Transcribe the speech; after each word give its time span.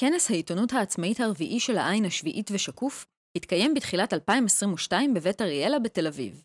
כנס 0.00 0.30
העיתונות 0.30 0.72
העצמאית 0.72 1.20
הרביעי 1.20 1.60
של 1.60 1.78
העין 1.78 2.04
השביעית 2.04 2.50
ושקוף 2.52 3.06
התקיים 3.36 3.74
בתחילת 3.74 4.14
2022 4.14 5.14
בבית 5.14 5.42
אריאלה 5.42 5.78
בתל 5.78 6.06
אביב. 6.06 6.44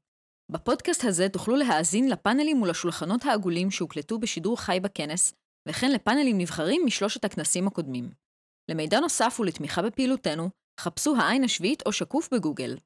בפודקאסט 0.52 1.04
הזה 1.04 1.30
תוכלו 1.30 1.56
להאזין 1.56 2.10
לפאנלים 2.10 2.62
ולשולחנות 2.62 3.26
העגולים 3.26 3.72
שהוקלטו 3.72 4.20
בשידור 4.20 4.60
חי 4.60 4.80
בכנס, 4.82 5.34
וכן 5.68 5.92
לפאנלים 5.92 6.38
נבחרים 6.38 6.82
משלושת 6.86 7.26
הכנסים 7.26 7.68
הקודמים. 7.68 8.10
למידע 8.72 9.00
נוסף 9.00 9.38
ולתמיכה 9.40 9.82
בפעילותנו, 9.82 10.50
חפשו 10.80 11.16
העין 11.16 11.44
השביעית 11.44 11.84
או 11.86 11.92
שקוף 11.92 12.34
בגוגל. 12.34 12.78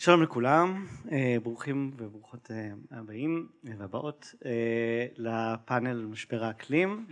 שלום 0.00 0.22
לכולם, 0.22 0.86
אה, 1.12 1.36
ברוכים 1.42 1.90
וברוכות 1.96 2.50
אה, 2.50 2.70
הבאים 2.90 3.46
והבאות 3.64 4.34
אה, 4.46 5.06
לפאנל 5.16 6.06
משבר 6.06 6.44
האקלים. 6.44 7.06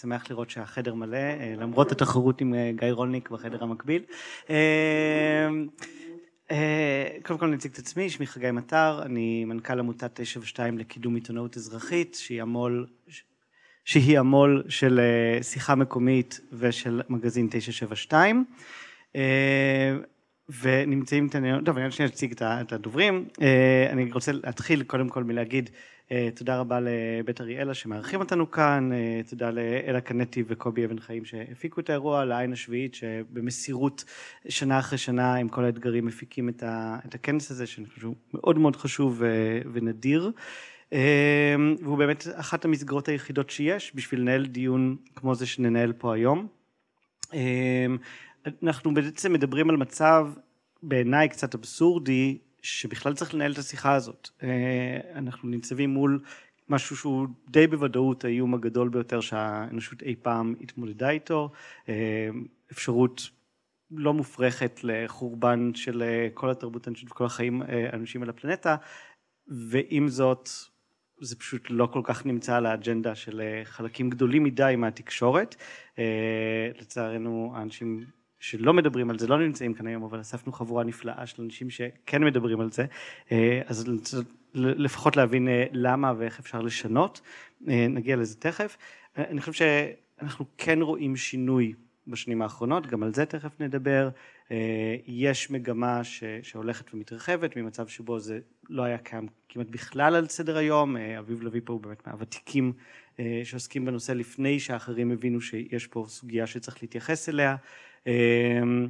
שמח 0.00 0.30
לראות 0.30 0.50
שהחדר 0.50 0.94
מלא 0.94 1.34
למרות 1.56 1.92
התחרות 1.92 2.40
עם 2.40 2.54
גיא 2.76 2.92
רולניק 2.92 3.30
בחדר 3.30 3.62
המקביל. 3.62 4.02
קודם 7.22 7.38
כל 7.38 7.46
אני 7.46 7.56
אציג 7.56 7.72
את 7.72 7.78
עצמי, 7.78 8.10
שמי 8.10 8.26
חגי 8.26 8.50
מטר, 8.50 9.02
אני 9.02 9.44
מנכ"ל 9.44 9.78
עמותת 9.78 10.10
972 10.14 10.78
לקידום 10.78 11.14
עיתונאות 11.14 11.56
אזרחית 11.56 12.14
שהיא 12.14 12.42
המו"ל 12.42 12.86
שהיא 13.84 14.18
המו"ל 14.18 14.62
של 14.68 15.00
שיחה 15.42 15.74
מקומית 15.74 16.40
ושל 16.52 17.02
מגזין 17.08 17.48
972. 17.50 18.44
ונמצאים 20.48 21.24
איתנו, 21.24 21.60
טוב 21.64 21.78
אני 21.78 21.90
שנייה 21.90 22.10
אציג 22.10 22.34
את 22.42 22.72
הדוברים, 22.72 23.28
אה, 23.42 23.88
אני 23.90 24.12
רוצה 24.12 24.32
להתחיל 24.32 24.82
קודם 24.82 25.08
כל 25.08 25.24
מלהגיד 25.24 25.70
אה, 26.12 26.28
תודה 26.34 26.58
רבה 26.60 26.78
לבית 26.80 27.40
אריאלה 27.40 27.74
שמארחים 27.74 28.20
אותנו 28.20 28.50
כאן, 28.50 28.92
אה, 28.92 29.20
תודה 29.30 29.50
לאלה 29.50 30.00
קנטי 30.00 30.44
וקובי 30.46 30.84
אבן 30.84 30.98
חיים 30.98 31.24
שהפיקו 31.24 31.80
את 31.80 31.90
האירוע, 31.90 32.24
לעין 32.24 32.52
השביעית 32.52 32.94
שבמסירות 32.94 34.04
שנה 34.48 34.78
אחרי 34.78 34.98
שנה 34.98 35.34
עם 35.34 35.48
כל 35.48 35.64
האתגרים 35.64 36.06
מפיקים 36.06 36.48
את 36.48 37.14
הכנס 37.14 37.50
הזה 37.50 37.66
שאני 37.66 37.86
חושב 37.86 38.00
שהוא 38.00 38.14
מאוד 38.34 38.58
מאוד 38.58 38.76
חשוב 38.76 39.22
ונדיר. 39.72 40.30
והוא 41.82 41.98
באמת 41.98 42.26
אחת 42.34 42.64
המסגרות 42.64 43.08
היחידות 43.08 43.50
שיש 43.50 43.92
בשביל 43.94 44.20
לנהל 44.20 44.46
דיון 44.46 44.96
כמו 45.16 45.34
זה 45.34 45.46
שננהל 45.46 45.92
פה 45.92 46.14
היום. 46.14 46.46
אנחנו 48.62 48.94
בעצם 48.94 49.32
מדברים 49.32 49.70
על 49.70 49.76
מצב 49.76 50.28
בעיניי 50.82 51.28
קצת 51.28 51.54
אבסורדי 51.54 52.38
שבכלל 52.62 53.14
צריך 53.14 53.34
לנהל 53.34 53.52
את 53.52 53.58
השיחה 53.58 53.94
הזאת. 53.94 54.28
אה, 54.42 54.98
אנחנו 55.14 55.48
ניצבים 55.48 55.90
מול 55.90 56.20
משהו 56.68 56.96
שהוא 56.96 57.28
די 57.48 57.66
בוודאות 57.66 58.24
האיום 58.24 58.54
הגדול 58.54 58.88
ביותר 58.88 59.20
שהאנושות 59.20 60.02
אי 60.02 60.14
פעם 60.22 60.54
התמודדה 60.60 61.10
איתו, 61.10 61.50
אה, 61.88 62.28
אפשרות 62.72 63.30
לא 63.90 64.14
מופרכת 64.14 64.80
לחורבן 64.82 65.74
של 65.74 66.02
אה, 66.02 66.28
כל 66.34 66.50
התרבות 66.50 66.86
האנושית 66.86 67.10
וכל 67.10 67.24
החיים 67.24 67.62
האנושיים 67.62 68.22
על 68.22 68.30
הפלנטה 68.30 68.76
ועם 69.48 70.08
זאת 70.08 70.48
זה 71.20 71.36
פשוט 71.36 71.66
לא 71.70 71.86
כל 71.86 72.00
כך 72.04 72.26
נמצא 72.26 72.56
על 72.56 72.66
האג'נדה 72.66 73.14
של 73.14 73.42
חלקים 73.64 74.10
גדולים 74.10 74.44
מדי 74.44 74.74
מהתקשורת 74.76 75.56
לצערנו 76.78 77.52
האנשים 77.54 78.04
שלא 78.40 78.72
מדברים 78.74 79.10
על 79.10 79.18
זה 79.18 79.26
לא 79.26 79.38
נמצאים 79.38 79.74
כאן 79.74 79.86
היום 79.86 80.02
אבל 80.02 80.20
אספנו 80.20 80.52
חבורה 80.52 80.84
נפלאה 80.84 81.26
של 81.26 81.42
אנשים 81.42 81.70
שכן 81.70 82.24
מדברים 82.24 82.60
על 82.60 82.72
זה. 82.72 82.84
אה, 83.32 83.62
אז 83.66 83.84
לפחות 84.54 85.16
להבין 85.16 85.48
אה, 85.48 85.64
למה 85.72 86.12
ואיך 86.18 86.38
אפשר 86.38 86.60
לשנות. 86.60 87.20
אה, 87.68 87.86
נגיע 87.88 88.16
לזה 88.16 88.36
תכף. 88.36 88.76
אני 89.16 89.40
חושב 89.40 89.52
שאנחנו 89.52 90.44
כן 90.58 90.82
רואים 90.82 91.16
שינוי 91.16 91.72
בשנים 92.06 92.42
האחרונות 92.42 92.86
גם 92.86 93.02
על 93.02 93.14
זה 93.14 93.26
תכף 93.26 93.60
נדבר. 93.60 94.08
יש 95.06 95.50
מגמה 95.50 96.00
שהולכת 96.42 96.94
ומתרחבת 96.94 97.56
ממצב 97.56 97.86
שבו 97.86 98.18
זה 98.18 98.38
לא 98.68 98.82
היה 98.82 98.98
קיים 98.98 99.26
כמעט 99.48 99.66
בכלל 99.70 100.14
על 100.14 100.28
סדר 100.28 100.56
היום. 100.56 100.96
אביב 100.96 101.42
לביא 101.42 101.60
פה 101.64 101.72
הוא 101.72 101.80
באמת 101.80 102.06
מהוותיקים 102.06 102.72
שעוסקים 103.44 103.84
בנושא 103.84 104.12
לפני 104.12 104.60
שאחרים 104.60 105.10
הבינו 105.10 105.40
שיש 105.40 105.86
פה 105.86 106.04
סוגיה 106.08 106.46
שצריך 106.46 106.82
להתייחס 106.82 107.28
אליה 107.28 107.56
אמ, 108.08 108.88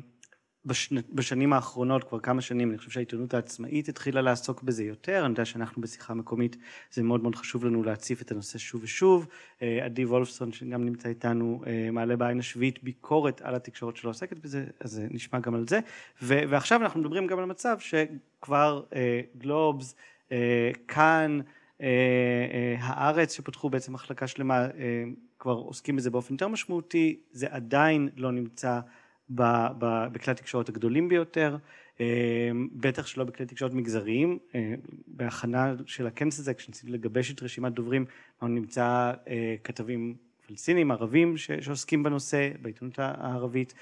בשנים 1.12 1.52
האחרונות 1.52 2.04
כבר 2.04 2.20
כמה 2.20 2.40
שנים 2.40 2.70
אני 2.70 2.78
חושב 2.78 2.90
שהעיתונות 2.90 3.34
העצמאית 3.34 3.88
התחילה 3.88 4.20
לעסוק 4.20 4.62
בזה 4.62 4.84
יותר. 4.84 5.20
אני 5.24 5.30
יודע 5.30 5.44
שאנחנו 5.44 5.82
בשיחה 5.82 6.14
מקומית 6.14 6.56
זה 6.92 7.02
מאוד 7.02 7.22
מאוד 7.22 7.34
חשוב 7.34 7.64
לנו 7.64 7.82
להציף 7.82 8.22
את 8.22 8.30
הנושא 8.30 8.58
שוב 8.58 8.82
ושוב. 8.82 9.26
אה, 9.62 9.84
עדי 9.84 10.04
וולפסון 10.04 10.52
שגם 10.52 10.84
נמצא 10.84 11.08
איתנו 11.08 11.62
אה, 11.66 11.90
מעלה 11.90 12.16
בעין 12.16 12.38
השביעית 12.38 12.82
ביקורת 12.82 13.42
על 13.42 13.54
התקשורת 13.54 13.96
שלא 13.96 14.10
עוסקת 14.10 14.38
בזה 14.38 14.64
אז 14.80 15.02
נשמע 15.10 15.38
גם 15.38 15.54
על 15.54 15.68
זה. 15.68 15.80
ועכשיו 16.22 16.82
אנחנו 16.82 17.00
מדברים 17.00 17.26
גם 17.26 17.38
על 17.38 17.44
מצב 17.44 17.76
שכבר 17.78 18.82
אה, 18.94 19.20
גלובס 19.38 19.94
כאן 20.88 21.40
הארץ 22.78 23.36
שפתחו 23.36 23.70
בעצם 23.70 23.92
מחלקה 23.92 24.26
שלמה 24.26 24.66
כבר 25.38 25.52
עוסקים 25.52 25.96
בזה 25.96 26.10
באופן 26.10 26.34
יותר 26.34 26.48
משמעותי 26.48 27.20
זה 27.32 27.46
עדיין 27.50 28.08
לא 28.16 28.32
נמצא 28.32 28.80
בכלי 29.30 30.32
התקשורת 30.32 30.68
הגדולים 30.68 31.08
ביותר, 31.08 31.56
אה, 32.00 32.50
בטח 32.72 33.06
שלא 33.06 33.24
בכלי 33.24 33.46
תקשורת 33.46 33.72
מגזריים, 33.72 34.38
אה, 34.54 34.74
בהכנה 35.06 35.74
של 35.86 36.06
הכנס 36.06 36.38
הזה 36.38 36.54
כשניסיתי 36.54 36.92
לגבש 36.92 37.30
את 37.30 37.42
רשימת 37.42 37.72
דוברים 37.72 38.04
נמצא 38.42 39.12
אה, 39.28 39.54
כתבים 39.64 40.14
פלסטינים 40.46 40.90
ערבים 40.90 41.36
שעוסקים 41.36 42.02
בנושא 42.02 42.50
בעיתונות 42.62 42.98
הערבית, 42.98 43.74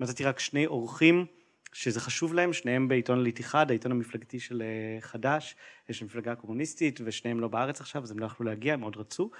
מצאתי 0.00 0.24
רק 0.24 0.38
שני 0.38 0.66
אורחים 0.66 1.26
שזה 1.72 2.00
חשוב 2.00 2.34
להם, 2.34 2.52
שניהם 2.52 2.88
בעיתון 2.88 3.22
ליטיחד, 3.22 3.70
העיתון 3.70 3.92
המפלגתי 3.92 4.40
של 4.40 4.62
חד"ש, 5.00 5.54
יש 5.88 6.02
מפלגה 6.02 6.34
קומוניסטית 6.34 7.00
ושניהם 7.04 7.40
לא 7.40 7.48
בארץ 7.48 7.80
עכשיו 7.80 8.02
אז 8.02 8.10
הם 8.10 8.18
לא 8.18 8.26
יכלו 8.26 8.46
להגיע, 8.46 8.74
הם 8.74 8.80
מאוד 8.80 8.96
רצו, 8.96 9.30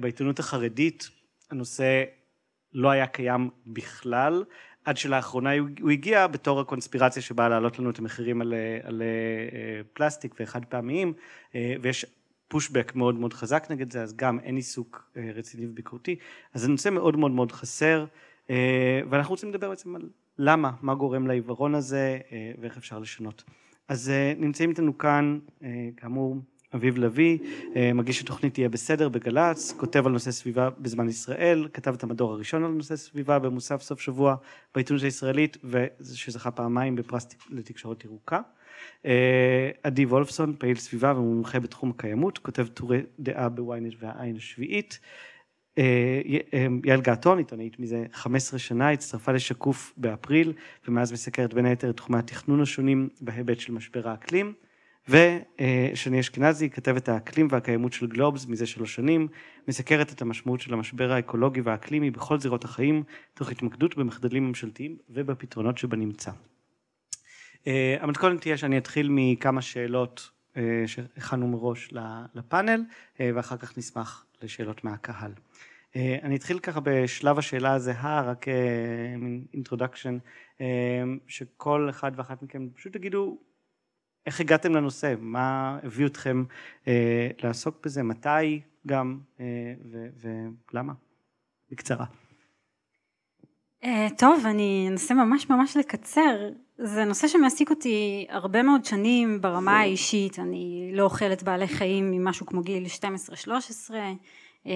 בעיתונות 0.00 0.38
החרדית 0.38 1.10
הנושא 1.50 2.04
לא 2.74 2.90
היה 2.90 3.06
קיים 3.06 3.50
בכלל 3.66 4.44
עד 4.84 4.96
שלאחרונה 4.96 5.50
הוא 5.80 5.90
הגיע 5.90 6.26
בתור 6.26 6.60
הקונספירציה 6.60 7.22
שבאה 7.22 7.48
להעלות 7.48 7.78
לנו 7.78 7.90
את 7.90 7.98
המחירים 7.98 8.40
על, 8.40 8.54
על 8.82 9.02
אה, 9.02 9.82
פלסטיק 9.92 10.34
וחד 10.40 10.64
פעמיים 10.64 11.12
אה, 11.54 11.74
ויש 11.82 12.06
פושבק 12.48 12.92
מאוד 12.94 13.14
מאוד 13.14 13.32
חזק 13.32 13.66
נגד 13.70 13.92
זה 13.92 14.02
אז 14.02 14.16
גם 14.16 14.40
אין 14.40 14.56
עיסוק 14.56 15.10
אה, 15.16 15.30
רציני 15.34 15.66
וביקורתי 15.66 16.16
אז 16.54 16.60
זה 16.60 16.68
נושא 16.68 16.88
מאוד 16.88 17.16
מאוד 17.16 17.30
מאוד 17.30 17.52
חסר 17.52 18.04
ואנחנו 19.10 19.32
רוצים 19.32 19.50
לדבר 19.50 19.68
בעצם 19.68 19.96
על 19.96 20.02
למה 20.38 20.70
מה 20.82 20.94
גורם 20.94 21.26
לעיוורון 21.26 21.74
הזה 21.74 22.18
ואיך 22.60 22.76
אפשר 22.76 22.98
לשנות. 22.98 23.44
אז 23.88 24.12
נמצאים 24.36 24.70
איתנו 24.70 24.98
כאן 24.98 25.38
כאמור 25.96 26.36
אביב 26.74 26.98
לביא, 26.98 27.38
אה, 27.76 27.92
מגיש 27.92 28.20
התוכנית 28.20 28.54
תהיה 28.54 28.68
בסדר 28.68 29.08
בגל"צ, 29.08 29.72
כותב 29.72 30.06
על 30.06 30.12
נושא 30.12 30.30
סביבה 30.30 30.70
בזמן 30.78 31.08
ישראל, 31.08 31.68
כתב 31.72 31.94
את 31.94 32.02
המדור 32.02 32.32
הראשון 32.32 32.64
על 32.64 32.70
נושא 32.70 32.96
סביבה 32.96 33.38
במוסף 33.38 33.82
סוף 33.82 34.00
שבוע 34.00 34.36
בעיתונות 34.74 35.02
הישראלית 35.02 35.56
ושזכה 36.00 36.50
פעמיים 36.50 36.96
בפרס 36.96 37.26
לתקשורת 37.50 38.04
ירוקה. 38.04 38.40
אה, 39.06 39.70
עדי 39.82 40.04
וולפסון, 40.04 40.54
פעיל 40.58 40.76
סביבה 40.76 41.12
ומומחה 41.16 41.60
בתחום 41.60 41.90
הקיימות, 41.90 42.38
כותב 42.38 42.66
טורי 42.66 43.00
דעה 43.18 43.48
בוויינט 43.48 43.94
והעין 44.00 44.36
השביעית. 44.36 44.98
אה, 45.78 46.20
יעל 46.84 47.00
געתון, 47.00 47.38
עיתונאית 47.38 47.80
מזה 47.80 48.04
15 48.12 48.58
שנה, 48.58 48.90
הצטרפה 48.90 49.32
לשקוף 49.32 49.92
באפריל 49.96 50.52
ומאז 50.88 51.12
מסקרת 51.12 51.54
בין 51.54 51.66
היתר 51.66 51.90
את 51.90 51.96
תחומי 51.96 52.18
התכנון 52.18 52.60
השונים 52.60 53.08
בהיבט 53.20 53.60
של 53.60 53.72
משבר 53.72 54.08
האקלים. 54.08 54.52
ושני 55.08 56.20
אשכנזי, 56.20 56.70
כתבת 56.70 57.08
האקלים 57.08 57.48
והקיימות 57.50 57.92
של 57.92 58.06
גלובס 58.06 58.46
מזה 58.46 58.66
שלוש 58.66 58.94
שנים, 58.94 59.28
מסקרת 59.68 60.12
את 60.12 60.22
המשמעות 60.22 60.60
של 60.60 60.74
המשבר 60.74 61.12
האקולוגי 61.12 61.60
והאקלימי 61.60 62.10
בכל 62.10 62.40
זירות 62.40 62.64
החיים, 62.64 63.02
תוך 63.34 63.50
התמקדות 63.50 63.96
במחדלים 63.96 64.48
ממשלתיים 64.48 64.96
ובפתרונות 65.10 65.78
שבנמצא. 65.78 66.30
אה, 67.66 67.96
המתכונת 68.00 68.40
תהיה 68.40 68.56
שאני 68.56 68.78
אתחיל 68.78 69.08
מכמה 69.10 69.62
שאלות 69.62 70.30
אה, 70.56 70.82
שהכנו 70.86 71.48
מראש 71.48 71.94
לפאנל, 72.34 72.84
אה, 73.20 73.30
ואחר 73.34 73.56
כך 73.56 73.78
נשמח 73.78 74.26
לשאלות 74.42 74.84
מהקהל. 74.84 75.32
אני 76.22 76.36
אתחיל 76.36 76.58
ככה 76.58 76.80
בשלב 76.80 77.38
השאלה 77.38 77.72
הזהה, 77.72 78.22
רק 78.22 78.46
מין 79.18 79.44
introduction, 79.54 80.18
שכל 81.28 81.86
אחד 81.90 82.12
ואחת 82.16 82.42
מכם 82.42 82.68
פשוט 82.74 82.92
תגידו 82.92 83.38
איך 84.26 84.40
הגעתם 84.40 84.74
לנושא? 84.74 85.14
מה 85.18 85.78
הביא 85.82 86.06
אתכם 86.06 86.44
אה, 86.88 87.28
לעסוק 87.42 87.76
בזה? 87.84 88.02
מתי 88.02 88.60
גם? 88.86 89.18
אה, 89.40 89.74
ולמה? 90.72 90.92
בקצרה. 91.70 92.04
אה, 93.84 94.06
טוב, 94.18 94.46
אני 94.46 94.86
אנסה 94.90 95.14
ממש 95.14 95.50
ממש 95.50 95.76
לקצר. 95.76 96.48
זה 96.78 97.04
נושא 97.04 97.28
שמעסיק 97.28 97.70
אותי 97.70 98.26
הרבה 98.30 98.62
מאוד 98.62 98.84
שנים 98.84 99.40
ברמה 99.40 99.80
האישית, 99.80 100.38
אני 100.38 100.90
לא 100.94 101.02
אוכלת 101.02 101.42
בעלי 101.42 101.68
חיים 101.68 102.10
ממשהו 102.10 102.46
כמו 102.46 102.62
גיל 102.62 102.86
12-13, 102.86 103.94
אה, 104.66 104.72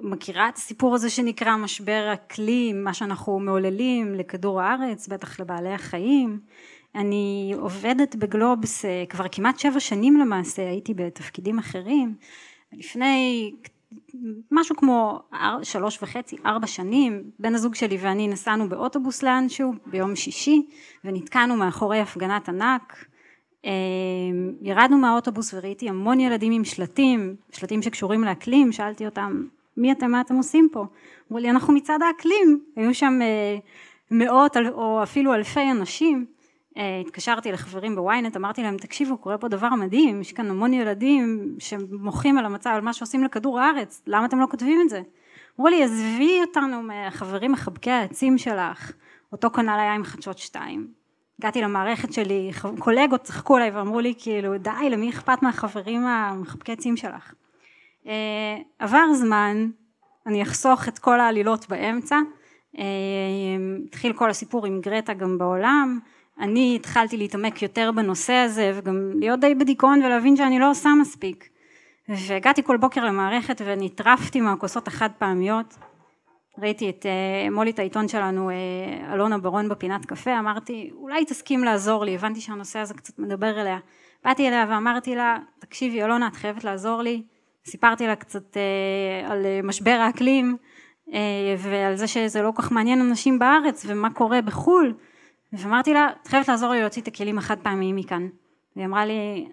מכירה 0.00 0.48
את 0.48 0.56
הסיפור 0.56 0.94
הזה 0.94 1.10
שנקרא 1.10 1.56
משבר 1.56 2.10
אקלים, 2.12 2.84
מה 2.84 2.94
שאנחנו 2.94 3.40
מעוללים 3.40 4.14
לכדור 4.14 4.60
הארץ, 4.60 5.08
בטח 5.08 5.40
לבעלי 5.40 5.72
החיים. 5.72 6.40
אני 6.94 7.54
עובדת 7.58 8.16
בגלובס 8.16 8.84
אה, 8.84 9.04
כבר 9.08 9.24
כמעט 9.32 9.58
שבע 9.58 9.80
שנים 9.80 10.16
למעשה, 10.16 10.68
הייתי 10.68 10.94
בתפקידים 10.94 11.58
אחרים. 11.58 12.14
לפני 12.72 13.52
משהו 14.50 14.76
כמו 14.76 15.20
שלוש 15.62 16.02
וחצי, 16.02 16.36
ארבע 16.46 16.66
שנים, 16.66 17.22
בן 17.38 17.54
הזוג 17.54 17.74
שלי 17.74 17.98
ואני 18.00 18.28
נסענו 18.28 18.68
באוטובוס 18.68 19.22
לאנשהו 19.22 19.72
ביום 19.86 20.16
שישי 20.16 20.66
ונתקענו 21.04 21.56
מאחורי 21.56 22.00
הפגנת 22.00 22.48
ענק. 22.48 23.04
אמ, 23.64 23.70
ירדנו 24.62 24.98
מהאוטובוס 24.98 25.54
וראיתי 25.54 25.88
המון 25.88 26.20
ילדים 26.20 26.52
עם 26.52 26.64
שלטים, 26.64 27.36
שלטים 27.52 27.82
שקשורים 27.82 28.24
לאקלים, 28.24 28.72
שאלתי 28.72 29.06
אותם 29.06 29.42
מי 29.76 29.92
אתם, 29.92 30.10
מה 30.10 30.20
אתם 30.20 30.34
עושים 30.34 30.68
פה? 30.72 30.86
אמרו 31.30 31.42
לי 31.42 31.50
אנחנו 31.50 31.72
מצד 31.72 31.98
האקלים, 32.02 32.60
היו 32.76 32.94
שם 32.94 33.18
אה, 33.22 33.56
מאות 34.10 34.56
או 34.56 35.02
אפילו 35.02 35.34
אלפי 35.34 35.70
אנשים 35.70 36.26
התקשרתי 36.76 37.52
לחברים 37.52 37.96
בוויינט, 37.96 38.36
אמרתי 38.36 38.62
להם 38.62 38.76
תקשיבו 38.76 39.18
קורה 39.18 39.38
פה 39.38 39.48
דבר 39.48 39.68
מדהים, 39.68 40.20
יש 40.20 40.32
כאן 40.32 40.50
המון 40.50 40.72
ילדים 40.72 41.56
שמוחים 41.58 42.38
על 42.38 42.44
המצב, 42.44 42.70
על 42.74 42.80
מה 42.80 42.92
שעושים 42.92 43.24
לכדור 43.24 43.60
הארץ, 43.60 44.02
למה 44.06 44.26
אתם 44.26 44.40
לא 44.40 44.46
כותבים 44.50 44.80
את 44.80 44.88
זה? 44.88 45.02
אמרו 45.58 45.68
לי 45.68 45.84
עזבי 45.84 46.40
אותנו 46.40 46.82
מהחברים 46.82 47.52
מחבקי 47.52 47.90
העצים 47.90 48.38
שלך, 48.38 48.92
אותו 49.32 49.50
כנ"ל 49.50 49.78
היה 49.80 49.94
עם 49.94 50.04
חדשות 50.04 50.38
שתיים. 50.38 50.88
הגעתי 51.38 51.60
למערכת 51.62 52.12
שלי, 52.12 52.50
קולגות 52.78 53.22
צחקו 53.22 53.56
עליי 53.56 53.70
ואמרו 53.70 54.00
לי 54.00 54.14
כאילו 54.18 54.58
די 54.58 54.90
למי 54.90 55.10
אכפת 55.10 55.42
מהחברים 55.42 56.06
המחבקי 56.06 56.72
עצים 56.72 56.96
שלך. 56.96 57.34
אה, 58.06 58.56
עבר 58.78 59.14
זמן, 59.14 59.68
אני 60.26 60.42
אחסוך 60.42 60.88
את 60.88 60.98
כל 60.98 61.20
העלילות 61.20 61.68
באמצע, 61.68 62.16
אה, 62.78 62.84
התחיל 63.86 64.12
כל 64.12 64.30
הסיפור 64.30 64.66
עם 64.66 64.80
גרטה 64.80 65.14
גם 65.14 65.38
בעולם, 65.38 65.98
אני 66.40 66.76
התחלתי 66.76 67.16
להתעמק 67.16 67.62
יותר 67.62 67.90
בנושא 67.94 68.32
הזה 68.32 68.72
וגם 68.74 69.10
להיות 69.14 69.40
די 69.40 69.54
בדיכאון 69.54 70.02
ולהבין 70.02 70.36
שאני 70.36 70.58
לא 70.58 70.70
עושה 70.70 70.88
מספיק. 71.00 71.48
והגעתי 72.08 72.62
כל 72.62 72.76
בוקר 72.76 73.04
למערכת 73.04 73.60
ונטרפתי 73.64 74.40
מהכוסות 74.40 74.88
החד 74.88 75.08
פעמיות 75.18 75.74
ראיתי 76.58 76.90
את 76.90 77.06
אה, 77.06 77.50
מולי 77.50 77.70
את 77.70 77.78
העיתון 77.78 78.08
שלנו 78.08 78.50
אה, 78.50 79.14
אלונה 79.14 79.38
ברון 79.38 79.68
בפינת 79.68 80.06
קפה. 80.06 80.38
אמרתי 80.38 80.90
אולי 80.94 81.24
תסכים 81.24 81.64
לעזור 81.64 82.04
לי. 82.04 82.14
הבנתי 82.14 82.40
שהנושא 82.40 82.78
הזה 82.78 82.94
קצת 82.94 83.18
מדבר 83.18 83.60
אליה. 83.60 83.78
באתי 84.24 84.48
אליה 84.48 84.66
ואמרתי 84.68 85.14
לה 85.14 85.38
תקשיבי 85.58 86.02
אלונה 86.02 86.28
את 86.28 86.36
חייבת 86.36 86.64
לעזור 86.64 87.02
לי. 87.02 87.22
סיפרתי 87.66 88.06
לה 88.06 88.16
קצת 88.16 88.56
אה, 88.56 89.32
על 89.32 89.46
משבר 89.62 89.98
האקלים 90.00 90.56
ועל 91.58 91.96
זה 91.96 92.06
שזה 92.06 92.42
לא 92.42 92.50
כל 92.54 92.62
כך 92.62 92.72
מעניין 92.72 93.00
אנשים 93.00 93.38
בארץ 93.38 93.84
ומה 93.88 94.10
קורה 94.10 94.42
בחו"ל 94.42 94.94
ואמרתי 95.58 95.94
לה, 95.94 96.08
את 96.22 96.26
חייבת 96.26 96.48
לעזור 96.48 96.72
לי 96.72 96.80
להוציא 96.80 97.02
את 97.02 97.08
הכלים 97.08 97.38
החד 97.38 97.56
פעמיים 97.62 97.96
מכאן. 97.96 98.28
והיא 98.76 98.86
אמרה 98.86 99.06
לי, 99.06 99.48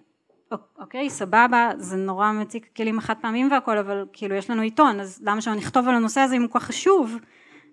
אוקיי, 0.79 1.09
סבבה, 1.09 1.71
זה 1.77 1.97
נורא 1.97 2.31
מציג 2.31 2.65
כלים 2.75 2.97
החד 2.97 3.13
פעמיים 3.21 3.51
והכל, 3.51 3.77
אבל 3.77 4.05
כאילו 4.13 4.35
יש 4.35 4.49
לנו 4.49 4.61
עיתון, 4.61 4.99
אז 4.99 5.21
למה 5.25 5.41
שלא 5.41 5.55
נכתוב 5.55 5.87
על 5.87 5.95
הנושא 5.95 6.21
הזה 6.21 6.35
אם 6.35 6.41
הוא 6.41 6.49
כל 6.49 6.59
כך 6.59 6.65
חשוב? 6.65 7.15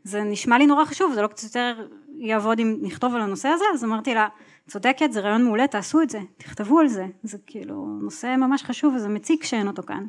זה 0.05 0.23
נשמע 0.23 0.59
לי 0.59 0.67
נורא 0.67 0.85
חשוב, 0.85 1.13
זה 1.13 1.23
לא 1.23 1.27
קצת 1.27 1.45
יותר 1.45 1.87
יעבוד 2.19 2.59
אם 2.59 2.77
נכתוב 2.83 3.15
על 3.15 3.21
הנושא 3.21 3.49
הזה? 3.49 3.65
אז 3.75 3.85
אמרתי 3.85 4.15
לה, 4.15 4.29
צודקת, 4.69 5.13
זה 5.13 5.21
רעיון 5.21 5.45
מעולה, 5.45 5.67
תעשו 5.67 6.03
את 6.03 6.11
זה, 6.11 6.21
תכתבו 6.37 6.79
על 6.79 6.89
זה, 6.89 7.07
זה 7.23 7.39
כאילו 7.47 7.87
נושא 8.01 8.37
ממש 8.39 8.63
חשוב 8.63 8.95
וזה 8.95 9.09
מציג 9.09 9.43
שאין 9.43 9.69
אותו 9.69 9.83
כאן. 9.83 10.07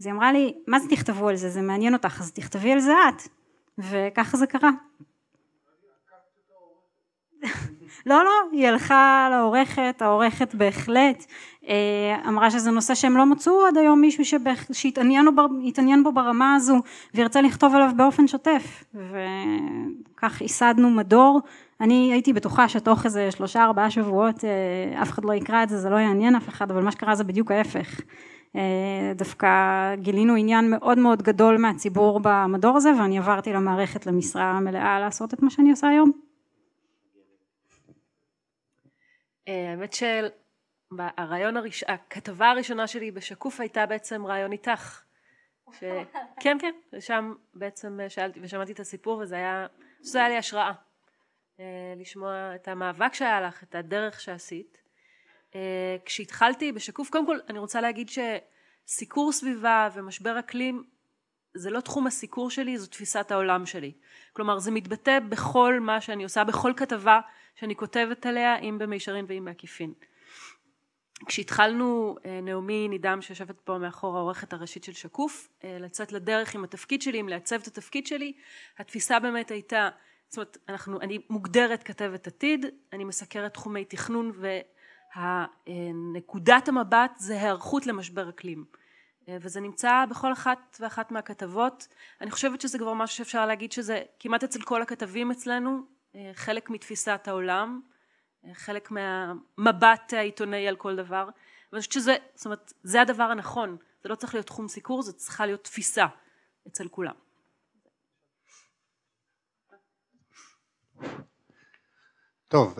אז 0.00 0.06
היא 0.06 0.14
אמרה 0.14 0.32
לי, 0.32 0.54
מה 0.66 0.78
זה 0.78 0.88
תכתבו 0.88 1.28
על 1.28 1.36
זה, 1.36 1.48
זה 1.50 1.62
מעניין 1.62 1.94
אותך, 1.94 2.20
אז 2.20 2.32
תכתבי 2.32 2.72
על 2.72 2.80
זה 2.80 2.92
את. 3.08 3.22
וככה 3.78 4.36
זה 4.36 4.46
קרה. 4.46 4.70
לא, 8.06 8.24
לא, 8.24 8.30
היא 8.52 8.68
הלכה 8.68 9.28
לעורכת, 9.30 10.02
העורכת 10.02 10.54
בהחלט 10.54 11.24
אה, 11.68 12.16
אמרה 12.28 12.50
שזה 12.50 12.70
נושא 12.70 12.94
שהם 12.94 13.16
לא 13.16 13.26
מצאו 13.26 13.66
עד 13.66 13.76
היום 13.76 14.00
מישהו 14.00 14.24
שבח... 14.24 14.66
שהתעניין 14.72 16.04
בו 16.04 16.12
ברמה 16.12 16.54
הזו 16.54 16.76
וירצה 17.14 17.40
לכתוב 17.40 17.74
עליו 17.74 17.90
באופן 17.96 18.26
שוטף 18.26 18.84
וכך 18.94 20.40
ייסדנו 20.40 20.90
מדור 20.90 21.40
אני 21.80 22.12
הייתי 22.12 22.32
בטוחה 22.32 22.68
שתוך 22.68 23.04
איזה 23.04 23.30
שלושה 23.30 23.64
ארבעה 23.64 23.90
שבועות 23.90 24.44
אה, 24.44 25.02
אף 25.02 25.10
אחד 25.10 25.24
לא 25.24 25.32
יקרא 25.32 25.62
את 25.62 25.68
זה, 25.68 25.78
זה 25.78 25.90
לא 25.90 25.96
יעניין 25.96 26.36
אף 26.36 26.48
אחד, 26.48 26.70
אבל 26.70 26.82
מה 26.82 26.92
שקרה 26.92 27.14
זה 27.14 27.24
בדיוק 27.24 27.50
ההפך. 27.50 28.00
אה, 28.56 29.12
דווקא 29.14 29.48
גילינו 29.96 30.34
עניין 30.34 30.70
מאוד 30.70 30.98
מאוד 30.98 31.22
גדול 31.22 31.58
מהציבור 31.58 32.20
במדור 32.22 32.76
הזה 32.76 32.90
ואני 32.98 33.18
עברתי 33.18 33.52
למערכת 33.52 34.06
למשרה 34.06 34.50
המלאה 34.50 35.00
לעשות 35.00 35.34
את 35.34 35.42
מה 35.42 35.50
שאני 35.50 35.70
עושה 35.70 35.88
היום. 35.88 36.12
אה, 36.12 36.30
האמת 39.46 39.92
שהרעיון 39.92 41.56
הראש... 41.56 41.84
הכתבה 41.84 42.50
הראשונה 42.50 42.86
שלי 42.86 43.10
בשקוף 43.10 43.60
הייתה 43.60 43.86
בעצם 43.86 44.26
רעיון 44.26 44.52
איתך. 44.52 45.02
ש... 45.72 45.84
כן 46.40 46.56
כן, 46.60 46.74
ושם 46.92 47.34
בעצם 47.54 47.98
שאלתי 48.08 48.40
ושמעתי 48.42 48.72
את 48.72 48.80
הסיפור 48.80 49.18
וזה 49.18 49.34
היה, 49.34 49.66
זה 50.00 50.18
היה 50.18 50.28
לי 50.28 50.36
השראה. 50.36 50.72
אה, 51.60 51.64
לשמוע 51.96 52.54
את 52.54 52.68
המאבק 52.68 53.14
שהיה 53.14 53.40
לך, 53.40 53.62
את 53.62 53.74
הדרך 53.74 54.20
שעשית. 54.20 54.78
אה, 55.54 55.96
כשהתחלתי 56.04 56.72
בשקוף, 56.72 57.10
קודם 57.10 57.26
כל 57.26 57.38
אני 57.48 57.58
רוצה 57.58 57.80
להגיד 57.80 58.08
שסיקור 58.08 59.32
סביבה 59.32 59.88
ומשבר 59.94 60.38
אקלים 60.38 60.84
זה 61.54 61.70
לא 61.70 61.80
תחום 61.80 62.06
הסיקור 62.06 62.50
שלי, 62.50 62.78
זו 62.78 62.86
תפיסת 62.86 63.30
העולם 63.30 63.66
שלי. 63.66 63.92
כלומר 64.32 64.58
זה 64.58 64.70
מתבטא 64.70 65.18
בכל 65.28 65.80
מה 65.80 66.00
שאני 66.00 66.24
עושה, 66.24 66.44
בכל 66.44 66.72
כתבה 66.76 67.20
שאני 67.60 67.76
כותבת 67.76 68.26
עליה, 68.26 68.58
אם 68.58 68.78
במישרין 68.78 69.24
ואם 69.28 69.44
בעקיפין. 69.44 69.92
כשהתחלנו, 71.26 72.16
אה, 72.24 72.40
נעמי 72.40 72.88
נידם 72.88 73.18
שיושבת 73.20 73.60
פה 73.60 73.78
מאחור 73.78 74.16
העורכת 74.16 74.52
הראשית 74.52 74.84
של 74.84 74.92
שקוף, 74.92 75.48
אה, 75.64 75.76
לצאת 75.80 76.12
לדרך 76.12 76.54
עם 76.54 76.64
התפקיד 76.64 77.02
שלי, 77.02 77.18
עם 77.18 77.28
לעצב 77.28 77.60
את 77.60 77.66
התפקיד 77.66 78.06
שלי, 78.06 78.32
התפיסה 78.78 79.20
באמת 79.20 79.50
הייתה, 79.50 79.88
זאת 80.28 80.36
אומרת, 80.36 80.58
אנחנו, 80.68 81.00
אני 81.00 81.18
מוגדרת 81.30 81.82
כתבת 81.82 82.26
עתיד, 82.26 82.66
אני 82.92 83.04
מסקרת 83.04 83.54
תחומי 83.54 83.84
תכנון 83.84 84.32
ונקודת 85.16 86.68
המבט 86.68 87.12
זה 87.18 87.40
היערכות 87.40 87.86
למשבר 87.86 88.28
אקלים. 88.28 88.64
אה, 89.28 89.36
וזה 89.40 89.60
נמצא 89.60 90.04
בכל 90.10 90.32
אחת 90.32 90.76
ואחת 90.80 91.12
מהכתבות. 91.12 91.88
אני 92.20 92.30
חושבת 92.30 92.60
שזה 92.60 92.78
כבר 92.78 92.94
משהו 92.94 93.16
שאפשר 93.16 93.46
להגיד 93.46 93.72
שזה 93.72 94.02
כמעט 94.20 94.44
אצל 94.44 94.62
כל 94.62 94.82
הכתבים 94.82 95.30
אצלנו, 95.30 95.99
חלק 96.34 96.70
מתפיסת 96.70 97.20
העולם, 97.26 97.80
אה, 98.44 98.54
חלק 98.54 98.90
מהמבט 98.90 100.12
העיתונאי 100.12 100.68
על 100.68 100.76
כל 100.76 100.96
דבר. 100.96 101.28
ואני 101.72 101.80
חושבת 101.80 101.92
שזה, 101.92 102.16
זאת 102.34 102.44
אומרת, 102.44 102.72
זה 102.82 103.00
הדבר 103.00 103.22
הנכון. 103.22 103.76
זה 104.02 104.08
לא 104.08 104.14
צריך 104.14 104.34
להיות 104.34 104.46
תחום 104.46 104.68
סיקור, 104.68 105.02
זה 105.02 105.12
צריכה 105.12 105.46
להיות 105.46 105.64
תפיסה 105.64 106.06
אצל 106.68 106.88
כולם. 106.88 107.14
טוב, 112.48 112.78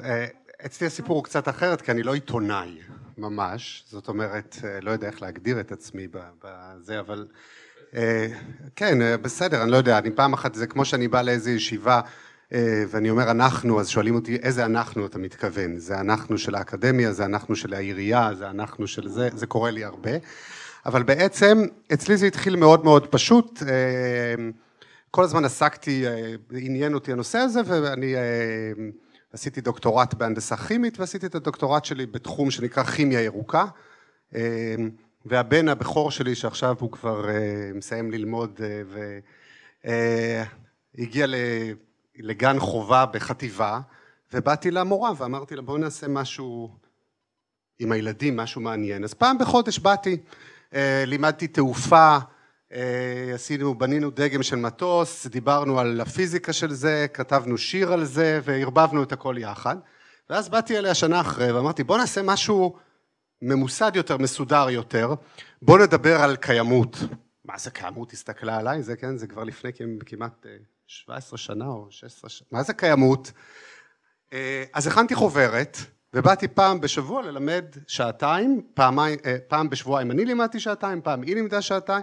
אצלי 0.66 0.87
הסיפור 0.87 1.16
הוא 1.16 1.25
קצת 1.25 1.49
אחרת, 1.49 1.82
כי 1.82 1.90
אני 1.90 2.02
לא 2.02 2.14
עיתונאי. 2.14 2.80
ממש, 3.18 3.84
זאת 3.87 4.08
אומרת, 4.08 4.56
אה, 4.64 4.80
לא 4.80 4.90
יודע 4.90 5.06
איך 5.06 5.22
להגדיר 5.22 5.60
את 5.60 5.72
עצמי 5.72 6.08
בזה, 6.44 7.00
אבל 7.00 7.28
אה, 7.94 8.26
כן, 8.76 9.02
אה, 9.02 9.16
בסדר, 9.16 9.62
אני 9.62 9.70
לא 9.70 9.76
יודע, 9.76 9.99
אני 9.99 10.10
פעם 10.10 10.32
אחת, 10.32 10.54
זה 10.54 10.66
כמו 10.66 10.84
שאני 10.84 11.08
בא 11.08 11.22
לאיזו 11.22 11.50
ישיבה 11.50 12.00
ואני 12.88 13.11
אומר 13.11 13.30
אנחנו, 13.30 13.80
אז 13.80 13.88
שואלים 13.88 14.14
אותי 14.14 14.37
איזה 14.37 14.64
אנחנו 14.64 15.07
אתה 15.07 15.19
מתכוון, 15.19 15.78
זה 15.78 16.00
אנחנו 16.00 16.38
של 16.38 16.54
האקדמיה, 16.54 17.12
זה 17.12 17.25
אנחנו 17.25 17.57
של 17.57 17.75
העירייה, 17.75 18.30
זה 18.35 18.50
אנחנו 18.50 18.87
של 18.87 19.09
זה, 19.09 19.28
זה 19.35 19.47
קורה 19.47 19.71
לי 19.71 19.85
הרבה, 19.85 20.11
אבל 20.87 21.02
בעצם 21.02 21.62
אצלי 21.92 22.16
זה 22.16 22.26
התחיל 22.26 22.57
מאוד 22.57 22.85
מאוד 22.85 23.07
פשוט, 23.07 23.62
כל 25.11 25.25
הזמן 25.25 25.45
עסקתי, 25.45 26.04
עניין 26.52 26.95
אותי 26.95 27.12
הנושא 27.12 27.38
הזה 27.38 27.61
ואני 27.66 28.14
עשיתי 29.33 29.61
דוקטורט 29.61 30.14
בהנדסה 30.14 30.57
כימית 30.57 31.00
ועשיתי 31.00 31.26
את 31.26 31.35
הדוקטורט 31.35 31.85
שלי 31.85 32.07
בתחום 32.07 32.50
שנקרא 32.50 32.85
כימיה 32.85 33.21
ירוקה 33.21 33.64
והבן 35.26 35.69
הבכור 35.69 36.11
שלי 36.11 36.35
שעכשיו 36.35 36.76
הוא 36.80 36.90
כבר 36.90 37.28
אה, 37.28 37.71
מסיים 37.75 38.11
ללמוד 38.11 38.61
אה, 39.85 40.42
והגיע 40.95 41.26
אה, 41.35 41.71
לגן 42.22 42.58
חובה 42.58 43.06
בחטיבה 43.06 43.80
ובאתי 44.32 44.70
למורה 44.70 45.10
ואמרתי 45.16 45.56
לה 45.56 45.62
בואו 45.62 45.78
נעשה 45.78 46.08
משהו 46.08 46.70
עם 47.78 47.92
הילדים, 47.92 48.36
משהו 48.36 48.60
מעניין. 48.60 49.04
אז 49.04 49.14
פעם 49.14 49.38
בחודש 49.38 49.78
באתי, 49.78 50.16
לימדתי 51.06 51.48
תעופה 51.48 52.18
אה, 52.72 53.30
עשינו, 53.34 53.74
בנינו 53.74 54.10
דגם 54.10 54.42
של 54.42 54.56
מטוס, 54.56 55.26
דיברנו 55.26 55.80
על 55.80 56.00
הפיזיקה 56.00 56.52
של 56.52 56.72
זה, 56.72 57.06
כתבנו 57.14 57.58
שיר 57.58 57.92
על 57.92 58.04
זה 58.04 58.40
וערבבנו 58.44 59.02
את 59.02 59.12
הכל 59.12 59.34
יחד 59.38 59.76
ואז 60.30 60.48
באתי 60.48 60.78
אליה 60.78 60.94
שנה 60.94 61.20
אחרי 61.20 61.52
ואמרתי 61.52 61.84
בוא 61.84 61.98
נעשה 61.98 62.22
משהו 62.22 62.76
ממוסד 63.42 63.92
יותר, 63.94 64.16
מסודר 64.16 64.70
יותר, 64.70 65.14
בוא 65.62 65.78
נדבר 65.78 66.20
על 66.20 66.36
קיימות. 66.36 66.96
מה 67.44 67.58
זה 67.58 67.70
קיימות? 67.70 68.12
הסתכלה 68.12 68.56
עליי, 68.56 68.82
זה 68.82 68.96
כן, 68.96 69.16
זה 69.16 69.26
כבר 69.26 69.44
לפני 69.44 69.70
כמעט 70.06 70.46
17 70.90 71.32
אה, 71.32 71.38
שנה 71.38 71.66
או 71.66 71.87
16 71.90 72.30
שנה, 72.30 72.49
מה 72.52 72.62
זה 72.62 72.73
קיימות? 72.73 73.32
אה, 74.32 74.64
אז 74.75 74.87
הכנתי 74.87 75.14
חוברת 75.14 75.78
ובאתי 76.14 76.49
פעם 76.49 76.80
בשבוע 76.80 77.23
ללמד 77.23 77.64
שעתיים, 77.87 78.62
פעמיים, 78.75 79.18
אה, 79.25 79.37
פעם 79.49 79.70
בשבועיים 79.70 80.11
אני 80.11 80.25
לימדתי 80.25 80.61
שעתיים, 80.61 81.02
פעם 81.02 81.23
היא 81.23 81.35
לימדה 81.35 81.62
שעתיים, 81.62 82.02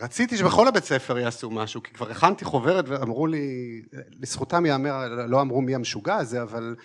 רציתי 0.00 0.36
שבכל 0.36 0.68
הבית 0.68 0.84
ספר 0.84 1.18
יעשו 1.18 1.50
משהו, 1.50 1.82
כי 1.82 1.92
כבר 1.92 2.10
הכנתי 2.10 2.44
חוברת 2.44 2.84
ואמרו 2.88 3.26
לי, 3.26 3.82
לזכותם 4.20 4.66
ייאמר, 4.66 5.08
לא 5.28 5.40
אמרו 5.40 5.60
מי 5.60 5.74
המשוגע 5.74 6.16
הזה, 6.16 6.42
אבל 6.42 6.76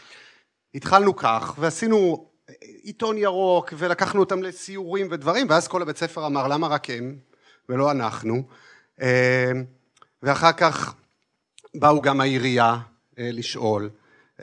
התחלנו 0.75 1.15
כך 1.15 1.55
ועשינו 1.59 2.29
עיתון 2.83 3.17
ירוק 3.17 3.73
ולקחנו 3.77 4.19
אותם 4.19 4.43
לסיורים 4.43 5.07
ודברים 5.11 5.47
ואז 5.49 5.67
כל 5.67 5.81
הבית 5.81 5.97
ספר 5.97 6.25
אמר 6.25 6.47
למה 6.47 6.67
רק 6.67 6.89
הם 6.89 7.17
ולא 7.69 7.91
אנחנו 7.91 8.43
אה, 9.01 9.51
ואחר 10.23 10.51
כך 10.51 10.95
באו 11.75 12.01
גם 12.01 12.21
העירייה 12.21 12.77
אה, 13.19 13.29
לשאול 13.33 13.89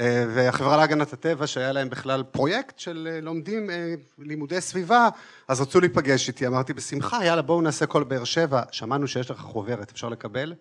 אה, 0.00 0.24
והחברה 0.34 0.76
להגנת 0.76 1.12
הטבע 1.12 1.46
שהיה 1.46 1.72
להם 1.72 1.90
בכלל 1.90 2.22
פרויקט 2.22 2.78
של 2.78 3.18
לומדים 3.22 3.70
לימודי 4.18 4.60
סביבה 4.60 5.08
אז 5.48 5.60
רצו 5.60 5.80
להיפגש 5.80 6.28
איתי. 6.28 6.46
אמרתי 6.46 6.72
בשמחה 6.72 7.24
יאללה 7.24 7.42
בואו 7.42 7.60
נעשה 7.60 7.86
כל 7.86 8.04
באר 8.04 8.24
שבע. 8.24 8.62
שמענו 8.70 9.08
שיש 9.08 9.30
לך 9.30 9.38
חוברת 9.38 9.90
אפשר 9.90 10.08
לקבל? 10.08 10.54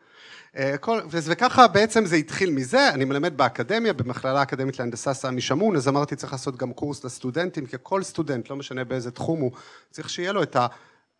אה, 0.58 0.78
כל, 0.78 1.00
וככה 1.10 1.68
בעצם 1.68 2.06
זה 2.06 2.16
התחיל 2.16 2.50
מזה, 2.50 2.90
אני 2.90 3.06
מלמד 3.06 3.38
באקדמיה, 3.38 3.94
במכללה 3.94 4.40
האקדמית 4.40 4.80
להנדסה 4.80 5.14
סמי 5.14 5.42
שמון, 5.42 5.76
אז 5.76 5.88
אמרתי 5.88 6.16
צריך 6.16 6.32
לעשות 6.32 6.58
גם 6.58 6.74
קורס 6.74 7.04
לסטודנטים, 7.04 7.66
כי 7.66 7.78
כל 7.84 8.04
סטודנט, 8.04 8.50
לא 8.50 8.56
משנה 8.56 8.84
באיזה 8.84 9.12
תחום 9.12 9.40
הוא, 9.40 9.52
צריך 9.92 10.10
שיהיה 10.10 10.32
לו 10.32 10.44
את 10.44 10.56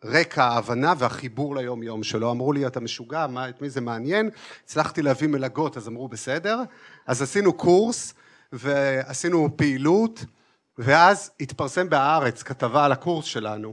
הרקע, 0.02 0.44
ההבנה 0.44 0.94
והחיבור 0.98 1.56
ליום 1.56 1.82
יום 1.82 2.02
שלו. 2.02 2.30
אמרו 2.30 2.52
לי 2.52 2.66
אתה 2.66 2.80
משוגע, 2.80 3.26
מה, 3.26 3.48
את 3.48 3.62
מי 3.62 3.70
זה 3.70 3.80
מעניין? 3.80 4.30
הצלחתי 4.64 5.02
להביא 5.02 5.28
מלגות, 5.28 5.76
אז 5.76 5.88
אמרו 5.88 6.08
בסדר. 6.08 6.62
אז 7.06 7.22
עשינו 7.22 7.52
קורס 7.52 8.14
ועשינו 8.52 9.48
פעילות, 9.56 10.24
ואז 10.78 11.30
התפרסם 11.40 11.88
בהארץ 11.88 12.42
כתבה 12.42 12.84
על 12.84 12.92
הקורס 12.92 13.24
שלנו. 13.24 13.72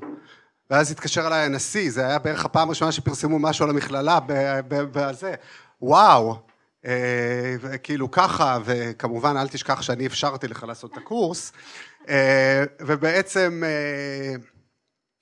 ואז 0.70 0.92
התקשר 0.92 1.28
אליי 1.28 1.46
הנשיא, 1.46 1.92
זה 1.92 2.08
היה 2.08 2.20
בערך 2.20 2.46
הפעם 2.46 2.68
הראשונה 2.68 2.92
שפרסמו 2.92 3.40
משהו 3.40 3.66
על 3.66 3.70
המכללה 3.70 4.20
בזה, 4.68 5.34
וואו, 5.82 6.40
אה, 6.86 7.78
כאילו 7.84 8.12
ככה, 8.12 8.58
וכמובן 8.66 9.38
אל 9.38 9.48
תשכח 9.48 9.82
שאני 9.82 10.08
אפשרתי 10.08 10.48
לך 10.48 10.64
לעשות 10.64 10.92
את 10.92 10.98
הקורס, 10.98 11.54
אה, 12.10 12.64
ובעצם, 12.82 13.64
אה, 13.66 14.36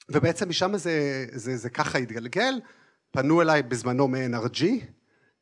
ובעצם 0.09 0.49
משם 0.49 0.77
זה, 0.77 1.25
זה, 1.31 1.57
זה 1.57 1.69
ככה 1.69 1.97
התגלגל, 1.97 2.53
פנו 3.11 3.41
אליי 3.41 3.63
בזמנו 3.63 4.07
מ-NRG, 4.07 4.63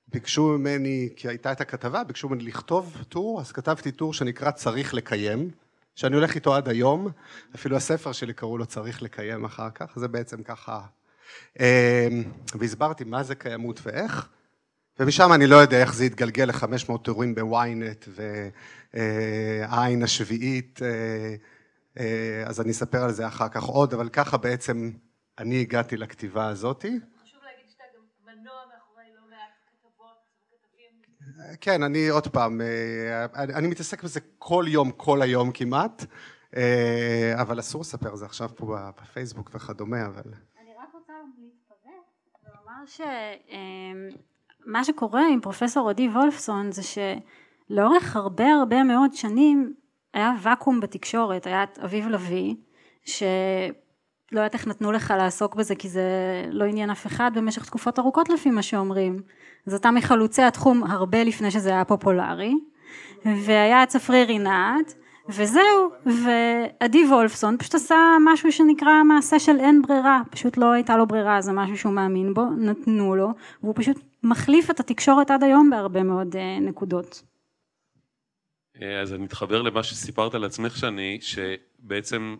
ביקשו 0.08 0.48
ממני, 0.48 1.10
כי 1.16 1.28
הייתה 1.28 1.52
את 1.52 1.62
הכתבה, 1.62 2.04
ביקשו 2.04 2.30
ממני 2.30 2.44
לכתוב 2.44 2.98
טור, 3.10 3.42
אז 3.42 3.52
כתבתי 3.52 3.92
טור 3.92 4.14
שנקרא 4.14 4.52
צריך 4.52 4.94
לקיים, 4.94 5.50
שאני 5.96 6.16
הולך 6.16 6.36
איתו 6.36 6.56
עד 6.56 6.70
היום, 6.70 7.08
אפילו 7.56 7.76
הספר 7.78 8.12
שלי 8.12 8.34
קראו 8.34 8.58
לו 8.58 8.66
צריך 8.66 9.02
לקיים 9.02 9.46
אחר 9.46 9.70
כך, 9.70 9.94
זה 9.96 10.08
בעצם 10.08 10.44
ככה, 10.44 10.82
אמ, 11.60 11.66
והסברתי 12.56 13.04
מה 13.04 13.24
זה 13.24 13.36
קיימות 13.36 13.80
ואיך, 13.84 14.30
ומשם 15.00 15.34
אני 15.34 15.48
לא 15.48 15.56
יודע 15.56 15.82
איך 15.82 15.94
זה 15.94 16.08
לחמש 16.48 16.90
מאות 16.90 17.04
טורים 17.04 17.36
בוויינט 17.36 18.06
והעין 18.94 20.04
השביעית, 20.04 20.80
אה, 20.82 21.36
אז 22.46 22.62
אני 22.62 22.72
אספר 22.72 23.04
על 23.04 23.12
זה 23.12 23.28
אחר 23.28 23.50
כך 23.50 23.64
עוד, 23.64 23.94
אבל 23.94 24.10
ככה 24.10 24.38
בעצם 24.38 24.92
אני 25.40 25.62
הגעתי 25.62 25.98
לכתיבה 25.98 26.48
הזאתי. 26.48 27.00
כן, 31.62 31.84
אני 31.84 32.10
עוד 32.10 32.28
פעם, 32.28 32.62
אה, 32.62 33.26
אני 33.36 33.68
מתעסק 33.68 34.04
בזה 34.04 34.20
כל 34.40 34.66
יום, 34.68 34.92
כל 34.92 35.22
היום 35.22 35.52
כמעט, 35.52 36.06
אה, 36.56 37.34
אבל 37.42 37.60
אסור 37.60 37.82
לספר 37.82 38.16
זה 38.16 38.26
עכשיו 38.26 38.50
פה 38.56 38.76
בפייסבוק 39.02 39.52
וכדומה, 39.54 40.06
אבל... 40.06 40.22
אני 40.62 40.72
רק 40.80 40.94
רוצה 40.94 41.14
להתפרץ 41.38 42.44
ולומר 42.44 42.86
שמה 44.66 44.80
אה, 44.80 44.84
שקורה 44.84 45.22
עם 45.34 45.42
פרופסור 45.42 45.90
עדי 45.90 46.08
וולפסון 46.08 46.72
זה 46.72 46.82
שלאורך 46.84 48.16
הרבה 48.16 48.46
הרבה 48.46 48.84
מאוד 48.84 49.14
שנים 49.14 49.74
היה 50.14 50.34
ואקום 50.42 50.80
בתקשורת, 50.80 51.48
היה 51.48 51.64
את 51.64 51.80
אביב 51.80 52.08
לביא, 52.08 52.56
ש... 53.06 53.24
לא 54.32 54.40
יודעת 54.40 54.54
איך 54.54 54.68
נתנו 54.68 54.92
לך 54.92 55.14
לעסוק 55.18 55.56
בזה 55.56 55.76
כי 55.76 55.90
זה 55.90 56.04
לא 56.52 56.66
עניין 56.66 56.90
אף 56.90 57.08
אחד 57.08 57.32
במשך 57.36 57.66
תקופות 57.66 58.00
ארוכות 58.00 58.30
לפי 58.30 58.50
מה 58.50 58.62
שאומרים. 58.62 59.22
אז 59.68 59.74
אתה 59.74 59.92
מחלוצי 59.92 60.42
התחום 60.42 60.84
הרבה 60.84 61.24
לפני 61.24 61.52
שזה 61.52 61.70
היה 61.70 61.86
פופולרי, 61.86 62.54
והיה 63.26 63.84
את 63.84 63.88
צפרי 63.88 64.24
רינת, 64.24 64.94
וזהו, 65.30 65.90
ועדי 66.06 67.06
וולפסון 67.06 67.58
פשוט 67.58 67.76
עשה 67.76 67.98
משהו 68.26 68.52
שנקרא 68.52 69.04
מעשה 69.04 69.40
של 69.40 69.60
אין 69.60 69.82
ברירה, 69.82 70.22
פשוט 70.30 70.58
לא 70.58 70.72
הייתה 70.72 70.98
לו 70.98 71.08
ברירה, 71.08 71.42
זה 71.42 71.52
משהו 71.52 71.78
שהוא 71.78 71.94
מאמין 71.94 72.34
בו, 72.34 72.46
נתנו 72.58 73.16
לו, 73.16 73.30
והוא 73.64 73.74
פשוט 73.78 74.00
מחליף 74.24 74.70
את 74.70 74.80
התקשורת 74.80 75.32
עד 75.32 75.44
היום 75.44 75.70
בהרבה 75.70 76.04
מאוד 76.04 76.36
אה, 76.36 76.60
נקודות. 76.62 77.24
אה, 78.82 79.02
אז 79.02 79.14
אני 79.14 79.24
מתחבר 79.24 79.62
למה 79.62 79.84
שסיפרת 79.84 80.34
על 80.34 80.44
עצמך 80.44 80.78
שאני, 80.78 81.20
שבעצם 81.22 82.36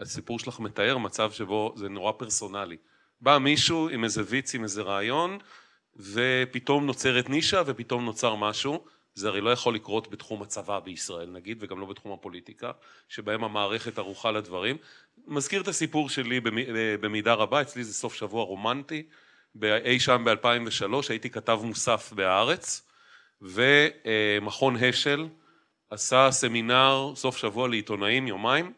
הסיפור 0.00 0.38
שלך 0.38 0.60
מתאר 0.60 0.98
מצב 0.98 1.32
שבו 1.32 1.74
זה 1.76 1.88
נורא 1.88 2.12
פרסונלי. 2.12 2.76
בא 3.20 3.38
מישהו 3.38 3.88
עם 3.88 4.04
איזה 4.04 4.22
ויץ, 4.26 4.54
עם 4.54 4.62
איזה 4.62 4.82
רעיון, 4.82 5.38
ופתאום 5.96 6.86
נוצרת 6.86 7.30
נישה 7.30 7.62
ופתאום 7.66 8.04
נוצר 8.04 8.34
משהו. 8.34 8.84
זה 9.14 9.28
הרי 9.28 9.40
לא 9.40 9.50
יכול 9.50 9.74
לקרות 9.74 10.10
בתחום 10.10 10.42
הצבא 10.42 10.80
בישראל 10.80 11.30
נגיד, 11.30 11.58
וגם 11.60 11.80
לא 11.80 11.86
בתחום 11.86 12.12
הפוליטיקה, 12.12 12.72
שבהם 13.08 13.44
המערכת 13.44 13.98
ערוכה 13.98 14.30
לדברים. 14.30 14.76
מזכיר 15.26 15.62
את 15.62 15.68
הסיפור 15.68 16.10
שלי 16.10 16.40
במידה 17.00 17.34
רבה, 17.34 17.60
אצלי 17.60 17.84
זה 17.84 17.94
סוף 17.94 18.14
שבוע 18.14 18.44
רומנטי, 18.44 19.02
אי 19.62 20.00
שם 20.00 20.24
ב-2003, 20.24 20.94
הייתי 21.08 21.30
כתב 21.30 21.60
מוסף 21.62 22.12
בהארץ, 22.12 22.88
ומכון 23.42 24.76
השל 24.76 25.28
עשה 25.90 26.28
סמינר 26.30 27.12
סוף 27.16 27.36
שבוע 27.36 27.68
לעיתונאים, 27.68 28.26
יומיים, 28.26 28.72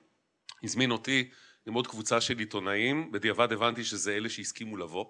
הזמין 0.65 0.91
אותי 0.91 1.29
עם 1.67 1.75
עוד 1.75 1.87
קבוצה 1.87 2.21
של 2.21 2.39
עיתונאים, 2.39 3.13
בדיעבד 3.13 3.53
הבנתי 3.53 3.85
שזה 3.85 4.17
אלה 4.17 4.29
שהסכימו 4.29 4.77
לבוא, 4.77 5.05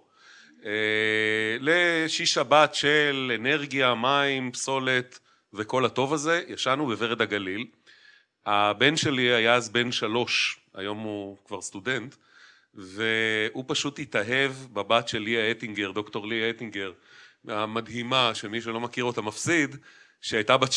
אה, 0.64 1.56
לשיש 1.60 2.34
שבת 2.34 2.74
של 2.74 3.32
אנרגיה, 3.40 3.94
מים, 3.94 4.52
פסולת 4.52 5.18
וכל 5.52 5.84
הטוב 5.84 6.12
הזה, 6.12 6.42
ישנו 6.48 6.86
בוורד 6.86 7.22
הגליל. 7.22 7.66
הבן 8.46 8.96
שלי 8.96 9.22
היה 9.22 9.54
אז 9.54 9.68
בן 9.68 9.92
שלוש, 9.92 10.60
היום 10.74 10.98
הוא 10.98 11.36
כבר 11.44 11.60
סטודנט, 11.60 12.14
והוא 12.74 13.64
פשוט 13.66 13.98
התאהב 13.98 14.52
בבת 14.72 15.08
של 15.08 15.18
ליה 15.18 15.50
אטינגר, 15.50 15.90
דוקטור 15.90 16.26
ליה 16.26 16.50
אטינגר, 16.50 16.92
המדהימה, 17.48 18.34
שמי 18.34 18.60
שלא 18.60 18.80
מכיר 18.80 19.04
אותה 19.04 19.22
מפסיד, 19.22 19.76
שהייתה 20.20 20.56
בת 20.56 20.70
12-13, 20.70 20.72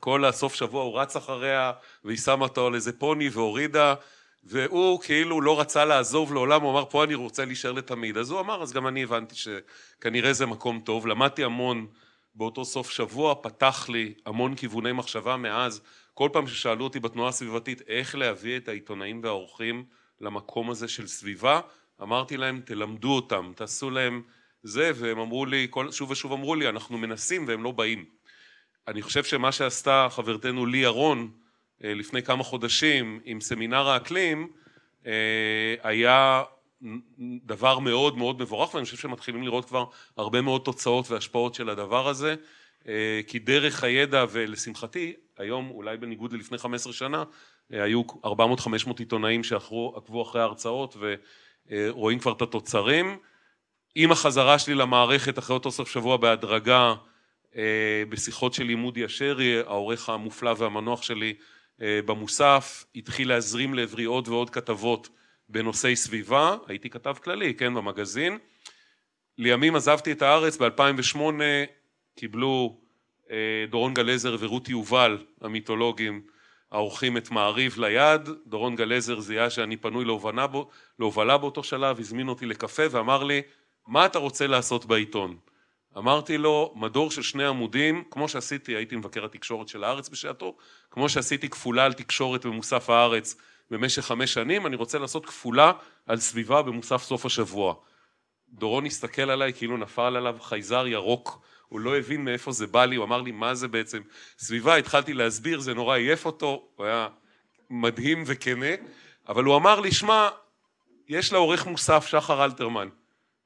כל 0.00 0.24
הסוף 0.24 0.54
שבוע 0.54 0.82
הוא 0.82 1.00
רץ 1.00 1.16
אחריה 1.16 1.72
והיא 2.04 2.18
שמה 2.18 2.44
אותו 2.44 2.66
על 2.66 2.74
איזה 2.74 2.92
פוני 2.92 3.28
והורידה 3.28 3.94
והוא 4.44 5.00
כאילו 5.00 5.40
לא 5.40 5.60
רצה 5.60 5.84
לעזוב 5.84 6.34
לעולם, 6.34 6.62
הוא 6.62 6.70
אמר 6.70 6.84
פה 6.84 7.04
אני 7.04 7.14
רוצה 7.14 7.44
להישאר 7.44 7.72
לתמיד, 7.72 8.16
אז 8.16 8.30
הוא 8.30 8.40
אמר 8.40 8.62
אז 8.62 8.72
גם 8.72 8.86
אני 8.86 9.02
הבנתי 9.02 9.34
שכנראה 9.34 10.32
זה 10.32 10.46
מקום 10.46 10.80
טוב, 10.80 11.06
למדתי 11.06 11.44
המון 11.44 11.86
באותו 12.34 12.64
סוף 12.64 12.90
שבוע, 12.90 13.34
פתח 13.42 13.88
לי 13.88 14.14
המון 14.26 14.54
כיווני 14.54 14.92
מחשבה 14.92 15.36
מאז, 15.36 15.80
כל 16.14 16.28
פעם 16.32 16.46
ששאלו 16.46 16.84
אותי 16.84 17.00
בתנועה 17.00 17.28
הסביבתית 17.28 17.82
איך 17.88 18.14
להביא 18.14 18.56
את 18.56 18.68
העיתונאים 18.68 19.20
והאורחים 19.22 19.84
למקום 20.20 20.70
הזה 20.70 20.88
של 20.88 21.06
סביבה, 21.06 21.60
אמרתי 22.02 22.36
להם 22.36 22.60
תלמדו 22.64 23.12
אותם, 23.12 23.52
תעשו 23.56 23.90
להם 23.90 24.22
זה, 24.62 24.90
והם 24.94 25.18
אמרו 25.18 25.46
לי, 25.46 25.66
כל, 25.70 25.92
שוב 25.92 26.10
ושוב 26.10 26.32
אמרו 26.32 26.54
לי 26.54 26.68
אנחנו 26.68 26.98
מנסים 26.98 27.44
והם 27.48 27.64
לא 27.64 27.70
באים 27.70 28.04
אני 28.90 29.02
חושב 29.02 29.24
שמה 29.24 29.52
שעשתה 29.52 30.08
חברתנו 30.10 30.66
לי 30.66 30.78
ירון 30.78 31.30
אה, 31.84 31.94
לפני 31.94 32.22
כמה 32.22 32.44
חודשים 32.44 33.20
עם 33.24 33.40
סמינר 33.40 33.88
האקלים 33.88 34.48
אה, 35.06 35.74
היה 35.82 36.42
דבר 37.44 37.78
מאוד 37.78 38.18
מאוד 38.18 38.40
מבורך 38.40 38.74
ואני 38.74 38.84
חושב 38.84 38.96
שמתחילים 38.96 39.42
לראות 39.42 39.64
כבר 39.64 39.84
הרבה 40.16 40.40
מאוד 40.40 40.62
תוצאות 40.64 41.10
והשפעות 41.10 41.54
של 41.54 41.70
הדבר 41.70 42.08
הזה 42.08 42.34
אה, 42.88 43.20
כי 43.26 43.38
דרך 43.38 43.84
הידע 43.84 44.24
ולשמחתי 44.30 45.12
היום 45.38 45.70
אולי 45.70 45.96
בניגוד 45.96 46.32
ללפני 46.32 46.58
15 46.58 46.92
שנה 46.92 47.24
היו 47.70 48.02
400-500 48.24 48.30
עיתונאים 48.98 49.44
שעקבו 49.44 50.22
אחרי 50.22 50.40
ההרצאות 50.40 50.96
ורואים 51.70 52.18
כבר 52.18 52.32
את 52.32 52.42
התוצרים. 52.42 53.18
עם 53.94 54.12
החזרה 54.12 54.58
שלי 54.58 54.74
למערכת 54.74 55.38
אחרי 55.38 55.54
אותו 55.54 55.70
סוף 55.70 55.90
שבוע 55.90 56.16
בהדרגה 56.16 56.94
בשיחות 58.08 58.54
שלי 58.54 58.72
עם 58.72 58.84
אודי 58.84 59.06
אשרי, 59.06 59.58
העורך 59.58 60.08
המופלא 60.08 60.54
והמנוח 60.58 61.02
שלי 61.02 61.34
אה, 61.82 62.00
במוסף, 62.06 62.84
התחיל 62.96 63.28
להזרים 63.28 63.74
לעברי 63.74 64.04
עוד 64.04 64.28
ועוד 64.28 64.50
כתבות 64.50 65.08
בנושאי 65.48 65.96
סביבה, 65.96 66.56
הייתי 66.66 66.90
כתב 66.90 67.16
כללי, 67.22 67.54
כן, 67.54 67.74
במגזין. 67.74 68.38
לימים 69.38 69.76
עזבתי 69.76 70.12
את 70.12 70.22
הארץ, 70.22 70.56
ב-2008 70.56 71.18
קיבלו 72.16 72.80
אה, 73.30 73.64
דורון 73.70 73.94
גלזר 73.94 74.36
ורותי 74.40 74.72
יובל 74.72 75.18
המיתולוגים 75.40 76.22
העורכים 76.70 77.16
את 77.16 77.30
מעריב 77.30 77.78
ליד, 77.78 78.28
דורון 78.46 78.76
גלזר 78.76 79.20
זיהה 79.20 79.50
שאני 79.50 79.76
פנוי 79.76 80.04
בו, 80.46 80.70
להובלה 80.98 81.38
באותו 81.38 81.62
שלב, 81.62 81.98
הזמין 81.98 82.28
אותי 82.28 82.46
לקפה 82.46 82.82
ואמר 82.90 83.24
לי 83.24 83.42
מה 83.86 84.06
אתה 84.06 84.18
רוצה 84.18 84.46
לעשות 84.46 84.84
בעיתון? 84.84 85.36
אמרתי 85.98 86.38
לו 86.38 86.72
מדור 86.76 87.10
של 87.10 87.22
שני 87.22 87.46
עמודים 87.46 88.04
כמו 88.10 88.28
שעשיתי 88.28 88.76
הייתי 88.76 88.96
מבקר 88.96 89.24
התקשורת 89.24 89.68
של 89.68 89.84
הארץ 89.84 90.08
בשעתו 90.08 90.56
כמו 90.90 91.08
שעשיתי 91.08 91.48
כפולה 91.48 91.84
על 91.84 91.92
תקשורת 91.92 92.46
במוסף 92.46 92.90
הארץ 92.90 93.36
במשך 93.70 94.02
חמש 94.02 94.34
שנים 94.34 94.66
אני 94.66 94.76
רוצה 94.76 94.98
לעשות 94.98 95.26
כפולה 95.26 95.72
על 96.06 96.16
סביבה 96.16 96.62
במוסף 96.62 97.02
סוף 97.02 97.26
השבוע 97.26 97.74
דורון 98.48 98.86
הסתכל 98.86 99.30
עליי 99.30 99.52
כאילו 99.52 99.76
נפל 99.76 100.16
עליו 100.16 100.36
חייזר 100.40 100.86
ירוק 100.86 101.40
הוא 101.70 101.80
לא 101.80 101.96
הבין 101.96 102.24
מאיפה 102.24 102.52
זה 102.52 102.66
בא 102.66 102.84
לי, 102.84 102.96
הוא 102.96 103.04
אמר 103.04 103.20
לי 103.20 103.32
מה 103.32 103.54
זה 103.54 103.68
בעצם 103.68 104.02
סביבה, 104.38 104.76
התחלתי 104.76 105.14
להסביר, 105.14 105.60
זה 105.60 105.74
נורא 105.74 105.96
עייף 105.96 106.26
אותו, 106.26 106.68
הוא 106.76 106.86
היה 106.86 107.08
מדהים 107.70 108.24
וכנה, 108.26 108.66
אבל 109.28 109.44
הוא 109.44 109.56
אמר 109.56 109.80
לי, 109.80 109.92
שמע, 109.92 110.28
יש 111.08 111.32
לעורך 111.32 111.66
מוסף 111.66 112.06
שחר 112.06 112.44
אלתרמן, 112.44 112.88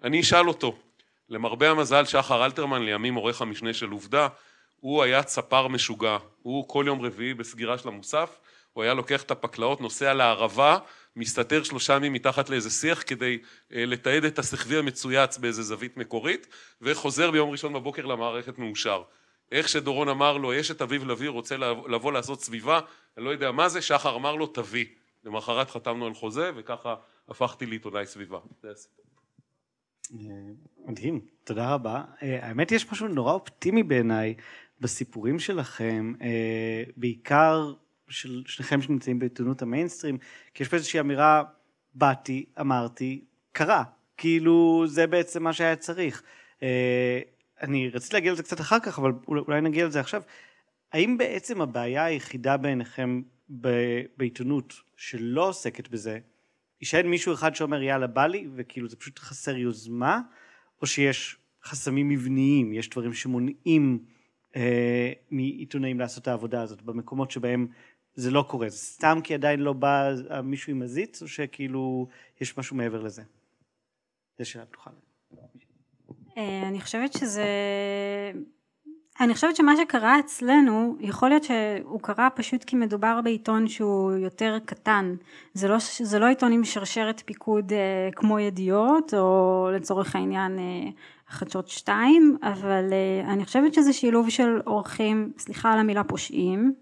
אני 0.03 0.21
אשאל 0.21 0.49
אותו. 0.49 0.79
למרבה 1.35 1.71
המזל 1.71 2.05
שחר 2.05 2.45
אלתרמן, 2.45 2.83
לימים 2.83 3.15
עורך 3.15 3.43
המשנה 3.43 3.75
של 3.75 3.91
עובדה, 3.91 4.29
הוא 4.81 5.03
היה 5.03 5.23
צפר 5.23 5.69
משוגע, 5.69 6.17
הוא 6.43 6.69
כל 6.69 6.85
יום 6.87 7.03
רביעי 7.03 7.35
בסגירה 7.35 7.79
של 7.79 7.89
המוסף, 7.89 8.39
הוא 8.73 8.85
היה 8.85 8.95
לוקח 8.95 9.23
את 9.23 9.31
הפקלאות, 9.31 9.81
נוסע 9.81 10.15
לערבה, 10.15 10.79
מסתתר 11.17 11.63
שלושה 11.63 11.95
ימים 11.95 12.13
מתחת 12.13 12.51
לאיזה 12.51 12.71
שיח 12.71 13.03
כדי 13.07 13.39
אה, 13.73 13.87
לתעד 13.87 14.25
את 14.25 14.39
הסחבי 14.39 14.77
המצויץ 14.77 15.39
באיזה 15.39 15.63
זווית 15.63 15.97
מקורית 15.97 16.47
וחוזר 16.83 17.31
ביום 17.31 17.51
ראשון 17.51 17.73
בבוקר 17.73 18.07
למערכת 18.07 18.59
מאושר. 18.59 19.03
איך 19.53 19.69
שדורון 19.69 20.09
אמר 20.09 20.37
לו 20.37 20.55
יש 20.55 20.71
את 20.71 20.83
אביב 20.83 21.05
לביא 21.05 21.29
רוצה 21.29 21.57
לבוא 21.89 22.13
לעשות 22.13 22.43
סביבה 22.43 22.81
אני 23.17 23.25
לא 23.25 23.31
יודע 23.31 23.53
מה 23.53 23.69
זה 23.69 23.83
שחר 23.83 24.17
אמר 24.17 24.35
לו 24.35 24.47
תביא 24.47 24.87
למחרת 25.25 25.71
חתמנו 25.71 26.07
על 26.07 26.15
חוזה 26.15 26.51
וככה 26.57 26.95
הפכתי 27.29 27.67
לעיתונאי 27.67 28.07
סביבה. 28.07 28.39
אה, 28.65 28.71
מדהים 30.85 31.21
תודה 31.45 31.75
רבה 31.75 32.05
אה, 32.23 32.47
האמת 32.47 32.73
יש 32.73 32.93
משהו 32.93 33.09
נורא 33.09 33.33
אופטימי 33.33 33.83
בעיניי 33.83 34.35
בסיפורים 34.81 35.39
שלכם 35.39 36.13
בעיקר 36.97 37.73
של 38.09 38.43
שניכם 38.47 38.83
שנמצאים 38.83 39.19
בעיתונות 39.19 39.63
המיינסטרים, 39.63 40.19
כי 40.55 40.63
יש 40.63 40.69
פה 40.69 40.77
איזושהי 40.77 41.01
אמירה, 41.01 41.43
באתי, 41.95 42.45
אמרתי, 42.61 43.25
קרה. 43.53 43.85
כאילו 44.17 44.85
זה 44.87 45.07
בעצם 45.07 45.43
מה 45.43 45.53
שהיה 45.53 45.77
צריך. 45.77 46.23
אה, 46.63 47.21
אני 47.63 47.89
רציתי 47.89 48.17
להגיע 48.17 48.33
לזה 48.33 48.43
קצת 48.43 48.61
אחר 48.61 48.81
כך, 48.81 48.99
אבל 48.99 49.13
אולי 49.29 49.61
נגיע 49.61 49.87
לזה 49.87 50.01
עכשיו. 50.01 50.23
האם 50.93 51.19
בעצם 51.19 51.61
הבעיה 51.61 52.05
היחידה 52.05 52.57
בעיניכם 52.57 53.23
בעיתונות 54.17 54.75
שלא 54.97 55.49
עוסקת 55.49 55.89
בזה, 55.89 56.19
שאין 56.85 57.11
מישהו 57.11 57.35
אחד 57.35 57.55
שאומר 57.55 57.83
יאללה 57.83 58.07
בא 58.07 58.27
לי, 58.27 58.49
וכאילו 58.55 58.89
זה 58.89 58.97
פשוט 58.97 59.19
חסר 59.19 59.57
יוזמה, 59.57 60.21
או 60.83 60.87
שיש 60.87 61.37
חסמים 61.65 62.09
מבניים, 62.09 62.73
יש 62.73 62.91
דברים 62.91 63.15
שמונעים 63.15 64.05
אה, 64.57 65.13
מעיתונאים 65.31 66.01
לעשות 66.01 66.23
את 66.23 66.29
העבודה 66.29 66.63
הזאת, 66.63 66.83
במקומות 66.83 67.31
שבהם 67.31 67.67
זה 68.15 68.31
לא 68.31 68.45
קורה, 68.49 68.69
זה 68.69 68.77
סתם 68.77 69.19
כי 69.25 69.35
עדיין 69.35 69.61
לא 69.61 69.73
בא 69.73 70.15
מישהו 70.43 70.71
עם 70.71 70.79
מזיץ, 70.79 71.23
או 71.23 71.29
שכאילו 71.29 72.09
יש 72.41 72.59
משהו 72.59 72.77
מעבר 72.77 73.03
לזה? 73.03 73.23
זה 74.39 74.45
שאלה 74.45 74.67
פתוחה. 74.67 74.91
אה, 76.37 76.69
אני 76.69 76.81
חושבת 76.81 77.13
שזה... 77.13 77.45
אני 79.21 79.35
חושבת 79.35 79.57
שמה 79.57 79.77
שקרה 79.77 80.19
אצלנו, 80.19 80.97
יכול 81.01 81.29
להיות 81.29 81.45
שהוא 81.45 82.01
קרה 82.01 82.31
פשוט 82.31 82.65
כי 82.65 82.77
מדובר 82.77 83.21
בעיתון 83.25 83.69
שהוא 83.69 84.13
יותר 84.13 84.59
קטן. 84.65 85.15
זה 85.55 85.69
לא, 85.69 85.77
זה 86.03 86.19
לא 86.19 86.27
עיתון 86.27 86.53
עם 86.53 86.65
שרשרת 86.65 87.23
פיקוד 87.27 87.73
אה, 87.73 88.09
כמו 88.17 88.39
ידיעות, 88.39 89.15
או 89.15 89.69
לצורך 89.75 90.17
העניין 90.17 90.59
אה, 90.59 90.91
חדשות 91.29 91.69
שתיים, 91.69 92.37
אבל 92.43 92.93
אה, 92.93 93.33
אני 93.33 93.45
חושבת 93.45 93.75
שזה 93.75 93.93
שילוב 93.93 94.31
של 94.31 94.61
אורחים, 94.67 95.33
סליחה 95.39 95.73
על 95.73 95.79
המילה 95.79 96.05
פושעים, 96.05 96.75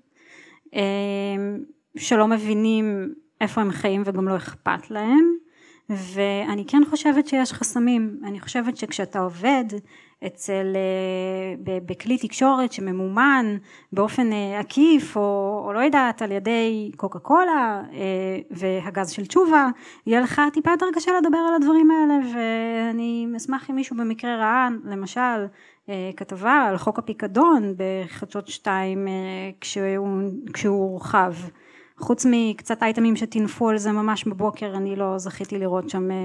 אמ, 0.73 1.59
שלא 1.97 2.29
מבינים 2.29 3.14
איפה 3.40 3.61
הם 3.61 3.71
חיים 3.71 4.03
וגם 4.07 4.29
לא 4.29 4.37
אכפת 4.37 4.90
להם 4.90 5.35
ואני 5.90 6.64
כן 6.66 6.83
חושבת 6.90 7.27
שיש 7.27 7.53
חסמים 7.53 8.21
אני 8.25 8.40
חושבת 8.40 8.77
שכשאתה 8.77 9.18
עובד 9.18 9.64
אצל 10.26 10.76
אה, 10.76 11.78
בכלי 11.87 12.18
תקשורת 12.18 12.72
שממומן 12.72 13.56
באופן 13.92 14.32
אה, 14.32 14.61
עקיף 14.61 15.16
או, 15.16 15.62
או 15.66 15.72
לא 15.72 15.80
יודעת 15.80 16.22
על 16.22 16.32
ידי 16.32 16.90
קוקה 16.96 17.18
קולה 17.18 17.82
אה, 17.92 18.38
והגז 18.50 19.11
של 19.11 19.26
תשובה 19.26 19.68
יהיה 20.06 20.20
לך 20.20 20.42
טיפה 20.52 20.70
יותר 20.70 20.87
קשה 20.94 21.11
לדבר 21.20 21.38
על 21.38 21.54
הדברים 21.54 21.90
האלה 21.90 22.14
ואני 22.35 23.26
אשמח 23.37 23.70
אם 23.70 23.74
מישהו 23.74 23.96
במקרה 23.96 24.37
ראה 24.37 24.68
למשל 24.85 25.46
כתבה 26.16 26.66
על 26.68 26.78
חוק 26.78 26.98
הפיקדון 26.98 27.74
בחדשות 27.76 28.48
שתיים 28.48 29.08
כשהוא, 29.61 30.08
כשהוא 30.52 30.90
הורחב 30.90 31.32
חוץ 32.03 32.27
מקצת 32.31 32.83
אייטמים 32.83 33.17
שטינפו 33.17 33.69
על 33.69 33.79
זה 33.79 33.93
ממש 33.93 34.25
בבוקר 34.25 34.75
אני 34.77 34.97
לא 34.97 35.19
זכיתי 35.19 35.59
לראות 35.59 35.91
שם 35.91 36.11
אה, 36.11 36.17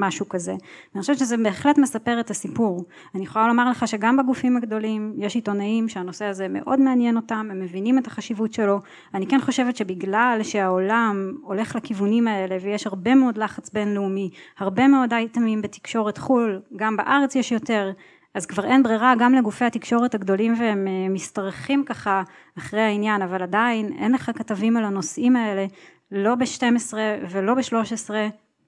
משהו 0.00 0.28
כזה. 0.28 0.54
אני 0.94 1.00
חושבת 1.00 1.18
שזה 1.18 1.36
בהחלט 1.36 1.78
מספר 1.78 2.20
את 2.20 2.30
הסיפור. 2.30 2.84
אני 3.14 3.22
יכולה 3.22 3.48
לומר 3.48 3.70
לך 3.70 3.88
שגם 3.88 4.16
בגופים 4.16 4.56
הגדולים 4.56 5.14
יש 5.18 5.34
עיתונאים 5.34 5.88
שהנושא 5.88 6.24
הזה 6.24 6.46
מאוד 6.48 6.80
מעניין 6.80 7.16
אותם 7.16 7.48
הם 7.50 7.60
מבינים 7.60 7.98
את 7.98 8.06
החשיבות 8.06 8.52
שלו. 8.52 8.80
אני 9.14 9.26
כן 9.26 9.40
חושבת 9.40 9.76
שבגלל 9.76 10.38
שהעולם 10.42 11.32
הולך 11.42 11.76
לכיוונים 11.76 12.28
האלה 12.28 12.56
ויש 12.62 12.86
הרבה 12.86 13.14
מאוד 13.14 13.38
לחץ 13.38 13.70
בינלאומי 13.70 14.30
הרבה 14.58 14.88
מאוד 14.88 15.12
אייטמים 15.12 15.62
בתקשורת 15.62 16.18
חו"ל 16.18 16.60
גם 16.76 16.96
בארץ 16.96 17.36
יש 17.36 17.52
יותר 17.52 17.92
אז 18.34 18.46
כבר 18.46 18.64
אין 18.64 18.82
ברירה 18.82 19.14
גם 19.18 19.34
לגופי 19.34 19.64
התקשורת 19.64 20.14
הגדולים 20.14 20.54
והם 20.60 20.88
אה, 20.88 21.08
משתרכים 21.08 21.84
ככה 21.84 22.22
אחרי 22.58 22.80
העניין 22.80 23.22
אבל 23.22 23.42
עדיין 23.42 23.92
אין 23.98 24.12
לך 24.12 24.30
כתבים 24.34 24.76
על 24.76 24.84
הנושאים 24.84 25.36
האלה 25.36 25.66
לא 26.10 26.34
ב-12 26.34 26.94
ולא 27.30 27.54
ב-13 27.54 28.10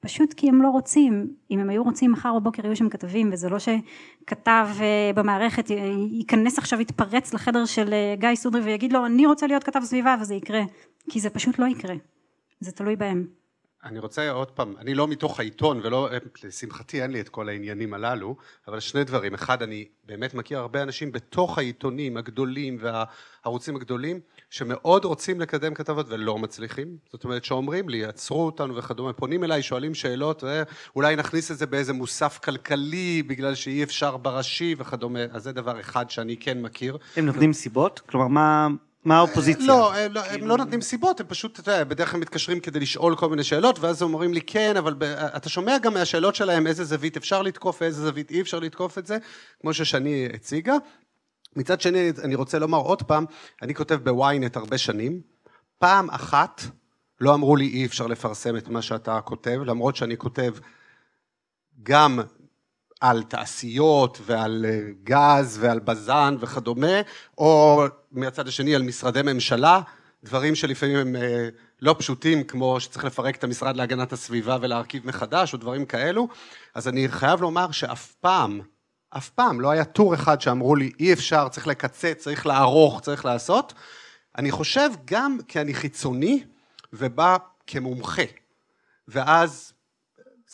פשוט 0.00 0.32
כי 0.32 0.48
הם 0.48 0.62
לא 0.62 0.68
רוצים. 0.68 1.34
אם 1.50 1.58
הם 1.58 1.70
היו 1.70 1.82
רוצים 1.82 2.12
מחר 2.12 2.38
בבוקר 2.38 2.66
יהיו 2.66 2.76
שם 2.76 2.88
כתבים 2.88 3.30
וזה 3.32 3.48
לא 3.48 3.58
שכתב 3.58 4.68
אה, 4.80 5.10
במערכת 5.14 5.70
ייכנס 6.10 6.58
עכשיו 6.58 6.80
יתפרץ 6.80 7.34
לחדר 7.34 7.64
של 7.64 7.92
אה, 7.92 8.14
גיא 8.18 8.34
סודרי 8.34 8.60
ויגיד 8.62 8.92
לו 8.92 9.06
אני 9.06 9.26
רוצה 9.26 9.46
להיות 9.46 9.64
כתב 9.64 9.80
סביבה 9.82 10.16
וזה 10.20 10.34
יקרה. 10.34 10.62
כי 11.10 11.20
זה 11.20 11.30
פשוט 11.30 11.58
לא 11.58 11.66
יקרה. 11.66 11.94
זה 12.60 12.72
תלוי 12.72 12.96
בהם 12.96 13.26
אני 13.84 13.98
רוצה 13.98 14.30
עוד 14.30 14.50
פעם, 14.50 14.74
אני 14.78 14.94
לא 14.94 15.08
מתוך 15.08 15.40
העיתון 15.40 15.80
ולא, 15.82 16.08
לשמחתי 16.44 17.02
אין 17.02 17.10
לי 17.10 17.20
את 17.20 17.28
כל 17.28 17.48
העניינים 17.48 17.94
הללו, 17.94 18.36
אבל 18.68 18.80
שני 18.80 19.04
דברים, 19.04 19.34
אחד 19.34 19.62
אני 19.62 19.84
באמת 20.06 20.34
מכיר 20.34 20.58
הרבה 20.58 20.82
אנשים 20.82 21.12
בתוך 21.12 21.58
העיתונים 21.58 22.16
הגדולים 22.16 22.78
והערוצים 22.80 23.76
הגדולים 23.76 24.20
שמאוד 24.50 25.04
רוצים 25.04 25.40
לקדם 25.40 25.74
כתבות 25.74 26.06
ולא 26.08 26.38
מצליחים, 26.38 26.96
זאת 27.12 27.24
אומרת 27.24 27.44
שאומרים 27.44 27.88
לי 27.88 28.04
עצרו 28.04 28.46
אותנו 28.46 28.76
וכדומה, 28.76 29.12
פונים 29.12 29.44
אליי 29.44 29.62
שואלים 29.62 29.94
שאלות 29.94 30.44
ואולי 30.44 31.16
נכניס 31.16 31.50
את 31.50 31.58
זה 31.58 31.66
באיזה 31.66 31.92
מוסף 31.92 32.38
כלכלי 32.38 33.22
בגלל 33.22 33.54
שאי 33.54 33.82
אפשר 33.82 34.16
בראשי 34.16 34.74
וכדומה, 34.78 35.20
אז 35.30 35.42
זה 35.42 35.52
דבר 35.52 35.80
אחד 35.80 36.10
שאני 36.10 36.36
כן 36.36 36.62
מכיר. 36.62 36.98
הם 37.16 37.26
נותנים 37.26 37.52
סיבות? 37.52 38.00
כלומר 38.00 38.28
מה 38.28 38.68
מה 39.04 39.16
האופוזיציה? 39.18 39.66
לא, 39.66 39.94
הם, 39.94 40.12
לא, 40.12 40.20
הם 40.20 40.28
כאילו- 40.28 40.46
לא 40.46 40.56
נותנים 40.56 40.80
סיבות, 40.80 41.20
הם 41.20 41.26
פשוט, 41.26 41.60
אתה 41.60 41.70
יודע, 41.70 41.84
בדרך 41.84 42.10
כלל 42.10 42.20
מתקשרים 42.20 42.60
כדי 42.60 42.80
לשאול 42.80 43.16
כל 43.16 43.28
מיני 43.28 43.44
שאלות, 43.44 43.78
ואז 43.78 44.02
אומרים 44.02 44.34
לי 44.34 44.40
כן, 44.40 44.76
אבל 44.76 44.94
ב, 44.98 45.02
אתה 45.02 45.48
שומע 45.48 45.78
גם 45.78 45.94
מהשאלות 45.94 46.34
שלהם 46.34 46.66
איזה 46.66 46.84
זווית 46.84 47.16
אפשר 47.16 47.42
לתקוף 47.42 47.82
ואיזה 47.82 48.02
זווית 48.02 48.30
אי 48.30 48.40
אפשר 48.40 48.58
לתקוף 48.58 48.98
את 48.98 49.06
זה, 49.06 49.18
כמו 49.60 49.74
ששני 49.74 50.28
הציגה. 50.34 50.74
מצד 51.56 51.80
שני, 51.80 52.12
אני 52.24 52.34
רוצה 52.34 52.58
לומר 52.58 52.78
עוד 52.78 53.02
פעם, 53.02 53.24
אני 53.62 53.74
כותב 53.74 53.94
בוויינט 53.94 54.56
הרבה 54.56 54.78
שנים, 54.78 55.20
פעם 55.78 56.10
אחת 56.10 56.62
לא 57.20 57.34
אמרו 57.34 57.56
לי 57.56 57.66
אי 57.66 57.86
אפשר 57.86 58.06
לפרסם 58.06 58.56
את 58.56 58.68
מה 58.68 58.82
שאתה 58.82 59.20
כותב, 59.20 59.60
למרות 59.66 59.96
שאני 59.96 60.16
כותב 60.16 60.54
גם 61.82 62.20
על 63.00 63.22
תעשיות 63.22 64.20
ועל 64.26 64.66
אה, 64.68 64.80
גז 65.04 65.58
ועל 65.60 65.78
בז"ן 65.78 66.36
וכדומה, 66.40 67.00
או 67.38 67.84
מהצד 68.12 68.48
השני 68.48 68.74
על 68.74 68.82
משרדי 68.82 69.22
ממשלה, 69.22 69.80
דברים 70.24 70.54
שלפעמים 70.54 70.96
הם 70.96 71.16
אה, 71.16 71.48
לא 71.82 71.94
פשוטים, 71.98 72.44
כמו 72.44 72.80
שצריך 72.80 73.04
לפרק 73.04 73.36
את 73.36 73.44
המשרד 73.44 73.76
להגנת 73.76 74.12
הסביבה 74.12 74.56
ולהרכיב 74.60 75.06
מחדש, 75.06 75.52
או 75.52 75.58
דברים 75.58 75.86
כאלו. 75.86 76.28
אז 76.74 76.88
אני 76.88 77.08
חייב 77.08 77.40
לומר 77.40 77.70
שאף 77.70 78.12
פעם, 78.12 78.60
אף 79.16 79.28
פעם, 79.28 79.60
לא 79.60 79.70
היה 79.70 79.84
טור 79.84 80.14
אחד 80.14 80.40
שאמרו 80.40 80.76
לי, 80.76 80.92
אי 81.00 81.12
אפשר, 81.12 81.48
צריך 81.48 81.66
לקצץ, 81.66 82.16
צריך 82.18 82.46
לערוך, 82.46 83.00
צריך 83.00 83.24
לעשות. 83.24 83.74
אני 84.38 84.50
חושב 84.50 84.90
גם 85.04 85.38
כי 85.48 85.60
אני 85.60 85.74
חיצוני 85.74 86.44
ובא 86.92 87.36
כמומחה. 87.66 88.22
ואז, 89.08 89.72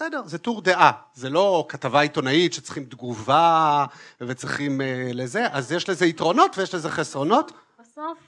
בסדר, 0.00 0.22
זה 0.26 0.38
טור 0.38 0.62
דעה, 0.62 0.92
זה 1.14 1.30
לא 1.30 1.66
כתבה 1.68 2.00
עיתונאית 2.00 2.52
שצריכים 2.52 2.84
תגובה 2.84 3.84
וצריכים 4.20 4.80
uh, 4.80 4.84
לזה, 5.14 5.46
אז 5.52 5.72
יש 5.72 5.88
לזה 5.88 6.06
יתרונות 6.06 6.58
ויש 6.58 6.74
לזה 6.74 6.90
חסרונות. 6.90 7.52
בסוף 7.80 8.18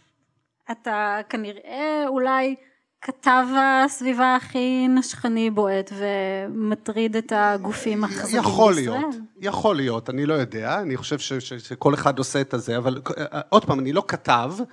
אתה 0.71 1.19
כנראה 1.29 2.05
אולי 2.07 2.55
כתב 3.01 3.45
הסביבה 3.85 4.37
הכי 4.37 4.89
נשכני 4.89 5.51
בועט 5.51 5.93
ומטריד 5.99 7.17
את 7.17 7.33
הגופים 7.37 8.05
החזקים 8.05 8.25
בישראל. 8.25 8.41
יכול 8.45 8.75
להיות, 8.75 9.15
יכול 9.41 9.77
להיות, 9.77 10.11
אני 10.11 10.27
לא 10.27 10.35
יודע, 10.35 10.81
אני 10.81 10.97
חושב 10.97 11.19
ש, 11.19 11.33
ש, 11.33 11.53
שכל 11.53 11.95
אחד 11.95 12.19
עושה 12.19 12.41
את 12.41 12.55
הזה, 12.55 12.77
אבל 12.77 13.01
אה, 13.19 13.41
עוד 13.49 13.65
פעם, 13.65 13.81
אני 13.81 13.93
לא 13.93 14.05
כתב, 14.09 14.53
אה, 14.59 14.65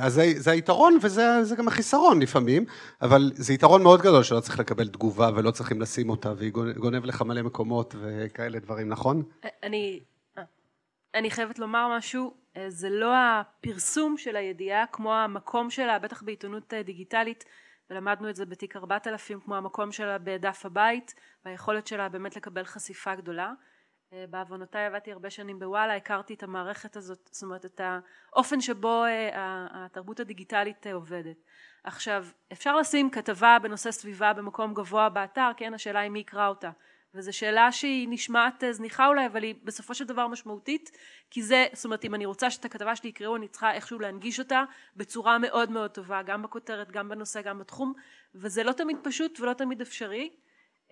אז 0.00 0.14
זה, 0.14 0.32
זה 0.36 0.50
היתרון 0.50 0.98
וזה 1.02 1.56
גם 1.56 1.68
החיסרון 1.68 2.22
לפעמים, 2.22 2.64
אבל 3.02 3.30
זה 3.34 3.52
יתרון 3.52 3.82
מאוד 3.82 4.00
גדול 4.00 4.22
שלא 4.22 4.40
צריך 4.40 4.58
לקבל 4.58 4.88
תגובה 4.88 5.30
ולא 5.36 5.50
צריכים 5.50 5.80
לשים 5.80 6.10
אותה, 6.10 6.32
והיא 6.36 6.52
גונב 6.52 7.04
לך 7.04 7.22
מלא 7.22 7.42
מקומות 7.42 7.94
וכאלה 8.00 8.58
דברים, 8.58 8.88
נכון? 8.88 9.22
אני, 9.62 10.00
אה, 10.38 10.42
אני 11.14 11.30
חייבת 11.30 11.58
לומר 11.58 11.96
משהו, 11.96 12.34
אה, 12.56 12.66
זה 12.68 12.90
לא 12.90 13.12
הפרסום 13.16 14.16
של 14.16 14.36
הידיעה 14.36 14.86
כמו 14.86 15.14
המקום 15.14 15.70
שלה, 15.70 15.98
בטח 15.98 16.22
בעיתונות 16.22 16.74
דיגיטלית, 16.84 17.44
ולמדנו 17.90 18.30
את 18.30 18.36
זה 18.36 18.46
בתיק 18.46 18.76
4000, 18.76 19.40
כמו 19.40 19.56
המקום 19.56 19.92
שלה 19.92 20.18
בדף 20.18 20.66
הבית, 20.66 21.14
והיכולת 21.44 21.86
שלה 21.86 22.08
באמת 22.08 22.36
לקבל 22.36 22.64
חשיפה 22.64 23.14
גדולה. 23.14 23.52
אה, 24.12 24.24
בעוונותיי 24.30 24.86
עבדתי 24.86 25.12
הרבה 25.12 25.30
שנים 25.30 25.58
בוואלה, 25.58 25.96
הכרתי 25.96 26.34
את 26.34 26.42
המערכת 26.42 26.96
הזאת, 26.96 27.28
זאת 27.32 27.42
אומרת 27.42 27.64
את 27.64 27.80
האופן 28.32 28.60
שבו 28.60 29.04
אה, 29.04 29.66
התרבות 29.70 30.20
הדיגיטלית 30.20 30.86
אה, 30.86 30.92
עובדת. 30.92 31.36
עכשיו, 31.84 32.26
אפשר 32.52 32.76
לשים 32.76 33.10
כתבה 33.10 33.58
בנושא 33.62 33.90
סביבה 33.90 34.32
במקום 34.32 34.74
גבוה 34.74 35.08
באתר, 35.08 35.50
כן, 35.56 35.74
השאלה 35.74 36.00
היא 36.00 36.10
מי 36.10 36.18
יקרא 36.18 36.48
אותה. 36.48 36.70
וזו 37.14 37.36
שאלה 37.36 37.72
שהיא 37.72 38.08
נשמעת 38.10 38.64
זניחה 38.70 39.06
אולי, 39.06 39.26
אבל 39.26 39.42
היא 39.42 39.54
בסופו 39.64 39.94
של 39.94 40.04
דבר 40.04 40.26
משמעותית, 40.26 40.90
כי 41.30 41.42
זה, 41.42 41.66
זאת 41.72 41.84
אומרת, 41.84 42.04
אם 42.04 42.14
אני 42.14 42.26
רוצה 42.26 42.50
שאת 42.50 42.64
הכתבה 42.64 42.96
שלי 42.96 43.08
יקראו, 43.08 43.36
אני 43.36 43.48
צריכה 43.48 43.72
איכשהו 43.72 43.98
להנגיש 43.98 44.38
אותה 44.38 44.64
בצורה 44.96 45.38
מאוד 45.38 45.70
מאוד 45.70 45.90
טובה, 45.90 46.22
גם 46.22 46.42
בכותרת, 46.42 46.90
גם 46.90 47.08
בנושא, 47.08 47.42
גם 47.42 47.58
בתחום, 47.58 47.92
וזה 48.34 48.62
לא 48.62 48.72
תמיד 48.72 48.96
פשוט 49.02 49.40
ולא 49.40 49.52
תמיד 49.52 49.80
אפשרי. 49.80 50.30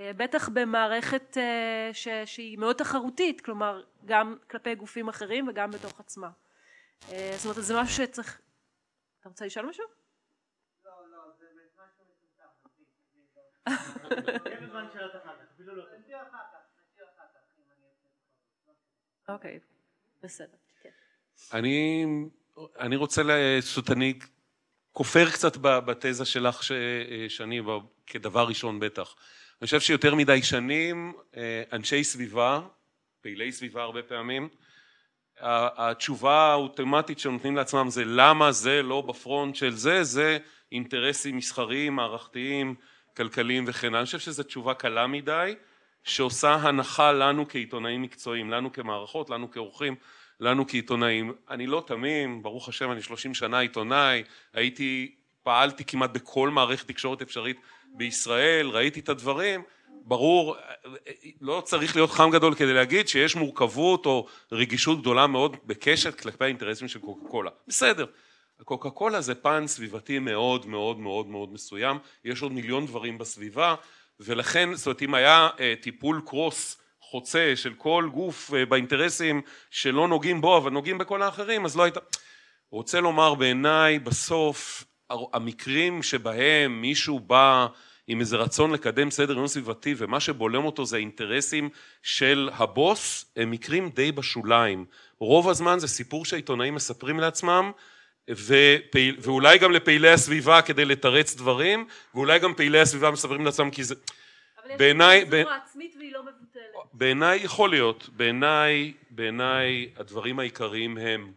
אה, 0.00 0.12
בטח 0.16 0.48
במערכת 0.48 1.36
אה, 1.36 1.90
ש, 1.92 2.08
שהיא 2.24 2.58
מאוד 2.58 2.76
תחרותית, 2.76 3.40
כלומר 3.40 3.84
גם 4.04 4.36
כלפי 4.50 4.74
גופים 4.74 5.08
אחרים 5.08 5.48
וגם 5.48 5.70
בתוך 5.70 6.00
עצמה. 6.00 6.30
אה, 7.12 7.32
זאת 7.36 7.44
אומרת, 7.44 7.64
זה 7.64 7.74
משהו 7.80 7.96
שצריך... 8.04 8.40
אתה 9.20 9.28
רוצה 9.28 9.46
לשאול 9.46 9.66
משהו? 9.66 9.84
לא, 10.84 10.90
לא, 11.10 11.18
זה 11.38 11.46
משהו 11.78 12.04
לא 15.66 15.82
אוקיי, 19.28 19.60
בסדר, 20.22 20.56
כן. 20.82 20.90
אני, 21.52 22.04
אני 22.78 22.96
רוצה, 22.96 23.22
זאת 23.60 23.90
אני 23.90 24.18
כופר 24.92 25.30
קצת 25.30 25.56
בתזה 25.56 26.24
שלך, 26.24 26.62
שני, 27.28 27.60
כדבר 28.06 28.48
ראשון 28.48 28.80
בטח. 28.80 29.14
אני 29.62 29.66
חושב 29.66 29.80
שיותר 29.80 30.14
מדי 30.14 30.42
שנים 30.42 31.12
אה, 31.36 31.62
אנשי 31.72 32.04
סביבה, 32.04 32.60
פעילי 33.20 33.52
סביבה 33.52 33.82
הרבה 33.82 34.02
פעמים, 34.02 34.48
התשובה 35.40 36.50
האוטומטית 36.50 37.18
שנותנים 37.18 37.56
לעצמם 37.56 37.86
זה 37.90 38.04
למה 38.04 38.52
זה 38.52 38.82
לא 38.82 39.00
בפרונט 39.00 39.54
של 39.54 39.76
זה, 39.76 40.04
זה 40.04 40.38
אינטרסים 40.72 41.36
מסחריים, 41.36 41.96
מערכתיים, 41.96 42.74
כלכליים 43.16 43.64
וכן 43.66 43.88
הלאה. 43.88 44.00
אני 44.00 44.06
חושב 44.06 44.18
שזו 44.18 44.42
תשובה 44.42 44.74
קלה 44.74 45.06
מדי, 45.06 45.54
שעושה 46.04 46.54
הנחה 46.54 47.12
לנו 47.12 47.48
כעיתונאים 47.48 48.02
מקצועיים, 48.02 48.50
לנו 48.50 48.72
כמערכות, 48.72 49.30
לנו 49.30 49.50
כעורכים, 49.50 49.94
לנו 50.40 50.66
כעיתונאים. 50.66 51.32
אני 51.50 51.66
לא 51.66 51.84
תמים, 51.86 52.42
ברוך 52.42 52.68
השם, 52.68 52.92
אני 52.92 53.02
שלושים 53.02 53.34
שנה 53.34 53.58
עיתונאי, 53.58 54.22
הייתי, 54.52 55.14
פעלתי 55.42 55.84
כמעט 55.84 56.10
בכל 56.10 56.50
מערכת 56.50 56.88
תקשורת 56.88 57.22
אפשרית 57.22 57.56
בישראל, 57.96 58.68
ראיתי 58.68 59.00
את 59.00 59.08
הדברים, 59.08 59.62
ברור, 60.04 60.56
לא 61.40 61.62
צריך 61.64 61.96
להיות 61.96 62.10
חם 62.10 62.30
גדול 62.30 62.54
כדי 62.54 62.72
להגיד 62.72 63.08
שיש 63.08 63.36
מורכבות 63.36 64.06
או 64.06 64.26
רגישות 64.52 65.00
גדולה 65.00 65.26
מאוד 65.26 65.56
בקשת 65.66 66.20
כלפי 66.20 66.44
האינטרסים 66.44 66.88
של 66.88 66.98
קוקה 66.98 67.28
קולה. 67.28 67.50
בסדר, 67.66 68.06
קוקה 68.64 68.90
קולה 68.90 69.20
זה 69.20 69.34
פן 69.34 69.66
סביבתי 69.66 70.18
מאוד 70.18 70.66
מאוד 70.66 70.98
מאוד 70.98 71.26
מאוד 71.26 71.52
מסוים, 71.52 71.98
יש 72.24 72.42
עוד 72.42 72.52
מיליון 72.52 72.86
דברים 72.86 73.18
בסביבה, 73.18 73.74
ולכן, 74.20 74.74
זאת 74.74 74.86
אומרת, 74.86 75.02
אם 75.02 75.14
היה 75.14 75.48
אה, 75.60 75.74
טיפול 75.80 76.20
קרוס 76.26 76.76
חוצה 77.00 77.52
של 77.56 77.74
כל 77.74 78.08
גוף 78.12 78.54
אה, 78.54 78.66
באינטרסים 78.66 79.42
שלא 79.70 80.08
נוגעים 80.08 80.40
בו 80.40 80.56
אבל 80.56 80.70
נוגעים 80.70 80.98
בכל 80.98 81.22
האחרים, 81.22 81.64
אז 81.64 81.76
לא 81.76 81.82
הייתה... 81.82 82.00
רוצה 82.70 83.00
לומר 83.00 83.34
בעיניי 83.34 83.98
בסוף 83.98 84.84
המקרים 85.10 86.02
שבהם 86.02 86.80
מישהו 86.80 87.20
בא 87.20 87.66
עם 88.06 88.20
איזה 88.20 88.36
רצון 88.36 88.70
לקדם 88.72 89.10
סדר 89.10 89.36
יום 89.36 89.46
סביבתי 89.46 89.94
ומה 89.98 90.20
שבולם 90.20 90.64
אותו 90.64 90.84
זה 90.84 90.96
האינטרסים 90.96 91.68
של 92.02 92.50
הבוס 92.52 93.24
הם 93.36 93.50
מקרים 93.50 93.88
די 93.88 94.12
בשוליים. 94.12 94.84
רוב 95.18 95.48
הזמן 95.48 95.78
זה 95.78 95.88
סיפור 95.88 96.24
שהעיתונאים 96.24 96.74
מספרים 96.74 97.20
לעצמם 97.20 97.72
ופעיל, 98.30 99.16
ואולי 99.20 99.58
גם 99.58 99.72
לפעילי 99.72 100.10
הסביבה 100.10 100.62
כדי 100.62 100.84
לתרץ 100.84 101.36
דברים 101.36 101.86
ואולי 102.14 102.38
גם 102.38 102.54
פעילי 102.54 102.80
הסביבה 102.80 103.10
מספרים 103.10 103.44
לעצמם 103.44 103.70
כי 103.70 103.84
זה 103.84 103.94
בעיניי 104.78 105.24
לא 106.12 106.20
בעיניי 106.92 107.40
יכול 107.44 107.70
להיות. 107.70 108.08
בעיניי 108.12 108.92
בעיניי 109.10 109.88
הדברים 109.96 110.38
העיקריים 110.38 110.98
הם 110.98 111.32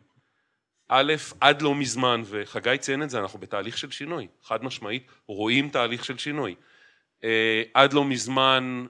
א', 0.93 1.13
עד 1.41 1.61
לא 1.61 1.75
מזמן, 1.75 2.21
וחגי 2.25 2.77
ציין 2.79 3.03
את 3.03 3.09
זה, 3.09 3.19
אנחנו 3.19 3.39
בתהליך 3.39 3.77
של 3.77 3.91
שינוי, 3.91 4.27
חד 4.43 4.63
משמעית, 4.63 5.07
רואים 5.27 5.69
תהליך 5.69 6.05
של 6.05 6.17
שינוי. 6.17 6.55
אה, 7.23 7.63
עד 7.73 7.93
לא 7.93 8.05
מזמן 8.05 8.85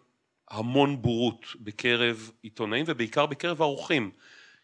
המון 0.52 1.02
בורות 1.02 1.46
בקרב 1.60 2.32
עיתונאים 2.42 2.86
ובעיקר 2.88 3.26
בקרב 3.26 3.62
האורחים, 3.62 4.12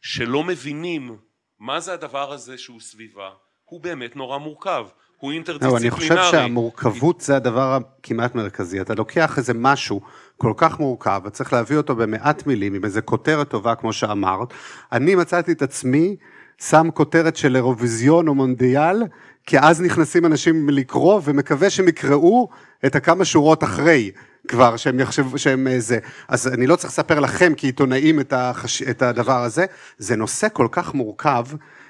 שלא 0.02 0.44
מבינים 0.44 1.18
מה 1.60 1.80
זה 1.80 1.94
הדבר 1.94 2.32
הזה 2.32 2.58
שהוא 2.58 2.80
סביבה, 2.80 3.30
הוא 3.66 3.82
באמת 3.82 4.16
נורא 4.16 4.38
מורכב, 4.38 4.86
הוא 5.18 5.32
אינטרדיסציפלינרי. 5.32 5.88
אני 5.88 5.92
חושב 5.92 6.32
שהמורכבות 6.32 7.22
זה 7.22 7.36
הדבר 7.36 7.78
הכמעט 7.78 8.36
מרכזי, 8.36 8.82
אתה 8.82 8.96
לוקח 8.96 9.38
איזה 9.38 9.54
משהו 9.54 10.02
כל 10.38 10.54
כך 10.58 10.80
מורכב, 10.80 11.22
וצריך 11.26 11.54
להביא 11.54 11.78
אותו 11.78 11.96
במעט 11.96 12.48
מילים, 12.48 12.74
עם 12.74 12.86
איזה 12.86 13.02
כותרת 13.02 13.50
טובה 13.50 13.76
כמו 13.76 13.94
שאמרת, 13.94 14.54
אני 14.92 15.16
מצאתי 15.16 15.52
את 15.52 15.62
עצמי 15.62 16.16
שם 16.62 16.88
כותרת 16.94 17.36
של 17.36 17.56
אירוויזיון 17.56 18.28
או 18.28 18.36
מונדיאל, 18.36 19.04
כי 19.46 19.60
אז 19.60 19.82
נכנסים 19.82 20.26
אנשים 20.26 20.70
לקרוא 20.70 21.22
ומקווה 21.24 21.70
שהם 21.70 21.88
יקראו 21.88 22.50
את 22.86 22.96
הכמה 22.96 23.26
שורות 23.26 23.64
אחרי 23.64 24.12
כבר, 24.48 24.78
שהם 24.78 25.00
יחשבו 25.00 25.38
שהם 25.38 25.68
אה, 25.68 25.80
זה. 25.80 26.00
אז 26.28 26.48
אני 26.48 26.68
לא 26.68 26.76
צריך 26.76 26.94
לספר 26.94 27.20
לכם 27.20 27.54
כעיתונאים 27.58 28.20
את, 28.20 28.34
החש... 28.34 28.82
את 28.82 29.02
הדבר 29.02 29.44
הזה, 29.44 29.66
זה 29.98 30.16
נושא 30.16 30.48
כל 30.54 30.68
כך 30.72 30.94
מורכב. 30.94 31.46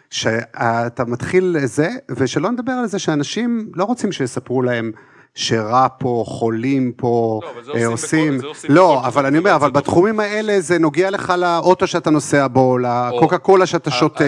שאתה 0.10 1.06
מתחיל 1.06 1.58
זה, 1.64 1.90
ושלא 2.10 2.52
נדבר 2.52 2.72
על 2.72 2.88
זה 2.88 3.00
שאנשים 3.00 3.72
לא 3.76 3.84
רוצים 3.84 4.12
שיספרו 4.12 4.62
להם 4.62 4.92
שרע 5.38 5.88
פה, 6.00 6.24
חולים 6.28 6.92
פה, 6.92 7.40
לא, 7.66 7.74
אה, 7.76 7.88
עושים, 7.88 8.38
בכל, 8.38 8.48
עושים 8.48 8.72
לא, 8.76 9.08
אבל 9.08 9.26
אני 9.26 9.38
אומר, 9.38 9.56
אבל 9.56 9.72
בתחומים 9.72 10.20
האלה 10.20 10.62
זה 10.62 10.80
נוגע 10.80 11.10
לך 11.10 11.34
לאוטו 11.38 11.88
שאתה 11.88 12.10
נוסע 12.10 12.48
בו, 12.48 12.78
לקוקה 12.78 13.38
קולה 13.38 13.66
שאתה 13.66 13.92
שותה, 13.92 14.24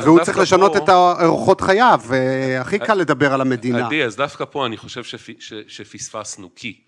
והוא 0.00 0.20
צריך 0.20 0.38
לשנות 0.38 0.76
את 0.76 0.88
אורחות 0.88 1.60
חייו, 1.60 2.00
והכי 2.06 2.78
קל 2.78 2.94
לדבר 2.94 3.32
על 3.32 3.40
המדינה. 3.40 3.86
עדי, 3.86 4.04
אז 4.04 4.16
דווקא 4.16 4.44
פה 4.44 4.66
אני 4.66 4.76
חושב 4.76 5.18
שפספסנו, 5.66 6.50
כי 6.56 6.80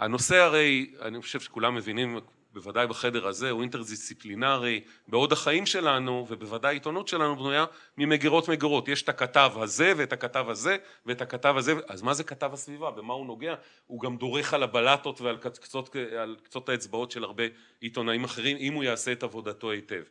הנושא 0.00 0.36
הרי, 0.36 0.86
אני 1.02 1.20
חושב 1.20 1.40
שכולם 1.40 1.74
מבינים, 1.74 2.18
בוודאי 2.52 2.86
בחדר 2.86 3.26
הזה, 3.26 3.50
הוא 3.50 3.62
אינטרדיסציפלינרי, 3.62 4.80
בעוד 5.08 5.32
החיים 5.32 5.66
שלנו, 5.66 6.26
ובוודאי 6.28 6.70
העיתונות 6.70 7.08
שלנו 7.08 7.36
בנויה 7.36 7.64
ממגירות 7.98 8.48
מגירות. 8.48 8.88
יש 8.88 9.02
את 9.02 9.08
הכתב 9.08 9.52
הזה, 9.56 9.92
ואת 9.96 10.12
הכתב 10.12 10.46
הזה, 10.48 10.76
ואת 11.06 11.20
הכתב 11.20 11.54
הזה, 11.58 11.72
אז 11.88 12.02
מה 12.02 12.14
זה 12.14 12.24
כתב 12.24 12.50
הסביבה? 12.52 12.90
במה 12.90 13.14
הוא 13.14 13.26
נוגע? 13.26 13.54
הוא 13.86 14.00
גם 14.00 14.16
דורך 14.16 14.54
על 14.54 14.62
הבלטות 14.62 15.20
ועל 15.20 15.36
קצות, 15.36 15.96
על 16.18 16.36
קצות 16.42 16.68
האצבעות 16.68 17.10
של 17.10 17.24
הרבה 17.24 17.44
עיתונאים 17.80 18.24
אחרים, 18.24 18.56
אם 18.56 18.74
הוא 18.74 18.84
יעשה 18.84 19.12
את 19.12 19.22
עבודתו 19.22 19.70
היטב. 19.70 20.02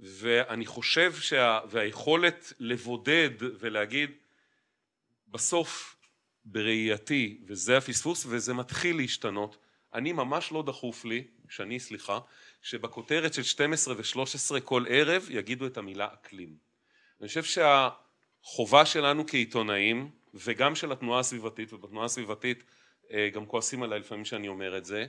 ואני 0.00 0.66
חושב 0.66 1.14
שה... 1.14 1.60
והיכולת 1.70 2.52
לבודד 2.58 3.30
ולהגיד, 3.40 4.10
בסוף, 5.28 5.96
בראייתי, 6.44 7.40
וזה 7.46 7.76
הפספוס, 7.76 8.26
וזה 8.28 8.54
מתחיל 8.54 8.96
להשתנות, 8.96 9.56
אני 9.94 10.12
ממש 10.12 10.52
לא 10.52 10.62
דחוף 10.62 11.04
לי, 11.04 11.24
שני 11.52 11.80
סליחה, 11.80 12.18
שבכותרת 12.62 13.34
של 13.34 13.42
12 13.42 13.94
ו-13 13.96 14.60
כל 14.60 14.84
ערב 14.88 15.26
יגידו 15.30 15.66
את 15.66 15.76
המילה 15.76 16.08
אקלים. 16.14 16.56
אני 17.20 17.28
חושב 17.28 17.44
שהחובה 17.44 18.86
שלנו 18.86 19.26
כעיתונאים 19.26 20.10
וגם 20.34 20.74
של 20.74 20.92
התנועה 20.92 21.20
הסביבתית 21.20 21.72
ובתנועה 21.72 22.06
הסביבתית 22.06 22.64
אה, 23.12 23.28
גם 23.32 23.46
כועסים 23.46 23.82
עליי 23.82 23.98
לפעמים 23.98 24.24
שאני 24.24 24.48
אומר 24.48 24.78
את 24.78 24.84
זה 24.84 25.06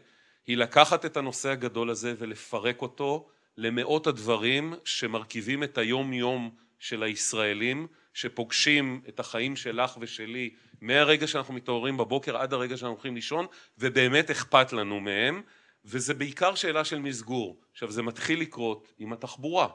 היא 0.48 0.58
לקחת 0.58 1.06
את 1.06 1.18
הנושא 1.18 1.50
הגדול 1.50 1.90
הזה 1.90 2.14
ולפרק 2.18 2.82
אותו 2.82 3.30
למאות 3.58 4.08
הדברים 4.08 4.74
שמרכיבים 4.86 5.64
את 5.64 5.78
היום 5.78 6.14
יום 6.14 6.56
של 6.80 7.04
הישראלים 7.04 7.88
שפוגשים 8.14 9.02
את 9.10 9.20
החיים 9.20 9.56
שלך 9.56 9.98
ושלי 10.00 10.50
מהרגע 10.82 11.28
שאנחנו 11.28 11.54
מתעוררים 11.54 11.98
בבוקר 11.98 12.38
עד 12.38 12.54
הרגע 12.54 12.78
שאנחנו 12.78 12.96
הולכים 12.96 13.16
לישון 13.16 13.46
ובאמת 13.78 14.32
אכפת 14.32 14.74
לנו 14.74 15.00
מהם 15.00 15.42
וזה 15.86 16.14
בעיקר 16.14 16.56
שאלה 16.56 16.86
של 16.86 17.00
מסגור. 17.00 17.58
עכשיו 17.72 17.92
זה 17.92 18.02
מתחיל 18.02 18.40
לקרות 18.42 18.88
עם 19.00 19.14
התחבורה. 19.14 19.68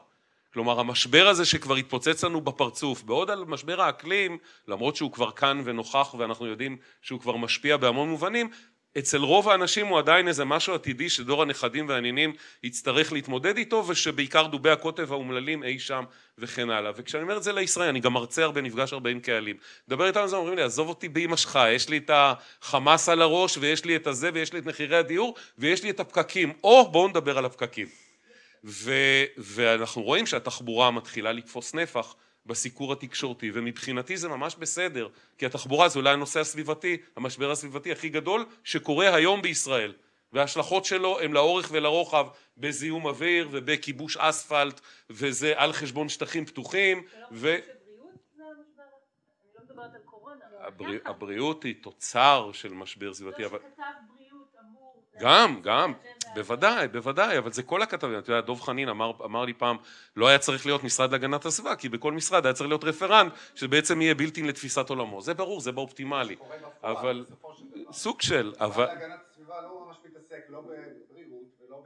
כלומר 0.53 0.79
המשבר 0.79 1.27
הזה 1.27 1.45
שכבר 1.45 1.75
התפוצץ 1.75 2.23
לנו 2.23 2.41
בפרצוף 2.41 3.03
בעוד 3.03 3.29
על 3.29 3.45
משבר 3.45 3.81
האקלים 3.81 4.37
למרות 4.67 4.95
שהוא 4.95 5.11
כבר 5.11 5.31
כאן 5.31 5.61
ונוכח 5.65 6.15
ואנחנו 6.17 6.45
יודעים 6.45 6.77
שהוא 7.01 7.19
כבר 7.19 7.37
משפיע 7.37 7.77
בהמון 7.77 8.09
מובנים 8.09 8.49
אצל 8.97 9.17
רוב 9.17 9.49
האנשים 9.49 9.87
הוא 9.87 9.99
עדיין 9.99 10.27
איזה 10.27 10.45
משהו 10.45 10.73
עתידי 10.73 11.09
שדור 11.09 11.41
הנכדים 11.41 11.89
והנינים 11.89 12.33
יצטרך 12.63 13.13
להתמודד 13.13 13.57
איתו 13.57 13.83
ושבעיקר 13.87 14.47
דובי 14.47 14.69
הקוטב 14.69 15.11
האומללים 15.11 15.63
אי 15.63 15.79
שם 15.79 16.03
וכן 16.37 16.69
הלאה. 16.69 16.91
וכשאני 16.95 17.23
אומר 17.23 17.37
את 17.37 17.43
זה 17.43 17.51
לישראל 17.53 17.89
אני 17.89 17.99
גם 17.99 18.13
מרצה 18.13 18.43
הרבה 18.43 18.61
נפגש 18.61 18.93
הרבה 18.93 19.09
עם 19.09 19.19
קהלים. 19.19 19.55
מדבר 19.87 20.07
איתם 20.07 20.19
על 20.19 20.27
זה 20.27 20.35
אומרים 20.35 20.55
לי 20.55 20.61
עזוב 20.61 20.89
אותי 20.89 21.09
באמא 21.09 21.35
שלך 21.35 21.59
יש 21.69 21.89
לי 21.89 21.97
את 21.97 22.11
החמאס 22.13 23.09
על 23.09 23.21
הראש 23.21 23.57
ויש 23.57 23.85
לי 23.85 23.95
את 23.95 24.07
הזה 24.07 24.29
ויש 24.33 24.53
לי 24.53 24.59
את 24.59 24.65
מחירי 24.65 24.97
הדיור 24.97 25.35
ויש 25.57 25.83
לי 25.83 25.89
את 25.89 25.99
הפקקים. 25.99 26.53
או 26.63 26.91
בואו 26.91 27.07
נדבר 27.07 27.37
על 27.37 27.45
הפקקים. 27.45 27.87
ו, 28.63 28.93
ואנחנו 29.37 30.01
רואים 30.01 30.25
שהתחבורה 30.25 30.91
מתחילה 30.91 31.31
לתפוס 31.31 31.73
נפח 31.73 32.15
בסיקור 32.45 32.93
התקשורתי 32.93 33.51
ומבחינתי 33.53 34.17
זה 34.17 34.29
ממש 34.29 34.55
בסדר 34.55 35.07
כי 35.37 35.45
התחבורה 35.45 35.89
זה 35.89 35.99
אולי 35.99 36.13
הנושא 36.13 36.39
הסביבתי 36.39 36.97
המשבר 37.15 37.51
הסביבתי 37.51 37.91
הכי 37.91 38.09
גדול 38.09 38.45
שקורה 38.63 39.15
היום 39.15 39.41
בישראל. 39.41 39.93
וההשלכות 40.33 40.85
שלו 40.85 41.19
הם 41.19 41.33
לאורך 41.33 41.69
ולרוחב 41.71 42.27
בזיהום 42.57 43.05
אוויר 43.05 43.49
ובכיבוש 43.51 44.17
אספלט 44.17 44.81
וזה 45.09 45.53
על 45.55 45.73
חשבון 45.73 46.09
שטחים 46.09 46.45
פתוחים 46.45 47.03
ו... 47.31 47.55
הבריאות 51.05 51.63
היא 51.63 51.75
תוצר 51.81 52.51
של 52.53 52.73
משבר 52.73 53.13
סביבתי 53.13 53.45
אבל 53.45 53.59
גם 55.19 55.61
גם. 55.61 55.93
בוודאי, 56.35 56.87
בוודאי, 56.87 57.37
אבל 57.37 57.51
זה 57.51 57.63
כל 57.63 57.81
הכתבים, 57.81 58.19
אתה 58.19 58.31
יודע, 58.31 58.41
דב 58.41 58.61
חנין 58.61 58.89
אמר, 58.89 59.11
אמר 59.25 59.45
לי 59.45 59.53
פעם, 59.53 59.77
לא 60.15 60.27
היה 60.27 60.37
צריך 60.37 60.65
להיות 60.65 60.83
משרד 60.83 61.11
להגנת 61.11 61.45
הסביבה, 61.45 61.75
כי 61.75 61.89
בכל 61.89 62.11
משרד 62.11 62.45
היה 62.45 62.53
צריך 62.53 62.69
להיות 62.69 62.83
רפרנט, 62.83 63.33
שבעצם 63.55 64.01
יהיה 64.01 64.15
בלתי 64.15 64.43
לתפיסת 64.43 64.89
עולמו, 64.89 65.21
זה 65.21 65.33
ברור, 65.33 65.61
זה 65.61 65.71
באופטימלי, 65.71 66.35
אבל, 66.83 67.25
סוג 67.91 68.21
של, 68.21 68.53
אבל... 68.59 68.87
לא 70.49 70.61
לא 71.69 71.83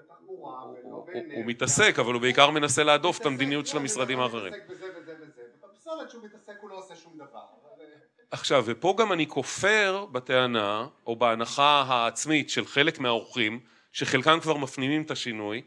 הוא 1.35 1.45
מתעסק, 1.45 1.99
אבל 1.99 2.13
הוא 2.13 2.21
בעיקר 2.21 2.49
מנסה 2.49 2.83
להדוף 2.83 3.21
את 3.21 3.25
המדיניות 3.25 3.67
של 3.67 3.77
המשרדים 3.77 4.19
האחרים. 4.19 4.53
עכשיו, 8.33 8.63
ופה 8.67 8.95
גם 8.97 9.13
אני 9.13 9.27
כופר 9.27 10.05
בטענה, 10.11 10.87
או 11.07 11.15
בהנחה 11.15 11.83
העצמית 11.87 12.49
של 12.49 12.65
חלק 12.65 12.99
מהאורחים, 12.99 13.59
שחלקם 13.91 14.39
כבר 14.39 14.57
מפנימים 14.57 15.01
את 15.01 15.11
השינוי, 15.11 15.61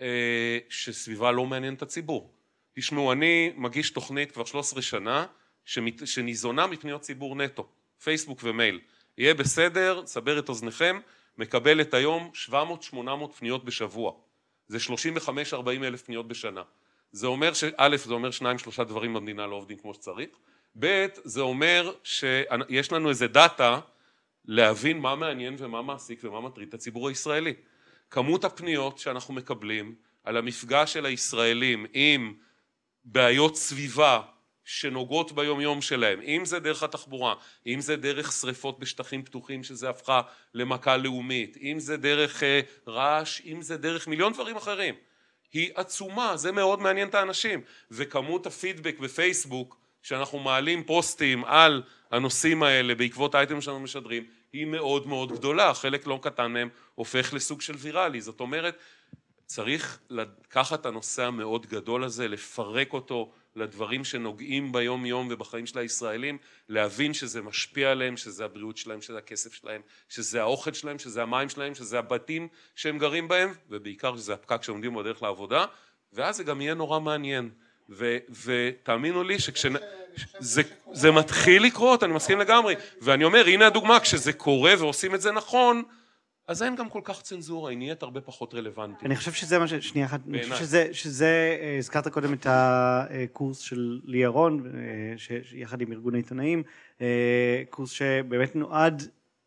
אה, 0.00 0.58
שסביבה 0.68 1.32
לא 1.32 1.46
מעניין 1.46 1.74
את 1.74 1.82
הציבור. 1.82 2.34
תשמעו, 2.74 3.12
אני 3.12 3.52
מגיש 3.56 3.90
תוכנית 3.90 4.32
כבר 4.32 4.44
13 4.44 4.82
שנה 4.82 5.26
שניזונה 6.04 6.66
מפניות 6.66 7.00
ציבור 7.00 7.36
נטו, 7.36 7.68
פייסבוק 8.02 8.40
ומייל. 8.42 8.80
יהיה 9.18 9.34
בסדר, 9.34 10.02
סבר 10.06 10.38
את 10.38 10.48
אוזניכם, 10.48 11.00
מקבלת 11.38 11.94
היום 11.94 12.30
700-800 12.50 12.94
פניות 13.38 13.64
בשבוע. 13.64 14.12
זה 14.68 14.78
35-40 14.78 15.84
אלף 15.84 16.02
פניות 16.02 16.28
בשנה. 16.28 16.62
זה 17.12 17.26
אומר. 17.26 17.52
א', 17.76 17.96
זה 17.96 18.14
אומר 18.14 18.30
שניים 18.30 18.58
שלושה 18.58 18.84
דברים 18.84 19.14
במדינה 19.14 19.46
לא 19.46 19.54
עובדים 19.54 19.78
כמו 19.78 19.94
שצריך, 19.94 20.28
ב', 20.78 21.06
זה 21.24 21.40
אומר 21.40 21.92
שיש 22.04 22.92
לנו 22.92 23.08
איזה 23.08 23.26
דאטה 23.26 23.80
להבין 24.44 24.98
מה 24.98 25.14
מעניין 25.14 25.56
ומה 25.58 25.82
מעסיק 25.82 26.24
ומה 26.24 26.40
מטריד 26.40 26.68
את 26.68 26.74
הציבור 26.74 27.08
הישראלי. 27.08 27.54
כמות 28.10 28.44
הפניות 28.44 28.98
שאנחנו 28.98 29.34
מקבלים 29.34 29.94
על 30.24 30.36
המפגש 30.36 30.92
של 30.92 31.06
הישראלים 31.06 31.86
עם 31.92 32.34
בעיות 33.04 33.56
סביבה 33.56 34.22
שנוגעות 34.64 35.32
ביום 35.32 35.60
יום 35.60 35.82
שלהם, 35.82 36.20
אם 36.20 36.44
זה 36.44 36.58
דרך 36.58 36.82
התחבורה, 36.82 37.34
אם 37.66 37.80
זה 37.80 37.96
דרך 37.96 38.32
שריפות 38.32 38.78
בשטחים 38.78 39.22
פתוחים 39.22 39.64
שזה 39.64 39.90
הפכה 39.90 40.20
למכה 40.54 40.96
לאומית, 40.96 41.56
אם 41.62 41.80
זה 41.80 41.96
דרך 41.96 42.42
אה, 42.42 42.60
רעש, 42.88 43.40
אם 43.44 43.62
זה 43.62 43.76
דרך 43.76 44.08
מיליון 44.08 44.32
דברים 44.32 44.56
אחרים, 44.56 44.94
היא 45.52 45.70
עצומה, 45.74 46.36
זה 46.36 46.52
מאוד 46.52 46.80
מעניין 46.80 47.08
את 47.08 47.14
האנשים, 47.14 47.60
וכמות 47.90 48.46
הפידבק 48.46 48.98
בפייסבוק 48.98 49.85
שאנחנו 50.06 50.38
מעלים 50.38 50.84
פוסטים 50.84 51.44
על 51.44 51.82
הנושאים 52.10 52.62
האלה 52.62 52.94
בעקבות 52.94 53.34
האייטם 53.34 53.60
שאנחנו 53.60 53.80
משדרים 53.80 54.24
היא 54.52 54.66
מאוד 54.66 55.06
מאוד 55.06 55.32
גדולה, 55.32 55.74
חלק 55.74 56.06
לא 56.06 56.18
קטן 56.22 56.52
מהם 56.52 56.68
הופך 56.94 57.34
לסוג 57.34 57.60
של 57.60 57.74
ויראלי, 57.78 58.20
זאת 58.20 58.40
אומרת 58.40 58.78
צריך 59.46 59.98
לקחת 60.10 60.80
את 60.80 60.86
הנושא 60.86 61.24
המאוד 61.24 61.66
גדול 61.66 62.04
הזה, 62.04 62.28
לפרק 62.28 62.92
אותו 62.92 63.32
לדברים 63.56 64.04
שנוגעים 64.04 64.72
ביום 64.72 65.06
יום 65.06 65.28
ובחיים 65.30 65.66
של 65.66 65.78
הישראלים, 65.78 66.38
להבין 66.68 67.14
שזה 67.14 67.42
משפיע 67.42 67.90
עליהם, 67.90 68.16
שזה 68.16 68.44
הבריאות 68.44 68.76
שלהם, 68.76 69.02
שזה 69.02 69.18
הכסף 69.18 69.54
שלהם, 69.54 69.80
שזה 70.08 70.40
האוכל 70.40 70.72
שלהם, 70.72 70.98
שזה 70.98 71.22
המים 71.22 71.48
שלהם, 71.48 71.74
שזה 71.74 71.98
הבתים 71.98 72.48
שהם 72.74 72.98
גרים 72.98 73.28
בהם, 73.28 73.52
ובעיקר 73.70 74.16
שזה 74.16 74.34
הפקק 74.34 74.62
שעומדים 74.62 74.94
בדרך 74.94 75.22
לעבודה, 75.22 75.64
ואז 76.12 76.36
זה 76.36 76.44
גם 76.44 76.60
יהיה 76.60 76.74
נורא 76.74 77.00
מעניין. 77.00 77.50
ו, 77.90 78.16
ותאמינו 78.44 79.22
לי 79.22 79.38
שכשזה 79.38 81.10
מתחיל 81.12 81.62
לקרות, 81.62 82.02
אני 82.02 82.12
מסכים 82.12 82.38
לגמרי, 82.38 82.74
ואני 83.00 83.24
אומר 83.24 83.46
הנה 83.46 83.66
הדוגמה, 83.66 84.00
כשזה 84.00 84.32
קורה 84.32 84.74
ועושים 84.78 85.14
את 85.14 85.20
זה 85.20 85.32
נכון, 85.32 85.82
אז 86.48 86.62
אין 86.62 86.76
גם 86.76 86.88
כל 86.88 87.00
כך 87.04 87.22
צנזורה, 87.22 87.70
היא 87.70 87.78
נהיית 87.78 88.02
הרבה 88.02 88.20
פחות 88.20 88.54
רלוונטית. 88.54 89.06
אני 89.06 89.16
חושב 89.16 89.32
שזה 89.32 89.58
מה 89.58 89.68
ש... 89.68 89.74
שנייה 89.74 90.06
אחת, 90.06 90.20
אני 90.28 90.42
חושב 90.42 90.56
שזה, 90.56 90.88
שזה, 90.92 91.56
אה, 91.60 91.78
הזכרת 91.78 92.08
קודם 92.08 92.32
את 92.32 92.46
הקורס 92.50 93.58
של 93.58 94.00
לי 94.04 94.18
ירון, 94.18 94.72
אה, 94.74 95.36
יחד 95.52 95.80
עם 95.80 95.92
ארגון 95.92 96.14
העיתונאים, 96.14 96.62
אה, 97.00 97.62
קורס 97.70 97.90
שבאמת 97.90 98.56
נועד 98.56 99.02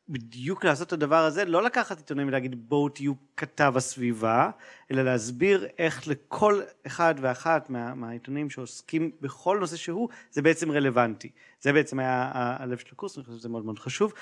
בדיוק 0.10 0.65
לעשות 0.65 0.88
את 0.88 0.93
הדבר 0.93 1.15
הזה, 1.15 1.45
לא 1.45 1.63
לקחת 1.63 1.98
עיתונאים 1.98 2.28
ולהגיד 2.28 2.69
בואו 2.69 2.89
תהיו 2.89 3.13
כתב 3.38 3.74
הסביבה, 3.76 4.50
אלא 4.91 5.02
להסביר 5.02 5.67
איך 5.78 6.08
לכל 6.08 6.62
אחד 6.88 7.15
ואחת 7.22 7.69
מה, 7.69 7.95
מהעיתונים 7.95 8.50
שעוסקים 8.50 9.12
בכל 9.22 9.58
נושא 9.60 9.76
שהוא, 9.76 10.10
זה 10.32 10.41
בעצם 10.41 10.72
רלוונטי. 10.72 11.30
זה 11.62 11.74
בעצם 11.74 12.00
היה 12.00 12.32
הלב 12.34 12.78
של 12.78 12.88
הקורס, 12.91 13.17
אני 13.17 13.26
חושב 13.26 13.38
שזה 13.38 13.50
מאוד 13.50 13.65
מאוד 13.65 13.80
חשוב. 13.80 14.13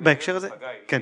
בהקשר 0.00 0.36
הזה, 0.36 0.48
כן. 0.88 1.00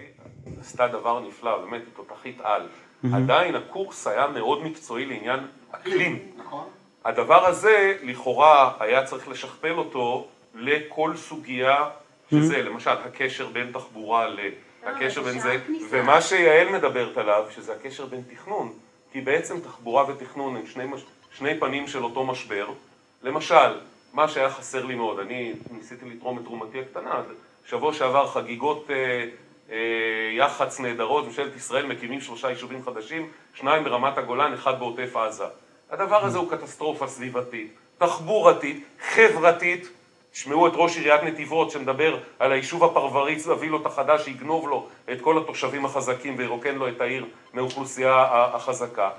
עשתה 0.60 0.88
דבר 0.88 1.20
נפלא, 1.28 1.58
באמת, 1.64 1.82
היא 1.86 1.94
תותחית 1.96 2.40
על. 2.40 2.68
עדיין 3.12 3.54
הקורס 3.54 4.06
היה 4.06 4.26
מאוד 4.26 4.62
מקצועי 4.64 5.06
לעניין 5.06 5.40
אקלים. 5.70 6.32
נכון. 6.36 6.68
הדבר 7.04 7.46
הזה, 7.46 7.96
לכאורה, 8.02 8.72
היה 8.80 9.04
צריך 9.04 9.28
לשכפל 9.28 9.72
אותו 9.72 10.28
לכל 10.54 11.16
סוגיה 11.16 11.88
שזה 12.30 12.62
למשל 12.62 12.90
הקשר 12.90 13.48
בין 13.48 13.72
תחבורה 13.72 14.28
ל... 14.28 14.38
אה, 14.38 14.48
הקשר 14.90 15.22
בין 15.22 15.40
זה, 15.40 15.56
ומה 15.90 16.20
שיעל 16.20 16.68
מדברת 16.68 17.16
עליו, 17.16 17.44
שזה 17.54 17.72
הקשר 17.72 18.06
בין 18.06 18.22
תכנון, 18.30 18.72
כי 19.12 19.20
בעצם 19.20 19.60
תחבורה 19.60 20.10
ותכנון 20.10 20.56
הם 20.56 20.66
שני, 20.66 20.84
מש... 20.84 21.00
שני 21.32 21.60
פנים 21.60 21.88
של 21.88 22.04
אותו 22.04 22.26
משבר. 22.26 22.68
למשל, 23.22 23.78
מה 24.12 24.28
שהיה 24.28 24.50
חסר 24.50 24.84
לי 24.84 24.94
מאוד, 24.94 25.18
אני 25.18 25.52
ניסיתי 25.70 26.10
לתרום 26.10 26.38
את 26.38 26.44
תרומתי 26.44 26.80
הקטנה, 26.80 27.22
שבוע 27.66 27.92
שעבר 27.92 28.26
חגיגות 28.26 28.86
אה, 28.90 29.24
אה, 29.70 29.76
יח"צ 30.32 30.80
נהדרות, 30.80 31.26
ממשלת 31.26 31.56
ישראל 31.56 31.86
מקימים 31.86 32.20
שלושה 32.20 32.50
יישובים 32.50 32.84
חדשים, 32.84 33.30
שניים 33.54 33.84
ברמת 33.84 34.18
הגולן, 34.18 34.52
אחד 34.52 34.78
בעוטף 34.78 35.16
עזה. 35.16 35.44
הדבר 35.90 36.24
הזה 36.24 36.38
הוא 36.38 36.50
קטסטרופה 36.50 37.06
סביבתית, 37.06 37.74
תחבורתית, 37.98 38.84
חברתית, 39.00 39.88
תשמעו 40.32 40.66
את 40.66 40.72
ראש 40.74 40.96
עיריית 40.96 41.22
נתיבות 41.22 41.70
שמדבר 41.70 42.18
על 42.38 42.52
היישוב 42.52 42.84
הפרברי 42.84 43.36
הווילות 43.46 43.86
החדש 43.86 44.24
שיגנוב 44.24 44.68
לו 44.68 44.88
את 45.12 45.20
כל 45.20 45.38
התושבים 45.38 45.84
החזקים 45.84 46.34
וירוקן 46.38 46.74
לו 46.74 46.88
את 46.88 47.00
העיר 47.00 47.26
מאוכלוסייה 47.54 48.24
החזקה 48.54 49.10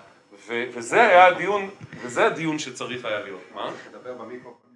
ו- 0.47 0.63
וזה 0.73 1.01
היה 1.01 1.25
הדיון, 1.25 1.69
וזה 2.03 2.25
הדיון 2.25 2.59
שצריך 2.59 3.05
היה 3.05 3.19
להיות. 3.19 3.41
מה? 3.55 3.71
תדבר 3.91 4.13
במיקרופון. 4.13 4.69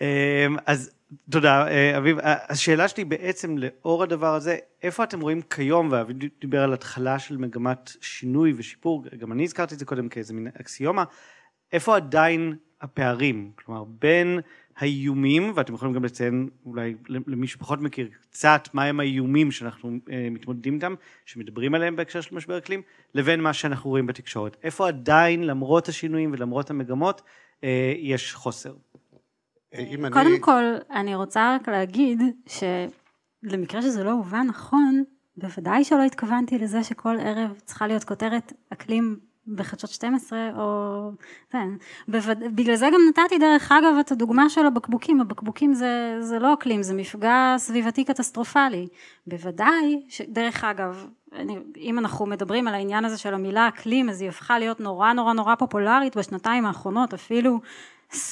אמ, 0.00 0.56
אז 0.66 0.90
תודה, 1.30 1.68
אה, 1.68 1.98
אביב. 1.98 2.18
השאלה 2.22 2.88
שלי 2.88 3.04
בעצם 3.04 3.58
לאור 3.58 4.02
הדבר 4.02 4.34
הזה, 4.34 4.56
איפה 4.82 5.04
אתם 5.04 5.20
רואים 5.20 5.42
כיום, 5.42 5.88
ואביב 5.92 6.16
דיבר 6.40 6.62
על 6.62 6.72
התחלה 6.72 7.18
של 7.18 7.36
מגמת 7.36 7.90
שינוי 8.00 8.54
ושיפור, 8.56 9.04
גם 9.18 9.32
אני 9.32 9.44
הזכרתי 9.44 9.74
את 9.74 9.78
זה 9.78 9.84
קודם 9.84 10.08
כאיזה 10.08 10.34
מין 10.34 10.48
אקסיומה, 10.60 11.04
איפה 11.72 11.96
עדיין 11.96 12.56
הפערים? 12.80 13.50
כלומר, 13.54 13.84
בין 13.84 14.40
האיומים, 14.78 15.52
ואתם 15.54 15.74
יכולים 15.74 15.94
גם 15.94 16.04
לציין 16.04 16.48
אולי 16.66 16.94
למי 17.08 17.46
שפחות 17.46 17.80
מכיר 17.80 18.08
קצת 18.30 18.68
מהם 18.74 19.00
האיומים 19.00 19.50
שאנחנו 19.50 19.98
אה, 20.10 20.28
מתמודדים 20.30 20.74
איתם, 20.74 20.94
שמדברים 21.24 21.74
עליהם 21.74 21.96
בהקשר 21.96 22.20
של 22.20 22.34
משבר 22.36 22.58
אקלים, 22.58 22.82
לבין 23.14 23.40
מה 23.40 23.52
שאנחנו 23.52 23.90
רואים 23.90 24.06
בתקשורת. 24.06 24.56
איפה 24.62 24.88
עדיין, 24.88 25.46
למרות 25.46 25.88
השינויים 25.88 26.32
ולמרות 26.32 26.70
המגמות, 26.70 27.22
אה, 27.64 27.92
יש 27.96 28.34
חוסר? 28.34 28.74
קודם 30.12 30.26
אני... 30.26 30.40
כל, 30.40 30.62
אני 30.90 31.14
רוצה 31.14 31.54
רק 31.54 31.68
להגיד 31.68 32.22
שלמקרה 32.46 33.82
שזה 33.82 34.04
לא 34.04 34.10
הובן 34.10 34.46
נכון, 34.48 35.04
בוודאי 35.36 35.84
שלא 35.84 36.02
התכוונתי 36.02 36.58
לזה 36.58 36.84
שכל 36.84 37.16
ערב 37.20 37.60
צריכה 37.64 37.86
להיות 37.86 38.04
כותרת 38.04 38.52
אקלים 38.72 39.16
בחדשות 39.54 39.90
12 39.90 40.38
או... 40.56 41.10
כן. 41.50 41.68
בווד... 42.08 42.38
בגלל 42.54 42.76
זה 42.76 42.86
גם 42.86 43.00
נתתי 43.08 43.38
דרך 43.38 43.72
אגב 43.72 43.94
את 44.00 44.12
הדוגמה 44.12 44.48
של 44.48 44.66
הבקבוקים, 44.66 45.20
הבקבוקים 45.20 45.74
זה, 45.74 46.16
זה 46.20 46.38
לא 46.38 46.54
אקלים, 46.54 46.82
זה 46.82 46.94
מפגע 46.94 47.54
סביבתי 47.58 48.04
קטסטרופלי. 48.04 48.88
בוודאי, 49.26 50.02
ש... 50.08 50.20
דרך 50.28 50.64
אגב, 50.64 51.06
אני, 51.32 51.58
אם 51.76 51.98
אנחנו 51.98 52.26
מדברים 52.26 52.68
על 52.68 52.74
העניין 52.74 53.04
הזה 53.04 53.18
של 53.18 53.34
המילה 53.34 53.68
אקלים, 53.68 54.08
אז 54.08 54.20
היא 54.20 54.28
הפכה 54.28 54.58
להיות 54.58 54.80
נורא 54.80 55.12
נורא 55.12 55.32
נורא 55.32 55.54
פופולרית 55.54 56.16
בשנתיים 56.16 56.66
האחרונות, 56.66 57.14
אפילו 57.14 57.60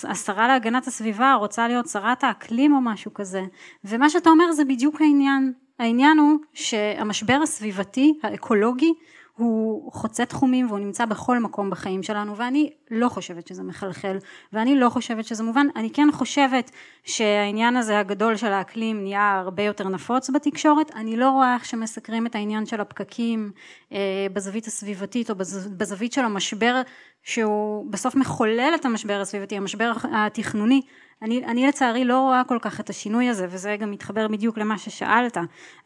השרה 0.05 0.49
להגנת 0.49 0.87
הסביבה 0.87 1.35
רוצה 1.35 1.69
להיות 1.69 1.89
שרת 1.89 2.25
האקלים 2.25 2.73
או 2.73 2.81
משהו 2.81 3.15
כזה, 3.15 3.45
ומה 3.85 4.11
שאתה 4.11 4.31
אומר 4.31 4.53
זה 4.53 4.65
בדיוק 4.65 5.01
העניין. 5.01 5.53
העניין 5.79 6.19
הוא 6.19 6.39
שהמשבר 6.55 7.39
הסביבתי, 7.43 8.19
האקולוגי, 8.23 8.93
הוא 9.37 9.93
חוצה 9.93 10.25
תחומים 10.25 10.67
והוא 10.67 10.79
נמצא 10.79 11.05
בכל 11.05 11.39
מקום 11.39 11.71
בחיים 11.71 12.03
שלנו 12.03 12.37
ואני 12.37 12.71
לא 12.91 13.09
חושבת 13.09 13.47
שזה 13.47 13.63
מחלחל 13.63 14.17
ואני 14.53 14.79
לא 14.81 14.89
חושבת 14.89 15.25
שזה 15.25 15.43
מובן. 15.43 15.67
אני 15.77 15.91
כן 15.91 16.09
חושבת 16.13 16.71
שהעניין 17.05 17.77
הזה 17.77 17.99
הגדול 17.99 18.37
של 18.37 18.53
האקלים 18.53 19.03
נהיה 19.03 19.39
הרבה 19.39 19.63
יותר 19.63 19.89
נפוץ 19.89 20.31
בתקשורת. 20.31 20.91
אני 20.95 21.17
לא 21.17 21.31
רואה 21.31 21.55
איך 21.55 21.65
שמסקרים 21.65 22.27
את 22.27 22.35
העניין 22.35 22.67
של 22.67 22.81
הפקקים 22.81 23.51
אה, 23.93 24.27
בזווית 24.33 24.67
הסביבתית 24.67 25.31
או 25.31 25.35
בזווית 25.77 26.13
של 26.13 26.25
המשבר 26.25 26.83
שהוא 27.23 27.91
בסוף 27.91 28.15
מחולל 28.15 28.73
את 28.75 28.85
המשבר 28.85 29.21
הסביבתי 29.21 29.57
המשבר 29.57 29.93
התכנוני 30.13 30.81
אני, 31.23 31.45
אני 31.45 31.67
לצערי 31.67 32.05
לא 32.05 32.21
רואה 32.21 32.43
כל 32.45 32.59
כך 32.63 32.81
את 32.81 32.91
השינוי 32.91 33.29
הזה 33.29 33.47
וזה 33.51 33.77
גם 33.81 33.91
מתחבר 33.91 34.29
בדיוק 34.29 34.59
למה 34.59 34.79
ששאלת. 34.79 35.37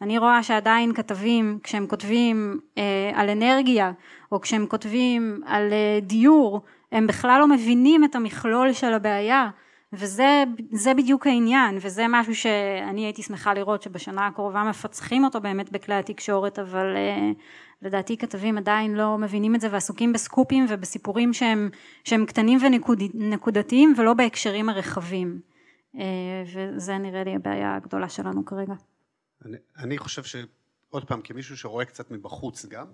אני 0.01 0.17
רואה 0.17 0.43
שעדיין 0.43 0.93
כתבים 0.93 1.59
כשהם 1.63 1.87
כותבים 1.87 2.59
אה, 2.77 3.11
על 3.15 3.29
אנרגיה 3.29 3.91
או 4.31 4.41
כשהם 4.41 4.65
כותבים 4.67 5.41
על 5.45 5.73
אה, 5.73 5.99
דיור 6.01 6.61
הם 6.91 7.07
בכלל 7.07 7.39
לא 7.39 7.47
מבינים 7.47 8.03
את 8.03 8.15
המכלול 8.15 8.73
של 8.73 8.93
הבעיה 8.93 9.49
וזה 9.93 10.93
בדיוק 10.97 11.27
העניין 11.27 11.77
וזה 11.81 12.05
משהו 12.09 12.35
שאני 12.35 13.05
הייתי 13.05 13.23
שמחה 13.23 13.53
לראות 13.53 13.81
שבשנה 13.81 14.27
הקרובה 14.27 14.63
מפצחים 14.63 15.23
אותו 15.23 15.41
באמת 15.41 15.71
בכלי 15.71 15.95
התקשורת 15.95 16.59
אבל 16.59 16.95
אה, 16.95 17.31
לדעתי 17.81 18.17
כתבים 18.17 18.57
עדיין 18.57 18.95
לא 18.95 19.17
מבינים 19.17 19.55
את 19.55 19.61
זה 19.61 19.67
ועסוקים 19.71 20.13
בסקופים 20.13 20.65
ובסיפורים 20.69 21.33
שהם, 21.33 21.69
שהם 22.03 22.25
קטנים 22.25 22.59
ונקודתיים 23.13 23.93
ולא 23.97 24.13
בהקשרים 24.13 24.69
הרחבים 24.69 25.41
אה, 25.95 26.43
וזה 26.53 26.97
נראה 26.97 27.23
לי 27.23 27.35
הבעיה 27.35 27.75
הגדולה 27.75 28.09
שלנו 28.09 28.45
כרגע. 28.45 28.73
אני, 29.45 29.57
אני 29.77 29.97
חושב 29.97 30.23
שעוד 30.23 31.05
פעם 31.07 31.21
כמישהו 31.21 31.57
שרואה 31.57 31.85
קצת 31.85 32.11
מבחוץ 32.11 32.65
גם 32.65 32.85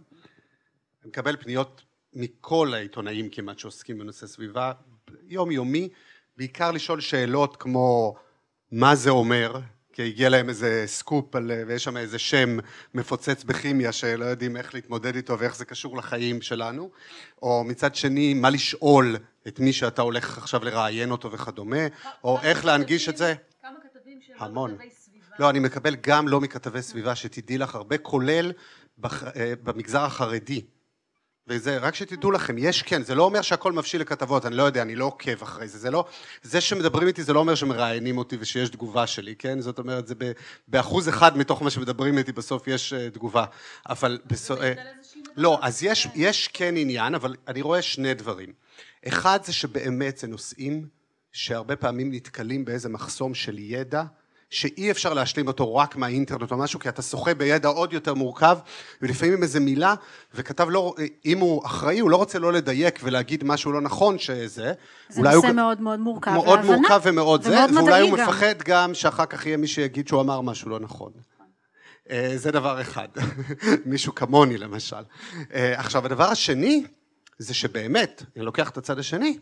אני 1.01 1.09
מקבל 1.09 1.37
פניות 1.37 1.83
מכל 2.13 2.73
העיתונאים 2.73 3.29
כמעט 3.29 3.59
שעוסקים 3.59 3.99
בנושא 3.99 4.27
סביבה 4.27 4.71
יום 5.27 5.51
יומי 5.51 5.89
בעיקר 6.37 6.71
לשאול 6.71 7.01
שאלות 7.01 7.57
כמו 7.57 8.15
מה 8.71 8.95
זה 8.95 9.09
אומר? 9.09 9.59
כי 9.93 10.03
הגיע 10.03 10.29
להם 10.29 10.49
איזה 10.49 10.83
סקופ 10.85 11.35
על, 11.35 11.51
ויש 11.67 11.83
שם 11.83 11.97
איזה 11.97 12.19
שם 12.19 12.57
מפוצץ 12.93 13.43
בכימיה 13.43 13.91
שלא 13.91 14.25
יודעים 14.25 14.57
איך 14.57 14.73
להתמודד 14.73 15.15
איתו 15.15 15.39
ואיך 15.39 15.55
זה 15.55 15.65
קשור 15.65 15.97
לחיים 15.97 16.41
שלנו. 16.41 16.89
או 17.41 17.63
מצד 17.63 17.95
שני 17.95 18.33
מה 18.33 18.49
לשאול 18.49 19.15
את 19.47 19.59
מי 19.59 19.73
שאתה 19.73 20.01
הולך 20.01 20.37
עכשיו 20.37 20.63
לראיין 20.63 21.11
אותו 21.11 21.31
וכדומה 21.31 21.87
או 22.23 22.39
איך 22.41 22.65
להנגיש 22.65 23.09
את 23.09 23.17
זה. 23.17 23.33
כמה 23.61 23.71
כתבים 23.83 24.19
שהם 24.21 24.35
המון. 24.39 24.71
לא 24.71 24.75
כתבי 24.75 24.89
סביבה? 24.89 25.25
לא 25.39 25.49
אני 25.49 25.59
מקבל 25.59 25.95
גם 26.01 26.27
לא 26.27 26.41
מכתבי 26.41 26.81
סביבה 26.81 27.15
שתדעי 27.15 27.57
לך 27.57 27.75
הרבה 27.75 27.97
כולל 27.97 28.51
אה, 29.05 29.53
במגזר 29.63 30.01
החרדי 30.01 30.61
וזה 31.47 31.77
רק 31.77 31.95
שתדעו 31.95 32.31
לכם 32.31 32.57
יש 32.57 32.81
כן 32.81 33.03
זה 33.03 33.15
לא 33.15 33.23
אומר 33.23 33.41
שהכל 33.41 33.71
מבשיל 33.71 34.01
לכתבות 34.01 34.45
אני 34.45 34.55
לא 34.55 34.63
יודע 34.63 34.81
אני 34.81 34.95
לא 34.95 35.05
עוקב 35.05 35.43
אחרי 35.43 35.67
זה 35.67 35.77
זה 35.79 35.91
לא 35.91 36.05
זה 36.43 36.61
שמדברים 36.61 37.07
איתי 37.07 37.23
זה 37.23 37.33
לא 37.33 37.39
אומר 37.39 37.55
שמראיינים 37.55 38.17
אותי 38.17 38.37
ושיש 38.39 38.69
תגובה 38.69 39.07
שלי 39.07 39.35
כן? 39.35 39.61
זאת 39.61 39.79
אומרת 39.79 40.07
זה 40.07 40.15
באחוז 40.67 41.09
אחד 41.09 41.37
מתוך 41.37 41.61
מה 41.61 41.69
שמדברים 41.69 42.17
איתי 42.17 42.31
בסוף 42.31 42.67
יש 42.67 42.93
אה, 42.93 43.09
תגובה. 43.09 43.45
אבל 43.89 44.19
בסוף 44.25 44.59
אה, 44.59 44.73
לא 45.35 45.59
אז 45.61 45.83
יש 45.83 46.07
יש 46.15 46.47
כן 46.47 46.77
עניין 46.77 47.15
אבל 47.15 47.35
אני 47.47 47.61
רואה 47.61 47.81
שני 47.81 48.13
דברים. 48.13 48.53
אחד 49.07 49.39
זה 49.43 49.53
שבאמת 49.53 50.17
זה 50.17 50.27
נושאים 50.27 50.87
שהרבה 51.31 51.75
פעמים 51.75 52.11
נתקלים 52.11 52.65
באיזה 52.65 52.89
מחסום 52.89 53.33
של 53.33 53.59
ידע 53.59 54.03
שאי 54.49 54.91
אפשר 54.91 55.13
להשלים 55.13 55.47
אותו 55.47 55.75
רק 55.75 55.95
מהאינטרנט 55.95 56.51
או 56.51 56.57
משהו 56.57 56.79
כי 56.79 56.89
אתה 56.89 57.01
שוחה 57.01 57.33
בידע 57.33 57.69
עוד 57.69 57.93
יותר 57.93 58.13
מורכב 58.13 58.57
ולפעמים 59.01 59.43
איזה 59.43 59.59
מילה 59.59 59.95
וכתב 60.33 60.67
לא 60.69 60.95
אם 61.25 61.39
הוא 61.39 61.65
אחראי 61.65 61.99
הוא 61.99 62.09
לא 62.09 62.15
רוצה 62.15 62.39
לא 62.39 62.53
לדייק 62.53 62.99
ולהגיד 63.03 63.43
משהו 63.43 63.71
לא 63.71 63.81
נכון 63.81 64.19
שזה. 64.19 64.73
זה 65.09 65.21
נושא 65.21 65.47
הוא, 65.47 65.55
מאוד 65.55 65.81
מאוד 65.81 65.99
מורכב 65.99 66.31
מאוד 66.31 66.59
להבנה, 66.59 66.77
מורכב 66.77 67.01
ומאוד 67.03 67.43
זה 67.43 67.57
ואולי 67.75 68.01
הוא 68.01 68.17
גם. 68.17 68.29
מפחד 68.29 68.61
גם 68.65 68.93
שאחר 68.93 69.25
כך 69.25 69.45
יהיה 69.45 69.57
מי 69.57 69.67
שיגיד 69.67 70.07
שהוא 70.07 70.21
אמר 70.21 70.41
משהו 70.41 70.69
לא 70.69 70.79
נכון. 70.79 71.11
אה, 72.11 72.33
זה 72.35 72.51
דבר 72.51 72.81
אחד. 72.81 73.07
מישהו 73.85 74.15
כמוני 74.15 74.57
למשל. 74.57 75.03
אה, 75.53 75.79
עכשיו 75.79 76.05
הדבר 76.05 76.29
השני 76.29 76.83
זה 77.37 77.53
שבאמת 77.53 78.23
אני 78.35 78.45
לוקח 78.45 78.69
את 78.69 78.77
הצד 78.77 78.99
השני 78.99 79.37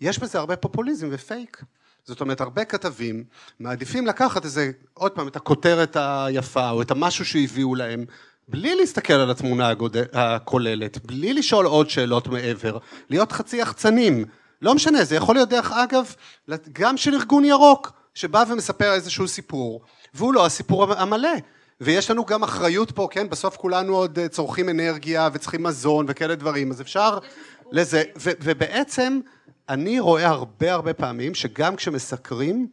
יש 0.00 0.18
בזה 0.18 0.38
הרבה 0.38 0.56
פופוליזם 0.56 1.08
ופייק 1.10 1.62
זאת 2.06 2.20
אומרת 2.20 2.40
הרבה 2.40 2.64
כתבים 2.64 3.24
מעדיפים 3.60 4.06
לקחת 4.06 4.44
איזה 4.44 4.70
עוד 4.94 5.12
פעם 5.12 5.28
את 5.28 5.36
הכותרת 5.36 5.96
היפה 6.00 6.70
או 6.70 6.82
את 6.82 6.90
המשהו 6.90 7.24
שהביאו 7.24 7.74
להם 7.74 8.04
בלי 8.48 8.74
להסתכל 8.74 9.12
על 9.12 9.30
התמונה 9.30 9.72
הכוללת, 10.12 11.06
בלי 11.06 11.34
לשאול 11.34 11.66
עוד 11.66 11.90
שאלות 11.90 12.28
מעבר, 12.28 12.78
להיות 13.10 13.32
חצי 13.32 13.56
יחצנים, 13.56 14.24
לא 14.62 14.74
משנה, 14.74 15.04
זה 15.04 15.16
יכול 15.16 15.34
להיות 15.34 15.48
דרך 15.48 15.72
אגב 15.72 16.14
גם 16.72 16.96
של 16.96 17.14
ארגון 17.14 17.44
ירוק 17.44 17.92
שבא 18.14 18.44
ומספר 18.48 18.92
איזשהו 18.92 19.28
סיפור 19.28 19.82
והוא 20.14 20.34
לא 20.34 20.46
הסיפור 20.46 20.92
המלא. 20.92 21.28
ויש 21.80 22.10
לנו 22.10 22.24
גם 22.24 22.42
אחריות 22.42 22.90
פה, 22.90 23.08
כן, 23.10 23.28
בסוף 23.30 23.56
כולנו 23.56 23.96
עוד 23.96 24.18
צורכים 24.30 24.68
אנרגיה 24.68 25.28
וצריכים 25.32 25.62
מזון 25.62 26.06
וכאלה 26.08 26.34
דברים 26.34 26.70
אז 26.70 26.80
אפשר 26.80 27.18
לזה 27.72 28.02
ובעצם 28.16 29.20
אני 29.68 30.00
רואה 30.00 30.26
הרבה 30.26 30.72
הרבה 30.72 30.94
פעמים 30.94 31.34
שגם 31.34 31.76
כשמסקרים, 31.76 32.68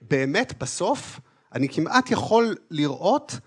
באמת 0.00 0.52
בסוף 0.58 1.20
אני 1.54 1.68
כמעט 1.68 2.10
יכול 2.10 2.54
לראות 2.70 3.38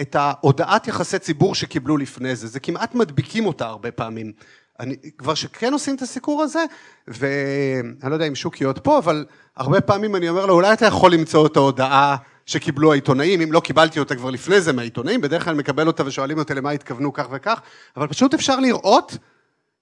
את 0.00 0.14
ההודעת 0.14 0.88
יחסי 0.88 1.18
ציבור 1.18 1.54
שקיבלו 1.54 1.96
לפני 1.96 2.36
זה, 2.36 2.46
זה 2.46 2.60
כמעט 2.60 2.94
מדביקים 2.94 3.46
אותה 3.46 3.66
הרבה 3.66 3.90
פעמים. 3.90 4.32
אני, 4.80 4.96
כבר 5.18 5.34
שכן 5.34 5.72
עושים 5.72 5.94
את 5.94 6.02
הסיקור 6.02 6.42
הזה, 6.42 6.64
ואני 7.08 8.10
לא 8.10 8.14
יודע 8.14 8.28
אם 8.28 8.34
שוקי 8.34 8.64
עוד 8.64 8.78
פה, 8.78 8.98
אבל 8.98 9.24
הרבה 9.56 9.80
פעמים 9.80 10.16
אני 10.16 10.28
אומר 10.28 10.46
לו, 10.46 10.54
אולי 10.54 10.72
אתה 10.72 10.86
יכול 10.86 11.12
למצוא 11.12 11.46
את 11.46 11.56
ההודעה 11.56 12.16
שקיבלו 12.46 12.92
העיתונאים, 12.92 13.40
אם 13.40 13.52
לא 13.52 13.60
קיבלתי 13.60 13.98
אותה 13.98 14.16
כבר 14.16 14.30
לפני 14.30 14.60
זה 14.60 14.72
מהעיתונאים, 14.72 15.20
בדרך 15.20 15.44
כלל 15.44 15.54
מקבל 15.54 15.86
אותה 15.86 16.06
ושואלים 16.06 16.38
אותי 16.38 16.54
למה 16.54 16.70
התכוונו 16.70 17.12
כך 17.12 17.26
וכך, 17.30 17.60
אבל 17.96 18.06
פשוט 18.06 18.34
אפשר 18.34 18.60
לראות 18.60 19.16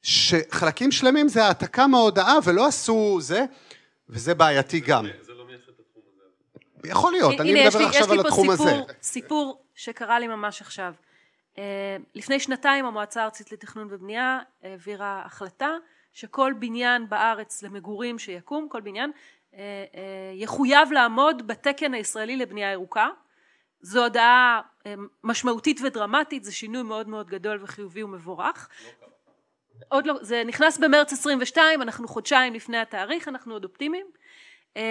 שחלקים 0.02 0.90
שלמים 0.90 1.28
זה 1.28 1.44
העתקה 1.44 1.86
מההודעה 1.86 2.34
ולא 2.44 2.66
עשו 2.66 3.18
זה, 3.20 3.44
וזה 4.08 4.34
בעייתי 4.34 4.80
גם. 4.80 5.06
זה 5.20 5.32
לא 5.32 5.46
מייחד 5.46 5.68
את 5.68 5.80
התחום 5.80 6.02
הזה. 6.12 6.88
יכול 6.88 7.12
להיות, 7.12 7.40
אני 7.40 7.66
מדבר 7.66 7.86
עכשיו 7.86 8.12
על 8.12 8.20
התחום 8.20 8.51
הזה. 8.51 8.70
יש 8.70 8.76
לי 8.76 8.86
פה 8.86 8.92
סיפור 9.03 9.62
שקרה 9.74 10.18
לי 10.18 10.26
ממש 10.26 10.61
עכשיו. 10.61 10.94
אה, 11.59 11.96
לפני 12.14 12.40
שנתיים 12.40 12.84
המועצה 12.84 13.22
הארצית 13.22 13.53
לתכנון 13.53 13.88
ובנייה 13.90 14.38
העבירה 14.62 15.22
החלטה 15.24 15.70
שכל 16.12 16.53
בניין 16.59 17.09
בארץ 17.09 17.62
למגורים 17.62 18.18
שיקום, 18.18 18.68
כל 18.68 18.80
בניין, 18.80 19.11
אה, 19.55 19.61
אה, 19.94 20.32
יחויב 20.34 20.92
לעמוד 20.92 21.46
בתקן 21.46 21.94
הישראלי 21.94 22.36
לבנייה 22.36 22.72
ירוקה. 22.72 23.09
זו 23.82 24.03
הודעה 24.03 24.61
משמעותית 25.24 25.80
ודרמטית, 25.84 26.44
זה 26.44 26.53
שינוי 26.53 26.82
מאוד 26.82 27.09
מאוד 27.09 27.26
גדול 27.26 27.59
וחיובי 27.62 28.03
ומבורך. 28.03 28.68
לא 29.03 29.09
עוד 29.89 30.07
לא, 30.07 30.14
זה 30.20 30.43
נכנס 30.47 30.78
במרץ 30.78 31.12
22, 31.12 31.83
אנחנו 31.83 32.09
חודשיים 32.09 32.55
לפני 32.55 32.78
התאריך, 32.78 33.28
אנחנו 33.28 33.53
עוד 33.53 33.64
אופטימיים. 33.64 34.07
אמ, 34.76 34.83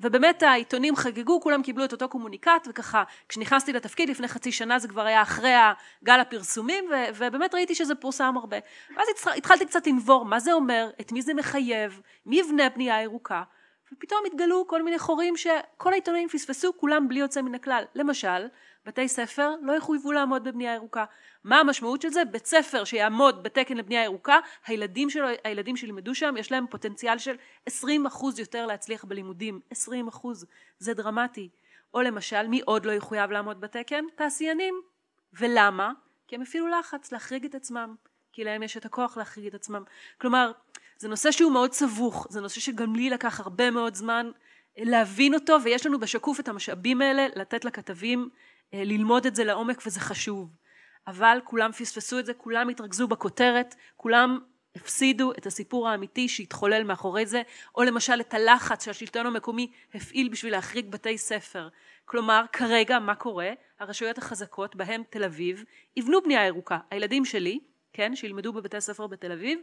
ובאמת 0.00 0.42
העיתונים 0.42 0.96
חגגו, 0.96 1.40
כולם 1.40 1.62
קיבלו 1.62 1.84
את 1.84 1.92
אותו 1.92 2.08
קומוניקט, 2.08 2.68
וככה, 2.68 3.04
כשנכנסתי 3.28 3.72
לתפקיד 3.72 4.08
לפני 4.08 4.28
חצי 4.28 4.52
שנה, 4.52 4.78
זה 4.78 4.88
כבר 4.88 5.06
היה 5.06 5.22
אחרי 5.22 5.52
גל 6.04 6.20
הפרסומים, 6.20 6.84
ו- 6.90 7.10
ובאמת 7.14 7.54
ראיתי 7.54 7.74
שזה 7.74 7.94
פורסם 7.94 8.36
הרבה. 8.36 8.56
ואז 8.96 9.08
התחלתי 9.36 9.66
קצת 9.66 9.86
לנבור, 9.86 10.24
מה 10.24 10.40
זה 10.40 10.52
אומר, 10.52 10.90
את 11.00 11.12
מי 11.12 11.22
זה 11.22 11.34
מחייב, 11.34 12.00
מי 12.26 12.40
יבנה 12.40 12.68
בנייה 12.68 13.02
ירוקה, 13.02 13.42
ופתאום 13.92 14.20
התגלו 14.26 14.66
כל 14.66 14.82
מיני 14.82 14.98
חורים 14.98 15.36
שכל 15.36 15.92
העיתונאים 15.92 16.28
פספסו, 16.28 16.72
כולם 16.76 17.08
בלי 17.08 17.20
יוצא 17.20 17.42
מן 17.42 17.54
הכלל. 17.54 17.84
למשל, 17.94 18.46
בתי 18.86 19.08
ספר 19.08 19.54
לא 19.62 19.72
יחויבו 19.72 20.12
לעמוד 20.12 20.44
בבנייה 20.44 20.74
ירוקה. 20.74 21.04
מה 21.44 21.60
המשמעות 21.60 22.02
של 22.02 22.08
זה? 22.08 22.24
בית 22.24 22.46
ספר 22.46 22.84
שיעמוד 22.84 23.42
בתקן 23.42 23.76
לבנייה 23.76 24.04
ירוקה, 24.04 24.38
הילדים 24.66 25.10
שלו, 25.10 25.26
הילדים 25.44 25.76
שלימדו 25.76 26.14
שם, 26.14 26.34
יש 26.38 26.52
להם 26.52 26.66
פוטנציאל 26.70 27.18
של 27.18 27.36
20% 27.68 27.72
יותר 28.38 28.66
להצליח 28.66 29.04
בלימודים. 29.04 29.60
20%. 29.74 29.76
זה 30.78 30.94
דרמטי. 30.94 31.48
או 31.94 32.02
למשל, 32.02 32.46
מי 32.46 32.60
עוד 32.64 32.86
לא 32.86 32.92
יחויב 32.92 33.30
לעמוד 33.30 33.60
בתקן? 33.60 34.04
תעשיינים. 34.14 34.74
ולמה? 35.32 35.92
כי 36.28 36.36
הם 36.36 36.42
הפעילו 36.42 36.68
לחץ 36.68 37.12
להחריג 37.12 37.44
את 37.44 37.54
עצמם. 37.54 37.94
כי 38.32 38.44
להם 38.44 38.62
יש 38.62 38.76
את 38.76 38.84
הכוח 38.84 39.16
להחריג 39.16 39.46
את 39.46 39.54
עצמם. 39.54 39.82
כלומר, 40.20 40.52
זה 40.98 41.08
נושא 41.08 41.30
שהוא 41.30 41.52
מאוד 41.52 41.72
סבוך, 41.72 42.26
זה 42.30 42.40
נושא 42.40 42.60
שגם 42.60 42.96
לי 42.96 43.10
לקח 43.10 43.40
הרבה 43.40 43.70
מאוד 43.70 43.94
זמן 43.94 44.30
להבין 44.76 45.34
אותו, 45.34 45.56
ויש 45.64 45.86
לנו 45.86 46.00
בשקוף 46.00 46.40
את 46.40 46.48
המשאבים 46.48 47.02
האלה 47.02 47.26
לתת 47.36 47.64
לכתבים 47.64 48.28
אה, 48.28 48.36
ללמוד 48.72 49.26
את 49.26 49.36
זה 49.36 49.44
לעומק 49.44 49.82
וזה 49.86 50.00
חשוב. 50.00 50.50
אבל 51.06 51.38
כולם 51.44 51.72
פספסו 51.72 52.18
את 52.18 52.26
זה, 52.26 52.34
כולם 52.34 52.68
התרכזו 52.68 53.08
בכותרת, 53.08 53.74
כולם 53.96 54.38
הפסידו 54.76 55.32
את 55.32 55.46
הסיפור 55.46 55.88
האמיתי 55.88 56.28
שהתחולל 56.28 56.84
מאחורי 56.84 57.26
זה, 57.26 57.42
או 57.74 57.82
למשל 57.82 58.20
את 58.20 58.34
הלחץ 58.34 58.84
שהשלטון 58.84 59.26
המקומי 59.26 59.72
הפעיל 59.94 60.28
בשביל 60.28 60.52
להחריג 60.52 60.90
בתי 60.90 61.18
ספר. 61.18 61.68
כלומר, 62.04 62.44
כרגע 62.52 62.98
מה 62.98 63.14
קורה? 63.14 63.50
הרשויות 63.78 64.18
החזקות, 64.18 64.76
בהם 64.76 65.02
תל 65.10 65.24
אביב, 65.24 65.64
יבנו 65.96 66.22
בנייה 66.22 66.46
ירוקה. 66.46 66.78
הילדים 66.90 67.24
שלי, 67.24 67.60
כן, 67.92 68.16
שילמדו 68.16 68.52
בבתי 68.52 68.80
ספר 68.80 69.06
בתל 69.06 69.32
אביב, 69.32 69.60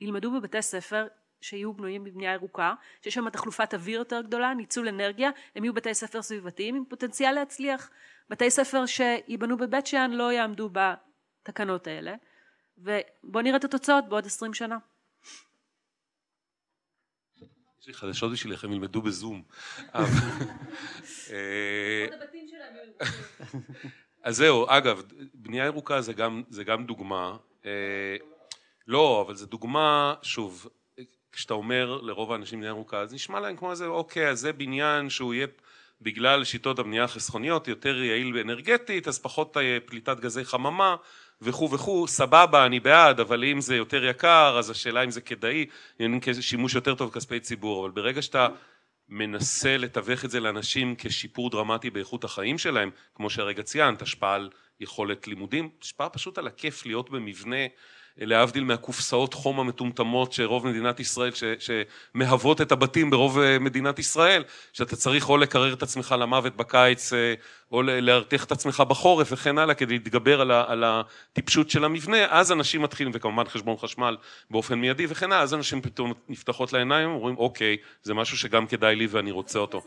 ילמדו 0.00 0.30
בבתי 0.30 0.62
ספר 0.62 1.06
שיהיו 1.42 1.72
בנויים 1.72 2.04
בבנייה 2.04 2.32
ירוקה, 2.32 2.74
שיש 3.02 3.14
שם 3.14 3.30
תחלופת 3.30 3.74
אוויר 3.74 3.98
יותר 3.98 4.20
גדולה, 4.20 4.54
ניצול 4.54 4.88
אנרגיה, 4.88 5.30
הם 5.56 5.64
יהיו 5.64 5.74
בתי 5.74 5.94
ספר 5.94 6.22
סביבתיים 6.22 6.74
עם 6.74 6.84
פוטנציאל 6.88 7.32
להצליח. 7.32 7.90
בתי 8.30 8.50
ספר 8.50 8.86
שייבנו 8.86 9.56
בבית 9.56 9.86
שאן 9.86 10.10
לא 10.10 10.32
יעמדו 10.32 10.70
בתקנות 10.72 11.86
האלה, 11.86 12.14
ובואו 12.78 13.44
נראה 13.44 13.56
את 13.56 13.64
התוצאות 13.64 14.08
בעוד 14.08 14.26
עשרים 14.26 14.54
שנה. 14.54 14.78
יש 17.80 17.86
לי 17.86 17.94
חדשות 17.94 18.32
בשבילכם, 18.32 18.72
ילמדו 18.72 19.02
בזום. 19.02 19.42
אה, 19.94 20.04
אז 24.22 24.36
זהו, 24.36 24.66
אגב, 24.68 25.02
בנייה 25.34 25.64
ירוקה 25.64 26.00
זה 26.00 26.12
גם, 26.12 26.42
זה 26.48 26.64
גם 26.64 26.86
דוגמה. 26.86 27.36
אה, 27.64 28.16
לא, 28.86 29.22
אבל 29.26 29.34
זו 29.34 29.46
דוגמה, 29.46 30.14
שוב, 30.22 30.68
כשאתה 31.32 31.54
אומר 31.54 32.00
לרוב 32.02 32.32
האנשים 32.32 32.58
בנייה 32.58 32.70
ירוקה, 32.70 33.00
אז 33.00 33.14
נשמע 33.14 33.40
להם 33.40 33.56
כמו 33.56 33.70
איזה, 33.70 33.86
אוקיי, 33.86 34.28
אז 34.28 34.40
זה 34.40 34.52
בניין 34.52 35.10
שהוא 35.10 35.34
יהיה 35.34 35.46
בגלל 36.02 36.44
שיטות 36.44 36.78
הבנייה 36.78 37.04
החסכוניות 37.04 37.68
יותר 37.68 38.02
יעיל 38.02 38.36
ואנרגטית, 38.36 39.08
אז 39.08 39.18
פחות 39.18 39.56
אה, 39.56 39.78
פליטת 39.84 40.20
גזי 40.20 40.44
חממה 40.44 40.96
וכו' 41.42 41.70
וכו', 41.70 42.08
סבבה, 42.08 42.66
אני 42.66 42.80
בעד, 42.80 43.20
אבל 43.20 43.44
אם 43.44 43.60
זה 43.60 43.76
יותר 43.76 44.04
יקר, 44.04 44.56
אז 44.58 44.70
השאלה 44.70 45.04
אם 45.04 45.10
זה 45.10 45.20
כדאי, 45.20 45.66
אם 46.00 46.18
שימוש 46.40 46.74
יותר 46.74 46.94
טוב 46.94 47.10
בכספי 47.10 47.40
ציבור, 47.40 47.84
אבל 47.84 47.90
ברגע 47.90 48.22
שאתה 48.22 48.48
מנסה 49.08 49.76
לתווך 49.76 50.24
את 50.24 50.30
זה 50.30 50.40
לאנשים 50.40 50.94
כשיפור 50.98 51.50
דרמטי 51.50 51.90
באיכות 51.90 52.24
החיים 52.24 52.58
שלהם, 52.58 52.90
כמו 53.14 53.30
שהרגע 53.30 53.62
ציינת, 53.62 54.02
השפעה 54.02 54.34
על 54.34 54.50
יכולת 54.80 55.28
לימודים, 55.28 55.70
השפעה 55.82 56.08
פשוט 56.08 56.38
על 56.38 56.46
הכיף 56.46 56.86
להיות 56.86 57.10
במבנה 57.10 57.66
להבדיל 58.18 58.64
מהקופסאות 58.64 59.34
חום 59.34 59.60
המטומטמות 59.60 60.32
שרוב 60.32 60.66
מדינת 60.66 61.00
ישראל, 61.00 61.30
ש, 61.32 61.44
שמהוות 61.58 62.60
את 62.60 62.72
הבתים 62.72 63.10
ברוב 63.10 63.38
אה, 63.38 63.58
מדינת 63.58 63.98
ישראל, 63.98 64.44
שאתה 64.72 64.96
צריך 64.96 65.28
או 65.28 65.36
לקרר 65.36 65.72
את 65.72 65.82
עצמך 65.82 66.14
למוות 66.18 66.56
בקיץ 66.56 67.12
אה, 67.12 67.34
או 67.72 67.82
להרתיח 67.82 68.44
את 68.44 68.52
עצמך 68.52 68.80
בחורף 68.88 69.32
וכן 69.32 69.58
הלאה 69.58 69.74
כדי 69.74 69.92
להתגבר 69.92 70.40
על, 70.40 70.50
ה, 70.50 70.64
על 70.66 70.84
הטיפשות 70.86 71.70
של 71.70 71.84
המבנה, 71.84 72.26
אז 72.30 72.52
אנשים 72.52 72.82
מתחילים, 72.82 73.12
וכמובן 73.14 73.44
חשבון 73.44 73.76
חשמל 73.76 74.16
באופן 74.50 74.74
מיידי 74.74 75.06
וכן 75.08 75.32
הלאה, 75.32 75.42
אז 75.42 75.54
אנשים 75.54 75.80
פתאום 75.80 76.12
נפתחות 76.28 76.72
לעיניים, 76.72 77.10
אומרים 77.10 77.36
אוקיי, 77.36 77.76
זה 78.02 78.14
משהו 78.14 78.38
שגם 78.38 78.66
כדאי 78.66 78.96
לי 78.96 79.06
ואני 79.10 79.30
רוצה 79.30 79.58
אותו. 79.58 79.82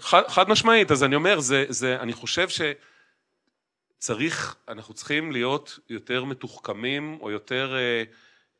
חד, 0.00 0.22
חד 0.28 0.48
משמעית, 0.48 0.90
אז 0.90 1.04
אני 1.04 1.14
אומר, 1.14 1.40
זה, 1.40 1.64
זה, 1.68 1.96
אני 2.00 2.12
חושב 2.12 2.48
ש... 2.48 2.60
צריך, 4.04 4.56
אנחנו 4.68 4.94
צריכים 4.94 5.32
להיות 5.32 5.78
יותר 5.90 6.24
מתוחכמים 6.24 7.18
או 7.20 7.30
יותר, 7.30 7.74
אה, 7.74 8.04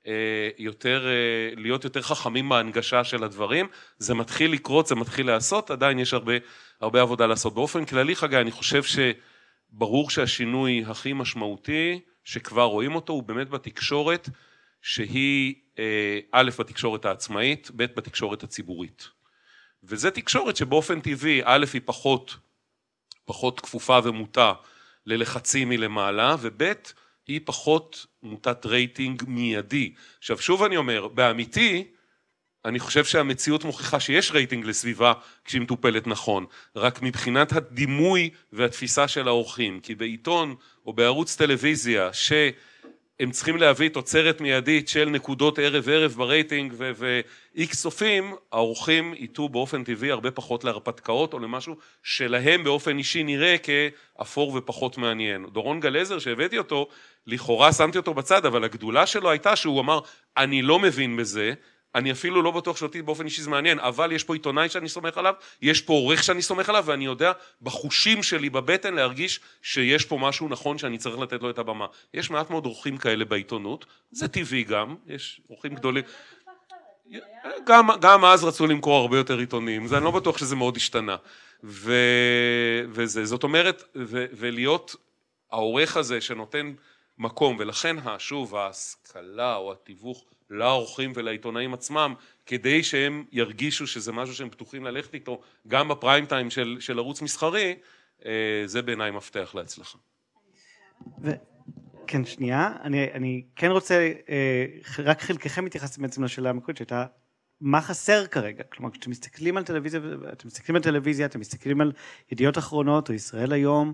אה, 0.06 0.48
יותר, 0.58 1.06
אה, 1.06 1.54
להיות 1.56 1.84
יותר 1.84 2.02
חכמים 2.02 2.48
בהנגשה 2.48 3.04
של 3.04 3.24
הדברים, 3.24 3.68
זה 3.98 4.14
מתחיל 4.14 4.52
לקרות, 4.52 4.86
זה 4.86 4.94
מתחיל 4.94 5.26
להיעשות, 5.26 5.70
עדיין 5.70 5.98
יש 5.98 6.14
הרבה, 6.14 6.32
הרבה 6.80 7.00
עבודה 7.00 7.26
לעשות. 7.26 7.54
באופן 7.54 7.84
כללי 7.84 8.16
חגי, 8.16 8.36
אני 8.36 8.50
חושב 8.50 8.82
שברור 8.82 10.10
שהשינוי 10.10 10.84
הכי 10.86 11.12
משמעותי 11.12 12.00
שכבר 12.24 12.64
רואים 12.64 12.94
אותו 12.94 13.12
הוא 13.12 13.22
באמת 13.22 13.48
בתקשורת 13.50 14.28
שהיא 14.82 15.54
א' 16.32 16.50
בתקשורת 16.58 17.04
העצמאית, 17.04 17.70
ב' 17.76 17.84
בתקשורת 17.84 18.42
הציבורית. 18.42 19.08
וזה 19.82 20.10
תקשורת 20.10 20.56
שבאופן 20.56 21.00
טבעי 21.00 21.40
א' 21.44 21.64
היא 21.72 21.82
פחות, 21.84 22.36
פחות 23.24 23.60
כפופה 23.60 23.98
ומוטה 24.04 24.52
ללחצים 25.06 25.68
מלמעלה, 25.68 26.36
וב' 26.40 26.72
היא 27.26 27.40
פחות 27.44 28.06
מוטת 28.22 28.66
רייטינג 28.66 29.22
מיידי. 29.26 29.94
עכשיו 30.18 30.38
שוב 30.38 30.62
אני 30.62 30.76
אומר, 30.76 31.08
באמיתי 31.08 31.84
אני 32.64 32.78
חושב 32.78 33.04
שהמציאות 33.04 33.64
מוכיחה 33.64 34.00
שיש 34.00 34.30
רייטינג 34.30 34.64
לסביבה 34.64 35.12
כשהיא 35.44 35.62
מטופלת 35.62 36.06
נכון, 36.06 36.46
רק 36.76 37.02
מבחינת 37.02 37.52
הדימוי 37.52 38.30
והתפיסה 38.52 39.08
של 39.08 39.28
העורכים, 39.28 39.80
כי 39.80 39.94
בעיתון 39.94 40.54
או 40.86 40.92
בערוץ 40.92 41.36
טלוויזיה 41.36 42.12
ש... 42.12 42.32
הם 43.20 43.30
צריכים 43.30 43.56
להביא 43.56 43.88
תוצרת 43.88 44.40
מיידית 44.40 44.88
של 44.88 45.08
נקודות 45.08 45.58
ערב 45.58 45.88
ערב 45.88 46.12
ברייטינג 46.12 46.74
ואיקס 46.78 47.82
צופים, 47.82 48.34
העורכים 48.52 49.14
ייטו 49.14 49.48
באופן 49.48 49.84
טבעי 49.84 50.10
הרבה 50.10 50.30
פחות 50.30 50.64
להרפתקאות 50.64 51.32
או 51.32 51.38
למשהו 51.38 51.76
שלהם 52.02 52.64
באופן 52.64 52.98
אישי 52.98 53.22
נראה 53.22 53.56
כאפור 53.58 54.54
ופחות 54.56 54.98
מעניין. 54.98 55.46
דורון 55.52 55.80
גלזר 55.80 56.18
שהבאתי 56.18 56.58
אותו, 56.58 56.88
לכאורה 57.26 57.72
שמתי 57.72 57.98
אותו 57.98 58.14
בצד, 58.14 58.46
אבל 58.46 58.64
הגדולה 58.64 59.06
שלו 59.06 59.30
הייתה 59.30 59.56
שהוא 59.56 59.80
אמר 59.80 60.00
אני 60.36 60.62
לא 60.62 60.78
מבין 60.78 61.16
בזה 61.16 61.52
אני 61.94 62.12
אפילו 62.12 62.42
לא 62.42 62.50
בטוח 62.50 62.76
שאותי 62.76 63.02
באופן 63.02 63.24
אישי 63.24 63.42
זה 63.42 63.50
מעניין, 63.50 63.78
אבל 63.78 64.12
יש 64.12 64.24
פה 64.24 64.34
עיתונאי 64.34 64.68
שאני 64.68 64.88
סומך 64.88 65.18
עליו, 65.18 65.34
יש 65.62 65.80
פה 65.80 65.92
עורך 65.92 66.24
שאני 66.24 66.42
סומך 66.42 66.68
עליו, 66.68 66.84
ואני 66.86 67.04
יודע 67.04 67.32
בחושים 67.62 68.22
שלי 68.22 68.50
בבטן 68.50 68.94
להרגיש 68.94 69.40
שיש 69.62 70.04
פה 70.04 70.18
משהו 70.18 70.48
נכון 70.48 70.78
שאני 70.78 70.98
צריך 70.98 71.18
לתת 71.18 71.42
לו 71.42 71.50
את 71.50 71.58
הבמה. 71.58 71.86
יש 72.14 72.30
מעט 72.30 72.50
מאוד 72.50 72.64
עורכים 72.64 72.98
כאלה 72.98 73.24
בעיתונות, 73.24 73.86
זה 74.10 74.28
טבעי 74.28 74.64
גם, 74.64 74.94
יש 75.06 75.40
עורכים 75.48 75.74
גדולים. 75.74 76.04
גם, 77.66 77.88
גם 78.00 78.24
אז 78.24 78.44
רצו 78.44 78.66
למכור 78.66 78.96
הרבה 78.96 79.16
יותר 79.16 79.38
עיתונים, 79.38 79.86
זה 79.86 79.96
אני 79.96 80.04
לא 80.04 80.10
בטוח 80.10 80.38
שזה 80.38 80.56
מאוד 80.56 80.76
השתנה. 80.76 81.16
ו, 81.64 81.94
וזה, 82.88 83.24
זאת 83.24 83.42
אומרת, 83.42 83.82
ו, 83.96 84.24
ולהיות 84.32 84.96
העורך 85.52 85.96
הזה 85.96 86.20
שנותן 86.20 86.72
מקום, 87.18 87.56
ולכן 87.58 87.96
שוב 88.18 88.56
ההשכלה 88.56 89.56
או 89.56 89.72
התיווך 89.72 90.24
לאורחים 90.50 91.12
ולעיתונאים 91.14 91.74
עצמם 91.74 92.14
כדי 92.46 92.82
שהם 92.82 93.24
ירגישו 93.32 93.86
שזה 93.86 94.12
משהו 94.12 94.34
שהם 94.34 94.50
פתוחים 94.50 94.84
ללכת 94.84 95.14
איתו 95.14 95.40
גם 95.68 95.88
בפריים 95.88 96.26
טיים 96.26 96.50
של, 96.50 96.76
של 96.80 96.98
ערוץ 96.98 97.22
מסחרי 97.22 97.74
אה, 98.24 98.62
זה 98.66 98.82
בעיניי 98.82 99.10
מפתח 99.10 99.54
להצלחה. 99.54 99.98
ו... 101.22 101.30
כן 102.06 102.24
שנייה 102.24 102.72
אני, 102.82 103.12
אני 103.12 103.44
כן 103.56 103.70
רוצה 103.70 104.12
אה, 104.28 104.66
רק 104.98 105.20
חלקכם 105.20 105.66
התייחסתם 105.66 106.02
בעצם 106.02 106.24
לשאלה 106.24 106.50
המקורית 106.50 106.76
שהייתה 106.76 107.06
מה 107.60 107.80
חסר 107.80 108.26
כרגע 108.26 108.64
כלומר 108.64 108.90
כשאתם 108.90 109.10
מסתכלים 109.10 109.56
על 109.56 109.64
טלוויזיה 109.64 110.00
אתם 110.32 110.46
מסתכלים 110.46 110.76
על 110.76 110.82
טלוויזיה 110.82 111.26
אתם 111.26 111.40
מסתכלים 111.40 111.80
על 111.80 111.92
ידיעות 112.32 112.58
אחרונות 112.58 113.08
או 113.08 113.14
ישראל 113.14 113.52
היום 113.52 113.92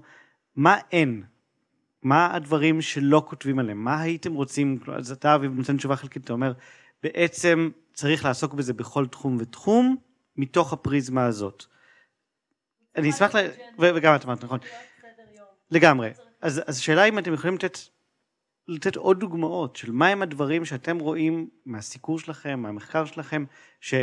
מה 0.57 0.79
אין 0.93 1.23
מה 2.03 2.35
הדברים 2.35 2.83
שלא 2.83 3.23
כותבים 3.29 3.59
עליהם? 3.59 3.85
מה 3.85 4.01
הייתם 4.01 4.35
רוצים, 4.35 4.79
אז 4.97 5.13
אתה 5.13 5.35
אביב 5.35 5.53
נותן 5.53 5.77
תשובה 5.77 5.97
חלקית, 5.97 6.25
אתה 6.25 6.33
אומר, 6.33 6.53
בעצם 7.03 7.71
צריך 7.95 8.25
לעסוק 8.25 8.55
בזה 8.55 8.73
בכל 8.73 9.07
תחום 9.07 9.37
ותחום, 9.41 9.97
מתוך 10.37 10.73
הפריזמה 10.73 11.27
הזאת. 11.27 11.65
אני 12.97 13.11
אשמח, 13.11 13.35
ל... 13.35 13.39
וגם 13.79 14.15
את 14.15 14.25
אמרת, 14.25 14.45
נכון. 14.45 14.59
לגמרי. 15.71 16.11
אז 16.41 16.63
השאלה 16.67 17.05
אם 17.05 17.19
אתם 17.19 17.35
יכולים 17.35 17.55
לתת, 17.55 17.79
לתת 18.69 18.97
עוד 18.97 19.21
דוגמאות 19.21 19.77
של 19.77 19.93
מהם 19.93 20.23
הדברים 20.23 20.65
שאתם 20.65 20.99
רואים 20.99 21.49
מהסיקור 21.67 22.19
שלכם, 22.19 22.61
מהמחקר 22.61 23.05
שלכם, 23.05 23.45
ש, 23.81 23.95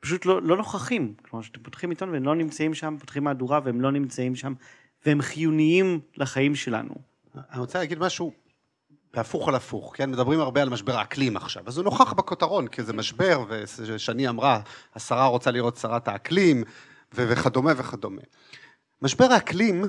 פשוט 0.00 0.26
לא, 0.26 0.42
לא 0.42 0.56
נוכחים. 0.56 1.14
כלומר, 1.22 1.42
שאתם 1.42 1.62
פותחים 1.62 1.90
עיתון 1.90 2.10
והם 2.10 2.24
לא 2.24 2.34
נמצאים 2.34 2.74
שם, 2.74 2.96
פותחים 3.00 3.24
מהדורה 3.24 3.60
והם 3.64 3.80
לא 3.80 3.90
נמצאים 3.90 4.34
שם, 4.34 4.54
והם 5.06 5.22
חיוניים 5.22 6.00
לחיים 6.16 6.54
שלנו. 6.54 6.94
אני 7.34 7.60
רוצה 7.60 7.78
להגיד 7.78 7.98
משהו 7.98 8.32
בהפוך 9.14 9.48
על 9.48 9.54
הפוך, 9.54 9.92
כן? 9.96 10.10
מדברים 10.10 10.40
הרבה 10.40 10.62
על 10.62 10.68
משבר 10.68 10.96
האקלים 10.96 11.36
עכשיו, 11.36 11.62
אז 11.66 11.76
הוא 11.76 11.84
נוכח 11.84 12.12
בכותרון, 12.12 12.68
כי 12.68 12.82
זה 12.82 12.92
משבר, 12.92 13.44
ושני 13.48 14.28
אמרה, 14.28 14.60
השרה 14.94 15.26
רוצה 15.26 15.50
לראות 15.50 15.76
שרת 15.76 16.08
האקלים, 16.08 16.64
וכדומה 17.14 17.72
וכדומה. 17.76 18.22
משבר 19.02 19.24
האקלים 19.24 19.84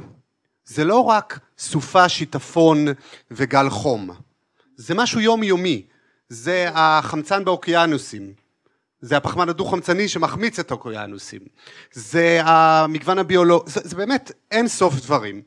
זה 0.65 0.83
לא 0.83 0.99
רק 0.99 1.39
סופה, 1.57 2.09
שיטפון 2.09 2.85
וגל 3.31 3.69
חום, 3.69 4.09
זה 4.75 4.93
משהו 4.93 5.19
יומיומי, 5.19 5.85
זה 6.29 6.69
החמצן 6.73 7.45
באוקיינוסים, 7.45 8.33
זה 9.03 9.17
הפחמן 9.17 9.49
הדו-חמצני 9.49 10.07
שמחמיץ 10.07 10.59
את 10.59 10.71
האוקיינוסים, 10.71 11.39
זה 11.93 12.41
המגוון 12.43 13.19
הביולוגי, 13.19 13.71
זה, 13.71 13.81
זה 13.83 13.95
באמת 13.95 14.31
אין 14.51 14.67
סוף 14.67 14.95
דברים, 14.95 15.41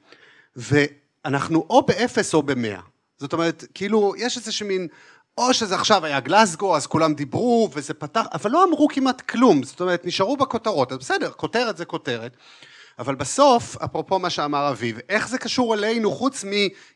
ואנחנו 0.57 1.67
או 1.71 1.83
באפס 1.87 2.35
או 2.35 2.43
במאה, 2.43 2.81
זאת 3.19 3.33
אומרת, 3.33 3.65
כאילו, 3.75 4.15
יש 4.19 4.37
איזה 4.37 4.65
מין, 4.65 4.89
או 5.39 5.55
שזה 5.55 5.75
עכשיו 5.75 6.05
היה 6.05 6.21
גלסגו, 6.21 6.77
אז 6.77 6.87
כולם 6.87 7.15
דיברו 7.15 7.71
וזה 7.75 7.95
פתח, 7.95 8.27
אבל 8.33 8.51
לא 8.51 8.65
אמרו 8.65 8.89
כמעט 8.89 9.21
כלום, 9.21 9.63
זאת 9.63 9.81
אומרת, 9.81 10.07
נשארו 10.07 10.37
בכותרות, 10.37 10.93
אז 10.93 10.99
בסדר, 10.99 11.31
כותרת 11.31 11.77
זה 11.77 11.85
כותרת, 11.85 12.37
אבל 12.99 13.15
בסוף, 13.15 13.77
אפרופו 13.83 14.19
מה 14.19 14.31
שאמר 14.31 14.71
אביב, 14.71 14.99
איך 15.09 15.29
זה 15.29 15.39
קשור 15.39 15.75
אלינו 15.75 16.13
חוץ 16.13 16.45
מ... 16.45 16.51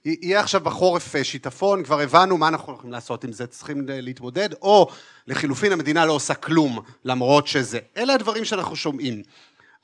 יהיה 0.05 0.41
עכשיו 0.41 0.61
בחורף 0.61 1.17
אה, 1.17 1.25
שיטפון, 1.25 1.85
כבר 1.85 2.01
הבנו 2.01 2.39
מה 2.39 2.49
אנחנו 2.49 2.73
הולכים 2.73 2.93
לעשות 2.93 3.25
עם 3.25 3.33
זה, 3.33 3.47
צריכים 3.47 3.83
להתמודד, 3.89 4.49
או 4.63 4.89
לחילופין 5.27 5.73
המדינה 5.73 6.07
לא 6.07 6.13
עושה 6.13 6.35
כלום 6.35 6.79
למרות 7.05 7.47
שזה. 7.47 7.79
אלה 7.97 8.15
הדברים 8.15 8.45
שאנחנו 8.45 8.77
שומעים. 8.77 9.23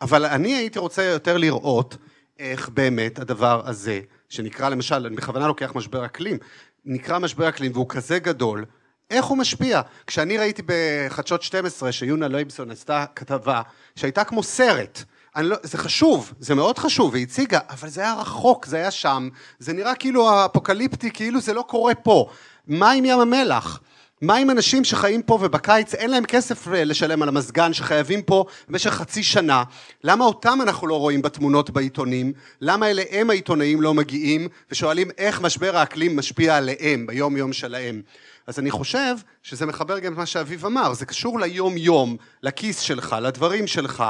אבל 0.00 0.24
אני 0.24 0.54
הייתי 0.54 0.78
רוצה 0.78 1.02
יותר 1.04 1.36
לראות 1.36 1.96
איך 2.38 2.68
באמת 2.68 3.18
הדבר 3.18 3.62
הזה, 3.68 4.00
שנקרא 4.28 4.68
למשל, 4.68 5.06
אני 5.06 5.16
בכוונה 5.16 5.46
לוקח 5.46 5.72
משבר 5.74 6.04
אקלים, 6.04 6.38
נקרא 6.84 7.18
משבר 7.18 7.48
אקלים 7.48 7.72
והוא 7.72 7.88
כזה 7.88 8.18
גדול, 8.18 8.64
איך 9.10 9.24
הוא 9.24 9.38
משפיע? 9.38 9.80
כשאני 10.06 10.38
ראיתי 10.38 10.62
בחדשות 10.66 11.42
12 11.42 11.92
שיונה 11.92 12.28
לייבסון 12.28 12.70
עשתה 12.70 13.04
כתבה 13.16 13.62
שהייתה 13.96 14.24
כמו 14.24 14.42
סרט 14.42 15.04
לא, 15.42 15.56
זה 15.62 15.78
חשוב, 15.78 16.32
זה 16.40 16.54
מאוד 16.54 16.78
חשוב, 16.78 17.14
היא 17.14 17.22
הציגה, 17.22 17.58
אבל 17.70 17.88
זה 17.88 18.00
היה 18.00 18.14
רחוק, 18.14 18.66
זה 18.66 18.76
היה 18.76 18.90
שם, 18.90 19.28
זה 19.58 19.72
נראה 19.72 19.94
כאילו 19.94 20.44
אפוקליפטי, 20.44 21.10
כאילו 21.10 21.40
זה 21.40 21.54
לא 21.54 21.64
קורה 21.68 21.94
פה. 21.94 22.28
מה 22.66 22.90
עם 22.90 23.04
ים 23.04 23.20
המלח? 23.20 23.80
מה 24.22 24.36
עם 24.36 24.50
אנשים 24.50 24.84
שחיים 24.84 25.22
פה 25.22 25.38
ובקיץ 25.42 25.94
אין 25.94 26.10
להם 26.10 26.24
כסף 26.24 26.66
לשלם 26.66 27.22
על 27.22 27.28
המזגן 27.28 27.72
שחייבים 27.72 28.22
פה 28.22 28.44
במשך 28.68 28.90
חצי 28.90 29.22
שנה? 29.22 29.62
למה 30.04 30.24
אותם 30.24 30.58
אנחנו 30.62 30.86
לא 30.86 30.98
רואים 30.98 31.22
בתמונות 31.22 31.70
בעיתונים? 31.70 32.32
למה 32.60 32.90
אליהם 32.90 33.30
העיתונאים 33.30 33.82
לא 33.82 33.94
מגיעים 33.94 34.48
ושואלים 34.70 35.10
איך 35.18 35.40
משבר 35.40 35.76
האקלים 35.76 36.16
משפיע 36.16 36.56
עליהם 36.56 37.06
ביום 37.06 37.36
יום 37.36 37.52
שלהם? 37.52 38.02
אז 38.46 38.58
אני 38.58 38.70
חושב 38.70 39.16
שזה 39.42 39.66
מחבר 39.66 39.98
גם 39.98 40.12
את 40.12 40.18
מה 40.18 40.26
שאביב 40.26 40.66
אמר, 40.66 40.94
זה 40.94 41.06
קשור 41.06 41.40
ליום 41.40 41.76
יום, 41.76 42.16
לכיס 42.42 42.78
שלך, 42.78 43.16
לדברים 43.22 43.66
שלך, 43.66 44.04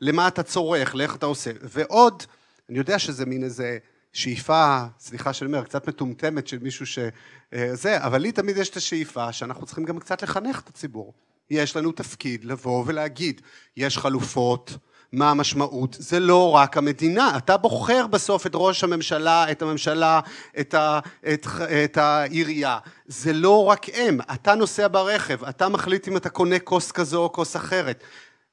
למה 0.00 0.28
אתה 0.28 0.42
צורך, 0.42 0.94
לאיך 0.94 1.16
אתה 1.16 1.26
עושה. 1.26 1.50
ועוד, 1.62 2.22
אני 2.70 2.78
יודע 2.78 2.98
שזה 2.98 3.26
מין 3.26 3.44
איזה 3.44 3.78
שאיפה, 4.12 4.84
סליחה 4.98 5.32
שאני 5.32 5.48
אומר, 5.48 5.64
קצת 5.64 5.88
מטומטמת 5.88 6.48
של 6.48 6.58
מישהו 6.58 6.86
שזה, 6.86 7.90
אה, 7.96 8.06
אבל 8.06 8.18
לי 8.18 8.32
תמיד 8.32 8.56
יש 8.56 8.68
את 8.68 8.76
השאיפה 8.76 9.32
שאנחנו 9.32 9.66
צריכים 9.66 9.84
גם 9.84 9.98
קצת 9.98 10.22
לחנך 10.22 10.60
את 10.60 10.68
הציבור. 10.68 11.14
יש 11.50 11.76
לנו 11.76 11.92
תפקיד 11.92 12.44
לבוא 12.44 12.84
ולהגיד, 12.86 13.40
יש 13.76 13.98
חלופות, 13.98 14.76
מה 15.12 15.30
המשמעות, 15.30 15.96
זה 15.98 16.20
לא 16.20 16.50
רק 16.50 16.76
המדינה, 16.76 17.36
אתה 17.36 17.56
בוחר 17.56 18.06
בסוף 18.06 18.46
את 18.46 18.52
ראש 18.54 18.84
הממשלה, 18.84 19.50
את 19.50 19.62
הממשלה, 19.62 20.20
את, 20.60 20.74
ה, 20.74 20.98
את, 21.32 21.46
את 21.84 21.96
העירייה, 21.96 22.78
זה 23.06 23.32
לא 23.32 23.64
רק 23.64 23.86
הם, 23.94 24.18
אתה 24.34 24.54
נוסע 24.54 24.88
ברכב, 24.88 25.44
אתה 25.44 25.68
מחליט 25.68 26.08
אם 26.08 26.16
אתה 26.16 26.28
קונה 26.28 26.58
כוס 26.58 26.92
כזו 26.92 27.22
או 27.22 27.32
כוס 27.32 27.56
אחרת. 27.56 28.04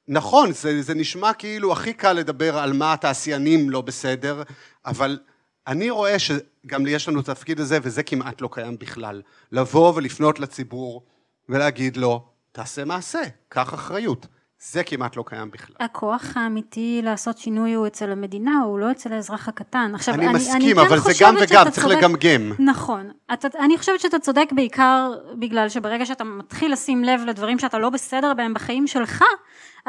נכון, 0.07 0.51
זה, 0.51 0.81
זה 0.81 0.93
נשמע 0.93 1.33
כאילו 1.33 1.71
הכי 1.71 1.93
קל 1.93 2.13
לדבר 2.13 2.57
על 2.57 2.73
מה 2.73 2.93
התעשיינים 2.93 3.69
לא 3.69 3.81
בסדר, 3.81 4.43
אבל 4.85 5.19
אני 5.67 5.89
רואה 5.89 6.19
שגם 6.19 6.87
יש 6.87 7.09
לנו 7.09 7.21
תפקיד 7.21 7.59
הזה 7.59 7.79
וזה 7.81 8.03
כמעט 8.03 8.41
לא 8.41 8.49
קיים 8.51 8.77
בכלל, 8.77 9.21
לבוא 9.51 9.93
ולפנות 9.95 10.39
לציבור 10.39 11.03
ולהגיד 11.49 11.97
לו, 11.97 12.25
תעשה 12.51 12.85
מעשה, 12.85 13.21
קח 13.49 13.73
אחריות. 13.73 14.27
זה 14.71 14.83
כמעט 14.83 15.15
לא 15.15 15.23
קיים 15.27 15.51
בכלל. 15.51 15.75
הכוח 15.79 16.37
האמיתי 16.37 17.01
לעשות 17.03 17.37
שינוי 17.37 17.73
הוא 17.73 17.87
אצל 17.87 18.11
המדינה, 18.11 18.61
הוא 18.65 18.79
לא 18.79 18.91
אצל 18.91 19.13
האזרח 19.13 19.47
הקטן. 19.47 19.91
עכשיו, 19.95 20.15
אני, 20.15 20.27
אני 20.27 20.33
מסכים, 20.33 20.55
אני 20.61 20.73
כן 20.73 20.79
אבל 20.79 20.99
זה 20.99 21.11
גם 21.19 21.35
וגם, 21.41 21.69
צריך 21.69 21.87
צודק, 21.87 21.97
לגמגם. 21.97 22.51
נכון. 22.59 23.11
אתה, 23.33 23.47
אני 23.59 23.77
חושבת 23.77 23.99
שאתה 23.99 24.19
צודק 24.19 24.49
בעיקר 24.51 25.13
בגלל 25.39 25.69
שברגע 25.69 26.05
שאתה 26.05 26.23
מתחיל 26.23 26.71
לשים 26.71 27.03
לב 27.03 27.21
לדברים 27.25 27.59
שאתה 27.59 27.79
לא 27.79 27.89
בסדר 27.89 28.33
בהם 28.33 28.53
בחיים 28.53 28.87
שלך, 28.87 29.23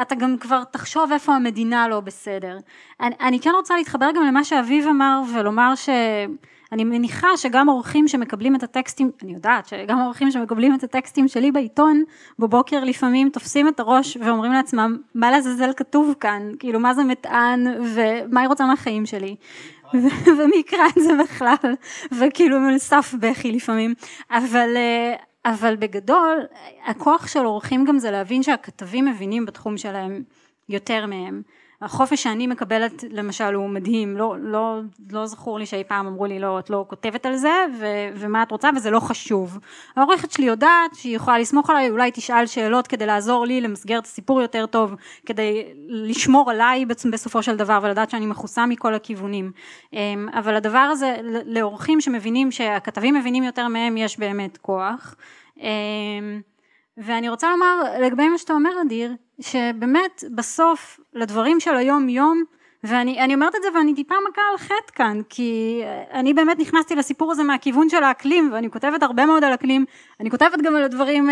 אתה 0.01 0.15
גם 0.15 0.37
כבר 0.37 0.63
תחשוב 0.63 1.11
איפה 1.11 1.35
המדינה 1.35 1.87
לא 1.87 1.99
בסדר. 1.99 2.57
אני, 2.99 3.15
אני 3.21 3.39
כן 3.39 3.51
רוצה 3.55 3.77
להתחבר 3.77 4.09
גם 4.15 4.23
למה 4.27 4.43
שאביב 4.43 4.87
אמר 4.87 5.21
ולומר 5.35 5.75
ש... 5.75 5.89
אני 6.71 6.83
מניחה 6.83 7.37
שגם 7.37 7.69
עורכים 7.69 8.07
שמקבלים 8.07 8.55
את 8.55 8.63
הטקסטים, 8.63 9.11
אני 9.23 9.33
יודעת 9.33 9.65
שגם 9.65 9.99
עורכים 9.99 10.31
שמקבלים 10.31 10.75
את 10.75 10.83
הטקסטים 10.83 11.27
שלי 11.27 11.51
בעיתון, 11.51 12.03
בבוקר 12.39 12.83
לפעמים 12.83 13.29
תופסים 13.29 13.67
את 13.67 13.79
הראש 13.79 14.17
ואומרים 14.17 14.51
לעצמם, 14.51 14.97
מה 15.15 15.31
לעזאזל 15.31 15.73
כתוב 15.77 16.13
כאן, 16.19 16.51
כאילו 16.59 16.79
מה 16.79 16.93
זה 16.93 17.03
מטען 17.03 17.67
ומה 17.95 18.41
היא 18.41 18.47
רוצה 18.47 18.65
מהחיים 18.65 19.05
שלי. 19.05 19.35
ומי 20.37 20.55
יקרא 20.55 20.87
את 20.97 21.03
זה 21.03 21.11
בכלל, 21.23 21.75
וכאילו 22.19 22.57
על 22.57 22.77
סף 22.77 23.13
בכי 23.19 23.51
לפעמים, 23.51 23.93
אבל, 24.31 24.69
אה, 24.75 25.15
אבל 25.45 25.75
בגדול, 25.75 26.37
הכוח 26.85 27.27
של 27.27 27.45
עורכים 27.45 27.85
גם 27.85 27.99
זה 27.99 28.11
להבין 28.11 28.43
שהכתבים 28.43 29.05
מבינים 29.05 29.45
בתחום 29.45 29.77
שלהם 29.77 30.23
יותר 30.69 31.05
מהם. 31.05 31.41
החופש 31.81 32.23
שאני 32.23 32.47
מקבלת 32.47 33.03
למשל 33.09 33.53
הוא 33.53 33.69
מדהים, 33.69 34.17
לא, 34.17 34.35
לא, 34.39 34.79
לא 35.11 35.25
זכור 35.25 35.59
לי 35.59 35.65
שאי 35.65 35.83
פעם 35.83 36.07
אמרו 36.07 36.25
לי 36.25 36.39
לא, 36.39 36.59
את 36.59 36.69
לא 36.69 36.85
כותבת 36.87 37.25
על 37.25 37.35
זה 37.35 37.65
ו, 37.79 37.85
ומה 38.15 38.43
את 38.43 38.51
רוצה 38.51 38.69
וזה 38.75 38.91
לא 38.91 38.99
חשוב. 38.99 39.59
העורכת 39.95 40.31
שלי 40.31 40.45
יודעת 40.45 40.95
שהיא 40.95 41.15
יכולה 41.15 41.39
לסמוך 41.39 41.69
עליי, 41.69 41.89
אולי 41.89 42.11
תשאל 42.13 42.45
שאלות 42.45 42.87
כדי 42.87 43.05
לעזור 43.05 43.45
לי 43.45 43.61
למסגר 43.61 43.99
את 43.99 44.05
הסיפור 44.05 44.41
יותר 44.41 44.65
טוב, 44.65 44.95
כדי 45.25 45.63
לשמור 45.87 46.51
עליי 46.51 46.85
בסופו 46.85 47.43
של 47.43 47.57
דבר 47.57 47.79
ולדעת 47.83 48.09
שאני 48.09 48.25
מכוסה 48.25 48.65
מכל 48.65 48.93
הכיוונים. 48.93 49.51
אמ, 49.93 50.29
אבל 50.33 50.55
הדבר 50.55 50.77
הזה 50.91 51.15
לעורכים 51.23 52.01
שמבינים 52.01 52.51
שהכתבים 52.51 53.15
מבינים 53.15 53.43
יותר 53.43 53.67
מהם 53.67 53.97
יש 53.97 54.19
באמת 54.19 54.57
כוח. 54.57 55.15
ואני 56.97 57.29
רוצה 57.29 57.49
לומר 57.49 57.83
לגבי 58.01 58.29
מה 58.29 58.37
שאתה 58.37 58.53
אומר 58.53 58.81
אדיר, 58.81 59.11
שבאמת 59.39 60.23
בסוף 60.35 60.99
לדברים 61.13 61.59
של 61.59 61.75
היום 61.75 62.09
יום 62.09 62.43
ואני 62.83 63.33
אומרת 63.33 63.55
את 63.55 63.61
זה 63.61 63.67
ואני 63.75 63.95
טיפה 63.95 64.15
מכה 64.29 64.41
על 64.51 64.57
חטא 64.57 64.93
כאן 64.95 65.21
כי 65.29 65.81
אני 66.13 66.33
באמת 66.33 66.59
נכנסתי 66.59 66.95
לסיפור 66.95 67.31
הזה 67.31 67.43
מהכיוון 67.43 67.89
של 67.89 68.03
האקלים 68.03 68.49
ואני 68.53 68.69
כותבת 68.69 69.03
הרבה 69.03 69.25
מאוד 69.25 69.43
על 69.43 69.53
אקלים. 69.53 69.85
אני 70.19 70.29
כותבת 70.29 70.61
גם 70.63 70.75
על 70.75 70.83
הדברים 70.83 71.29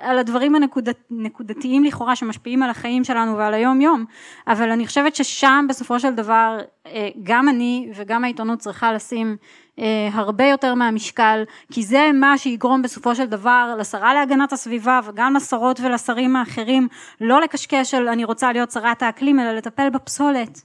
על 0.00 0.18
הדברים 0.18 0.54
הנקודתיים 1.10 1.84
לכאורה 1.84 2.16
שמשפיעים 2.16 2.62
על 2.62 2.70
החיים 2.70 3.04
שלנו 3.04 3.36
ועל 3.36 3.54
היום 3.54 3.80
יום. 3.80 4.04
אבל 4.46 4.70
אני 4.70 4.86
חושבת 4.86 5.14
ששם 5.14 5.66
בסופו 5.68 6.00
של 6.00 6.14
דבר 6.14 6.58
גם 7.22 7.48
אני 7.48 7.90
וגם 7.94 8.24
העיתונות 8.24 8.58
צריכה 8.58 8.92
לשים 8.92 9.26
אה, 9.28 9.34
הרבה 10.12 10.44
יותר 10.44 10.74
מהמשקל, 10.74 11.44
כי 11.72 11.82
זה 11.82 12.10
מה 12.14 12.38
שיגרום 12.38 12.82
בסופו 12.82 13.14
של 13.14 13.26
דבר 13.26 13.74
לשרה 13.78 14.14
להגנת 14.14 14.52
הסביבה 14.52 15.00
וגם 15.04 15.34
לשרות 15.36 15.80
ולשרים 15.80 16.36
האחרים 16.36 16.88
לא 17.20 17.40
לקשקש 17.40 17.94
על 17.94 18.08
אני 18.08 18.24
רוצה 18.24 18.52
להיות 18.52 18.70
שרת 18.70 19.02
האקלים 19.02 19.40
אלא 19.40 19.52
לטפל 19.52 19.90
בפסולת. 19.90 20.62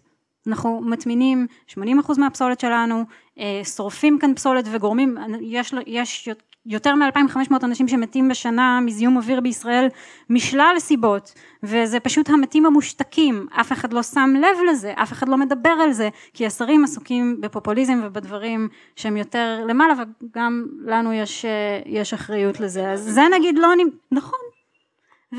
אנחנו 0.48 0.82
מטמינים 0.82 1.48
80% 1.70 1.74
מהפסולת 2.18 2.60
שלנו, 2.60 3.04
אה, 3.40 3.62
שורפים 3.76 4.20
כאן 4.20 4.36
פסולת 4.36 4.66
וגורמים, 4.72 5.18
יש, 5.42 5.74
יש 5.88 6.30
יותר 6.66 6.96
מ-2500 6.96 7.54
אנשים 7.64 7.88
שמתים 7.88 8.30
בשנה 8.30 8.80
מזיהום 8.82 9.18
אוויר 9.18 9.42
בישראל 9.42 9.88
משלל 10.30 10.76
סיבות 10.80 11.34
וזה 11.64 12.00
פשוט 12.00 12.30
המתים 12.30 12.66
המושתקים. 12.66 13.48
אף 13.62 13.72
אחד 13.72 13.94
לא 13.94 14.04
שם 14.04 14.34
לב 14.38 14.58
לזה 14.70 14.94
אף 14.94 15.12
אחד 15.12 15.30
לא 15.30 15.38
מדבר 15.38 15.70
על 15.70 15.92
זה 15.92 16.10
כי 16.34 16.46
השרים 16.46 16.84
עסוקים 16.84 17.42
בפופוליזם 17.42 18.02
ובדברים 18.04 18.70
שהם 18.96 19.18
יותר 19.18 19.66
למעלה 19.68 19.94
וגם 19.94 20.68
לנו 20.86 21.14
יש, 21.14 21.46
יש 21.86 22.14
אחריות 22.14 22.60
לזה. 22.60 22.92
אז 22.92 23.02
זה 23.02 23.22
נגיד 23.32 23.58
לא 23.58 23.68
נכון. 24.12 24.40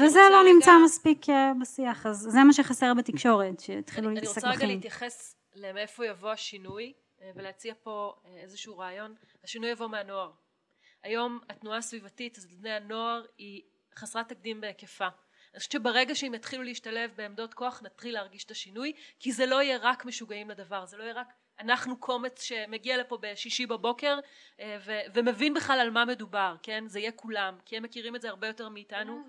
וזה 0.01 0.21
לא 0.31 0.53
נמצא 0.53 0.71
גם... 0.71 0.85
מספיק 0.85 1.31
אה, 1.31 1.53
בשיח 1.61 2.07
אז 2.07 2.17
זה 2.17 2.45
מה 2.45 2.53
שחסר 2.53 2.95
בתקשורת 2.95 3.61
שהתחילו 3.61 4.11
להתעסק 4.11 4.37
בחיים. 4.37 4.47
אני 4.47 4.55
רוצה 4.55 4.65
רגע 4.65 4.75
להתייחס 4.75 5.37
למאיפה 5.55 6.07
יבוא 6.07 6.31
השינוי 6.31 6.93
אה, 7.23 7.31
ולהציע 7.37 7.75
פה 7.83 8.15
אה, 8.27 8.41
איזשהו 8.43 8.79
רעיון. 8.79 9.15
השינוי 9.45 9.71
יבוא 9.71 9.87
מהנוער 9.87 10.31
היום 11.05 11.41
התנועה 11.49 11.79
הסביבתית 11.79 12.39
אז 12.39 12.47
בני 12.47 12.71
הנוער 12.71 13.25
היא 13.39 13.63
חסרת 13.97 14.29
תקדים 14.29 14.61
בהיקפה. 14.61 15.09
אני 15.55 15.59
חושבת 15.59 15.73
שברגע 15.73 16.15
שהם 16.15 16.35
יתחילו 16.35 16.63
להשתלב 16.63 17.11
בעמדות 17.17 17.55
כוח 17.55 17.83
נתחיל 17.83 18.15
להרגיש 18.15 18.45
את 18.45 18.51
השינוי 18.51 18.93
כי 19.21 19.33
זה 19.33 19.47
לא 19.47 19.63
יהיה 19.63 19.79
רק 19.83 20.05
משוגעים 20.05 20.51
לדבר 20.51 20.87
זה 20.87 20.97
לא 20.97 21.03
יהיה 21.03 21.15
רק 21.15 21.33
אנחנו 21.61 21.97
קומץ 21.97 22.43
שמגיע 22.43 22.97
לפה 22.97 23.19
בשישי 23.21 23.67
בבוקר 23.67 24.19
אה, 24.61 24.79
ו- 24.85 25.01
ומבין 25.15 25.55
בכלל 25.55 25.81
על 25.81 25.91
מה 25.91 26.05
מדובר 26.05 26.57
כן? 26.63 26.85
זה 26.87 27.01
יהיה 27.01 27.13
כולם 27.13 27.59
כי 27.65 27.77
הם 27.77 27.83
מכירים 27.83 28.17
את 28.17 28.23
זה 28.23 28.29
הרבה 28.29 28.47
יותר 28.47 28.69
מאיתנו. 28.69 29.23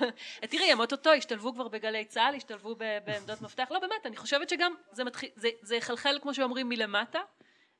תראי 0.50 0.72
הם 0.72 0.80
אוטוטו 0.80 1.12
השתלבו 1.12 1.54
כבר 1.54 1.68
בגלי 1.68 2.04
צה"ל 2.04 2.34
השתלבו 2.34 2.74
ב- 2.78 2.98
בעמדות 3.04 3.42
מפתח. 3.42 3.68
לא 3.70 3.78
באמת 3.78 4.06
אני 4.06 4.16
חושבת 4.16 4.48
שגם 4.48 4.74
זה 4.92 5.04
מתחיל 5.04 5.30
זה, 5.36 5.48
זה 5.62 5.76
יחלחל 5.76 6.18
כמו 6.22 6.34
שאומרים 6.34 6.68
מלמטה. 6.68 7.20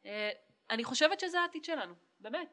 אה, 0.06 0.30
אני 0.70 0.84
חושבת 0.84 1.20
שזה 1.20 1.40
העתיד 1.40 1.64
שלנו 1.64 1.94
באמת 2.24 2.48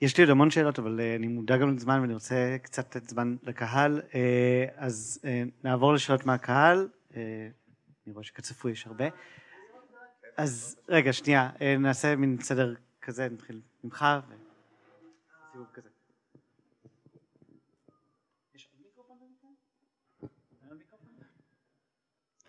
יש 0.00 0.16
לי 0.16 0.22
עוד 0.24 0.30
המון 0.30 0.50
שאלות, 0.50 0.78
אבל 0.78 1.00
אה, 1.00 1.16
אני 1.16 1.26
מודע 1.28 1.56
גם 1.56 1.76
לזמן 1.76 2.00
ואני 2.00 2.14
רוצה 2.14 2.56
קצת 2.62 2.96
לתת 2.96 3.08
זמן 3.08 3.36
לקהל. 3.42 4.02
אה, 4.14 4.64
אז 4.76 5.20
אה, 5.24 5.42
נעבור 5.64 5.94
לשאלות 5.94 6.26
מהקהל. 6.26 6.88
אני 7.14 8.12
רואה 8.12 8.24
שכצפוי 8.24 8.72
יש 8.72 8.86
הרבה. 8.86 9.04
אז 10.36 10.76
רגע, 10.88 11.12
שנייה, 11.12 11.50
נעשה 11.78 12.16
מין 12.16 12.38
סדר 12.40 12.74
כזה, 13.02 13.28
נתחיל 13.28 13.60
ממך. 13.84 14.06
ו- 14.28 14.34
סיבוב 15.52 15.66
כזה. 15.74 15.88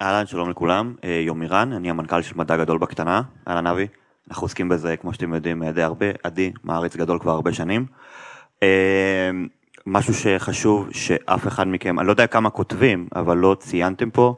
אהלן, 0.01 0.25
שלום 0.25 0.49
לכולם, 0.49 0.95
אה, 1.03 1.21
יומירן, 1.25 1.73
אני 1.73 1.89
המנכ"ל 1.89 2.21
של 2.21 2.35
מדע 2.35 2.57
גדול 2.57 2.77
בקטנה, 2.77 3.21
אהלן 3.47 3.67
אבי, 3.67 3.87
אנחנו 4.31 4.45
עוסקים 4.45 4.69
בזה, 4.69 4.97
כמו 4.97 5.13
שאתם 5.13 5.33
יודעים, 5.33 5.63
די 5.69 5.81
הרבה, 5.81 6.05
עדי, 6.23 6.51
מעריץ 6.63 6.95
גדול 6.95 7.19
כבר 7.19 7.31
הרבה 7.31 7.53
שנים. 7.53 7.85
אה, 8.63 9.29
משהו 9.85 10.13
שחשוב 10.13 10.87
שאף 10.91 11.47
אחד 11.47 11.67
מכם, 11.67 11.99
אני 11.99 12.07
לא 12.07 12.11
יודע 12.11 12.27
כמה 12.27 12.49
כותבים, 12.49 13.07
אבל 13.15 13.37
לא 13.37 13.55
ציינתם 13.59 14.09
פה, 14.09 14.35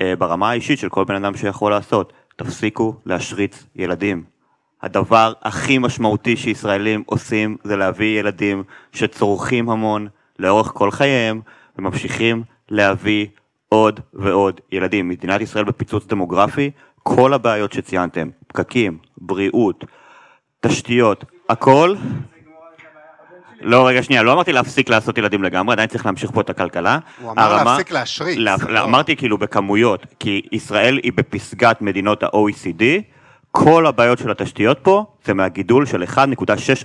אה, 0.00 0.16
ברמה 0.16 0.50
האישית 0.50 0.78
של 0.78 0.88
כל 0.88 1.04
בן 1.04 1.14
אדם 1.14 1.36
שיכול 1.36 1.72
לעשות, 1.72 2.12
תפסיקו 2.36 2.94
להשריץ 3.06 3.66
ילדים. 3.76 4.24
הדבר 4.82 5.32
הכי 5.42 5.78
משמעותי 5.78 6.36
שישראלים 6.36 7.02
עושים 7.06 7.56
זה 7.64 7.76
להביא 7.76 8.20
ילדים 8.20 8.62
שצורכים 8.92 9.70
המון 9.70 10.08
לאורך 10.38 10.66
כל 10.66 10.90
חייהם 10.90 11.40
וממשיכים 11.78 12.42
להביא 12.68 13.26
עוד 13.68 14.00
ועוד 14.14 14.60
ילדים. 14.72 15.08
מדינת 15.08 15.40
ישראל 15.40 15.64
בפיצוץ 15.64 16.06
דמוגרפי, 16.06 16.70
כל 17.16 17.34
הבעיות 17.34 17.72
שציינתם, 17.72 18.28
פקקים, 18.46 18.98
בריאות, 19.18 19.84
תשתיות, 20.60 21.24
הכל... 21.48 21.94
לא, 23.60 23.86
רגע, 23.88 24.02
שנייה, 24.02 24.22
לא 24.22 24.32
אמרתי 24.32 24.52
להפסיק 24.52 24.88
לעשות 24.88 25.18
ילדים 25.18 25.42
לגמרי, 25.42 25.72
עדיין 25.72 25.88
צריך 25.88 26.06
להמשיך 26.06 26.30
פה 26.30 26.40
את 26.40 26.50
הכלכלה. 26.50 26.98
הוא 27.22 27.30
אמר 27.30 27.42
הרמה- 27.42 27.64
להפסיק 27.64 27.90
להשריץ. 27.90 28.38
לה- 28.38 28.56
לא, 28.68 28.84
אמרתי 28.84 29.16
כאילו 29.16 29.38
בכמויות, 29.38 30.06
כי 30.18 30.42
ישראל 30.52 31.00
היא 31.02 31.12
בפסגת 31.16 31.82
מדינות 31.82 32.22
ה-OECD, 32.22 32.82
כל 33.50 33.86
הבעיות 33.86 34.18
של 34.18 34.30
התשתיות 34.30 34.78
פה 34.82 35.04
זה 35.24 35.34
מהגידול 35.34 35.86
של 35.86 36.02
1.6 36.02 36.16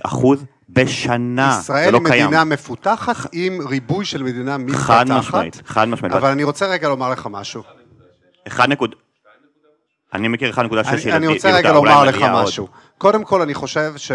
אחוז 0.02 0.44
בשנה, 0.68 1.50
זה 1.52 1.58
ישראל 1.60 1.92
לא 1.92 1.98
היא 1.98 2.06
קיים. 2.06 2.26
מדינה 2.26 2.44
מפותחת 2.44 3.26
עם 3.32 3.58
ריבוי 3.68 4.04
של 4.04 4.22
מדינה 4.22 4.58
מתפתחת. 4.58 4.80
חד 4.86 5.04
משמעית, 5.10 5.62
חד 5.66 5.88
משמעית. 5.88 6.14
אבל 6.14 6.30
אני 6.30 6.44
רוצה 6.44 6.66
רגע 6.66 6.88
לומר 6.88 7.10
לך 7.10 7.28
משהו. 7.30 7.62
1 8.48 8.68
נקוד... 8.68 8.94
אני 10.14 10.28
מכיר 10.28 10.52
1.6 10.52 10.58
ילדים. 10.58 11.14
אני, 11.14 11.26
רוצה 11.26 11.50
רגע 11.50 11.72
לומר 11.72 12.04
לך 12.04 12.16
משהו. 12.34 12.68
קודם 12.98 13.24
כל, 13.24 13.42
אני 13.42 13.54
חושב 13.54 13.92
ש... 13.96 14.12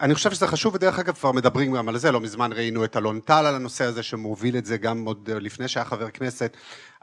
אני 0.00 0.14
חושב 0.14 0.30
שזה 0.30 0.46
חשוב, 0.46 0.74
ודרך 0.74 0.98
אגב 0.98 1.14
כבר 1.14 1.32
מדברים 1.32 1.72
גם 1.72 1.88
על 1.88 1.98
זה, 1.98 2.12
לא 2.12 2.20
מזמן 2.20 2.52
ראינו 2.52 2.84
את 2.84 2.96
אלון 2.96 3.20
טל 3.20 3.46
על 3.46 3.54
הנושא 3.54 3.84
הזה 3.84 4.02
שמוביל 4.02 4.56
את 4.56 4.66
זה 4.66 4.76
גם 4.76 5.04
עוד 5.04 5.30
לפני 5.30 5.68
שהיה 5.68 5.84
חבר 5.84 6.10
כנסת. 6.10 6.56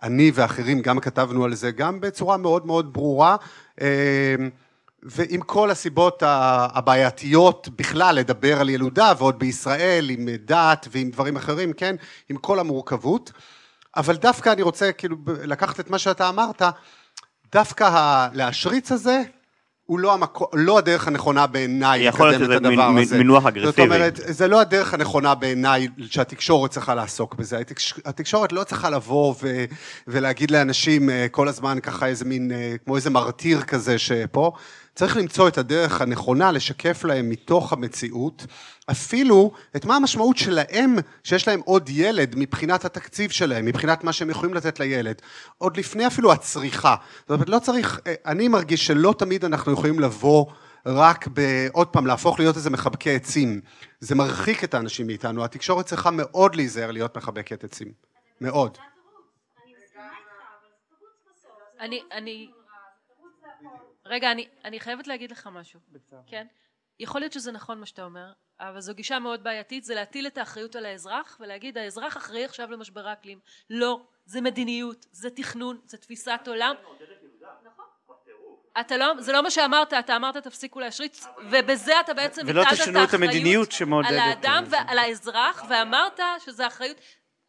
אני 0.03 0.31
ואחרים 0.33 0.81
גם 0.81 0.99
כתבנו 0.99 1.45
על 1.45 1.53
זה, 1.53 1.71
גם 1.71 2.01
בצורה 2.01 2.37
מאוד 2.37 2.65
מאוד 2.65 2.93
ברורה, 2.93 3.35
אה, 3.81 4.35
ועם 5.03 5.41
כל 5.41 5.71
הסיבות 5.71 6.23
הבעייתיות 6.25 7.69
בכלל 7.75 8.15
לדבר 8.15 8.59
על 8.59 8.69
ילודה, 8.69 9.13
ועוד 9.17 9.39
בישראל 9.39 10.09
עם 10.09 10.29
דת 10.45 10.87
ועם 10.91 11.09
דברים 11.09 11.35
אחרים, 11.35 11.73
כן, 11.73 11.95
עם 12.29 12.37
כל 12.37 12.59
המורכבות. 12.59 13.31
אבל 13.97 14.15
דווקא 14.15 14.49
אני 14.49 14.61
רוצה 14.61 14.91
כאילו 14.91 15.17
לקחת 15.25 15.79
את 15.79 15.89
מה 15.89 15.99
שאתה 15.99 16.29
אמרת, 16.29 16.61
דווקא 17.53 17.83
ה- 17.83 18.27
להשריץ 18.33 18.91
הזה, 18.91 19.21
הוא 19.85 19.99
לא, 19.99 20.13
המקו, 20.13 20.47
לא 20.53 20.77
הדרך 20.77 21.07
הנכונה 21.07 21.47
בעיניי 21.47 21.99
יכול 22.01 22.29
להיות 22.29 22.41
לקדם 22.41 22.53
את 22.55 22.59
שזה 22.59 22.69
הדבר 22.69 22.89
מין- 22.91 23.03
הזה. 23.03 23.17
מינוח 23.17 23.43
זאת 23.43 23.47
אגרסיבי. 23.47 23.81
אומרת, 23.81 24.19
זה 24.25 24.47
לא 24.47 24.61
הדרך 24.61 24.93
הנכונה 24.93 25.35
בעיניי 25.35 25.87
שהתקשורת 26.09 26.71
צריכה 26.71 26.95
לעסוק 26.95 27.35
בזה. 27.35 27.59
התקש- 27.59 27.99
התקשורת 28.05 28.51
לא 28.51 28.63
צריכה 28.63 28.89
לבוא 28.89 29.35
ו, 29.43 29.65
ולהגיד 30.07 30.51
לאנשים 30.51 31.09
אה, 31.09 31.27
כל 31.31 31.47
הזמן 31.47 31.79
ככה 31.79 32.05
איזה 32.07 32.25
מין, 32.25 32.51
אה, 32.51 32.75
כמו 32.85 32.95
איזה 32.95 33.09
מרטיר 33.09 33.61
כזה 33.61 33.97
שפה. 33.97 34.51
צריך 34.99 35.17
למצוא 35.17 35.47
את 35.47 35.57
הדרך 35.57 36.01
הנכונה 36.01 36.51
לשקף 36.51 37.03
להם 37.03 37.29
מתוך 37.29 37.73
המציאות, 37.73 38.45
אפילו 38.91 39.51
את 39.75 39.85
מה 39.85 39.95
המשמעות 39.95 40.37
שלהם, 40.37 40.95
שיש 41.23 41.47
להם 41.47 41.61
עוד 41.65 41.89
ילד 41.89 42.35
מבחינת 42.37 42.85
התקציב 42.85 43.31
שלהם, 43.31 43.65
מבחינת 43.65 44.03
מה 44.03 44.13
שהם 44.13 44.29
יכולים 44.29 44.53
לתת 44.53 44.79
לילד, 44.79 45.21
עוד 45.57 45.77
לפני 45.77 46.07
אפילו 46.07 46.31
הצריכה. 46.31 46.95
זאת 47.19 47.29
אומרת, 47.29 47.49
לא 47.49 47.59
צריך, 47.59 47.99
אה, 48.07 48.13
אני 48.25 48.47
מרגיש 48.47 48.87
שלא 48.87 49.15
תמיד 49.17 49.45
אנחנו 49.45 49.71
יכולים 49.71 49.99
לבוא 49.99 50.45
רק 50.85 51.27
ב... 51.33 51.67
עוד 51.71 51.87
פעם, 51.87 52.07
להפוך 52.07 52.39
להיות 52.39 52.55
איזה 52.55 52.69
מחבקי 52.69 53.15
עצים. 53.15 53.61
זה 53.99 54.15
מרחיק 54.15 54.63
את 54.63 54.73
האנשים 54.73 55.07
מאיתנו, 55.07 55.43
התקשורת 55.43 55.85
צריכה 55.85 56.11
מאוד 56.11 56.55
להיזהר 56.55 56.91
להיות 56.91 57.17
מחבקת 57.17 57.63
עצים. 57.63 57.91
מאוד. 58.41 58.77
אני, 61.79 62.01
אני, 62.11 62.49
רגע, 64.09 64.31
אני, 64.31 64.47
אני 64.65 64.79
חייבת 64.79 65.07
להגיד 65.07 65.31
לך 65.31 65.47
משהו, 65.47 65.79
כן? 66.27 66.47
יכול 66.99 67.21
להיות 67.21 67.33
שזה 67.33 67.51
נכון 67.51 67.79
מה 67.79 67.85
שאתה 67.85 68.03
אומר, 68.03 68.31
אבל 68.59 68.79
זו 68.81 68.93
גישה 68.93 69.19
מאוד 69.19 69.43
בעייתית, 69.43 69.83
זה 69.83 69.95
להטיל 69.95 70.27
את 70.27 70.37
האחריות 70.37 70.75
על 70.75 70.85
האזרח 70.85 71.37
ולהגיד 71.39 71.77
האזרח 71.77 72.17
אחראי 72.17 72.45
עכשיו 72.45 72.71
למשבר 72.71 73.07
האקלים. 73.07 73.39
לא, 73.69 74.01
זה 74.25 74.41
מדיניות, 74.41 75.05
זה 75.11 75.29
תכנון, 75.29 75.79
זה 75.85 75.97
תפיסת 75.97 76.39
עולם. 76.47 76.75
אתה 78.79 78.97
לא, 78.97 79.13
זה 79.19 79.31
לא 79.31 79.43
מה 79.43 79.51
שאמרת, 79.51 79.93
אתה 79.93 80.15
אמרת 80.15 80.37
תפסיקו 80.37 80.79
להשריץ, 80.79 81.25
ובזה 81.51 81.99
אתה 81.99 82.13
בעצם 82.13 82.41
ולא 82.47 82.63
תשנו 82.71 83.03
את 83.03 83.13
המדיניות 83.13 83.67
על 83.67 83.73
שמעודדת 83.73 84.11
האדם 84.11 84.63
את 84.65 84.69
זה. 84.69 84.75
ועל 84.75 84.97
האזרח, 84.99 85.63
ואמרת 85.69 86.19
שזה 86.39 86.67
אחריות, 86.67 86.97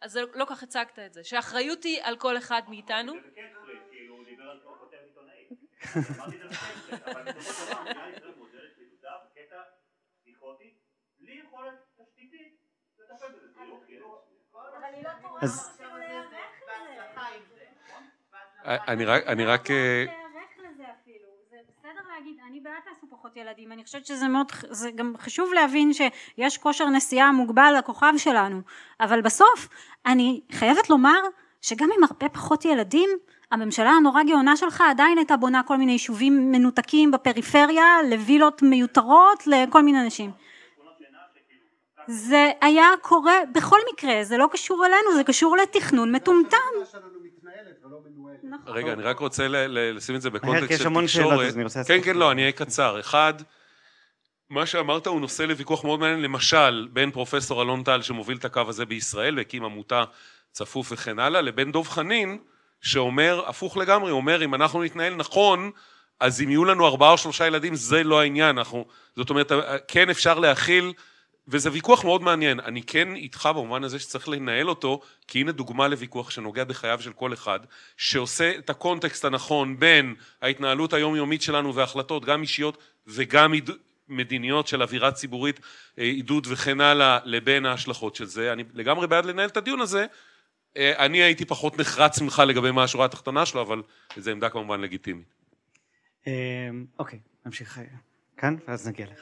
אז 0.01 0.19
לא 0.35 0.45
כך 0.45 0.63
הצגת 0.63 0.99
את 0.99 1.15
זה, 1.15 1.25
שהאחריות 1.25 1.85
היא 1.85 1.99
על 2.03 2.17
כל 2.17 2.39
אחד 2.39 2.63
מאיתנו. 2.69 3.13
רק, 19.07 19.27
אני 19.27 19.45
רק, 19.45 19.71
אה, 19.71 20.05
להגיד, 22.21 22.41
אני 22.49 22.61
בעד 22.61 22.73
תעשו 22.85 23.07
פחות 23.11 23.37
ילדים, 23.37 23.73
אני 23.73 23.85
חושבת 23.85 24.07
שזה 24.07 24.29
מאוד, 24.29 24.47
זה 24.71 24.91
גם 24.91 25.15
חשוב 25.19 25.53
להבין 25.53 25.93
שיש 25.93 26.59
כושר 26.59 26.89
נסיעה 26.89 27.33
מוגבל 27.33 27.75
לכוכב 27.79 28.13
שלנו, 28.17 28.61
אבל 29.01 29.21
בסוף 29.21 29.69
אני 30.07 30.41
חייבת 30.53 30.91
לומר 30.91 31.21
שגם 31.63 31.89
עם 31.97 32.05
הרבה 32.05 32.29
פחות 32.29 32.65
ילדים, 32.65 33.11
הממשלה 33.51 33.91
הנורא 33.91 34.23
גאונה 34.23 34.57
שלך 34.57 34.81
עדיין 34.91 35.19
הייתה 35.19 35.37
בונה 35.37 35.63
כל 35.63 35.77
מיני 35.77 35.93
יישובים 35.93 36.53
מנותקים 36.53 37.11
בפריפריה, 37.11 37.85
לווילות 38.11 38.63
מיותרות, 38.63 39.47
לכל 39.47 39.83
מיני 39.83 40.01
אנשים. 40.01 40.31
זה 42.07 42.51
היה 42.61 42.87
קורה 43.03 43.35
בכל 43.55 43.79
מקרה, 43.93 44.25
זה 44.25 44.37
לא 44.37 44.49
קשור 44.53 44.87
אלינו, 44.87 45.17
זה 45.17 45.25
קשור 45.25 45.57
לתכנון 45.57 46.13
מטומטם. 46.15 46.57
נכון. 48.43 48.73
רגע, 48.75 48.93
אני 48.93 49.03
רק 49.03 49.19
רוצה 49.19 49.49
ל- 49.49 49.57
ל- 49.57 49.97
לשים 49.97 50.15
את 50.17 50.23
זה 50.23 50.31
בקונטקסט 50.31 50.79
של 50.79 50.89
תקשורת. 51.07 51.55
כן, 51.87 52.03
כן, 52.05 52.17
לא, 52.17 52.31
אני 52.33 52.41
אהיה 52.43 52.53
קצר. 52.53 53.01
אחד, 53.01 53.35
מה 54.51 54.67
שאמרת 54.67 55.07
הוא 55.07 55.21
נושא 55.21 55.43
לוויכוח 55.43 55.85
מאוד 55.85 56.01
מעניין, 56.01 56.23
למשל, 56.23 56.89
בין 56.93 57.11
פרופסור 57.11 57.63
אלון 57.63 57.83
טל 57.83 58.03
שמוביל 58.03 58.37
את 58.37 58.45
הקו 58.45 58.61
הזה 58.69 58.85
בישראל 58.87 59.37
והקים 59.39 59.65
עמותה 59.65 60.05
צפוף 60.53 60.93
וכן 60.93 61.19
הלאה, 61.19 61.41
לבין 61.41 61.73
דב 61.73 61.83
חנין 61.83 62.39
שאומר, 62.83 63.43
הפוך 63.47 63.77
לגמרי, 63.77 64.11
אומר, 64.11 64.45
אם 64.45 64.55
אנחנו 64.55 64.83
נתנהל 64.83 65.15
נכון, 65.15 65.71
אז 66.21 66.43
אם 66.43 66.51
יהיו 66.51 66.65
לנו 66.65 66.87
ארבעה 66.87 67.11
או 67.13 67.19
שלושה 67.19 67.47
ילדים, 67.47 67.75
זה 67.75 68.05
לא 68.05 68.21
העניין. 68.21 68.59
אנחנו, 68.59 68.87
זאת 69.17 69.31
אומרת, 69.31 69.53
כן 69.89 70.11
אפשר 70.11 70.39
להכיל, 70.39 70.93
וזה 71.49 71.73
ויכוח 71.73 72.05
מאוד 72.05 72.23
מעניין. 72.23 72.61
אני 72.61 72.83
כן 72.83 73.15
איתך 73.15 73.49
במובן 73.55 73.85
הזה 73.85 73.99
שצריך 73.99 74.29
לנהל 74.29 74.69
אותו, 74.69 75.01
כי 75.29 75.41
הנה 75.41 75.53
דוגמה 75.53 75.89
לוויכוח 75.89 76.31
שנוגע 76.31 76.65
בחייו 76.65 77.03
של 77.03 77.13
כל 77.13 77.33
אחד, 77.33 77.61
שעושה 77.97 78.53
את 78.59 78.71
הקונטקסט 78.71 79.25
הנכון 79.25 79.79
בין 79.79 80.15
ההתנהלות 80.43 80.93
היומיומית 80.93 81.43
שלנו 81.43 81.75
והחלטות, 81.75 82.25
גם 82.25 82.43
אישיות 82.43 82.79
וגם 83.07 83.55
מדיניות 84.09 84.69
של 84.69 84.83
אווירה 84.83 85.13
ציבורית, 85.13 85.61
אה, 85.99 86.05
עידוד 86.05 86.47
וכן 86.51 86.81
הלאה, 86.81 87.19
לבין 87.25 87.67
ההשלכות 87.67 88.17
של 88.17 88.25
זה. 88.25 88.53
אני 88.53 88.65
לגמרי 88.75 89.07
בעד 89.07 89.25
לנהל 89.25 89.49
את 89.49 89.57
הדיון 89.57 89.81
הזה. 89.81 90.07
אה, 90.77 91.05
אני 91.05 91.19
הייתי 91.19 91.45
פחות 91.45 91.79
נחרץ 91.79 92.21
ממך 92.21 92.43
לגבי 92.47 92.71
מה 92.71 92.85
השורה 92.85 93.05
התחתונה 93.05 93.47
שלו, 93.47 93.63
אבל 93.63 93.83
זו 94.17 94.31
עמדה 94.31 94.51
כמובן 94.51 94.81
לגיטימית. 94.81 95.35
אה, 96.27 96.33
אוקיי, 96.99 97.19
נמשיך 97.47 97.81
כאן, 98.37 98.57
ואז 98.69 98.89
נגיע 98.89 99.07
לך. 99.07 99.21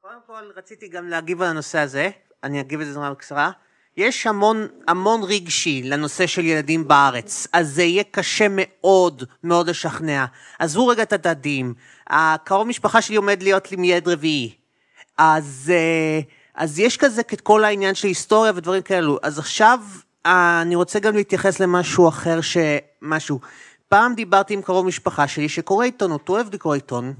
קודם 0.00 0.20
כל 0.26 0.50
רציתי 0.56 0.88
גם 0.88 1.08
להגיב 1.08 1.42
על 1.42 1.48
הנושא 1.48 1.78
הזה, 1.78 2.10
אני 2.44 2.60
אגיב 2.60 2.80
את 2.80 2.86
זה 2.86 2.94
נורא 2.94 3.10
בקצרה. 3.10 3.50
יש 3.96 4.26
המון 4.26 4.66
המון 4.88 5.20
רגשי 5.22 5.82
לנושא 5.82 6.26
של 6.26 6.44
ילדים 6.44 6.88
בארץ, 6.88 7.46
אז 7.52 7.68
זה 7.68 7.82
יהיה 7.82 8.04
קשה 8.04 8.46
מאוד 8.50 9.22
מאוד 9.44 9.68
לשכנע. 9.70 10.24
עזבו 10.58 10.86
רגע 10.86 11.02
את 11.02 11.12
הדדים, 11.12 11.74
הקרוב 12.06 12.68
משפחה 12.68 13.02
שלי 13.02 13.16
עומד 13.16 13.42
להיות 13.42 13.70
לי 13.70 13.76
מיד 13.76 14.08
רביעי. 14.08 14.54
אז, 15.18 15.72
אה, 15.74 16.20
אז 16.58 16.78
יש 16.78 16.96
כזה 16.96 17.22
את 17.32 17.40
כל 17.40 17.64
העניין 17.64 17.94
של 17.94 18.08
היסטוריה 18.08 18.52
ודברים 18.54 18.82
כאלו. 18.82 19.18
אז 19.22 19.38
עכשיו 19.38 19.80
אה, 20.26 20.62
אני 20.62 20.74
רוצה 20.74 20.98
גם 20.98 21.14
להתייחס 21.16 21.60
למשהו 21.60 22.08
אחר, 22.08 22.40
שמשהו. 22.40 23.40
פעם 23.88 24.14
דיברתי 24.14 24.54
עם 24.54 24.62
קרוב 24.62 24.86
משפחה 24.86 25.28
שלי 25.28 25.48
שקורא 25.48 25.84
עיתונות, 25.84 26.28
הוא 26.28 26.36
אוהב 26.36 26.54
לקרוא 26.54 26.74
עיתון, 26.74 27.14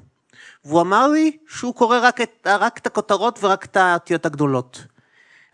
והוא 0.64 0.80
אמר 0.80 1.08
לי 1.08 1.36
שהוא 1.48 1.74
קורא 1.74 1.98
רק 2.02 2.20
את, 2.20 2.46
רק 2.46 2.78
את 2.78 2.86
הכותרות 2.86 3.38
ורק 3.42 3.64
את 3.64 3.76
האותיות 3.76 4.26
הגדולות. 4.26 4.84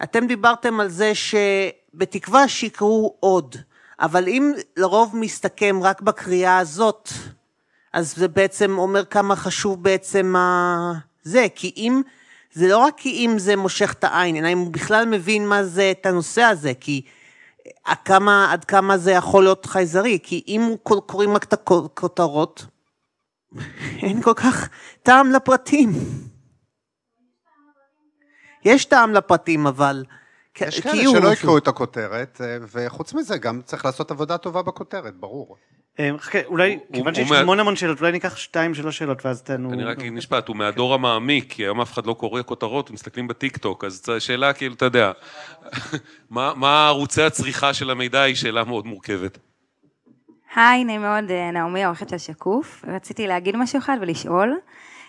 אתם 0.02 0.26
דיברתם 0.26 0.80
על 0.80 0.88
זה 0.88 1.12
שבתקווה 1.14 2.48
שיקראו 2.48 3.16
עוד, 3.20 3.56
אבל 4.00 4.28
אם 4.28 4.52
לרוב 4.76 5.16
מסתכם 5.16 5.80
רק 5.82 6.00
בקריאה 6.00 6.58
הזאת, 6.58 7.08
אז 7.92 8.16
זה 8.16 8.28
בעצם 8.28 8.78
אומר 8.78 9.04
כמה 9.04 9.36
חשוב 9.36 9.82
בעצם 9.82 10.36
ה... 10.36 10.92
זה, 11.22 11.46
כי 11.54 11.72
אם, 11.76 12.02
זה 12.54 12.68
לא 12.68 12.78
רק 12.78 12.94
כי 12.96 13.10
אם 13.10 13.38
זה 13.38 13.56
מושך 13.56 13.92
את 13.92 14.04
העין, 14.04 14.36
אלא 14.36 14.52
אם 14.52 14.58
הוא 14.58 14.72
בכלל 14.72 15.06
מבין 15.06 15.48
מה 15.48 15.64
זה 15.64 15.90
את 15.90 16.06
הנושא 16.06 16.42
הזה, 16.42 16.72
כי 16.80 17.02
עד 17.84 17.96
כמה, 18.04 18.52
עד 18.52 18.64
כמה 18.64 18.98
זה 18.98 19.10
יכול 19.12 19.44
להיות 19.44 19.66
חייזרי, 19.66 20.18
כי 20.22 20.44
אם 20.46 20.74
קוראים 20.82 21.34
רק 21.34 21.44
את 21.44 21.52
הכותרות, 21.52 22.66
אין 24.02 24.22
כל 24.22 24.34
כך 24.34 24.68
טעם 25.02 25.32
לפרטים. 25.32 25.90
יש 28.64 28.84
טעם 28.84 29.12
לפרטים, 29.12 29.66
אבל... 29.66 30.04
יש 30.60 30.80
כאלה 30.80 31.02
שלא 31.02 31.32
יקראו 31.32 31.58
את 31.58 31.68
הכותרת, 31.68 32.40
אה, 32.40 32.56
וחוץ 32.72 33.14
מזה 33.14 33.38
גם 33.38 33.62
צריך 33.64 33.84
לעשות 33.84 34.10
עבודה 34.10 34.38
טובה 34.38 34.62
בכותרת, 34.62 35.16
ברור. 35.16 35.56
אה, 36.00 36.10
חכה, 36.18 36.38
אולי, 36.44 36.78
כיוון 36.92 37.14
שיש 37.14 37.30
המון 37.30 37.60
המון 37.60 37.76
שאלות, 37.76 38.00
אולי 38.00 38.12
ניקח 38.12 38.36
שתיים, 38.36 38.74
שלוש 38.74 38.98
שאלות, 38.98 39.26
ואז 39.26 39.42
תענו... 39.42 39.72
אני 39.72 39.84
רק 39.84 39.98
אגיד 39.98 40.12
משפט, 40.12 40.48
הוא 40.48 40.56
מהדור 40.56 40.94
המעמיק, 40.94 41.52
כי 41.52 41.62
היום 41.62 41.80
אף 41.80 41.92
אחד 41.92 42.06
לא 42.06 42.14
קורא 42.14 42.42
כותרות, 42.42 42.90
מסתכלים 42.90 43.28
בטיק 43.28 43.56
טוק, 43.56 43.84
אז 43.84 44.06
שאלה 44.18 44.52
כאילו, 44.52 44.74
אתה 44.74 44.84
יודע, 44.84 45.12
מה 46.30 46.86
ערוצי 46.86 47.22
הצריכה 47.22 47.74
של 47.74 47.90
המידע 47.90 48.22
היא 48.22 48.34
שאלה 48.34 48.64
מאוד 48.64 48.86
מורכבת. 48.86 49.38
היי, 50.56 50.84
נעים 50.84 51.00
מאוד, 51.00 51.30
אה, 51.30 51.50
נעמי, 51.50 51.84
עורכת 51.84 52.08
של 52.08 52.18
שקוף. 52.18 52.84
רציתי 52.88 53.26
להגיד 53.26 53.56
משהו 53.56 53.78
אחד 53.78 53.96
ולשאול. 54.00 54.58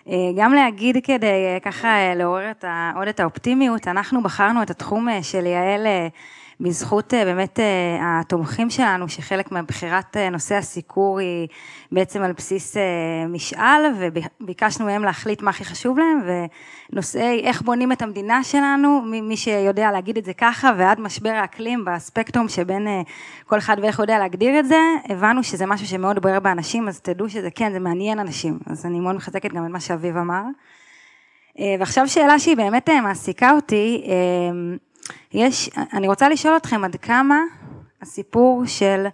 אה, 0.08 0.14
גם 0.38 0.54
להגיד 0.54 0.98
כדי 1.04 1.60
ככה 1.62 2.16
לעורר 2.16 2.52
עוד 2.96 3.08
את 3.08 3.20
האופטימיות, 3.20 3.88
אנחנו 3.88 4.24
בחרנו 4.24 4.64
את 4.64 4.70
התחום 4.70 5.08
של 5.22 5.46
יעל 5.46 5.88
בזכות 6.60 7.14
אה, 7.14 7.26
באמת 7.26 7.60
אה, 7.60 8.20
התומכים 8.20 8.70
שלנו, 8.70 9.10
שחלק 9.10 9.52
מבחירת 9.52 10.18
אה, 10.18 10.30
נושא 10.30 10.56
הסיקור 10.56 11.20
היא 11.20 11.48
בעצם 11.92 12.22
על 12.22 12.32
בסיס 12.32 12.78
משאל, 13.30 13.82
וביקשנו 14.00 14.86
מהם 14.86 15.04
להחליט 15.04 15.42
מה 15.42 15.50
הכי 15.50 15.66
חשוב 15.66 16.00
להם, 16.00 16.22
ונושאי 16.92 17.42
איך 17.44 17.62
בונים 17.62 17.92
את 17.92 18.02
המדינה 18.02 18.44
שלנו, 18.44 19.02
מי 19.02 19.38
שיודע 19.38 19.92
להגיד 19.92 20.18
את 20.18 20.26
זה 20.26 20.34
ככה, 20.34 20.72
ועד 20.78 21.00
משבר 21.00 21.30
האקלים 21.30 21.86
בספקטרום 21.86 22.50
שבין 22.50 22.88
כל 23.46 23.58
אחד 23.58 23.78
ואיך 23.82 24.00
יודע 24.00 24.20
להגדיר 24.20 24.60
את 24.60 24.68
זה, 24.68 24.80
הבנו 25.10 25.44
שזה 25.44 25.66
משהו 25.66 25.88
שמאוד 25.88 26.20
בוער 26.20 26.40
באנשים, 26.40 26.88
אז 26.88 27.00
תדעו 27.00 27.30
שזה 27.30 27.52
כן, 27.52 27.72
זה 27.72 27.80
מעניין 27.80 28.20
אנשים. 28.20 28.60
אז 28.66 28.86
אני 28.86 29.00
מאוד 29.00 29.16
מחזקת 29.16 29.54
גם 29.54 29.66
את 29.66 29.72
מה 29.72 29.80
שאביב 29.80 30.18
אמר. 30.18 30.42
ועכשיו 31.80 32.08
שאלה 32.08 32.40
שהיא 32.40 32.58
באמת 32.58 32.90
מעסיקה 32.90 33.52
אותי, 33.52 34.04
יש, 35.34 35.70
אני 35.94 36.08
רוצה 36.08 36.30
לשאול 36.30 36.58
אתכם 36.58 36.84
עד 36.84 36.96
כמה 36.96 37.40
הסיפור 38.02 38.64
של 38.66 39.06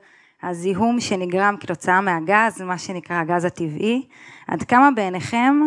הזיהום 0.44 1.00
שנגרם 1.00 1.56
כתוצאה 1.60 2.02
מהגז, 2.02 2.62
מה 2.62 2.78
שנקרא 2.78 3.16
הגז 3.16 3.46
הטבעי, 3.46 4.06
עד 4.48 4.64
כמה 4.64 4.92
בעיניכם 4.92 5.62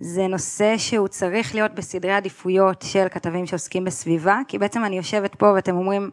זה 0.00 0.26
נושא 0.26 0.78
שהוא 0.78 1.08
צריך 1.08 1.54
להיות 1.54 1.74
בסדרי 1.74 2.12
עדיפויות 2.12 2.82
של 2.82 3.06
כתבים 3.10 3.46
שעוסקים 3.46 3.84
בסביבה, 3.84 4.40
כי 4.48 4.58
בעצם 4.58 4.84
אני 4.84 4.96
יושבת 4.96 5.34
פה 5.34 5.52
ואתם 5.54 5.76
אומרים, 5.76 6.10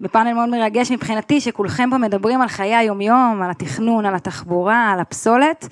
בפאנל 0.00 0.32
מאוד 0.32 0.48
מרגש 0.48 0.90
מבחינתי, 0.90 1.40
שכולכם 1.40 1.90
פה 1.90 1.98
מדברים 1.98 2.40
על 2.40 2.48
חיי 2.48 2.74
היומיום, 2.74 3.42
על 3.42 3.50
התכנון, 3.50 4.06
על 4.06 4.14
התחבורה, 4.14 4.90
על 4.92 5.00
הפסולת, 5.00 5.68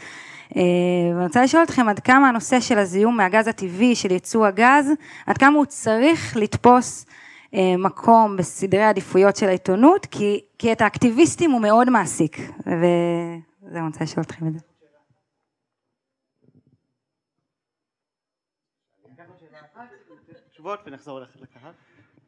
אה, 0.56 0.62
ואני 1.14 1.24
רוצה 1.24 1.42
לשאול 1.42 1.62
אתכם 1.62 1.88
עד 1.88 1.98
כמה 1.98 2.28
הנושא 2.28 2.60
של 2.60 2.78
הזיהום 2.78 3.16
מהגז 3.16 3.48
הטבעי, 3.48 3.94
של 3.94 4.12
ייצוא 4.12 4.46
הגז, 4.46 4.90
עד 5.26 5.38
כמה 5.38 5.58
הוא 5.58 5.64
צריך 5.64 6.36
לתפוס 6.36 7.06
מקום 7.78 8.36
בסדרי 8.36 8.82
העדיפויות 8.82 9.36
של 9.36 9.46
העיתונות, 9.46 10.06
כי, 10.06 10.40
כי 10.58 10.72
את 10.72 10.80
האקטיביסטים 10.80 11.50
הוא 11.50 11.60
מאוד 11.60 11.90
מעסיק, 11.90 12.38
וזהו, 12.38 13.66
אני 13.66 13.86
רוצה 13.86 14.04
לשאול 14.04 14.24
אתכם 14.24 14.46
את 14.46 14.52
זה. 14.52 14.58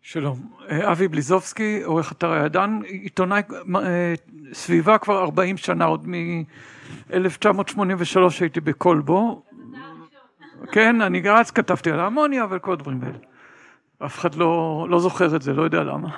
שלום, 0.03 0.39
אה, 0.71 0.93
אבי 0.93 1.09
בליזובסקי, 1.09 1.83
עורך 1.83 2.13
אתר 2.13 2.33
הידן, 2.33 2.81
עיתונאי 2.85 3.43
אה, 3.77 4.15
סביבה 4.53 4.99
כבר 4.99 5.23
40 5.23 5.57
שנה, 5.57 5.85
עוד 5.85 6.09
מ-1983 6.09 8.19
הייתי 8.41 8.61
בכלבו. 8.61 9.43
כן, 10.73 11.01
אני 11.01 11.31
אז 11.31 11.51
כתבתי 11.51 11.91
על 11.91 12.01
האמוניה 12.01 12.47
וכל 12.51 12.73
הדברים 12.73 13.03
האלה. 13.03 13.32
אף 14.05 14.19
אחד 14.19 14.35
לא, 14.35 14.87
לא 14.91 15.01
זוכר 15.01 15.37
את 15.37 15.43
זה, 15.43 15.53
לא 15.53 15.63
יודע 15.63 15.83
למה. 15.83 16.09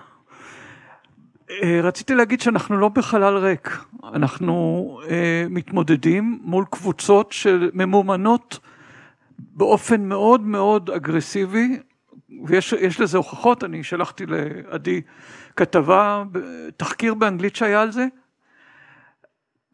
אה, 1.51 1.81
רציתי 1.83 2.15
להגיד 2.15 2.41
שאנחנו 2.41 2.77
לא 2.77 2.89
בחלל 2.89 3.37
ריק, 3.37 3.79
אנחנו 4.05 5.01
אה, 5.11 5.47
מתמודדים 5.51 6.39
מול 6.43 6.65
קבוצות 6.71 7.33
של 7.33 7.71
ממומנות 7.75 8.59
באופן 9.39 10.09
מאוד 10.09 10.41
מאוד 10.41 10.91
אגרסיבי, 10.91 11.79
ויש 12.47 13.01
לזה 13.01 13.17
הוכחות, 13.17 13.65
אני 13.65 13.85
שלחתי 13.85 14.25
לעדי 14.27 15.01
כתבה, 15.57 16.25
תחקיר 16.77 17.15
באנגלית 17.15 17.57
שהיה 17.57 17.83
על 17.83 17.93
זה. 17.93 18.07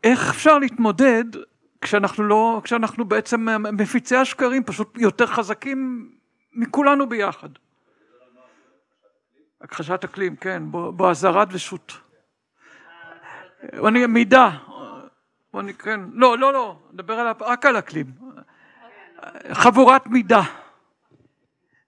איך 0.04 0.30
אפשר 0.30 0.58
להתמודד 0.58 1.24
כשאנחנו 1.80 2.24
לא, 2.24 2.60
כשאנחנו 2.64 3.04
בעצם 3.04 3.46
מפיצי 3.72 4.16
השקרים 4.16 4.64
פשוט 4.64 4.98
יותר 4.98 5.26
חזקים 5.26 6.10
מכולנו 6.52 7.08
ביחד. 7.08 7.48
הכחשת 9.60 10.04
אקלים, 10.04 10.36
כן, 10.36 10.62
בוא 10.70 11.10
אזהרת 11.10 11.48
ושות'. 11.52 11.92
אני 13.88 14.06
מידה, 14.06 14.50
אני 15.54 15.74
כן, 15.74 16.00
לא, 16.12 16.38
לא, 16.38 16.52
לא, 16.52 16.78
נדבר 16.92 17.14
על, 17.14 17.34
רק 17.40 17.66
על 17.66 17.78
אקלים. 17.78 18.06
חבורת 19.52 20.06
מידה. 20.06 20.42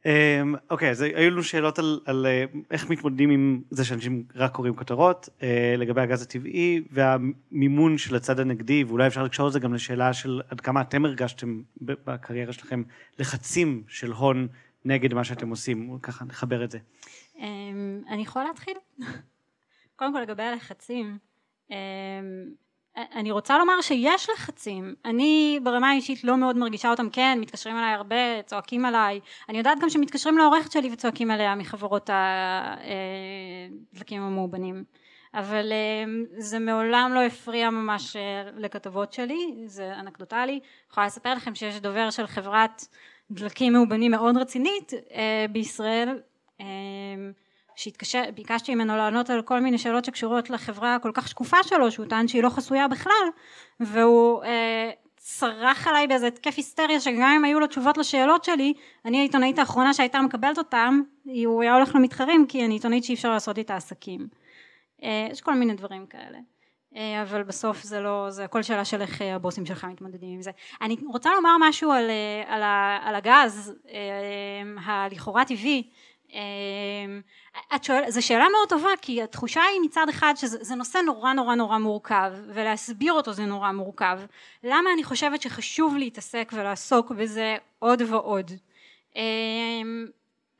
אמ, 0.06 0.54
אוקיי, 0.70 0.90
אז 0.90 1.02
היו 1.02 1.30
לנו 1.30 1.42
שאלות 1.42 1.78
על, 1.78 2.00
על 2.04 2.26
אה, 2.26 2.44
איך 2.70 2.90
מתמודדים 2.90 3.30
עם 3.30 3.60
זה 3.70 3.84
שאנשים 3.84 4.24
רק 4.34 4.52
קוראים 4.52 4.74
כותרות 4.74 5.28
אה, 5.42 5.74
לגבי 5.78 6.00
הגז 6.00 6.22
הטבעי 6.22 6.82
והמימון 6.90 7.98
של 7.98 8.16
הצד 8.16 8.40
הנגדי, 8.40 8.84
ואולי 8.84 9.06
אפשר 9.06 9.22
לקשור 9.22 9.48
את 9.48 9.52
זה 9.52 9.60
גם 9.60 9.74
לשאלה 9.74 10.12
של 10.12 10.40
עד 10.48 10.60
כמה 10.60 10.80
אתם 10.80 11.04
הרגשתם 11.04 11.62
בקריירה 11.80 12.52
שלכם 12.52 12.82
לחצים 13.18 13.82
של 13.88 14.12
הון 14.12 14.48
נגד 14.84 15.14
מה 15.14 15.24
שאתם 15.24 15.50
עושים, 15.50 15.98
ככה 16.02 16.24
נחבר 16.24 16.64
את 16.64 16.70
זה. 16.70 16.78
אמ, 17.38 18.02
אני 18.08 18.22
יכולה 18.22 18.44
להתחיל? 18.44 18.76
קודם 19.96 20.12
כל 20.12 20.20
לגבי 20.20 20.42
הלחצים, 20.42 21.18
אמ, 21.70 21.76
אני 22.96 23.30
רוצה 23.30 23.58
לומר 23.58 23.80
שיש 23.80 24.30
לחצים, 24.30 24.94
אני 25.04 25.60
ברמה 25.62 25.90
האישית 25.90 26.24
לא 26.24 26.36
מאוד 26.36 26.56
מרגישה 26.56 26.90
אותם, 26.90 27.10
כן, 27.10 27.38
מתקשרים 27.40 27.76
אליי 27.76 27.92
הרבה, 27.92 28.42
צועקים 28.46 28.84
עליי, 28.84 29.20
אני 29.48 29.58
יודעת 29.58 29.78
גם 29.80 29.90
שמתקשרים 29.90 30.38
לעורכת 30.38 30.72
שלי 30.72 30.90
וצועקים 30.92 31.30
עליה 31.30 31.54
מחברות 31.54 32.10
הדלקים 33.92 34.22
אה, 34.22 34.26
המאובנים, 34.26 34.84
אבל 35.34 35.72
אמ, 35.72 36.24
זה 36.38 36.58
מעולם 36.58 37.10
לא 37.14 37.22
הפריע 37.22 37.70
ממש 37.70 38.16
אה, 38.16 38.50
לכתבות 38.56 39.12
שלי, 39.12 39.54
זה 39.66 39.94
אנקדוטלי, 40.00 40.60
יכולה 40.90 41.06
לספר 41.06 41.34
לכם 41.34 41.54
שיש 41.54 41.80
דובר 41.80 42.10
של 42.10 42.26
חברת 42.26 42.86
דלקים 43.30 43.72
מאובנים 43.72 44.10
מאוד 44.10 44.36
רצינית 44.36 44.92
אה, 45.12 45.46
בישראל 46.62 47.32
שביקשתי 48.02 48.74
ממנו 48.74 48.96
לענות 48.96 49.30
על 49.30 49.42
כל 49.42 49.60
מיני 49.60 49.78
שאלות 49.78 50.04
שקשורות 50.04 50.50
לחברה 50.50 50.94
הכל 50.94 51.10
כך 51.14 51.28
שקופה 51.28 51.62
שלו 51.62 51.90
שהוא 51.90 52.06
טען 52.06 52.28
שהיא 52.28 52.42
לא 52.42 52.48
חסויה 52.48 52.88
בכלל 52.88 53.28
והוא 53.80 54.44
אה, 54.44 54.90
צרח 55.16 55.86
עליי 55.86 56.06
באיזה 56.06 56.26
התקף 56.26 56.54
היסטריה 56.56 57.00
שגם 57.00 57.34
אם 57.36 57.44
היו 57.44 57.60
לו 57.60 57.66
תשובות 57.66 57.98
לשאלות 57.98 58.44
שלי 58.44 58.72
אני 59.04 59.18
העיתונאית 59.18 59.58
האחרונה 59.58 59.94
שהייתה 59.94 60.20
מקבלת 60.20 60.58
אותם 60.58 61.00
הוא 61.44 61.62
היה 61.62 61.74
הולך 61.74 61.94
למתחרים 61.94 62.46
כי 62.46 62.64
אני 62.64 62.74
עיתונאית 62.74 63.04
שאי 63.04 63.14
אפשר 63.14 63.30
לעשות 63.30 63.58
איתה 63.58 63.76
עסקים 63.76 64.28
אה, 65.02 65.28
יש 65.30 65.40
כל 65.40 65.54
מיני 65.54 65.74
דברים 65.74 66.06
כאלה 66.06 66.38
אה, 66.96 67.22
אבל 67.22 67.42
בסוף 67.42 67.82
זה 67.82 68.00
לא, 68.00 68.26
זה 68.30 68.44
הכל 68.44 68.62
שאלה 68.62 68.84
של 68.84 69.00
איך 69.00 69.22
אה, 69.22 69.34
הבוסים 69.34 69.66
שלך 69.66 69.84
מתמודדים 69.84 70.34
עם 70.34 70.42
זה. 70.42 70.50
אני 70.82 70.96
רוצה 71.08 71.30
לומר 71.34 71.56
משהו 71.60 71.92
על, 71.92 72.10
על, 72.46 72.62
על 73.02 73.14
הגז 73.14 73.74
הלכאורה 74.84 75.44
טבעי 75.44 75.90
את 77.74 77.84
שואל, 77.84 78.10
זו 78.10 78.26
שאלה 78.26 78.46
מאוד 78.52 78.68
טובה 78.68 78.90
כי 79.02 79.22
התחושה 79.22 79.62
היא 79.62 79.80
מצד 79.80 80.06
אחד 80.08 80.34
שזה 80.36 80.74
נושא 80.74 80.98
נורא 80.98 81.32
נורא 81.32 81.54
נורא 81.54 81.78
מורכב 81.78 82.32
ולהסביר 82.46 83.12
אותו 83.12 83.32
זה 83.32 83.44
נורא 83.44 83.72
מורכב 83.72 84.18
למה 84.64 84.92
אני 84.94 85.04
חושבת 85.04 85.42
שחשוב 85.42 85.96
להתעסק 85.96 86.52
ולעסוק 86.52 87.10
בזה 87.10 87.56
עוד 87.78 88.02
ועוד 88.08 88.50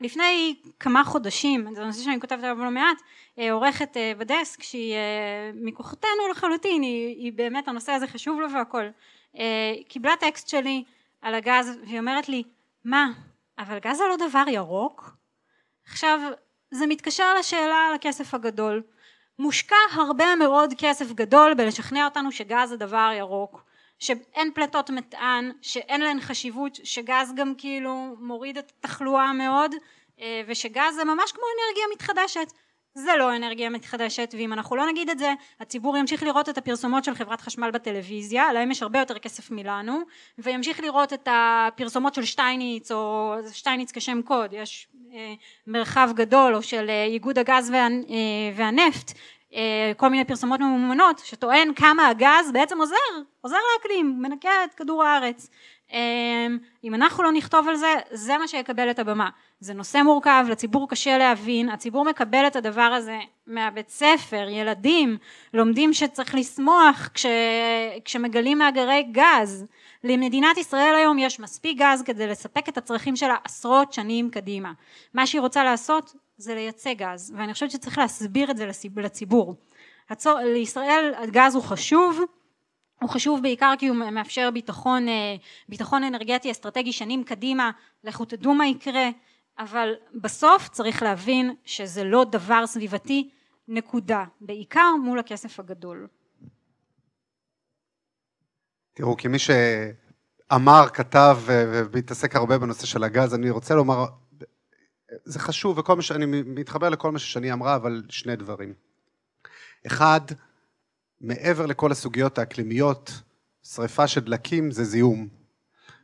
לפני 0.03 0.55
כמה 0.79 1.03
חודשים, 1.03 1.75
זה 1.75 1.85
נושא 1.85 2.03
שאני 2.03 2.19
כותבת 2.19 2.43
עליו 2.43 2.57
לא 2.57 2.71
מעט, 2.71 3.01
אה, 3.39 3.51
עורכת 3.51 3.97
אה, 3.97 4.11
בדסק 4.17 4.63
שהיא 4.63 4.93
אה, 4.93 5.51
מכוחותינו 5.53 6.27
לחלוטין, 6.31 6.81
היא, 6.81 7.07
היא 7.07 7.33
באמת 7.33 7.67
הנושא 7.67 7.91
הזה 7.91 8.07
חשוב 8.07 8.39
לו 8.41 8.51
והכל, 8.51 8.85
קיבלה 9.87 10.15
טקסט 10.19 10.49
שלי 10.49 10.83
על 11.21 11.33
הגז 11.33 11.79
והיא 11.85 11.99
אומרת 11.99 12.29
לי 12.29 12.43
מה 12.85 13.11
אבל 13.59 13.79
גז 13.79 13.97
זה 13.97 14.03
לא 14.09 14.27
דבר 14.27 14.43
ירוק? 14.47 15.22
עכשיו 15.87 16.19
זה 16.71 16.87
מתקשר 16.87 17.33
לשאלה 17.39 17.87
על 17.89 17.95
הכסף 17.95 18.33
הגדול. 18.33 18.83
מושקע 19.39 19.75
הרבה 19.93 20.35
מאוד 20.35 20.73
כסף 20.77 21.11
גדול 21.11 21.53
בלשכנע 21.53 22.05
אותנו 22.05 22.31
שגז 22.31 22.69
זה 22.69 22.77
דבר 22.77 23.11
ירוק 23.17 23.63
שאין 23.99 24.51
פליטות 24.53 24.89
מטען, 24.89 25.51
שאין 25.61 26.01
להן 26.01 26.21
חשיבות, 26.21 26.79
שגז 26.83 27.33
גם 27.35 27.53
כאילו 27.57 28.15
מוריד 28.19 28.57
את 28.57 28.71
התחלואה 28.79 29.33
מאוד 29.33 29.75
אה, 30.21 30.41
ושגז 30.47 30.95
זה 30.95 31.03
ממש 31.03 31.31
כמו 31.31 31.43
אנרגיה 31.55 31.83
מתחדשת. 31.93 32.53
זה 32.95 33.11
לא 33.19 33.35
אנרגיה 33.35 33.69
מתחדשת 33.69 34.35
ואם 34.37 34.53
אנחנו 34.53 34.75
לא 34.75 34.85
נגיד 34.85 35.09
את 35.09 35.19
זה 35.19 35.33
הציבור 35.59 35.97
ימשיך 35.97 36.23
לראות 36.23 36.49
את 36.49 36.57
הפרסומות 36.57 37.03
של 37.03 37.15
חברת 37.15 37.41
חשמל 37.41 37.71
בטלוויזיה 37.71 38.53
להם 38.53 38.71
יש 38.71 38.81
הרבה 38.81 38.99
יותר 38.99 39.19
כסף 39.19 39.51
מלנו 39.51 39.99
וימשיך 40.37 40.79
לראות 40.79 41.13
את 41.13 41.27
הפרסומות 41.31 42.13
של 42.13 42.25
שטייניץ 42.25 42.91
או 42.91 43.35
שטייניץ 43.51 43.91
כשם 43.91 44.21
קוד. 44.21 44.53
יש 44.53 44.87
מרחב 45.67 46.09
גדול 46.15 46.55
או 46.55 46.61
של 46.61 46.89
אה, 46.89 47.05
איגוד 47.05 47.39
הגז 47.39 47.69
וה, 47.69 47.87
והנפט 48.55 49.11
כל 49.97 50.09
מיני 50.09 50.25
פרסומות 50.25 50.59
ממומנות 50.59 51.19
שטוען 51.19 51.73
כמה 51.75 52.07
הגז 52.07 52.51
בעצם 52.53 52.79
עוזר, 52.79 52.95
עוזר 53.41 53.55
לאקלים, 53.73 54.19
מנקה 54.21 54.49
את 54.63 54.73
כדור 54.73 55.03
הארץ. 55.03 55.49
אם 56.83 56.93
אנחנו 56.93 57.23
לא 57.23 57.31
נכתוב 57.31 57.67
על 57.67 57.75
זה, 57.75 57.93
זה 58.11 58.37
מה 58.37 58.47
שיקבל 58.47 58.91
את 58.91 58.99
הבמה. 58.99 59.29
זה 59.59 59.73
נושא 59.73 59.97
מורכב, 59.97 60.45
לציבור 60.49 60.89
קשה 60.89 61.17
להבין, 61.17 61.69
הציבור 61.69 62.05
מקבל 62.05 62.47
את 62.47 62.55
הדבר 62.55 62.81
הזה 62.81 63.19
מהבית 63.47 63.89
ספר, 63.89 64.47
ילדים 64.49 65.17
לומדים 65.53 65.93
שצריך 65.93 66.35
לשמוח 66.35 67.09
כש, 67.13 67.25
כשמגלים 68.05 68.57
מאגרי 68.57 69.03
גז. 69.11 69.65
למדינת 70.03 70.57
ישראל 70.57 70.95
היום 70.95 71.19
יש 71.19 71.39
מספיק 71.39 71.77
גז 71.77 72.03
כדי 72.05 72.27
לספק 72.27 72.69
את 72.69 72.77
הצרכים 72.77 73.15
שלה 73.15 73.35
עשרות 73.43 73.93
שנים 73.93 74.29
קדימה. 74.29 74.73
מה 75.13 75.27
שהיא 75.27 75.41
רוצה 75.41 75.63
לעשות 75.63 76.15
זה 76.37 76.55
לייצא 76.55 76.93
גז 76.93 77.33
ואני 77.37 77.53
חושבת 77.53 77.71
שצריך 77.71 77.97
להסביר 77.97 78.51
את 78.51 78.57
זה 78.57 78.69
לציבור. 78.95 79.55
הצור, 80.09 80.39
לישראל 80.39 81.13
הגז 81.17 81.55
הוא 81.55 81.63
חשוב 81.63 82.19
הוא 83.03 83.09
חשוב 83.09 83.41
בעיקר 83.41 83.73
כי 83.79 83.87
הוא 83.87 83.97
מאפשר 83.97 84.51
ביטחון, 84.51 85.07
אה, 85.07 85.35
ביטחון 85.69 86.03
אנרגטי 86.03 86.51
אסטרטגי 86.51 86.91
שנים 86.91 87.23
קדימה, 87.23 87.71
לכו 88.03 88.25
תדעו 88.25 88.53
מה 88.53 88.67
יקרה, 88.67 89.09
אבל 89.59 89.93
בסוף 90.13 90.69
צריך 90.69 91.03
להבין 91.03 91.55
שזה 91.65 92.03
לא 92.03 92.23
דבר 92.23 92.67
סביבתי, 92.67 93.29
נקודה, 93.67 94.23
בעיקר 94.41 94.95
מול 95.03 95.19
הכסף 95.19 95.59
הגדול. 95.59 96.07
תראו, 98.93 99.17
כמי 99.17 99.37
שאמר, 99.39 100.87
כתב 100.93 101.37
והתעסק 101.91 102.35
הרבה 102.35 102.57
בנושא 102.57 102.85
של 102.85 103.03
הגז, 103.03 103.33
אני 103.33 103.49
רוצה 103.49 103.75
לומר 103.75 104.05
זה 105.25 105.39
חשוב 105.39 105.77
וכל 105.77 105.95
מה 105.95 106.01
שאני 106.01 106.25
מתחבר 106.45 106.89
לכל 106.89 107.11
מה 107.11 107.19
ששני 107.19 107.53
אמרה 107.53 107.75
אבל 107.75 108.03
שני 108.09 108.35
דברים. 108.35 108.73
אחד 109.87 110.21
מעבר 111.21 111.65
לכל 111.65 111.91
הסוגיות 111.91 112.37
האקלימיות 112.37 113.11
שריפה 113.63 114.07
של 114.07 114.21
דלקים 114.21 114.71
זה 114.71 114.83
זיהום 114.83 115.27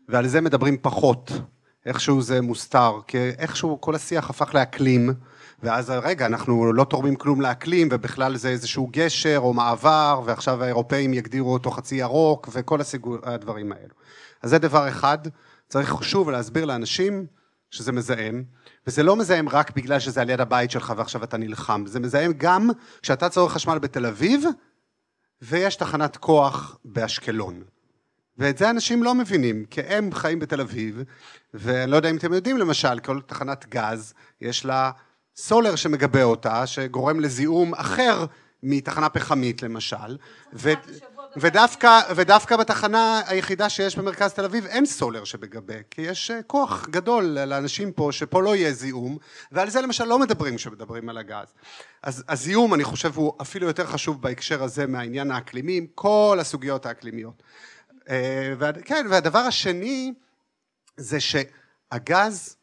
ועל 0.08 0.28
זה 0.28 0.42
מדברים 0.42 0.78
פחות. 0.82 1.32
איכשהו 1.86 2.22
זה 2.22 2.42
מוסתר 2.42 3.00
כי 3.08 3.18
איכשהו 3.18 3.82
כל 3.82 3.96
השיח 3.96 4.30
הפך 4.30 4.54
לאקלים 4.54 5.14
ואז 5.64 5.90
רגע 5.90 6.26
אנחנו 6.26 6.74
לא 6.74 6.84
תורמים 6.84 7.16
כלום 7.16 7.42
לאקלים 7.42 7.88
ובכלל 7.92 8.38
זה 8.38 8.50
איזשהו 8.50 8.90
גשר 8.92 9.38
או 9.38 9.54
מעבר 9.54 10.22
ועכשיו 10.26 10.64
האירופאים 10.64 11.14
יגדירו 11.14 11.54
אותו 11.54 11.72
חצי 11.72 11.96
ירוק 11.96 12.50
וכל 12.52 12.80
הדברים 13.24 13.72
האלו. 13.72 13.94
אז 14.42 14.50
זה 14.50 14.58
דבר 14.58 14.90
אחד. 14.90 15.18
צריך 15.70 16.04
שוב 16.04 16.30
להסביר 16.30 16.66
לאנשים 16.66 17.26
שזה 17.72 17.92
מזהם 17.92 18.44
וזה 18.88 19.04
לא 19.04 19.16
מזהם 19.16 19.50
רק 19.50 19.76
בגלל 19.76 20.00
שזה 20.00 20.22
על 20.22 20.30
יד 20.30 20.42
הבית 20.42 20.72
שלך 20.72 20.94
ועכשיו 20.98 21.24
אתה 21.24 21.38
נלחם, 21.38 21.84
זה 21.88 22.00
מזהם 22.00 22.34
גם 22.38 22.70
כשאתה 23.02 23.30
צורך 23.30 23.54
חשמל 23.54 23.80
בתל 23.80 24.06
אביב 24.06 24.44
ויש 25.42 25.76
תחנת 25.76 26.18
כוח 26.18 26.78
באשקלון. 26.86 27.64
ואת 28.38 28.58
זה 28.58 28.70
אנשים 28.70 29.04
לא 29.04 29.16
מבינים, 29.16 29.66
כי 29.66 29.82
הם 29.82 30.12
חיים 30.14 30.40
בתל 30.40 30.62
אביב, 30.62 31.04
ואני 31.54 31.92
לא 31.92 31.96
יודע 31.96 32.10
אם 32.10 32.18
אתם 32.18 32.34
יודעים 32.34 32.58
למשל, 32.58 33.00
כל 33.00 33.22
תחנת 33.22 33.66
גז 33.70 34.14
יש 34.42 34.66
לה 34.66 34.92
סולר 35.42 35.76
שמגבה 35.76 36.24
אותה, 36.24 36.68
שגורם 36.68 37.20
לזיהום 37.20 37.74
אחר 37.74 38.26
מתחנה 38.64 39.10
פחמית 39.10 39.64
למשל, 39.64 40.18
ו... 40.54 40.72
ודווקא, 41.38 42.00
ודווקא 42.16 42.58
בתחנה 42.58 43.22
היחידה 43.28 43.70
שיש 43.70 43.98
במרכז 43.98 44.34
תל 44.34 44.46
אביב 44.46 44.66
אין 44.66 44.86
סולר 44.86 45.24
שבגבה, 45.24 45.74
כי 45.92 46.02
יש 46.02 46.32
אה, 46.32 46.44
כוח 46.44 46.88
גדול 46.90 47.24
לאנשים 47.24 47.92
פה 47.92 48.10
שפה 48.12 48.42
לא 48.42 48.56
יהיה 48.56 48.74
זיהום, 48.74 49.18
ועל 49.52 49.70
זה 49.70 49.82
למשל 49.82 50.04
לא 50.04 50.20
מדברים 50.20 50.56
כשמדברים 50.56 51.10
על 51.10 51.18
הגז. 51.18 51.54
אז 52.04 52.24
הזיהום 52.30 52.74
אני 52.74 52.84
חושב 52.84 53.12
הוא 53.16 53.34
אפילו 53.42 53.68
יותר 53.68 53.86
חשוב 53.86 54.22
בהקשר 54.22 54.64
הזה 54.64 54.88
מהעניין 54.88 55.32
האקלימי, 55.32 55.78
עם 55.78 55.86
כל 55.96 56.38
הסוגיות 56.42 56.86
האקלימיות. 56.86 57.44
אה, 58.10 58.54
כן, 58.86 59.06
והדבר 59.10 59.40
השני 59.40 60.14
זה 60.98 61.18
שהגז 61.20 62.56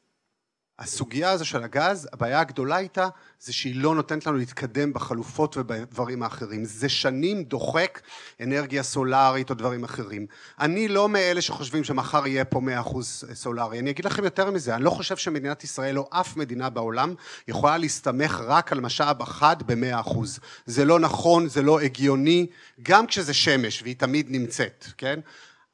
הסוגיה 0.79 1.31
הזו 1.31 1.45
של 1.45 1.62
הגז, 1.62 2.09
הבעיה 2.12 2.41
הגדולה 2.41 2.79
איתה 2.79 3.09
זה 3.41 3.53
שהיא 3.53 3.77
לא 3.77 3.95
נותנת 3.95 4.27
לנו 4.27 4.37
להתקדם 4.37 4.93
בחלופות 4.93 5.57
ובדברים 5.57 6.22
האחרים. 6.22 6.64
זה 6.64 6.89
שנים 6.89 7.45
דוחק 7.45 8.01
אנרגיה 8.43 8.83
סולארית 8.83 9.51
או 9.51 9.55
דברים 9.55 9.85
אחרים. 9.85 10.27
אני 10.61 10.89
לא 10.89 11.09
מאלה 11.09 11.41
שחושבים 11.41 11.85
שמחר 11.85 12.27
יהיה 12.27 12.45
פה 12.45 12.61
מאה 12.61 12.81
אחוז 12.81 13.24
סולארי. 13.35 13.79
אני 13.79 13.91
אגיד 13.91 14.05
לכם 14.05 14.24
יותר 14.24 14.51
מזה, 14.51 14.74
אני 14.74 14.85
לא 14.85 14.91
חושב 14.91 15.16
שמדינת 15.16 15.64
ישראל 15.64 15.99
או 15.99 16.09
אף 16.11 16.37
מדינה 16.37 16.70
בעולם 16.70 17.14
יכולה 17.49 17.79
להסתמך 17.79 18.41
רק 18.47 18.72
על 18.72 18.81
משאב 18.81 19.22
אחד 19.22 19.57
במאה 19.66 20.01
אחוז. 20.01 20.39
זה 20.66 20.85
לא 20.85 21.01
נכון, 21.01 21.49
זה 21.49 21.62
לא 21.62 21.81
הגיוני, 21.81 22.47
גם 22.83 23.07
כשזה 23.07 23.35
שמש 23.35 23.83
והיא 23.83 23.97
תמיד 23.99 24.27
נמצאת, 24.31 24.87
כן? 24.99 25.20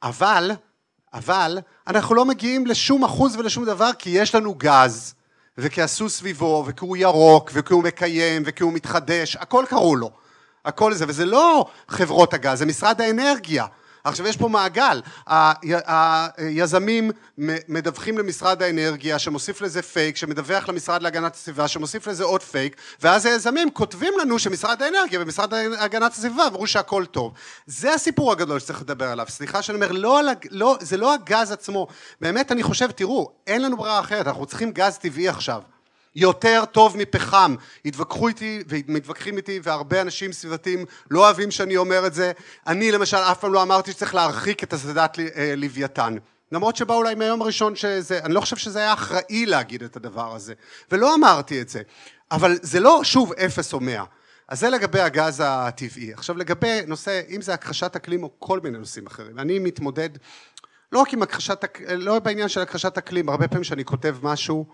אבל 0.03 0.51
אבל 1.13 1.59
אנחנו 1.87 2.15
לא 2.15 2.25
מגיעים 2.25 2.65
לשום 2.65 3.03
אחוז 3.03 3.35
ולשום 3.35 3.65
דבר 3.65 3.89
כי 3.99 4.09
יש 4.09 4.35
לנו 4.35 4.55
גז 4.57 5.13
וכי 5.57 5.81
עשו 5.81 6.09
סביבו 6.09 6.63
וכי 6.67 6.85
הוא 6.85 6.97
ירוק 6.97 7.51
וכי 7.53 7.73
הוא 7.73 7.83
מקיים 7.83 8.43
וכי 8.45 8.63
הוא 8.63 8.73
מתחדש 8.73 9.35
הכל 9.35 9.65
קראו 9.69 9.95
לו. 9.95 10.11
הכל 10.65 10.93
זה 10.93 11.05
וזה 11.07 11.25
לא 11.25 11.65
חברות 11.87 12.33
הגז 12.33 12.59
זה 12.59 12.65
משרד 12.65 13.01
האנרגיה 13.01 13.65
עכשיו 14.03 14.27
יש 14.27 14.37
פה 14.37 14.47
מעגל, 14.47 15.01
היזמים 16.37 17.11
מדווחים 17.67 18.17
למשרד 18.17 18.61
האנרגיה 18.63 19.19
שמוסיף 19.19 19.61
לזה 19.61 19.81
פייק, 19.81 20.17
שמדווח 20.17 20.69
למשרד 20.69 21.01
להגנת 21.01 21.35
הסביבה 21.35 21.67
שמוסיף 21.67 22.07
לזה 22.07 22.23
עוד 22.23 22.43
פייק 22.43 22.75
ואז 23.01 23.25
היזמים 23.25 23.71
כותבים 23.71 24.13
לנו 24.21 24.39
שמשרד 24.39 24.81
האנרגיה 24.81 25.19
ומשרד 25.21 25.53
להגנת 25.53 26.11
הסביבה 26.11 26.47
אמרו 26.47 26.67
שהכל 26.67 27.05
טוב. 27.05 27.33
זה 27.65 27.93
הסיפור 27.93 28.31
הגדול 28.31 28.59
שצריך 28.59 28.81
לדבר 28.81 29.09
עליו, 29.09 29.25
סליחה 29.29 29.61
שאני 29.61 29.75
אומר, 29.75 29.91
לא, 29.91 30.21
לא, 30.51 30.77
זה 30.81 30.97
לא 30.97 31.13
הגז 31.13 31.51
עצמו, 31.51 31.87
באמת 32.21 32.51
אני 32.51 32.63
חושב, 32.63 32.91
תראו, 32.91 33.31
אין 33.47 33.61
לנו 33.61 33.77
ברירה 33.77 33.99
אחרת, 33.99 34.27
אנחנו 34.27 34.45
צריכים 34.45 34.71
גז 34.71 34.97
טבעי 34.97 35.29
עכשיו 35.29 35.61
יותר 36.15 36.63
טוב 36.71 36.97
מפחם. 36.97 37.55
התווכחו 37.85 38.27
איתי 38.27 38.63
ומתווכחים 38.67 39.37
איתי 39.37 39.59
והרבה 39.63 40.01
אנשים 40.01 40.33
סביבתיים 40.33 40.85
לא 41.11 41.19
אוהבים 41.19 41.51
שאני 41.51 41.77
אומר 41.77 42.07
את 42.07 42.13
זה. 42.13 42.31
אני 42.67 42.91
למשל 42.91 43.17
אף 43.17 43.39
פעם 43.39 43.53
לא 43.53 43.61
אמרתי 43.61 43.91
שצריך 43.91 44.15
להרחיק 44.15 44.63
את 44.63 44.73
אסדת 44.73 45.19
אה, 45.19 45.53
לוויתן. 45.57 46.15
למרות 46.51 46.75
שבא 46.75 46.93
אולי 46.93 47.15
מהיום 47.15 47.41
הראשון 47.41 47.75
שזה, 47.75 48.19
אני 48.23 48.33
לא 48.33 48.41
חושב 48.41 48.55
שזה 48.55 48.79
היה 48.79 48.93
אחראי 48.93 49.45
להגיד 49.45 49.83
את 49.83 49.95
הדבר 49.95 50.35
הזה. 50.35 50.53
ולא 50.91 51.15
אמרתי 51.15 51.61
את 51.61 51.69
זה. 51.69 51.81
אבל 52.31 52.57
זה 52.61 52.79
לא 52.79 53.03
שוב 53.03 53.33
אפס 53.33 53.73
או 53.73 53.79
מאה. 53.79 54.03
אז 54.47 54.59
זה 54.59 54.69
לגבי 54.69 54.99
הגז 54.99 55.43
הטבעי. 55.45 56.13
עכשיו 56.13 56.37
לגבי 56.37 56.81
נושא, 56.87 57.21
אם 57.29 57.41
זה 57.41 57.53
הכחשת 57.53 57.95
אקלים 57.95 58.23
או 58.23 58.31
כל 58.39 58.59
מיני 58.59 58.77
נושאים 58.77 59.07
אחרים, 59.07 59.39
אני 59.39 59.59
מתמודד 59.59 60.09
לא 60.91 60.99
רק 60.99 61.13
עם 61.13 61.21
הכחשת, 61.21 61.65
לא 61.89 62.19
בעניין 62.19 62.49
של 62.49 62.61
הכחשת 62.61 62.97
אקלים, 62.97 63.29
הרבה 63.29 63.47
פעמים 63.47 63.63
כשאני 63.63 63.85
כותב 63.85 64.15
משהו, 64.23 64.65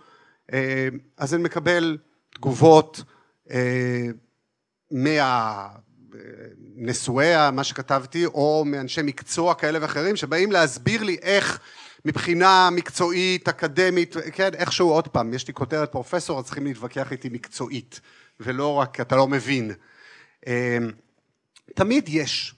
אז 1.18 1.34
אני 1.34 1.44
מקבל 1.44 1.98
תגובות 2.34 3.04
אה, 3.52 4.08
מהנשואי 6.82 7.52
מה 7.52 7.64
שכתבתי, 7.64 8.26
או 8.26 8.64
מאנשי 8.66 9.02
מקצוע 9.02 9.54
כאלה 9.54 9.80
ואחרים, 9.82 10.16
שבאים 10.16 10.52
להסביר 10.52 11.04
לי 11.04 11.18
איך 11.22 11.60
מבחינה 12.06 12.70
מקצועית, 12.72 13.48
אקדמית, 13.48 14.16
כן, 14.34 14.50
איכשהו 14.54 14.90
עוד 14.90 15.08
פעם, 15.08 15.34
יש 15.34 15.48
לי 15.48 15.54
כותרת 15.54 15.92
פרופסור, 15.92 16.40
אז 16.40 16.46
צריכים 16.46 16.66
להתווכח 16.66 17.12
איתי 17.12 17.30
מקצועית, 17.30 18.02
ולא 18.40 18.74
רק, 18.74 19.02
אתה 19.02 19.16
לא 19.16 19.28
מבין. 19.28 19.72
אה, 20.48 20.78
תמיד 21.76 22.10
יש 22.10 22.56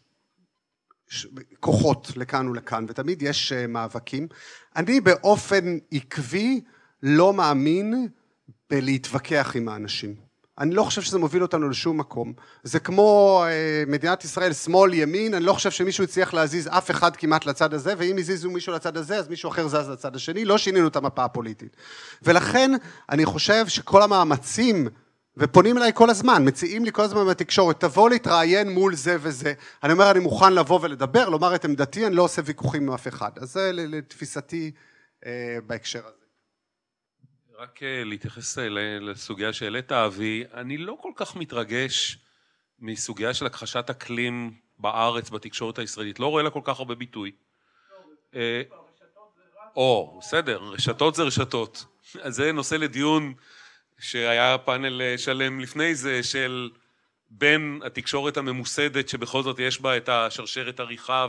כוחות 1.59 2.11
לכאן 2.15 2.47
ולכאן, 2.47 2.85
ותמיד 2.87 3.21
יש 3.21 3.51
אה, 3.51 3.67
מאבקים. 3.67 4.27
אני 4.75 5.01
באופן 5.01 5.77
עקבי 5.91 6.61
לא 7.03 7.33
מאמין 7.33 8.07
בלהתווכח 8.69 9.51
עם 9.55 9.69
האנשים. 9.69 10.31
אני 10.59 10.75
לא 10.75 10.83
חושב 10.83 11.01
שזה 11.01 11.17
מוביל 11.17 11.41
אותנו 11.41 11.69
לשום 11.69 11.97
מקום. 11.97 12.33
זה 12.63 12.79
כמו 12.79 13.43
אה, 13.47 13.83
מדינת 13.87 14.23
ישראל, 14.23 14.53
שמאל, 14.53 14.93
ימין, 14.93 15.33
אני 15.33 15.45
לא 15.45 15.53
חושב 15.53 15.71
שמישהו 15.71 16.03
הצליח 16.03 16.33
להזיז 16.33 16.67
אף 16.67 16.91
אחד 16.91 17.15
כמעט 17.15 17.45
לצד 17.45 17.73
הזה, 17.73 17.93
ואם 17.97 18.17
הזיזו 18.17 18.51
מישהו 18.51 18.73
לצד 18.73 18.97
הזה, 18.97 19.17
אז 19.17 19.27
מישהו 19.27 19.49
אחר 19.49 19.67
זז 19.67 19.89
לצד 19.89 20.15
השני, 20.15 20.45
לא 20.45 20.57
שינינו 20.57 20.87
את 20.87 20.95
המפה 20.95 21.23
הפוליטית. 21.23 21.75
ולכן 22.23 22.71
אני 23.09 23.25
חושב 23.25 23.67
שכל 23.67 24.01
המאמצים 24.01 24.87
ופונים 25.37 25.77
אליי 25.77 25.91
כל 25.93 26.09
הזמן, 26.09 26.47
מציעים 26.47 26.85
לי 26.85 26.91
כל 26.91 27.01
הזמן 27.01 27.27
בתקשורת, 27.27 27.79
תבוא 27.79 28.09
להתראיין 28.09 28.69
מול 28.69 28.95
זה 28.95 29.17
וזה. 29.19 29.53
אני 29.83 29.93
אומר, 29.93 30.11
אני 30.11 30.19
מוכן 30.19 30.53
לבוא 30.53 30.79
ולדבר, 30.81 31.29
לומר 31.29 31.55
את 31.55 31.65
עמדתי, 31.65 32.07
אני 32.07 32.15
לא 32.15 32.23
עושה 32.23 32.41
ויכוחים 32.45 32.83
עם 32.87 32.93
אף 32.93 33.07
אחד. 33.07 33.31
אז 33.41 33.53
זה 33.53 33.71
לתפיסתי 33.73 34.71
אה, 35.25 35.57
בהקשר 35.67 35.99
הזה. 35.99 36.20
רק 37.61 37.83
אה, 37.83 38.03
להתייחס 38.03 38.57
אה, 38.57 38.67
לסוגיה 38.99 39.53
שהעלית, 39.53 39.91
אבי, 39.91 40.43
אני 40.53 40.77
לא 40.77 40.97
כל 41.01 41.11
כך 41.15 41.35
מתרגש 41.35 42.17
מסוגיה 42.79 43.33
של 43.33 43.45
הכחשת 43.45 43.89
אקלים 43.89 44.53
בארץ, 44.79 45.29
בתקשורת 45.29 45.79
הישראלית, 45.79 46.19
לא 46.19 46.27
רואה 46.27 46.43
לה 46.43 46.49
כל 46.49 46.59
כך 46.63 46.79
הרבה 46.79 46.95
ביטוי. 46.95 47.31
אה, 48.35 48.61
או, 49.75 50.19
בסדר, 50.21 50.61
רשתות 50.63 51.15
זה 51.15 51.23
רשתות. 51.23 51.85
אז 52.21 52.35
זה 52.35 52.51
נושא 52.51 52.75
לדיון 52.75 53.33
שהיה 53.99 54.57
פאנל 54.57 55.17
שלם 55.17 55.59
לפני 55.59 55.95
זה 55.95 56.23
של 56.23 56.69
בין 57.29 57.81
התקשורת 57.85 58.37
הממוסדת 58.37 59.09
שבכל 59.09 59.43
זאת 59.43 59.59
יש 59.59 59.81
בה 59.81 59.97
את 59.97 60.09
השרשרת 60.09 60.79
עריכה 60.79 61.27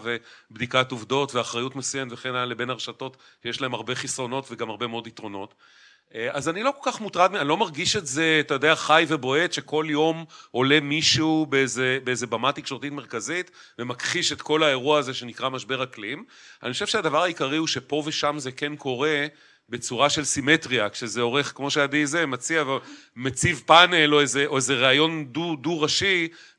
ובדיקת 0.50 0.92
עובדות 0.92 1.34
ואחריות 1.34 1.76
מסוימת 1.76 2.12
וכן 2.12 2.28
הלאה 2.28 2.44
לבין 2.44 2.70
הרשתות 2.70 3.16
שיש 3.42 3.60
להם 3.60 3.74
הרבה 3.74 3.94
חסרונות 3.94 4.46
וגם 4.50 4.70
הרבה 4.70 4.86
מאוד 4.86 5.06
יתרונות 5.06 5.54
אז 6.30 6.48
אני 6.48 6.62
לא 6.62 6.72
כל 6.80 6.90
כך 6.92 7.00
מוטרד, 7.00 7.34
אני 7.34 7.48
לא 7.48 7.56
מרגיש 7.56 7.96
את 7.96 8.06
זה, 8.06 8.36
אתה 8.40 8.54
יודע, 8.54 8.74
חי 8.74 9.04
ובועט, 9.08 9.52
שכל 9.52 9.86
יום 9.88 10.24
עולה 10.50 10.80
מישהו 10.80 11.46
באיזה, 11.46 11.98
באיזה 12.04 12.26
במה 12.26 12.52
תקשורתית 12.52 12.92
מרכזית 12.92 13.50
ומכחיש 13.78 14.32
את 14.32 14.42
כל 14.42 14.62
האירוע 14.62 14.98
הזה 14.98 15.14
שנקרא 15.14 15.48
משבר 15.48 15.82
אקלים. 15.82 16.24
אני 16.62 16.72
חושב 16.72 16.86
שהדבר 16.86 17.22
העיקרי 17.22 17.56
הוא 17.56 17.66
שפה 17.66 18.02
ושם 18.06 18.38
זה 18.38 18.52
כן 18.52 18.76
קורה 18.76 19.26
בצורה 19.68 20.10
של 20.10 20.24
סימטריה, 20.24 20.88
כשזה 20.90 21.20
עורך, 21.20 21.52
כמו 21.56 21.70
שעדי 21.70 22.06
זה, 22.06 22.26
מציע, 22.26 22.64
מציב 23.16 23.62
פאנל 23.66 24.14
או 24.14 24.20
איזה, 24.20 24.46
או 24.46 24.56
איזה 24.56 24.74
ראיון 24.74 25.24
דו, 25.24 25.56
דו 25.56 25.86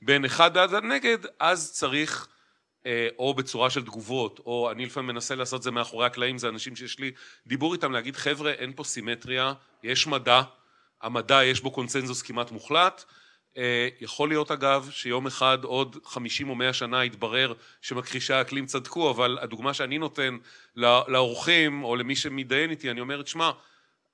בין 0.02 0.26
אחד 0.26 0.58
עד 0.58 0.74
נגד, 0.74 1.18
אז 1.40 1.72
צריך 1.72 2.28
אה, 2.28 2.33
או 3.18 3.34
בצורה 3.34 3.70
של 3.70 3.86
תגובות, 3.86 4.40
או 4.46 4.72
אני 4.72 4.86
לפעמים 4.86 5.08
מנסה 5.08 5.36
לעשות 5.36 5.58
את 5.58 5.64
זה 5.64 5.72
מאחורי 5.72 6.06
הקלעים, 6.06 6.38
זה 6.38 6.50
אנשים 6.50 6.76
שיש 6.76 7.00
לי 7.00 7.12
דיבור 7.48 7.74
איתם 7.74 7.92
להגיד 7.92 8.16
חבר'ה 8.16 8.52
אין 8.52 8.74
פה 8.76 8.84
סימטריה, 8.84 9.54
יש 9.84 10.08
מדע, 10.08 10.42
המדע 11.02 11.44
יש 11.44 11.62
בו 11.62 11.72
קונצנזוס 11.72 12.22
כמעט 12.22 12.52
מוחלט, 12.52 13.04
אה, 13.58 13.88
יכול 14.02 14.30
להיות 14.30 14.52
אגב 14.52 14.90
שיום 14.92 15.28
אחד 15.28 15.64
עוד 15.64 15.98
חמישים 16.06 16.50
או 16.50 16.56
מאה 16.56 16.74
שנה 16.74 17.06
יתברר 17.06 17.54
שמכחישי 17.82 18.34
האקלים 18.34 18.66
צדקו 18.66 19.12
אבל 19.12 19.38
הדוגמה 19.42 19.74
שאני 19.74 19.98
נותן 19.98 20.38
לאורחים 21.08 21.84
או 21.84 21.96
למי 21.96 22.16
שמתדיין 22.16 22.70
איתי 22.70 22.92
אני 22.92 23.02
אומר 23.02 23.26
שמע 23.26 23.52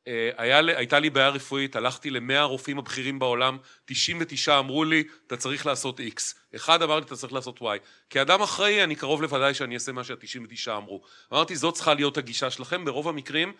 אה, 0.07 0.29
הייתה 0.77 0.99
לי 0.99 1.09
בעיה 1.09 1.29
רפואית 1.29 1.75
הלכתי 1.75 2.09
למאה 2.09 2.39
הרופאים 2.39 2.77
הבכירים 2.79 3.19
בעולם 3.19 3.57
99 3.85 4.59
אמרו 4.59 4.83
לי 4.83 5.03
אתה 5.27 5.37
צריך 5.37 5.65
לעשות 5.65 5.99
x 5.99 6.21
אחד 6.55 6.81
אמר 6.81 6.99
לי 6.99 7.05
אתה 7.05 7.15
צריך 7.15 7.33
לעשות 7.33 7.61
y 7.61 7.65
כאדם 8.09 8.41
אחראי 8.41 8.83
אני 8.83 8.95
קרוב 8.95 9.21
לוודאי 9.21 9.53
שאני 9.53 9.73
אעשה 9.73 9.91
מה 9.91 10.03
שהתשעים 10.03 10.43
ותשעה 10.43 10.77
אמרו. 10.77 11.01
אמרתי 11.33 11.55
זאת 11.55 11.73
צריכה 11.73 11.93
להיות 11.93 12.17
הגישה 12.17 12.49
שלכם 12.49 12.85
ברוב 12.85 13.07
המקרים 13.07 13.53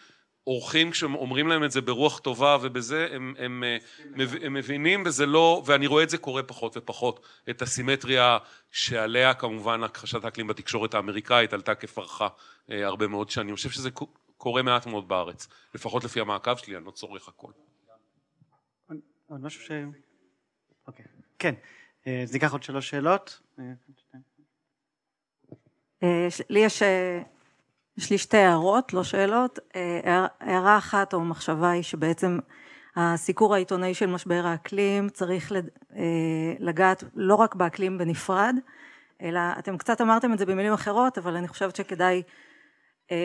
אורחים 0.48 0.92
כשאומרים 0.92 1.48
להם 1.48 1.64
את 1.64 1.72
זה 1.72 1.82
ברוח 1.82 2.20
טובה 2.20 2.58
ובזה 2.62 3.08
הם, 3.12 3.34
הם, 3.38 3.64
הם, 4.16 4.28
הם 4.42 4.54
מבינים 4.54 5.04
וזה 5.06 5.26
לא 5.26 5.64
ואני 5.66 5.88
רואה 5.88 6.04
את 6.04 6.10
זה 6.10 6.18
קורה 6.18 6.44
פחות 6.44 6.78
ופחות. 6.78 7.26
את 7.50 7.62
הסימטריה 7.62 8.38
שעליה 8.72 9.34
כמובן 9.34 9.84
הכחשת 9.84 10.26
האקלים 10.26 10.48
בתקשורת 10.48 10.94
האמריקאית 10.94 11.54
עלתה 11.54 11.76
כפרחה 11.76 12.28
אה, 12.72 12.86
הרבה 12.86 13.08
מאוד 13.08 13.30
שנים. 13.30 13.48
אני 13.48 13.56
חושב 13.56 13.70
שזה 13.70 13.90
קורה 14.40 14.62
מעט 14.62 14.86
מאוד 14.86 15.08
בארץ 15.08 15.48
לפחות 15.76 16.04
לפי 16.04 16.20
המעקב 16.20 16.56
שלי 16.56 16.78
אני 16.78 16.86
לא 16.86 16.92
צורך 16.92 17.28
הכל. 17.28 17.52
עוד 19.28 19.42
משהו 19.42 19.62
ש... 19.62 19.72
אוקיי 20.88 21.06
כן 21.40 21.54
אה, 22.08 22.22
אז 22.24 22.34
ניקח 22.34 22.52
עוד 22.52 22.64
שלוש 22.64 22.90
שאלות. 22.90 23.42
אה, 26.04 26.28
לי 26.50 26.60
יש 26.60 26.82
יש 27.98 28.10
לי 28.10 28.18
שתי 28.18 28.38
הערות, 28.38 28.94
לא 28.94 29.04
שאלות. 29.04 29.60
אה, 29.76 30.28
הערה 30.40 30.78
אחת 30.78 31.14
או 31.14 31.20
מחשבה 31.20 31.72
היא 31.72 31.84
שבעצם 31.84 32.40
הסיקור 32.96 33.56
העיתונאי 33.56 33.94
של 33.94 34.06
משבר 34.06 34.42
האקלים 34.46 35.10
צריך 35.10 35.52
אה, 35.52 36.54
לגעת 36.60 37.04
לא 37.16 37.36
רק 37.36 37.56
באקלים 37.56 37.98
בנפרד, 37.98 38.56
אלא 39.22 39.40
אתם 39.60 39.78
קצת 39.78 40.02
אמרתם 40.02 40.34
את 40.34 40.40
זה 40.40 40.46
במילים 40.46 40.74
אחרות, 40.74 41.18
אבל 41.18 41.36
אני 41.36 41.48
חושבת 41.48 41.76
שכדאי 41.76 42.16
אה, 42.16 42.49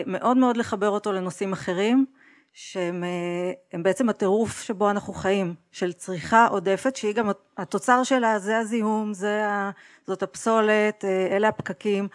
מאוד 0.05 0.37
מאוד 0.37 0.57
לחבר 0.57 0.89
אותו 0.89 1.11
לנושאים 1.11 1.53
אחרים, 1.53 2.05
שהם 2.53 3.03
בעצם 3.83 4.09
הטירוף 4.09 4.61
שבו 4.61 4.89
אנחנו 4.89 5.13
חיים, 5.13 5.53
של 5.71 5.93
צריכה 5.93 6.47
עודפת, 6.47 6.95
שהיא 6.95 7.13
גם 7.13 7.29
התוצר 7.57 8.03
שלה 8.03 8.39
זה 8.39 8.57
הזיהום, 8.57 9.13
זה, 9.13 9.43
זאת 10.07 10.23
הפסולת, 10.23 11.05
אלה 11.31 11.47
הפקקים. 11.47 12.07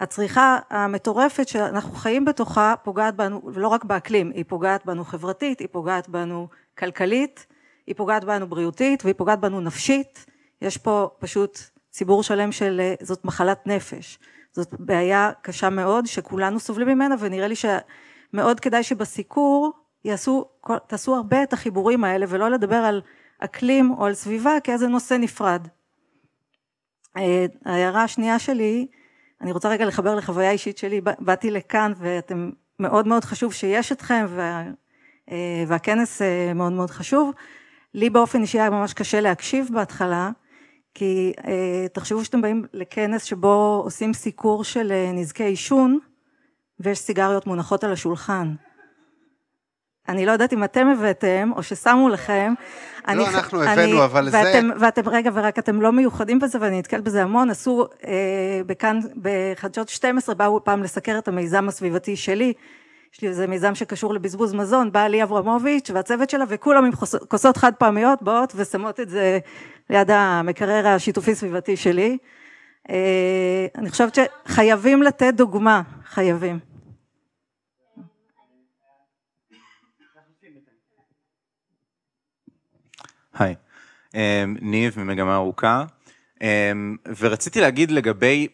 הצריכה 0.00 0.58
המטורפת 0.70 1.48
שאנחנו 1.48 1.94
חיים 1.94 2.24
בתוכה 2.24 2.74
פוגעת 2.82 3.16
בנו, 3.16 3.42
ולא 3.52 3.68
רק 3.68 3.84
באקלים, 3.84 4.30
היא 4.34 4.44
פוגעת 4.48 4.86
בנו 4.86 5.04
חברתית, 5.04 5.60
היא 5.60 5.68
פוגעת 5.72 6.08
בנו 6.08 6.48
כלכלית, 6.78 7.46
היא 7.86 7.94
פוגעת 7.94 8.24
בנו 8.24 8.46
בריאותית 8.46 9.04
והיא 9.04 9.14
פוגעת 9.14 9.40
בנו 9.40 9.60
נפשית, 9.60 10.26
יש 10.62 10.76
פה 10.76 11.10
פשוט 11.18 11.58
ציבור 11.90 12.22
שלם 12.22 12.52
של 12.52 12.80
זאת 13.00 13.24
מחלת 13.24 13.66
נפש, 13.66 14.18
זאת 14.52 14.74
בעיה 14.78 15.30
קשה 15.42 15.70
מאוד 15.70 16.06
שכולנו 16.06 16.60
סובלים 16.60 16.88
ממנה 16.88 17.14
ונראה 17.18 17.48
לי 17.48 17.54
שמאוד 17.56 18.60
כדאי 18.60 18.82
שבסיקור 18.82 19.72
יעשו, 20.04 20.44
תעשו 20.86 21.14
הרבה 21.14 21.42
את 21.42 21.52
החיבורים 21.52 22.04
האלה 22.04 22.26
ולא 22.28 22.50
לדבר 22.50 22.76
על 22.76 23.02
אקלים 23.38 23.90
או 23.90 24.06
על 24.06 24.14
סביבה 24.14 24.52
כאיזה 24.64 24.88
נושא 24.88 25.14
נפרד. 25.14 25.68
אה, 27.16 27.46
ההערה 27.64 28.02
השנייה 28.02 28.38
שלי 28.38 28.86
אני 29.42 29.52
רוצה 29.52 29.68
רגע 29.68 29.84
לחבר 29.84 30.14
לחוויה 30.14 30.50
אישית 30.50 30.78
שלי, 30.78 31.00
באתי 31.18 31.50
לכאן 31.50 31.92
ואתם 31.96 32.50
מאוד 32.78 33.06
מאוד 33.06 33.24
חשוב 33.24 33.52
שיש 33.52 33.92
אתכם 33.92 34.26
וה, 34.28 34.62
אה, 35.30 35.64
והכנס 35.66 36.22
אה, 36.22 36.52
מאוד 36.54 36.72
מאוד 36.72 36.90
חשוב. 36.90 37.32
לי 37.94 38.10
באופן 38.10 38.40
אישי 38.40 38.60
היה 38.60 38.70
ממש 38.70 38.92
קשה 38.92 39.20
להקשיב 39.20 39.68
בהתחלה, 39.72 40.30
כי 40.94 41.32
אה, 41.46 41.86
תחשבו 41.92 42.24
שאתם 42.24 42.42
באים 42.42 42.64
לכנס 42.72 43.24
שבו 43.24 43.82
עושים 43.84 44.12
סיקור 44.12 44.64
של 44.64 44.92
נזקי 45.14 45.44
עישון 45.44 45.98
ויש 46.80 46.98
סיגריות 46.98 47.46
מונחות 47.46 47.84
על 47.84 47.92
השולחן. 47.92 48.54
אני 50.08 50.26
לא 50.26 50.32
יודעת 50.32 50.52
אם 50.52 50.64
אתם 50.64 50.86
הבאתם, 50.86 51.50
או 51.56 51.62
ששמו 51.62 52.08
לכם. 52.08 52.54
לא, 53.08 53.12
אני, 53.12 53.28
אנחנו 53.28 53.62
הבאנו, 53.62 53.82
אני, 53.82 54.04
אבל 54.04 54.28
ואתם, 54.32 54.68
זה... 54.68 54.84
ואתם, 54.84 55.08
רגע, 55.08 55.30
ורק 55.34 55.58
אתם 55.58 55.82
לא 55.82 55.92
מיוחדים 55.92 56.38
בזה, 56.38 56.58
ואני 56.60 56.78
נתקלת 56.78 57.04
בזה 57.04 57.22
המון, 57.22 57.50
עשו 57.50 57.86
אה, 58.06 58.60
בכאן, 58.66 59.00
בחדשות 59.22 59.88
12, 59.88 60.34
באו 60.34 60.64
פעם 60.64 60.82
לסקר 60.82 61.18
את 61.18 61.28
המיזם 61.28 61.68
הסביבתי 61.68 62.16
שלי, 62.16 62.52
יש 63.14 63.20
לי 63.22 63.28
איזה 63.28 63.46
מיזם 63.46 63.74
שקשור 63.74 64.14
לבזבוז 64.14 64.54
מזון, 64.54 64.92
באה 64.92 65.08
לי 65.08 65.22
אברמוביץ' 65.22 65.90
והצוות 65.94 66.30
שלה, 66.30 66.44
וכולם 66.48 66.84
עם 66.84 66.92
כוסות 67.28 67.56
חד 67.56 67.72
פעמיות 67.74 68.22
באות 68.22 68.52
ושמות 68.56 69.00
את 69.00 69.08
זה 69.08 69.38
ליד 69.90 70.10
המקרר 70.10 70.86
השיתופי 70.86 71.34
סביבתי 71.34 71.76
שלי. 71.76 72.18
אה, 72.90 73.66
אני 73.78 73.90
חושבת 73.90 74.18
שחייבים 74.46 75.02
לתת 75.02 75.34
דוגמה, 75.36 75.82
חייבים. 76.04 76.58
היי. 83.34 83.54
ניב 84.60 84.98
ממגמה 84.98 85.34
ארוכה, 85.34 85.84
ורציתי 87.18 87.60
להגיד 87.60 87.90
לגבי, 87.90 88.48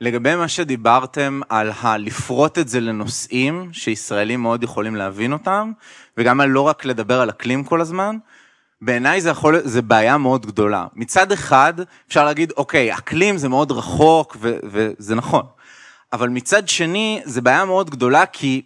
לגבי 0.00 0.36
מה 0.36 0.48
שדיברתם 0.48 1.40
על 1.48 1.72
הלפרוט 1.80 2.58
את 2.58 2.68
זה 2.68 2.80
לנושאים 2.80 3.72
שישראלים 3.72 4.42
מאוד 4.42 4.62
יכולים 4.62 4.96
להבין 4.96 5.32
אותם, 5.32 5.72
וגם 6.16 6.40
על 6.40 6.48
לא 6.48 6.60
רק 6.60 6.84
לדבר 6.84 7.20
על 7.20 7.30
אקלים 7.30 7.64
כל 7.64 7.80
הזמן, 7.80 8.16
בעיניי 8.84 9.20
זה 9.20 9.30
יכול, 9.30 9.60
זה 9.64 9.82
בעיה 9.82 10.18
מאוד 10.18 10.46
גדולה. 10.46 10.86
מצד 10.94 11.32
אחד, 11.32 11.74
אפשר 12.08 12.24
להגיד, 12.24 12.52
אוקיי, 12.56 12.94
אקלים 12.94 13.38
זה 13.38 13.48
מאוד 13.48 13.72
רחוק, 13.72 14.36
ו, 14.40 14.56
וזה 14.64 15.14
נכון. 15.14 15.42
אבל 16.12 16.28
מצד 16.28 16.68
שני, 16.68 17.20
זה 17.24 17.40
בעיה 17.40 17.64
מאוד 17.64 17.90
גדולה, 17.90 18.26
כי 18.26 18.62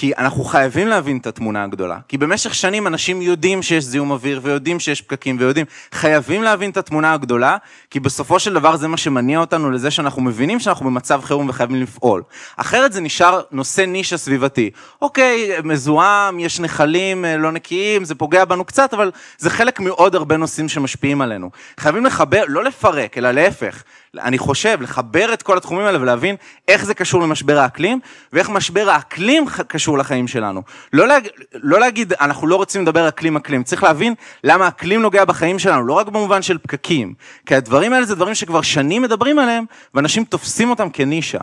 כי 0.00 0.12
אנחנו 0.18 0.44
חייבים 0.44 0.88
להבין 0.88 1.18
את 1.18 1.26
התמונה 1.26 1.64
הגדולה. 1.64 1.98
כי 2.08 2.18
במשך 2.18 2.54
שנים 2.54 2.86
אנשים 2.86 3.22
יודעים 3.22 3.62
שיש 3.62 3.84
זיהום 3.84 4.10
אוויר 4.10 4.40
ויודעים 4.42 4.80
שיש 4.80 5.02
פקקים 5.02 5.36
ויודעים, 5.40 5.66
חייבים 5.92 6.42
להבין 6.42 6.70
את 6.70 6.76
התמונה 6.76 7.12
הגדולה, 7.12 7.56
כי 7.90 8.00
בסופו 8.00 8.38
של 8.38 8.54
דבר 8.54 8.76
זה 8.76 8.88
מה 8.88 8.96
שמניע 8.96 9.40
אותנו 9.40 9.70
לזה 9.70 9.90
שאנחנו 9.90 10.22
מבינים 10.22 10.60
שאנחנו 10.60 10.86
במצב 10.86 11.20
חירום 11.24 11.48
וחייבים 11.48 11.82
לפעול. 11.82 12.22
אחרת 12.56 12.92
זה 12.92 13.00
נשאר 13.00 13.40
נושא 13.52 13.80
נישה 13.80 14.16
סביבתי. 14.16 14.70
אוקיי, 15.02 15.50
מזוהם, 15.64 16.40
יש 16.40 16.60
נחלים 16.60 17.24
אה, 17.24 17.36
לא 17.36 17.52
נקיים, 17.52 18.04
זה 18.04 18.14
פוגע 18.14 18.44
בנו 18.44 18.64
קצת, 18.64 18.94
אבל 18.94 19.10
זה 19.38 19.50
חלק 19.50 19.80
מעוד 19.80 20.14
הרבה 20.14 20.36
נושאים 20.36 20.68
שמשפיעים 20.68 21.20
עלינו. 21.20 21.50
חייבים 21.80 22.04
לחבר, 22.04 22.42
לא 22.48 22.64
לפרק, 22.64 23.18
אלא 23.18 23.30
להפך. 23.30 23.82
אני 24.16 24.38
חושב, 24.38 24.78
לחבר 24.82 25.32
את 25.32 25.42
כל 25.42 25.56
התחומים 25.56 25.86
האלה 25.86 26.00
ולהבין 26.00 26.36
איך 26.68 26.84
זה 26.84 26.94
קשור 26.94 27.22
למשבר 27.22 27.58
האקלים, 27.58 28.00
ואיך 28.32 28.50
משבר 28.50 28.90
האקלים 28.90 29.44
קשור 29.68 29.98
לחיים 29.98 30.28
שלנו. 30.28 30.62
לא, 30.92 31.06
להג, 31.08 31.28
לא 31.54 31.80
להגיד, 31.80 32.12
אנחנו 32.20 32.46
לא 32.46 32.56
רוצים 32.56 32.82
לדבר 32.82 33.08
אקלים 33.08 33.36
אקלים, 33.36 33.62
צריך 33.62 33.82
להבין 33.82 34.14
למה 34.44 34.68
אקלים 34.68 35.02
נוגע 35.02 35.24
בחיים 35.24 35.58
שלנו, 35.58 35.86
לא 35.86 35.92
רק 35.92 36.06
במובן 36.06 36.42
של 36.42 36.58
פקקים, 36.58 37.14
כי 37.46 37.54
הדברים 37.54 37.92
האלה 37.92 38.06
זה 38.06 38.14
דברים 38.14 38.34
שכבר 38.34 38.62
שנים 38.62 39.02
מדברים 39.02 39.38
עליהם, 39.38 39.64
ואנשים 39.94 40.24
תופסים 40.24 40.70
אותם 40.70 40.90
כנישה. 40.90 41.40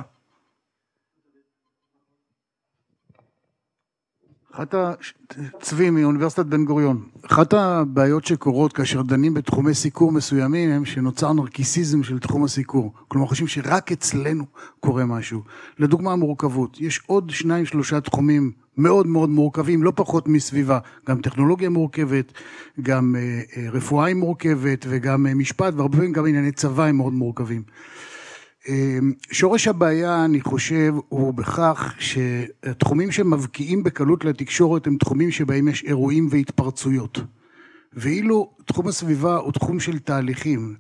אחת 4.56 4.74
ה... 4.74 4.94
צבי 5.60 5.90
מאוניברסיטת 5.90 6.46
בן 6.46 6.66
גוריון, 6.66 7.04
אחת 7.26 7.54
הבעיות 7.54 8.26
שקורות 8.26 8.74
כאשר 8.74 9.02
דנים 9.02 9.34
בתחומי 9.34 9.74
סיקור 9.74 10.12
מסוימים 10.12 10.70
הם 10.70 10.86
שנוצר 10.86 11.34
נרקיסיזם 11.34 12.04
של 12.04 12.20
תחום 12.20 12.44
הסיקור. 12.44 12.94
כלומר 13.08 13.28
חושבים 13.28 13.48
שרק 13.48 13.92
אצלנו 13.92 14.46
קורה 14.80 15.06
משהו. 15.06 15.42
לדוגמה 15.80 16.16
מורכבות, 16.16 16.82
יש 16.82 17.02
עוד 17.08 17.30
שניים 17.30 17.66
שלושה 17.66 18.02
תחומים 18.02 18.52
מאוד 18.78 19.08
מאוד 19.08 19.30
מורכבים, 19.30 19.84
לא 19.84 19.92
פחות 19.96 20.28
מסביבה, 20.28 20.80
גם 21.10 21.22
טכנולוגיה 21.22 21.70
מורכבת, 21.70 22.32
גם 22.82 23.16
אה, 23.16 23.42
אה, 23.58 23.70
רפואה 23.72 24.06
היא 24.06 24.16
מורכבת 24.16 24.86
וגם 24.90 25.28
אה, 25.28 25.34
משפט 25.34 25.74
והרבה 25.74 25.98
פעמים 25.98 26.12
גם 26.12 26.26
ענייני 26.26 26.52
צבא 26.52 26.84
הם 26.86 26.98
מאוד 26.98 27.14
מורכבים. 27.14 27.64
אמ, 28.68 29.14
שורש 29.32 29.68
הבעיה, 29.68 30.26
אני 30.26 30.42
חושב, 30.42 30.94
הוא 31.10 31.34
בכך 31.34 31.94
שהתחומים 32.00 33.12
שמבקיעים 33.12 33.84
בקלות 33.84 34.26
לתקשורת 34.26 34.88
הם 34.88 34.98
תחומים 34.98 35.32
שבהם 35.32 35.68
יש 35.68 35.84
אירועים 35.84 36.28
והתפרצויות. 36.32 37.20
ואילו 37.94 38.52
תחום 38.66 38.88
הסביבה 38.88 39.38
הוא 39.38 39.52
תחום 39.52 39.80
של 39.80 40.00
תהליכים, 40.00 40.76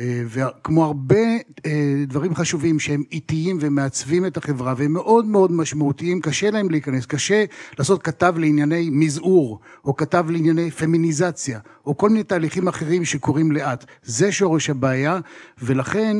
אה, 0.00 0.22
וכמו 0.28 0.84
הרבה 0.84 1.24
אה, 1.66 2.04
דברים 2.06 2.34
חשובים 2.34 2.78
שהם 2.78 3.02
איטיים 3.12 3.58
ומעצבים 3.60 4.26
את 4.26 4.36
החברה 4.36 4.74
והם 4.76 4.92
מאוד 4.92 5.24
מאוד 5.24 5.52
משמעותיים, 5.52 6.20
קשה 6.20 6.50
להם 6.50 6.70
להיכנס, 6.70 7.06
קשה 7.06 7.44
לעשות 7.78 8.02
כתב 8.02 8.34
לענייני 8.38 8.88
מזעור, 8.92 9.60
או 9.84 9.96
כתב 9.96 10.26
לענייני 10.30 10.70
פמיניזציה, 10.70 11.58
או 11.86 11.96
כל 11.96 12.08
מיני 12.08 12.22
תהליכים 12.22 12.68
אחרים 12.68 13.04
שקורים 13.04 13.52
לאט. 13.52 13.84
זה 14.02 14.32
שורש 14.32 14.70
הבעיה, 14.70 15.18
ולכן 15.62 16.16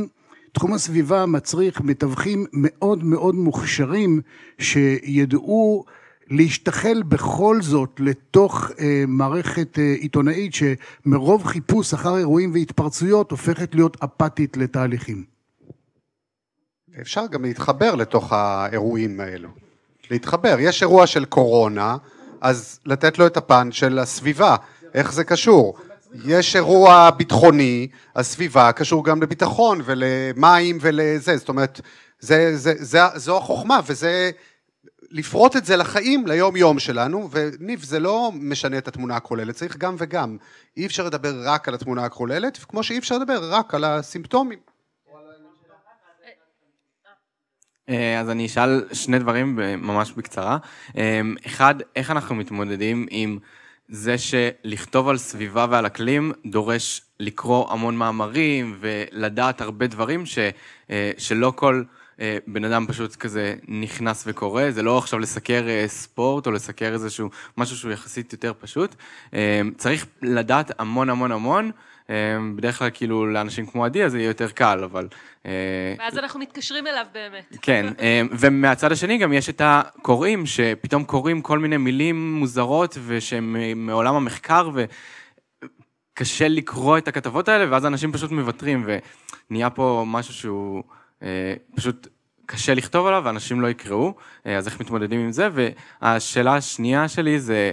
תחום 0.56 0.72
הסביבה 0.72 1.26
מצריך 1.26 1.80
מתווכים 1.80 2.46
מאוד 2.52 3.04
מאוד 3.04 3.34
מוכשרים 3.34 4.20
שידעו 4.58 5.84
להשתחל 6.30 7.02
בכל 7.02 7.62
זאת 7.62 8.00
לתוך 8.00 8.70
אה, 8.80 9.04
מערכת 9.08 9.78
אה, 9.78 9.94
עיתונאית 9.98 10.52
שמרוב 10.54 11.44
חיפוש 11.44 11.94
אחר 11.94 12.16
אירועים 12.16 12.50
והתפרצויות 12.54 13.30
הופכת 13.30 13.74
להיות 13.74 13.96
אפתית 14.04 14.56
לתהליכים. 14.56 15.24
אפשר 17.00 17.26
גם 17.30 17.42
להתחבר 17.42 17.94
לתוך 17.94 18.32
האירועים 18.32 19.20
האלו. 19.20 19.48
להתחבר. 20.10 20.56
יש 20.60 20.82
אירוע 20.82 21.06
של 21.06 21.24
קורונה, 21.24 21.96
אז 22.40 22.80
לתת 22.86 23.18
לו 23.18 23.26
את 23.26 23.36
הפן 23.36 23.72
של 23.72 23.98
הסביבה. 23.98 24.56
איך 24.94 25.12
זה 25.12 25.24
קשור? 25.24 25.78
יש 26.24 26.56
אירוע 26.56 27.10
ביטחוני, 27.10 27.88
הסביבה 28.16 28.72
קשור 28.72 29.04
גם 29.04 29.22
לביטחון 29.22 29.80
ולמים 29.84 30.78
ולזה, 30.80 31.36
זאת 31.36 31.48
אומרת, 31.48 31.80
זה, 32.20 32.56
זה, 32.56 32.74
זה, 32.78 33.00
זו 33.14 33.36
החוכמה 33.36 33.80
וזה 33.86 34.30
לפרוט 35.10 35.56
את 35.56 35.64
זה 35.64 35.76
לחיים, 35.76 36.26
ליום 36.26 36.56
יום 36.56 36.78
שלנו, 36.78 37.28
וניב 37.30 37.82
זה 37.82 38.00
לא 38.00 38.30
משנה 38.34 38.78
את 38.78 38.88
התמונה 38.88 39.16
הכוללת, 39.16 39.54
צריך 39.54 39.76
גם 39.76 39.96
וגם. 39.98 40.36
אי 40.76 40.86
אפשר 40.86 41.06
לדבר 41.06 41.34
רק 41.44 41.68
על 41.68 41.74
התמונה 41.74 42.04
הכוללת, 42.04 42.58
כמו 42.68 42.82
שאי 42.82 42.98
אפשר 42.98 43.18
לדבר 43.18 43.52
רק 43.52 43.74
על 43.74 43.84
הסימפטומים. 43.84 44.58
אה, 47.88 48.20
אז 48.20 48.30
אני 48.30 48.46
אשאל 48.46 48.84
שני 48.92 49.18
דברים 49.18 49.56
ממש 49.78 50.12
בקצרה. 50.12 50.58
אה, 50.96 51.20
אחד, 51.46 51.74
איך 51.96 52.10
אנחנו 52.10 52.34
מתמודדים 52.34 53.06
עם 53.10 53.38
זה 53.88 54.16
שלכתוב 54.18 55.08
על 55.08 55.18
סביבה 55.18 55.66
ועל 55.70 55.86
אקלים 55.86 56.32
דורש 56.46 57.02
לקרוא 57.20 57.72
המון 57.72 57.96
מאמרים 57.96 58.76
ולדעת 58.80 59.60
הרבה 59.60 59.86
דברים 59.86 60.26
ש, 60.26 60.38
אה, 60.90 61.10
שלא 61.18 61.52
כל 61.56 61.82
אה, 62.20 62.38
בן 62.46 62.64
אדם 62.64 62.86
פשוט 62.88 63.16
כזה 63.16 63.54
נכנס 63.68 64.24
וקורא, 64.26 64.70
זה 64.70 64.82
לא 64.82 64.98
עכשיו 64.98 65.18
לסקר 65.18 65.68
אה, 65.68 65.84
ספורט 65.88 66.46
או 66.46 66.52
לסקר 66.52 66.92
איזשהו 66.92 67.30
משהו 67.56 67.76
שהוא 67.76 67.92
יחסית 67.92 68.32
יותר 68.32 68.52
פשוט. 68.60 68.94
צריך 69.76 70.06
לדעת 70.22 70.80
המון 70.80 71.10
המון 71.10 71.32
המון. 71.32 71.70
בדרך 72.56 72.78
כלל 72.78 72.90
כאילו 72.94 73.26
לאנשים 73.26 73.66
כמו 73.66 73.84
עדי 73.84 74.04
אז 74.04 74.12
זה 74.12 74.18
יהיה 74.18 74.26
יותר 74.26 74.50
קל, 74.50 74.84
אבל... 74.84 75.08
ואז 75.98 76.18
אנחנו 76.18 76.40
מתקשרים 76.40 76.86
אליו 76.86 77.06
באמת. 77.14 77.56
כן, 77.62 77.86
ומהצד 78.40 78.92
השני 78.92 79.18
גם 79.18 79.32
יש 79.32 79.48
את 79.48 79.60
הקוראים, 79.64 80.46
שפתאום 80.46 81.04
קוראים 81.04 81.42
כל 81.42 81.58
מיני 81.58 81.76
מילים 81.76 82.36
מוזרות 82.38 82.98
ושהם 83.06 83.56
מעולם 83.76 84.14
המחקר, 84.14 84.70
וקשה 86.14 86.48
לקרוא 86.48 86.98
את 86.98 87.08
הכתבות 87.08 87.48
האלה, 87.48 87.66
ואז 87.70 87.86
אנשים 87.86 88.12
פשוט 88.12 88.30
מוותרים, 88.30 88.86
ונהיה 89.50 89.70
פה 89.70 90.04
משהו 90.06 90.34
שהוא 90.34 90.82
פשוט 91.76 92.08
קשה 92.46 92.74
לכתוב 92.74 93.06
עליו, 93.06 93.22
ואנשים 93.24 93.60
לא 93.60 93.68
יקראו, 93.68 94.14
אז 94.44 94.66
איך 94.66 94.80
מתמודדים 94.80 95.20
עם 95.20 95.32
זה? 95.32 95.48
והשאלה 96.02 96.56
השנייה 96.56 97.08
שלי 97.08 97.40
זה, 97.40 97.72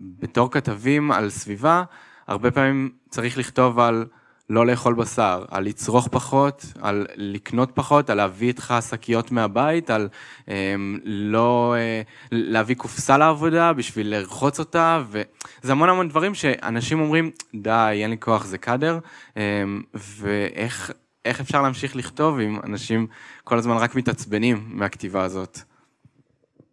בתור 0.00 0.50
כתבים 0.50 1.12
על 1.12 1.30
סביבה, 1.30 1.82
הרבה 2.30 2.50
פעמים 2.50 2.90
צריך 3.08 3.38
לכתוב 3.38 3.78
על 3.78 4.06
לא 4.50 4.66
לאכול 4.66 4.94
בשר, 4.94 5.44
על 5.50 5.64
לצרוך 5.64 6.08
פחות, 6.08 6.64
על 6.80 7.06
לקנות 7.16 7.70
פחות, 7.74 8.10
על 8.10 8.16
להביא 8.16 8.48
איתך 8.48 8.74
שקיות 8.90 9.30
מהבית, 9.30 9.90
על 9.90 10.08
אה, 10.48 10.74
לא 11.04 11.74
אה, 11.78 12.02
להביא 12.32 12.74
קופסה 12.74 13.18
לעבודה 13.18 13.72
בשביל 13.72 14.10
לרחוץ 14.10 14.58
אותה, 14.58 15.02
וזה 15.08 15.72
המון 15.72 15.88
המון 15.88 16.08
דברים 16.08 16.34
שאנשים 16.34 17.00
אומרים, 17.00 17.30
די, 17.54 18.00
אין 18.02 18.10
לי 18.10 18.18
כוח, 18.18 18.44
זה 18.44 18.58
קאדר, 18.58 18.98
אה, 19.36 19.62
ואיך 19.94 20.92
אפשר 21.40 21.62
להמשיך 21.62 21.96
לכתוב 21.96 22.38
אם 22.38 22.60
אנשים 22.64 23.06
כל 23.44 23.58
הזמן 23.58 23.76
רק 23.76 23.94
מתעצבנים 23.94 24.64
מהכתיבה 24.68 25.22
הזאת? 25.22 25.58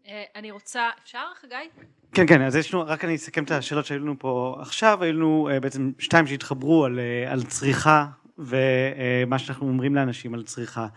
אה, 0.08 0.24
אני 0.36 0.52
רוצה, 0.52 0.90
אפשר 1.04 1.26
חגי? 1.42 1.70
כן 2.14 2.28
כן 2.28 2.42
אז 2.42 2.56
יש 2.56 2.74
לנו 2.74 2.84
רק 2.88 3.06
אני 3.06 3.16
אסכם 3.16 3.44
את 3.44 3.52
השאלות 3.52 3.86
שהיו 3.86 4.00
לנו 4.00 4.16
פה 4.20 4.58
עכשיו 4.60 5.04
היו 5.04 5.14
לנו 5.14 5.50
אה, 5.52 5.60
בעצם 5.60 5.92
שתיים 6.00 6.28
שהתחברו 6.28 6.86
על, 6.86 7.00
אה, 7.00 7.32
על 7.32 7.44
צריכה 7.44 8.06
ומה 8.40 9.40
שאנחנו 9.40 9.68
אומרים 9.68 9.96
לאנשים 9.96 10.34
על 10.34 10.44
צריכה 10.44 10.88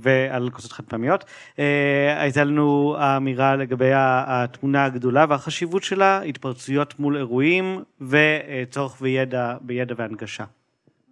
ועל 0.00 0.50
כוסות 0.50 0.72
חד 0.72 0.84
פעמיות 0.84 1.24
הייתה 2.16 2.44
לנו 2.44 2.96
האמירה 2.98 3.56
לגבי 3.56 3.90
התמונה 3.94 4.84
הגדולה 4.84 5.26
והחשיבות 5.28 5.82
שלה 5.82 6.22
התפרצויות 6.22 6.98
מול 6.98 7.16
אירועים 7.16 7.82
וצורך 8.00 9.00
בידע 9.00 9.56
בידע 9.60 9.94
והנגשה. 9.98 10.44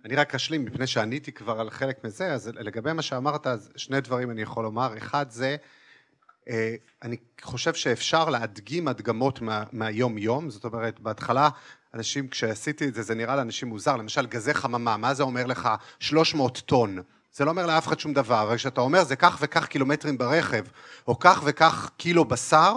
אני 0.05 0.17
רק 0.17 0.35
אשלים 0.35 0.65
מפני 0.65 0.87
שעניתי 0.87 1.33
כבר 1.33 1.61
על 1.61 1.71
חלק 1.71 2.05
מזה 2.05 2.33
אז 2.33 2.51
לגבי 2.61 2.93
מה 2.93 3.03
שאמרת 3.03 3.47
אז 3.47 3.73
שני 3.77 4.01
דברים 4.01 4.31
אני 4.31 4.43
יכול 4.43 4.65
לומר. 4.65 4.97
אחד 4.97 5.31
זה 5.31 5.47
אה, 5.47 5.57
אני 7.03 7.17
חושב 7.43 7.75
שאפשר 7.75 8.29
להדגים 8.29 8.89
הדגמות 8.89 9.41
מה, 9.41 9.65
מהיום 9.73 10.19
יום, 10.19 10.51
זאת 10.51 10.65
אומרת 10.65 11.01
בהתחלה 11.01 11.49
אנשים 11.95 12.29
כשעשיתי 12.29 12.89
את 12.89 12.95
זה 12.95 13.03
זה 13.03 13.15
נראה 13.15 13.37
לאנשים 13.37 13.69
מוזר, 13.69 13.97
למשל 13.97 14.27
גזי 14.27 14.55
חממה, 14.55 14.97
מה 14.97 15.15
זה 15.15 15.23
אומר 15.23 15.47
לך 15.47 15.69
300 16.01 16.59
טון? 16.59 16.99
זה 17.33 17.45
לא 17.45 17.51
אומר 17.51 17.67
לאף 17.67 17.89
אחד 17.89 18.01
שום 18.01 18.13
דבר, 18.13 18.43
אבל 18.43 18.57
כשאתה 18.57 18.81
אומר 18.81 19.05
זה 19.05 19.17
כך 19.17 19.39
וכך 19.41 19.67
קילומטרים 19.67 20.19
ברכב 20.19 20.65
או 21.09 21.19
כך 21.19 21.43
וכך 21.45 21.91
קילו 21.97 22.25
בשר, 22.25 22.75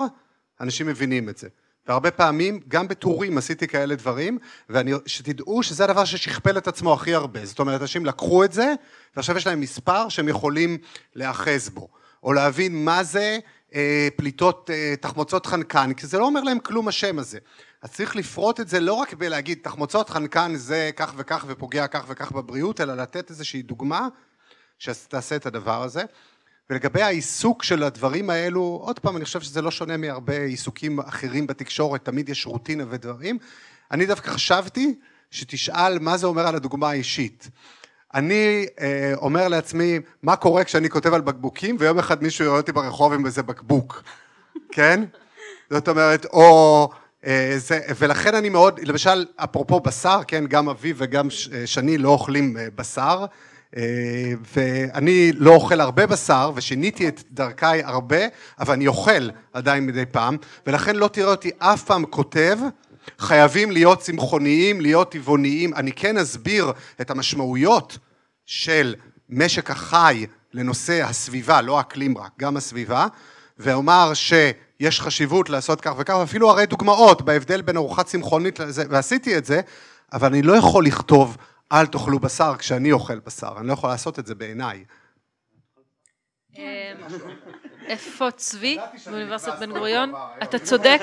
אנשים 0.61 0.87
מבינים 0.87 1.29
את 1.29 1.37
זה. 1.37 1.47
והרבה 1.87 2.11
פעמים, 2.11 2.59
גם 2.67 2.87
בטורים 2.87 3.37
עשיתי 3.37 3.67
כאלה 3.67 3.95
דברים, 3.95 4.37
ושתדעו 4.69 5.63
שזה 5.63 5.83
הדבר 5.83 6.05
ששכפל 6.05 6.57
את 6.57 6.67
עצמו 6.67 6.93
הכי 6.93 7.13
הרבה. 7.13 7.45
זאת 7.45 7.59
אומרת, 7.59 7.81
אנשים 7.81 8.05
לקחו 8.05 8.43
את 8.43 8.51
זה, 8.51 8.73
ועכשיו 9.15 9.37
יש 9.37 9.47
להם 9.47 9.59
מספר 9.59 10.09
שהם 10.09 10.27
יכולים 10.27 10.77
להאחז 11.15 11.69
בו. 11.69 11.87
או 12.23 12.33
להבין 12.33 12.85
מה 12.85 13.03
זה 13.03 13.19
אה, 13.19 13.39
פליטות 14.15 14.69
אה, 14.73 14.95
תחמוצות 15.01 15.45
חנקן, 15.45 15.93
כי 15.93 16.07
זה 16.07 16.19
לא 16.19 16.25
אומר 16.25 16.41
להם 16.41 16.59
כלום 16.59 16.87
השם 16.87 17.19
הזה. 17.19 17.39
אז 17.81 17.91
צריך 17.91 18.15
לפרוט 18.15 18.59
את 18.59 18.67
זה 18.67 18.79
לא 18.79 18.93
רק 18.93 19.13
בלהגיד 19.13 19.59
תחמוצות 19.61 20.09
חנקן 20.09 20.55
זה 20.55 20.89
כך 20.95 21.13
וכך 21.17 21.45
ופוגע 21.47 21.87
כך 21.87 22.05
וכך 22.07 22.31
בבריאות, 22.31 22.81
אלא 22.81 22.93
לתת 22.95 23.29
איזושהי 23.29 23.61
דוגמה 23.61 24.07
שתעשה 24.79 25.35
את 25.35 25.45
הדבר 25.45 25.83
הזה. 25.83 26.03
ולגבי 26.69 27.01
העיסוק 27.01 27.63
של 27.63 27.83
הדברים 27.83 28.29
האלו, 28.29 28.61
עוד 28.61 28.99
פעם, 28.99 29.17
אני 29.17 29.25
חושב 29.25 29.41
שזה 29.41 29.61
לא 29.61 29.71
שונה 29.71 29.97
מהרבה 29.97 30.37
עיסוקים 30.37 30.99
אחרים 30.99 31.47
בתקשורת, 31.47 32.05
תמיד 32.05 32.29
יש 32.29 32.45
רוטינה 32.45 32.83
ודברים. 32.89 33.37
אני 33.91 34.05
דווקא 34.05 34.31
חשבתי 34.31 34.95
שתשאל 35.31 35.99
מה 35.99 36.17
זה 36.17 36.27
אומר 36.27 36.47
על 36.47 36.55
הדוגמה 36.55 36.89
האישית. 36.89 37.49
אני 38.13 38.65
אה, 38.81 39.13
אומר 39.15 39.47
לעצמי, 39.47 39.99
מה 40.23 40.35
קורה 40.35 40.63
כשאני 40.63 40.89
כותב 40.89 41.13
על 41.13 41.21
בקבוקים, 41.21 41.75
ויום 41.79 41.99
אחד 41.99 42.23
מישהו 42.23 42.45
יראה 42.45 42.57
אותי 42.57 42.71
ברחוב 42.71 43.13
עם 43.13 43.25
איזה 43.25 43.43
בקבוק, 43.43 44.03
כן? 44.71 45.03
זאת 45.69 45.87
אומרת, 45.87 46.25
או... 46.25 46.89
אה, 47.25 47.53
זה, 47.57 47.79
ולכן 47.99 48.35
אני 48.35 48.49
מאוד, 48.49 48.79
למשל, 48.83 49.25
אפרופו 49.35 49.79
בשר, 49.79 50.19
כן, 50.27 50.45
גם 50.47 50.69
אבי 50.69 50.93
וגם 50.97 51.27
אה, 51.53 51.67
שני 51.67 51.97
לא 51.97 52.09
אוכלים 52.09 52.57
אה, 52.57 52.67
בשר, 52.75 53.25
אה, 53.77 53.83
ואני 54.55 55.31
לא 55.31 55.51
אוכל 55.55 55.81
הרבה 55.81 56.07
בשר, 56.07 56.51
ושיניתי 56.55 57.07
את 57.07 57.23
דרכיי 57.31 57.83
הרבה, 57.83 58.17
אבל 58.59 58.73
אני 58.73 58.87
אוכל 58.87 59.29
עדיין 59.53 59.85
מדי 59.85 60.05
פעם, 60.05 60.37
ולכן 60.67 60.95
לא 60.95 61.07
תראה 61.07 61.31
אותי 61.31 61.51
אף 61.57 61.83
פעם 61.83 62.05
כותב, 62.05 62.57
חייבים 63.19 63.71
להיות 63.71 63.99
צמחוניים, 63.99 64.81
להיות 64.81 65.11
טבעוניים, 65.11 65.73
אני 65.73 65.91
כן 65.91 66.17
אסביר 66.17 66.71
את 67.01 67.09
המשמעויות 67.09 67.97
של 68.45 68.95
משק 69.29 69.71
החי 69.71 70.25
לנושא 70.53 71.03
הסביבה, 71.03 71.61
לא 71.61 71.77
האקלים 71.77 72.17
רק, 72.17 72.31
גם 72.39 72.57
הסביבה, 72.57 73.07
ואומר 73.57 74.11
שיש 74.13 75.01
חשיבות 75.01 75.49
לעשות 75.49 75.81
כך 75.81 75.93
וכך, 75.97 76.13
אפילו 76.23 76.49
הרי 76.49 76.65
דוגמאות 76.65 77.21
בהבדל 77.21 77.61
בין 77.61 77.77
ארוחה 77.77 78.03
צמחונית 78.03 78.59
לזה, 78.59 78.83
ועשיתי 78.89 79.37
את 79.37 79.45
זה, 79.45 79.61
אבל 80.13 80.27
אני 80.27 80.41
לא 80.41 80.53
יכול 80.53 80.85
לכתוב 80.85 81.37
אל 81.71 81.85
תאכלו 81.85 82.19
בשר 82.19 82.55
כשאני 82.57 82.91
אוכל 82.91 83.19
בשר, 83.19 83.53
אני 83.57 83.67
לא 83.67 83.73
יכול 83.73 83.89
לעשות 83.89 84.19
את 84.19 84.25
זה 84.25 84.35
בעיניי. 84.35 84.83
איפה 87.87 88.31
צבי 88.31 88.77
באוניברסיטת 89.05 89.59
בן 89.59 89.71
גוריון? 89.71 90.13
אתה 90.43 90.59
צודק, 90.59 91.01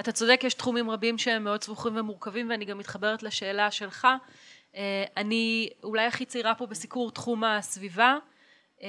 אתה 0.00 0.12
צודק, 0.12 0.40
יש 0.44 0.54
תחומים 0.54 0.90
רבים 0.90 1.18
שהם 1.18 1.44
מאוד 1.44 1.62
סבוכים 1.62 1.96
ומורכבים 1.96 2.50
ואני 2.50 2.64
גם 2.64 2.78
מתחברת 2.78 3.22
לשאלה 3.22 3.70
שלך. 3.70 4.06
אה, 4.76 5.04
אני 5.16 5.70
אולי 5.82 6.06
הכי 6.06 6.24
צעירה 6.24 6.54
פה 6.54 6.66
בסיקור 6.66 7.10
תחום 7.10 7.44
הסביבה. 7.44 8.16
אה, 8.82 8.88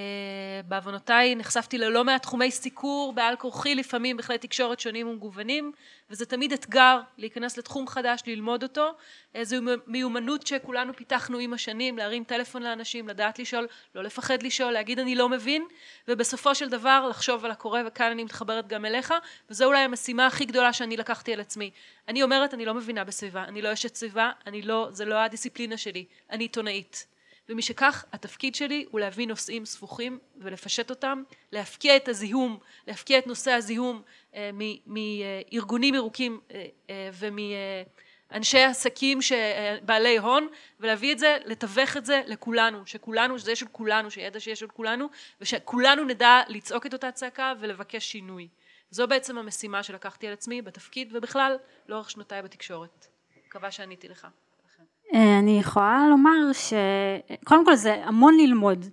בעוונותיי 0.67 1.35
נחשפתי 1.35 1.77
ללא 1.77 2.03
מעט 2.03 2.21
תחומי 2.21 2.51
סיקור 2.51 3.13
בעל 3.13 3.35
כורחי 3.35 3.75
לפעמים 3.75 4.17
בכלי 4.17 4.37
תקשורת 4.37 4.79
שונים 4.79 5.07
ומגוונים 5.07 5.71
וזה 6.09 6.25
תמיד 6.25 6.53
אתגר 6.53 6.99
להיכנס 7.17 7.57
לתחום 7.57 7.87
חדש 7.87 8.21
ללמוד 8.27 8.63
אותו. 8.63 8.91
אה, 9.35 9.43
זו 9.43 9.57
מיומנות 9.87 10.47
שכולנו 10.47 10.93
פיתחנו 10.93 11.37
עם 11.37 11.53
השנים 11.53 11.97
להרים 11.97 12.23
טלפון 12.23 12.63
לאנשים 12.63 13.07
לדעת 13.07 13.39
לשאול 13.39 13.67
לא 13.95 14.03
לפחד 14.03 14.43
לשאול 14.43 14.71
להגיד 14.71 14.99
אני 14.99 15.15
לא 15.15 15.29
מבין 15.29 15.67
ובסופו 16.07 16.55
של 16.55 16.69
דבר 16.69 17.07
לחשוב 17.09 17.45
על 17.45 17.51
הקורא 17.51 17.81
וכאן 17.87 18.11
אני 18.11 18.23
מתחברת 18.23 18.67
גם 18.67 18.85
אליך 18.85 19.13
וזו 19.49 19.65
אולי 19.65 19.79
המשימה 19.79 20.27
הכי 20.27 20.45
גדולה 20.45 20.73
שאני 20.73 20.97
לקחתי 20.97 21.33
על 21.33 21.39
עצמי. 21.39 21.71
אני 22.07 22.23
אומרת 22.23 22.53
אני 22.53 22.65
לא 22.65 22.73
מבינה 22.73 23.03
בסביבה 23.03 23.43
אני 23.43 23.61
לא 23.61 23.73
אשת 23.73 23.95
סביבה 23.95 24.31
אני 24.47 24.61
לא 24.61 24.87
זה 24.91 25.05
לא 25.05 25.15
הדיסציפלינה 25.15 25.77
שלי 25.77 26.05
אני 26.29 26.43
עיתונאית 26.43 27.05
ומשכך 27.49 28.05
התפקיד 28.13 28.55
שלי 28.55 28.85
הוא 28.91 28.99
להביא 28.99 29.27
נושאים 29.27 29.65
סבוכים 29.65 30.19
ולפשט 30.37 30.89
אותם, 30.89 31.23
להפקיע 31.51 31.95
את 31.95 32.07
הזיהום, 32.07 32.59
להפקיע 32.87 33.19
את 33.19 33.27
נושא 33.27 33.51
הזיהום 33.51 34.01
אה, 34.35 34.49
מארגונים 34.85 35.95
ירוקים 35.95 36.39
אה, 36.51 36.65
אה, 36.89 37.09
ומאנשי 37.13 38.63
עסקים 38.63 39.19
בעלי 39.81 40.17
הון 40.17 40.47
ולהביא 40.79 41.11
את 41.11 41.19
זה, 41.19 41.37
לתווך 41.45 41.97
את 41.97 42.05
זה 42.05 42.21
לכולנו, 42.27 42.85
שכולנו, 42.85 43.39
שזה 43.39 43.55
של 43.55 43.67
כולנו, 43.71 44.11
שידע 44.11 44.39
שיש 44.39 44.59
של 44.59 44.67
כולנו 44.67 45.09
ושכולנו 45.41 46.03
נדע 46.03 46.41
לצעוק 46.47 46.85
את 46.85 46.93
אותה 46.93 47.11
צעקה 47.11 47.53
ולבקש 47.59 48.11
שינוי. 48.11 48.47
זו 48.91 49.07
בעצם 49.07 49.37
המשימה 49.37 49.83
שלקחתי 49.83 50.27
על 50.27 50.33
עצמי 50.33 50.61
בתפקיד 50.61 51.15
ובכלל 51.15 51.57
לאורך 51.87 52.09
שנותיי 52.09 52.41
בתקשורת. 52.41 53.07
מקווה 53.47 53.71
שעניתי 53.71 54.07
לך. 54.07 54.27
אה, 55.13 55.39
אני 55.39 55.59
יכולה 55.59 56.07
לומר 56.09 56.51
שקודם 56.53 57.65
כל 57.65 57.75
זה 57.75 58.01
המון 58.05 58.37
ללמוד. 58.37 58.85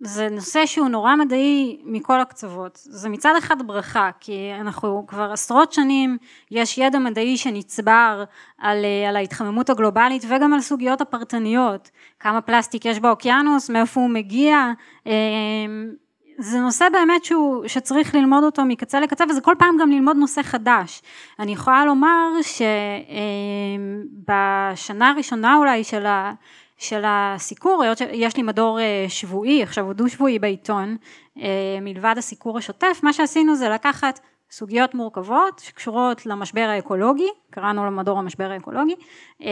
זה 0.00 0.28
נושא 0.28 0.66
שהוא 0.66 0.88
נורא 0.88 1.16
מדעי 1.16 1.80
מכל 1.84 2.20
הקצוות. 2.20 2.78
זה 2.82 3.08
מצד 3.08 3.34
אחד 3.38 3.66
ברכה 3.66 4.10
כי 4.20 4.50
אנחנו 4.60 5.04
כבר 5.06 5.32
עשרות 5.32 5.72
שנים 5.72 6.18
יש 6.50 6.78
ידע 6.78 6.98
מדעי 6.98 7.36
שנצבר 7.36 8.24
על, 8.58 8.84
אה, 8.84 9.08
על 9.08 9.16
ההתחממות 9.16 9.70
הגלובלית 9.70 10.24
וגם 10.28 10.52
על 10.52 10.60
סוגיות 10.60 11.00
הפרטניות. 11.00 11.90
כמה 12.20 12.40
פלסטיק 12.40 12.84
יש 12.84 13.00
באוקיינוס 13.00 13.70
מאיפה 13.70 14.00
הוא 14.00 14.10
מגיע 14.10 14.72
אה, 15.06 15.12
זה 16.38 16.58
נושא 16.60 16.88
באמת 16.92 17.24
שהוא, 17.24 17.68
שצריך 17.68 18.14
ללמוד 18.14 18.44
אותו 18.44 18.64
מקצה 18.64 19.00
לקצה 19.00 19.24
וזה 19.30 19.40
כל 19.40 19.54
פעם 19.58 19.76
גם 19.80 19.90
ללמוד 19.90 20.16
נושא 20.16 20.42
חדש. 20.42 21.02
אני 21.38 21.52
יכולה 21.52 21.84
לומר 21.84 22.28
שבשנה 24.22 25.10
הראשונה 25.10 25.56
אולי 25.56 25.84
של, 25.84 26.06
ה, 26.06 26.32
של 26.78 27.02
הסיקור, 27.06 27.82
היות 27.82 27.98
שיש 27.98 28.36
לי 28.36 28.42
מדור 28.42 28.80
אה, 28.80 29.06
שבועי, 29.08 29.62
עכשיו 29.62 29.84
הוא 29.84 29.92
דו 29.92 30.08
שבועי 30.08 30.38
בעיתון, 30.38 30.96
אה, 31.38 31.78
מלבד 31.80 32.14
הסיקור 32.18 32.58
השוטף, 32.58 33.00
מה 33.02 33.12
שעשינו 33.12 33.56
זה 33.56 33.68
לקחת 33.68 34.20
סוגיות 34.50 34.94
מורכבות 34.94 35.58
שקשורות 35.64 36.26
למשבר 36.26 36.66
האקולוגי, 36.68 37.28
קראנו 37.50 37.86
למדור 37.86 38.18
המשבר 38.18 38.50
האקולוגי, 38.50 38.94
אה, 39.42 39.48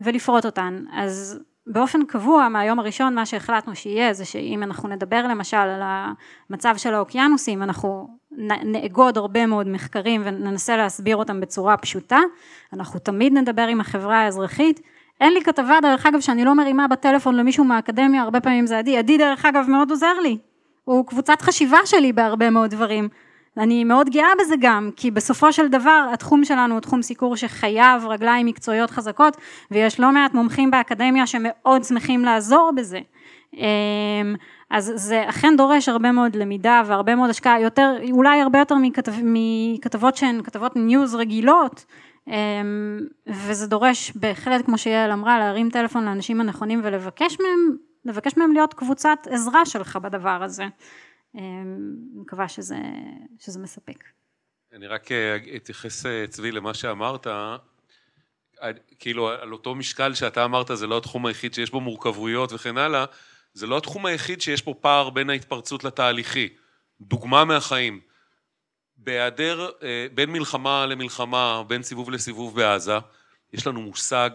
ולפרוט 0.00 0.46
אותן. 0.46 0.84
אז 0.92 1.40
באופן 1.66 2.04
קבוע 2.04 2.48
מהיום 2.48 2.78
הראשון 2.78 3.14
מה 3.14 3.26
שהחלטנו 3.26 3.74
שיהיה 3.74 4.12
זה 4.12 4.24
שאם 4.24 4.62
אנחנו 4.62 4.88
נדבר 4.88 5.26
למשל 5.26 5.56
על 5.56 5.82
המצב 6.50 6.74
של 6.76 6.94
האוקיינוסים 6.94 7.62
אנחנו 7.62 8.08
נאגוד 8.64 9.18
הרבה 9.18 9.46
מאוד 9.46 9.68
מחקרים 9.68 10.22
וננסה 10.24 10.76
להסביר 10.76 11.16
אותם 11.16 11.40
בצורה 11.40 11.76
פשוטה, 11.76 12.18
אנחנו 12.72 13.00
תמיד 13.00 13.32
נדבר 13.32 13.66
עם 13.66 13.80
החברה 13.80 14.16
האזרחית, 14.16 14.80
אין 15.20 15.32
לי 15.32 15.42
כתבה 15.42 15.78
דרך 15.82 16.06
אגב 16.06 16.20
שאני 16.20 16.44
לא 16.44 16.54
מרימה 16.54 16.88
בטלפון 16.88 17.36
למישהו 17.36 17.64
מהאקדמיה, 17.64 18.22
הרבה 18.22 18.40
פעמים 18.40 18.66
זה 18.66 18.78
עדי, 18.78 18.96
עדי 18.96 19.18
דרך 19.18 19.44
אגב 19.44 19.66
מאוד 19.68 19.90
עוזר 19.90 20.20
לי, 20.22 20.38
הוא 20.84 21.06
קבוצת 21.06 21.42
חשיבה 21.42 21.78
שלי 21.84 22.12
בהרבה 22.12 22.50
מאוד 22.50 22.70
דברים, 22.70 23.08
אני 23.58 23.84
מאוד 23.84 24.10
גאה 24.10 24.32
בזה 24.40 24.54
גם, 24.60 24.90
כי 24.96 25.10
בסופו 25.10 25.52
של 25.52 25.68
דבר 25.68 26.06
התחום 26.12 26.44
שלנו 26.44 26.74
הוא 26.74 26.80
תחום 26.80 27.02
סיקור 27.02 27.36
שחייב 27.36 28.06
רגליים 28.06 28.46
מקצועיות 28.46 28.90
חזקות, 28.90 29.36
ויש 29.70 30.00
לא 30.00 30.12
מעט 30.12 30.34
מומחים 30.34 30.70
באקדמיה 30.70 31.26
שמאוד 31.26 31.84
שמחים 31.84 32.24
לעזור 32.24 32.72
בזה. 32.76 33.00
אמ, 33.56 34.34
אז 34.70 34.92
זה 34.96 35.28
אכן 35.28 35.56
דורש 35.56 35.88
הרבה 35.88 36.12
מאוד 36.12 36.36
למידה 36.36 36.82
והרבה 36.86 37.14
מאוד 37.14 37.30
השקעה, 37.30 37.60
יותר, 37.60 37.96
אולי 38.12 38.40
הרבה 38.40 38.58
יותר 38.58 38.74
מכתב, 38.74 39.12
מכתבות 39.22 40.16
שהן 40.16 40.42
כתבות 40.42 40.76
ניוז 40.76 41.14
רגילות, 41.14 41.84
אמ, 42.28 43.00
וזה 43.26 43.66
דורש 43.66 44.12
בהחלט, 44.14 44.66
כמו 44.66 44.78
שיעל 44.78 45.12
אמרה, 45.12 45.38
להרים 45.38 45.70
טלפון 45.70 46.04
לאנשים 46.04 46.40
הנכונים 46.40 46.80
ולבקש 46.84 47.36
מהם, 47.40 47.76
לבקש 48.04 48.36
מהם 48.36 48.52
להיות 48.52 48.74
קבוצת 48.74 49.18
עזרה 49.30 49.66
שלך 49.66 49.96
בדבר 49.96 50.42
הזה. 50.42 50.64
אמ, 51.34 51.96
מקווה 52.14 52.48
שזה, 52.48 52.78
שזה 53.38 53.58
מספק. 53.58 54.04
אני 54.72 54.86
רק 54.86 55.12
אה, 55.12 55.36
אתייחס 55.56 56.06
אה, 56.06 56.24
צבי 56.28 56.52
למה 56.52 56.74
שאמרת, 56.74 57.26
כאילו 58.98 59.28
על 59.28 59.52
אותו 59.52 59.74
משקל 59.74 60.14
שאתה 60.14 60.44
אמרת 60.44 60.70
זה 60.74 60.86
לא 60.86 60.98
התחום 60.98 61.26
היחיד 61.26 61.54
שיש 61.54 61.70
בו 61.70 61.80
מורכבויות 61.80 62.52
וכן 62.52 62.78
הלאה, 62.78 63.04
זה 63.54 63.66
לא 63.66 63.78
התחום 63.78 64.06
היחיד 64.06 64.40
שיש 64.40 64.62
פה 64.62 64.74
פער 64.80 65.10
בין 65.10 65.30
ההתפרצות 65.30 65.84
לתהליכי. 65.84 66.48
דוגמה 67.00 67.44
מהחיים, 67.44 68.00
בהיעדר, 68.96 69.70
אה, 69.82 70.06
בין 70.14 70.30
מלחמה 70.30 70.86
למלחמה, 70.86 71.62
בין 71.66 71.82
סיבוב 71.82 72.10
לסיבוב 72.10 72.56
בעזה, 72.56 72.98
יש 73.52 73.66
לנו 73.66 73.82
מושג 73.82 74.30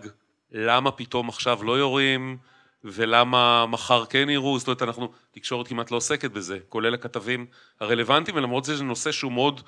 למה 0.51 0.91
פתאום 0.91 1.29
עכשיו 1.29 1.63
לא 1.63 1.77
יורים, 1.77 2.37
ולמה 2.85 3.65
מחר 3.65 4.05
כן 4.05 4.29
יראו, 4.29 4.59
זאת 4.59 4.67
אומרת 4.67 4.81
אנחנו, 4.81 5.11
תקשורת 5.31 5.67
כמעט 5.67 5.91
לא 5.91 5.97
עוסקת 5.97 6.31
בזה, 6.31 6.59
כולל 6.69 6.93
הכתבים 6.93 7.45
הרלוונטיים, 7.79 8.37
ולמרות 8.37 8.65
זה 8.65 8.75
זה 8.75 8.83
נושא 8.83 9.11
שהוא 9.11 9.31
מאוד 9.31 9.61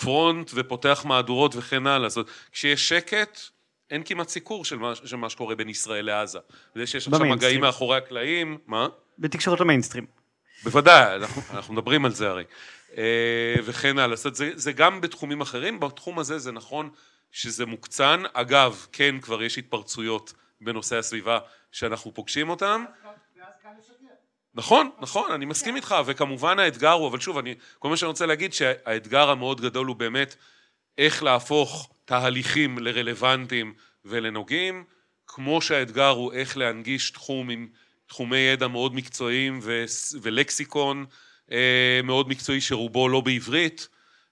פרונט 0.00 0.50
ופותח 0.54 1.02
מהדורות 1.08 1.56
וכן 1.56 1.86
הלאה, 1.86 2.08
זאת 2.08 2.16
אומרת 2.16 2.30
כשיש 2.52 2.88
שקט 2.88 3.38
אין 3.90 4.02
כמעט 4.04 4.28
סיקור 4.28 4.64
של 4.64 4.76
מה, 4.76 4.94
של 4.94 5.16
מה 5.16 5.30
שקורה 5.30 5.54
בין 5.54 5.68
ישראל 5.68 6.06
לעזה, 6.06 6.38
וזה 6.76 6.86
שיש 6.86 7.08
עכשיו 7.08 7.26
מגעים 7.26 7.60
מאחורי 7.60 7.96
הקלעים, 7.96 8.58
מה? 8.66 8.88
בתקשורת 9.18 9.60
המיינסטרים. 9.60 10.06
בוודאי, 10.64 11.16
אנחנו, 11.16 11.42
אנחנו 11.50 11.74
מדברים 11.74 12.04
על 12.04 12.12
זה 12.12 12.28
הרי. 12.30 12.44
אה, 12.96 13.54
וכן 13.64 13.98
הלאה. 13.98 14.16
זאת 14.16 14.24
אומרת, 14.24 14.36
זה, 14.36 14.50
זה 14.54 14.72
גם 14.72 15.00
בתחומים 15.00 15.40
אחרים, 15.40 15.80
בתחום 15.80 16.18
הזה 16.18 16.38
זה 16.38 16.52
נכון 16.52 16.90
שזה 17.32 17.66
מוקצן. 17.66 18.22
אגב, 18.32 18.86
כן, 18.92 19.20
כבר 19.20 19.42
יש 19.42 19.58
התפרצויות 19.58 20.32
בנושא 20.60 20.98
הסביבה 20.98 21.38
שאנחנו 21.74 22.14
פוגשים 22.14 22.50
אותם. 22.50 22.84
נכון, 24.54 24.90
נכון, 25.00 25.32
אני 25.32 25.44
מסכים 25.44 25.76
איתך, 25.76 25.94
וכמובן 26.06 26.58
האתגר 26.58 26.90
הוא, 26.92 27.08
אבל 27.08 27.20
שוב, 27.20 27.38
אני, 27.38 27.54
כל 27.78 27.88
מה 27.88 27.96
שאני 27.96 28.08
רוצה 28.08 28.26
להגיד 28.26 28.52
שהאתגר 28.52 29.30
המאוד 29.30 29.60
גדול 29.60 29.86
הוא 29.86 29.96
באמת 29.96 30.36
איך 30.98 31.22
להפוך 31.22 31.90
תהליכים 32.04 32.78
לרלוונטיים 32.78 33.74
ולנוגעים, 34.04 34.84
כמו 35.26 35.62
שהאתגר 35.62 36.08
הוא 36.08 36.32
איך 36.32 36.56
להנגיש 36.56 37.10
תחום 37.10 37.50
עם 37.50 37.68
תחומי 38.06 38.38
ידע 38.38 38.68
מאוד 38.68 38.94
מקצועיים 38.94 39.58
ו- 39.62 39.84
ולקסיקון 40.22 41.06
אה, 41.52 42.00
מאוד 42.04 42.28
מקצועי 42.28 42.60
שרובו 42.60 43.08
לא 43.08 43.20
בעברית, 43.20 43.88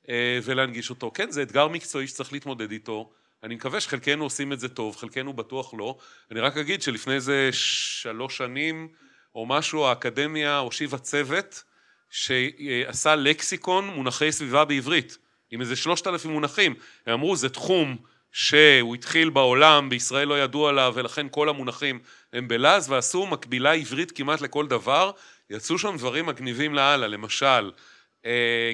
אה, 0.08 0.38
ולהנגיש 0.42 0.90
אותו. 0.90 1.10
כן, 1.14 1.30
זה 1.30 1.42
אתגר 1.42 1.68
מקצועי 1.68 2.06
שצריך 2.06 2.32
להתמודד 2.32 2.70
איתו. 2.70 3.12
אני 3.42 3.54
מקווה 3.54 3.80
שחלקנו 3.80 4.24
עושים 4.24 4.52
את 4.52 4.60
זה 4.60 4.68
טוב, 4.68 4.96
חלקנו 4.96 5.32
בטוח 5.32 5.74
לא. 5.74 5.96
אני 6.30 6.40
רק 6.40 6.56
אגיד 6.56 6.82
שלפני 6.82 7.14
איזה 7.14 7.48
שלוש 7.52 8.36
שנים 8.36 8.88
או 9.34 9.46
משהו, 9.46 9.86
האקדמיה 9.86 10.58
הושיבה 10.58 10.98
צוות 10.98 11.62
שעשה 12.10 13.14
לקסיקון 13.14 13.86
מונחי 13.86 14.32
סביבה 14.32 14.64
בעברית, 14.64 15.18
עם 15.50 15.60
איזה 15.60 15.76
שלושת 15.76 16.06
אלפים 16.06 16.30
מונחים. 16.30 16.74
הם 17.06 17.12
אמרו, 17.12 17.36
זה 17.36 17.48
תחום 17.48 17.96
שהוא 18.32 18.94
התחיל 18.94 19.30
בעולם, 19.30 19.88
בישראל 19.88 20.28
לא 20.28 20.38
ידעו 20.40 20.68
עליו, 20.68 20.92
ולכן 20.96 21.26
כל 21.30 21.48
המונחים 21.48 21.98
הם 22.32 22.48
בלעז, 22.48 22.90
ועשו 22.90 23.26
מקבילה 23.26 23.72
עברית 23.72 24.10
כמעט 24.10 24.40
לכל 24.40 24.66
דבר. 24.66 25.10
יצאו 25.50 25.78
שם 25.78 25.96
דברים 25.96 26.26
מגניבים 26.26 26.74
לאללה, 26.74 27.06
למשל, 27.06 27.72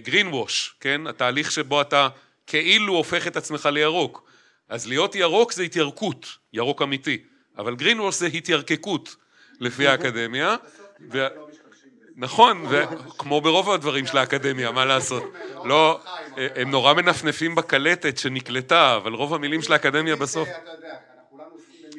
גרין 0.02 0.26
uh, 0.26 0.30
ווש, 0.30 0.74
כן? 0.80 1.06
התהליך 1.06 1.52
שבו 1.52 1.80
אתה 1.80 2.08
כאילו 2.46 2.94
הופך 2.94 3.26
את 3.26 3.36
עצמך 3.36 3.66
לירוק. 3.66 4.27
אז 4.68 4.86
להיות 4.86 5.14
ירוק 5.14 5.52
זה 5.52 5.62
התיירקות, 5.62 6.38
ירוק 6.52 6.82
אמיתי, 6.82 7.22
אבל 7.58 7.76
גרין 7.76 8.00
ווש 8.00 8.14
זה 8.14 8.26
התיירקקות, 8.26 9.16
לפי 9.60 9.86
האקדמיה. 9.86 10.56
ו... 11.12 11.26
נכון, 12.16 12.66
וכמו 12.70 13.40
ברוב 13.40 13.70
הדברים 13.70 14.06
של 14.06 14.18
האקדמיה, 14.18 14.70
מה 14.70 14.84
לעשות? 14.84 15.22
לא, 15.64 16.00
הם 16.36 16.70
נורא 16.70 16.94
מנפנפים 16.94 17.54
בקלטת 17.54 18.18
שנקלטה, 18.18 18.96
אבל 18.96 19.12
רוב 19.12 19.34
המילים 19.34 19.62
של 19.62 19.72
האקדמיה 19.72 20.16
בסוף... 20.16 20.48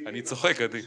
אני 0.06 0.22
צוחק, 0.22 0.62
עדי. 0.62 0.82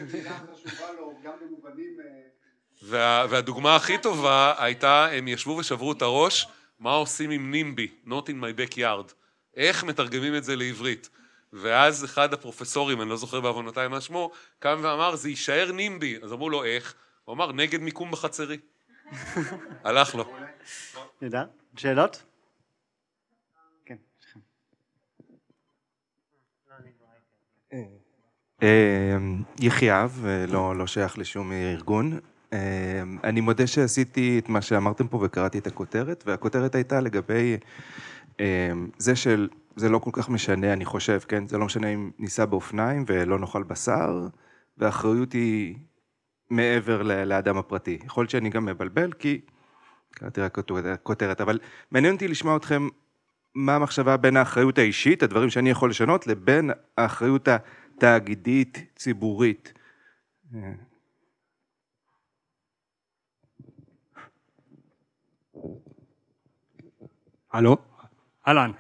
וה, 2.82 3.26
והדוגמה 3.30 3.76
הכי 3.76 3.98
טובה 3.98 4.54
הייתה, 4.58 5.06
הם 5.06 5.28
ישבו 5.28 5.50
ושברו 5.50 5.92
את 5.92 6.02
הראש, 6.02 6.46
מה 6.80 6.92
עושים 6.92 7.30
עם 7.30 7.50
נימבי, 7.50 7.88
not 8.06 8.28
in 8.28 8.42
my 8.42 8.74
backyard, 8.74 9.12
איך 9.56 9.84
מתרגמים 9.84 10.36
את 10.36 10.44
זה 10.44 10.56
לעברית. 10.56 11.08
ואז 11.52 12.04
אחד 12.04 12.34
הפרופסורים, 12.34 13.00
אני 13.00 13.08
לא 13.08 13.16
זוכר 13.16 13.40
בעוונותיי 13.40 13.88
מה 13.88 14.00
שמו, 14.00 14.30
קם 14.58 14.80
ואמר, 14.82 15.16
זה 15.16 15.28
יישאר 15.28 15.72
נימבי. 15.72 16.18
אז 16.22 16.32
אמרו 16.32 16.50
לו, 16.50 16.64
איך? 16.64 16.94
הוא 17.24 17.34
אמר, 17.34 17.52
נגד 17.52 17.80
מיקום 17.80 18.10
בחצרי. 18.10 18.58
הלך 19.84 20.14
לו. 20.14 20.24
נדע? 21.22 21.44
שאלות? 21.76 22.22
כן. 23.84 23.96
יחייב, 29.60 30.26
לא, 30.48 30.76
לא 30.76 30.86
שייך 30.86 31.18
לשום 31.18 31.52
ארגון. 31.52 32.18
אני 33.24 33.40
מודה 33.40 33.66
שעשיתי 33.66 34.38
את 34.38 34.48
מה 34.48 34.62
שאמרתם 34.62 35.08
פה 35.08 35.20
וקראתי 35.22 35.58
את 35.58 35.66
הכותרת, 35.66 36.24
והכותרת 36.26 36.74
הייתה 36.74 37.00
לגבי 37.00 37.56
זה 38.98 39.16
של, 39.16 39.48
זה 39.76 39.88
לא 39.88 39.98
כל 39.98 40.10
כך 40.12 40.28
משנה, 40.28 40.72
אני 40.72 40.84
חושב, 40.84 41.18
כן? 41.18 41.48
זה 41.48 41.58
לא 41.58 41.66
משנה 41.66 41.88
אם 41.88 42.10
ניסע 42.18 42.44
באופניים 42.44 43.04
ולא 43.06 43.38
נאכל 43.38 43.62
בשר, 43.62 44.28
והאחריות 44.78 45.32
היא 45.32 45.76
מעבר 46.50 47.02
לאדם 47.02 47.58
הפרטי. 47.58 47.98
יכול 48.04 48.22
להיות 48.22 48.30
שאני 48.30 48.50
גם 48.50 48.64
מבלבל, 48.64 49.12
כי 49.12 49.40
קראתי 50.10 50.40
רק 50.40 50.58
כותרת, 51.02 51.40
אבל 51.40 51.58
מעניין 51.90 52.14
אותי 52.14 52.28
לשמוע 52.28 52.56
אתכם 52.56 52.88
מה 53.54 53.76
המחשבה 53.76 54.16
בין 54.16 54.36
האחריות 54.36 54.78
האישית, 54.78 55.22
הדברים 55.22 55.50
שאני 55.50 55.70
יכול 55.70 55.90
לשנות, 55.90 56.26
לבין 56.26 56.70
האחריות 56.98 57.48
התאגידית, 57.48 58.78
ציבורית. 58.96 59.72
הלו? 67.52 67.76
אהלן. 68.48 68.70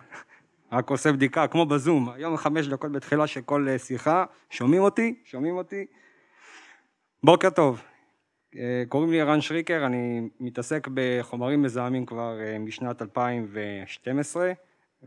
רק 0.72 0.90
עושה 0.90 1.12
בדיקה, 1.12 1.46
כמו 1.46 1.66
בזום, 1.66 2.08
היום 2.08 2.36
חמש 2.36 2.66
דקות 2.66 2.92
בתחילה 2.92 3.26
של 3.26 3.40
כל 3.40 3.66
שיחה, 3.78 4.24
שומעים 4.50 4.82
אותי? 4.82 5.14
שומעים 5.24 5.56
אותי? 5.56 5.86
בוקר 7.24 7.50
טוב, 7.50 7.82
קוראים 8.88 9.10
לי 9.10 9.20
ערן 9.20 9.40
שריקר, 9.40 9.86
אני 9.86 10.28
מתעסק 10.40 10.88
בחומרים 10.94 11.62
מזהמים 11.62 12.06
כבר 12.06 12.38
משנת 12.60 13.02
2012 13.02 14.52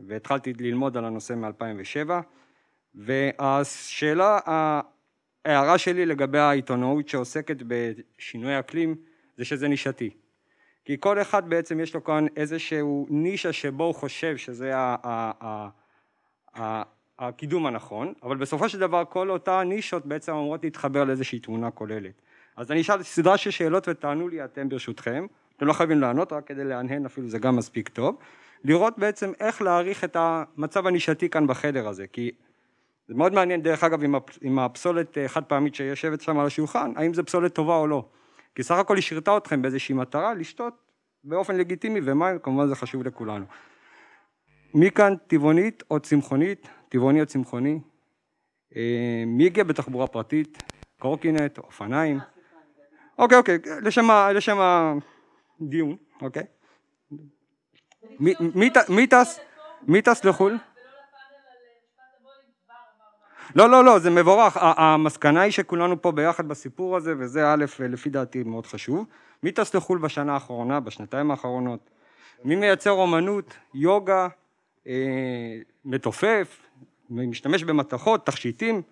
והתחלתי 0.06 0.52
ללמוד 0.60 0.96
על 0.96 1.04
הנושא 1.04 1.32
מ-2007 1.32 2.10
והשאלה, 2.94 4.38
ההערה 5.44 5.78
שלי 5.78 6.06
לגבי 6.06 6.38
העיתונאות 6.38 7.08
שעוסקת 7.08 7.56
בשינוי 7.66 8.58
אקלים 8.58 8.94
זה 9.36 9.44
שזה 9.44 9.68
נישתי 9.68 10.10
כי 10.86 10.96
כל 11.00 11.20
אחד 11.20 11.48
בעצם 11.48 11.80
יש 11.80 11.94
לו 11.94 12.04
כאן 12.04 12.26
איזשהו 12.36 13.06
נישה 13.10 13.52
שבו 13.52 13.84
הוא 13.84 13.94
חושב 13.94 14.36
שזה 14.36 14.72
הקידום 17.18 17.66
הנכון, 17.66 18.12
אבל 18.22 18.36
בסופו 18.36 18.68
של 18.68 18.78
דבר 18.78 19.02
כל 19.08 19.30
אותה 19.30 19.62
נישות 19.64 20.06
בעצם 20.06 20.32
אמורות 20.32 20.64
להתחבר 20.64 21.04
לאיזושהי 21.04 21.38
תמונה 21.38 21.70
כוללת. 21.70 22.22
אז 22.56 22.70
אני 22.72 22.80
אשאל 22.80 23.02
סדרה 23.02 23.36
של 23.36 23.50
שאלות 23.50 23.88
ותענו 23.88 24.28
לי 24.28 24.44
אתם 24.44 24.68
ברשותכם, 24.68 25.26
אתם 25.56 25.66
לא 25.66 25.72
חייבים 25.72 26.00
לענות 26.00 26.32
רק 26.32 26.46
כדי 26.46 26.64
להנהן 26.64 27.06
אפילו 27.06 27.28
זה 27.28 27.38
גם 27.38 27.56
מספיק 27.56 27.88
טוב, 27.88 28.16
לראות 28.64 28.98
בעצם 28.98 29.32
איך 29.40 29.62
להעריך 29.62 30.04
את 30.04 30.16
המצב 30.18 30.86
הנישתי 30.86 31.28
כאן 31.28 31.46
בחדר 31.46 31.88
הזה, 31.88 32.06
כי 32.06 32.30
זה 33.08 33.14
מאוד 33.14 33.32
מעניין 33.32 33.62
דרך 33.62 33.84
אגב 33.84 34.00
עם 34.42 34.58
הפסולת 34.58 35.18
חד 35.26 35.44
פעמית 35.44 35.74
שיושבת 35.74 36.20
שם 36.20 36.38
על 36.38 36.46
השולחן, 36.46 36.92
האם 36.96 37.14
זה 37.14 37.22
פסולת 37.22 37.54
טובה 37.54 37.76
או 37.76 37.86
לא, 37.86 38.04
כי 38.56 38.62
סך 38.62 38.74
הכל 38.74 38.96
היא 38.96 39.02
שירתה 39.02 39.36
אתכם 39.36 39.62
באיזושהי 39.62 39.94
מטרה 39.94 40.34
לשתות 40.34 40.74
באופן 41.24 41.56
לגיטימי 41.56 42.00
ומים 42.04 42.38
כמובן 42.38 42.66
זה 42.66 42.74
חשוב 42.74 43.02
לכולנו. 43.06 43.44
מי 44.74 44.90
כאן 44.90 45.14
טבעונית 45.26 45.82
או 45.90 46.00
צמחונית, 46.00 46.68
טבעוני 46.88 47.20
או 47.20 47.26
צמחוני, 47.26 47.80
מי 49.26 49.46
הגיע 49.46 49.64
בתחבורה 49.64 50.06
פרטית, 50.06 50.62
קורקינט, 50.98 51.58
אופניים, 51.58 52.18
אוקיי 53.18 53.38
אוקיי, 53.38 53.58
לשם, 53.82 54.58
הדיון, 54.60 55.96
אוקיי, 56.22 56.42
מי 59.88 60.02
טס 60.02 60.24
לחו"ל? 60.24 60.58
לא 63.54 63.70
לא 63.70 63.84
לא 63.84 63.98
זה 63.98 64.10
מבורך. 64.10 64.56
המסקנה 64.60 65.40
היא 65.40 65.52
שכולנו 65.52 66.02
פה 66.02 66.12
ביחד 66.12 66.48
בסיפור 66.48 66.96
הזה 66.96 67.14
וזה 67.18 67.52
א' 67.52 67.64
לפי 67.78 68.10
דעתי 68.10 68.42
מאוד 68.42 68.66
חשוב. 68.66 69.06
מי 69.42 69.52
טס 69.52 69.74
לחו"ל 69.74 69.98
בשנה 69.98 70.34
האחרונה 70.34 70.80
בשנתיים 70.80 71.30
האחרונות? 71.30 71.90
מי 72.44 72.56
מייצר 72.56 72.90
אומנות 72.90 73.56
יוגה 73.74 74.28
אה, 74.86 75.58
מתופף 75.84 76.66
משתמש 77.10 77.64
במתכות 77.64 78.26
תכשיטים? 78.26 78.82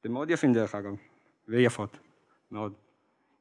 אתם 0.00 0.12
מאוד 0.12 0.30
יפים 0.30 0.52
דרך 0.52 0.74
אגב 0.74 0.94
ויפות 1.48 1.98
מאוד. 2.52 2.72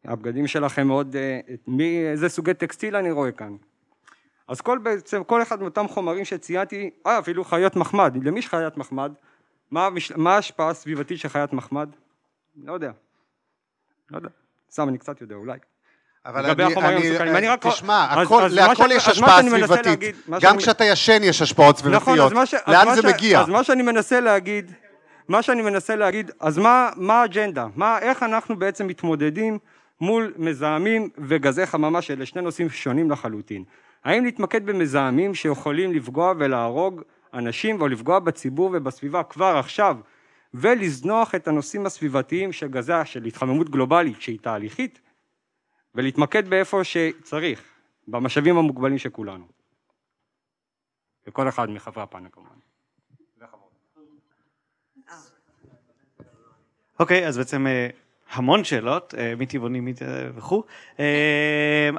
הבגדים 0.05 0.47
שלכם 0.47 0.87
מאוד 0.87 1.15
אה, 1.15 1.39
מי 1.67 2.07
איזה 2.07 2.29
סוגי 2.29 2.53
טקסטיל 2.53 2.95
אני 2.95 3.11
רואה 3.11 3.31
כאן? 3.31 3.55
אז 4.47 4.61
כל 4.61 4.77
בעצם 4.77 5.23
כל 5.23 5.41
אחד 5.41 5.61
מאותם 5.61 5.87
חומרים 5.87 6.25
שציינתי 6.25 6.89
אה 7.05 7.19
אפילו 7.19 7.43
חיות 7.43 7.75
מחמד. 7.75 8.17
למי 8.23 8.39
יש 8.39 8.47
חיית 8.47 8.77
מחמד 8.77 9.11
מה, 9.73 9.89
מה 10.15 10.35
ההשפעה 10.35 10.69
הסביבתית 10.69 11.19
של 11.19 11.29
חיית 11.29 11.53
מחמד? 11.53 11.89
לא 12.63 12.73
יודע. 12.73 12.91
לא 14.11 14.17
יודע. 14.17 14.29
סתם 14.71 14.89
אני 14.89 14.97
קצת 14.97 15.21
יודע 15.21 15.35
אולי. 15.35 15.57
אבל 16.25 16.45
אני, 16.45 16.75
אני, 17.17 17.37
אני 17.37 17.47
רק... 17.47 17.67
תשמע, 17.67 18.03
הכל, 18.03 18.47
להכל 18.51 18.89
יש 18.91 19.07
השפעה 19.07 19.43
סביבתית. 19.43 19.85
להגיד, 19.85 20.15
גם 20.41 20.57
כשאתה 20.57 20.85
ישן 20.85 21.23
יש 21.23 21.41
השפעות 21.41 21.77
סביבתיות. 21.77 22.31
נכון, 22.31 22.45
ש... 22.45 22.53
לאן 22.67 22.95
זה 22.95 23.01
ש... 23.01 23.05
מגיע? 23.05 23.39
אז 23.39 23.49
מה 23.49 23.63
שאני 23.63 23.83
מנסה 23.83 24.19
להגיד, 24.19 24.71
מה 25.27 25.41
שאני 25.41 25.61
מנסה 25.61 25.95
להגיד, 25.95 26.31
אז 26.39 26.57
מה, 26.57 26.89
מה 26.95 27.21
האג'נדה? 27.21 27.67
מה, 27.75 27.99
איך 27.99 28.23
אנחנו 28.23 28.59
בעצם 28.59 28.87
מתמודדים 28.87 29.57
מול 30.01 30.33
מזהמים 30.37 31.09
וגזי 31.17 31.65
חממה 31.65 32.01
שאלה 32.01 32.25
שני 32.25 32.41
נושאים 32.41 32.69
שונים 32.69 33.11
לחלוטין? 33.11 33.63
האם 34.03 34.25
להתמקד 34.25 34.65
במזהמים 34.65 35.35
שיכולים 35.35 35.93
לפגוע 35.93 36.33
ולהרוג 36.37 37.01
אנשים 37.33 37.81
או 37.81 37.87
לפגוע 37.87 38.19
בציבור 38.19 38.69
ובסביבה 38.73 39.23
כבר 39.23 39.55
עכשיו 39.57 39.97
ולזנוח 40.53 41.35
את 41.35 41.47
הנושאים 41.47 41.85
הסביבתיים 41.85 42.51
של 42.51 42.67
גזי, 42.67 42.93
של 43.05 43.25
התחממות 43.25 43.69
גלובלית 43.69 44.21
שהיא 44.21 44.39
תהליכית 44.39 45.01
ולהתמקד 45.95 46.49
באיפה 46.49 46.83
שצריך, 46.83 47.63
במשאבים 48.07 48.57
המוגבלים 48.57 48.97
של 48.97 49.09
כולנו. 49.09 49.45
וכל 51.27 51.49
אחד 51.49 51.69
מחברי 51.69 52.03
הפאנל 52.03 52.29
כמובן. 52.31 52.55
אוקיי, 56.99 57.27
אז 57.27 57.37
בעצם 57.37 57.67
אה, 57.67 57.89
המון 58.33 58.63
שאלות, 58.63 59.13
אה, 59.17 59.33
מטבעונים 59.37 59.85
מי- 59.85 59.93
וכו', 60.35 60.63
אה, 60.99 61.05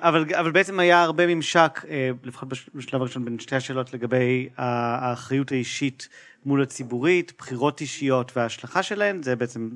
אבל, 0.03 0.25
אבל 0.35 0.51
בעצם 0.51 0.81
היה 0.81 1.03
הרבה 1.03 1.27
ממשק, 1.27 1.81
אה, 1.89 2.11
לפחות 2.25 2.49
בש- 2.49 2.71
בשלב 2.75 3.01
הראשון, 3.01 3.25
בין 3.25 3.39
שתי 3.39 3.57
השאלות 3.57 3.95
לגבי 3.95 4.49
האחריות 4.57 5.53
האישית 5.53 6.09
מול 6.47 6.63
הציבורית, 6.63 7.33
בחירות 7.39 7.81
אישיות 7.81 8.37
וההשלכה 8.37 8.83
שלהן, 8.83 9.23
זה 9.23 9.37
בעצם 9.37 9.71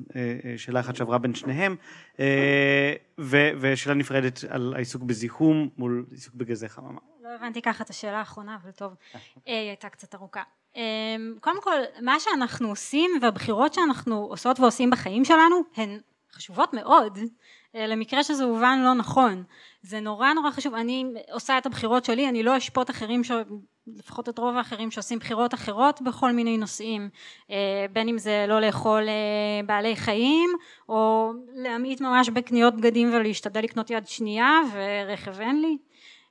שאלה 0.57 0.79
אחת 0.79 0.95
שעברה 0.95 1.17
בין 1.17 1.35
שניהם, 1.35 1.75
ו- 3.19 3.49
ושאלה 3.59 3.95
נפרדת 3.95 4.39
על 4.49 4.73
העיסוק 4.75 5.01
בזיהום 5.03 5.69
מול 5.77 6.05
עיסוק 6.11 6.33
בגזי 6.35 6.69
חממה. 6.69 6.99
לא 7.23 7.29
הבנתי 7.39 7.61
ככה 7.61 7.83
את 7.83 7.89
השאלה 7.89 8.19
האחרונה, 8.19 8.57
אבל 8.63 8.71
טוב, 8.71 8.93
אה, 9.15 9.19
היא 9.45 9.67
הייתה 9.67 9.89
קצת 9.89 10.15
ארוכה. 10.15 10.41
קודם 11.41 11.61
כל, 11.61 11.77
מה 12.01 12.15
שאנחנו 12.19 12.69
עושים 12.69 13.11
והבחירות 13.21 13.73
שאנחנו 13.73 14.15
עושות 14.29 14.59
ועושים 14.59 14.89
בחיים 14.89 15.25
שלנו 15.25 15.55
הן 15.77 15.99
חשובות 16.33 16.73
מאוד, 16.73 17.17
אה, 17.75 17.87
למקרה 17.87 18.23
שזה 18.23 18.43
הובן 18.43 18.79
לא 18.83 18.93
נכון. 18.93 19.43
זה 19.81 19.99
נורא 19.99 20.33
נורא 20.33 20.51
חשוב, 20.51 20.73
אני 20.73 21.05
עושה 21.31 21.57
את 21.57 21.65
הבחירות 21.65 22.05
שלי, 22.05 22.29
אני 22.29 22.43
לא 22.43 22.57
אשפוט 22.57 22.89
אחרים, 22.89 23.23
ש... 23.23 23.31
לפחות 23.97 24.29
את 24.29 24.37
רוב 24.37 24.55
האחרים 24.55 24.91
שעושים 24.91 25.19
בחירות 25.19 25.53
אחרות 25.53 26.01
בכל 26.01 26.31
מיני 26.31 26.57
נושאים, 26.57 27.09
אה, 27.51 27.85
בין 27.93 28.07
אם 28.09 28.17
זה 28.17 28.45
לא 28.47 28.61
לאכול 28.61 29.09
אה, 29.09 29.63
בעלי 29.65 29.95
חיים, 29.95 30.49
או 30.89 31.31
להמעיט 31.53 32.01
ממש 32.01 32.29
בקניות 32.29 32.75
בגדים 32.75 33.13
ולהשתדל 33.13 33.61
לקנות 33.61 33.89
יד 33.89 34.07
שנייה, 34.07 34.59
ורכב 34.73 35.39
אין 35.39 35.61
לי. 35.61 35.77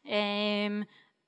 אמ, 0.07 0.83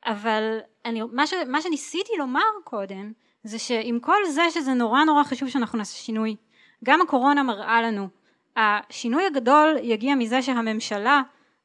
אבל 0.07 0.59
אני, 0.85 1.03
מה, 1.13 1.27
ש, 1.27 1.35
מה 1.47 1.61
שניסיתי 1.61 2.13
לומר 2.19 2.41
קודם 2.65 3.13
זה 3.45 3.59
שעם 3.59 4.01
כל 4.01 4.27
זה 4.31 4.43
שזה 4.51 4.75
נורא 4.75 5.05
נורא 5.05 5.25
חשוב 5.25 5.49
שאנחנו 5.49 5.79
נעשה 5.79 5.97
שינוי 5.97 6.37
גם 6.85 7.01
הקורונה 7.01 7.43
מראה 7.43 7.83
לנו 7.83 8.09
השינוי 8.61 9.27
הגדול 9.27 9.77
יגיע 9.83 10.15
מזה 10.15 10.43
שהממשלה 10.43 11.23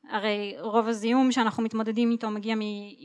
הרי 0.09 0.55
רוב 0.59 0.88
הזיהום 0.88 1.31
שאנחנו 1.31 1.63
מתמודדים 1.63 2.11
איתו 2.11 2.30
מגיע 2.30 2.55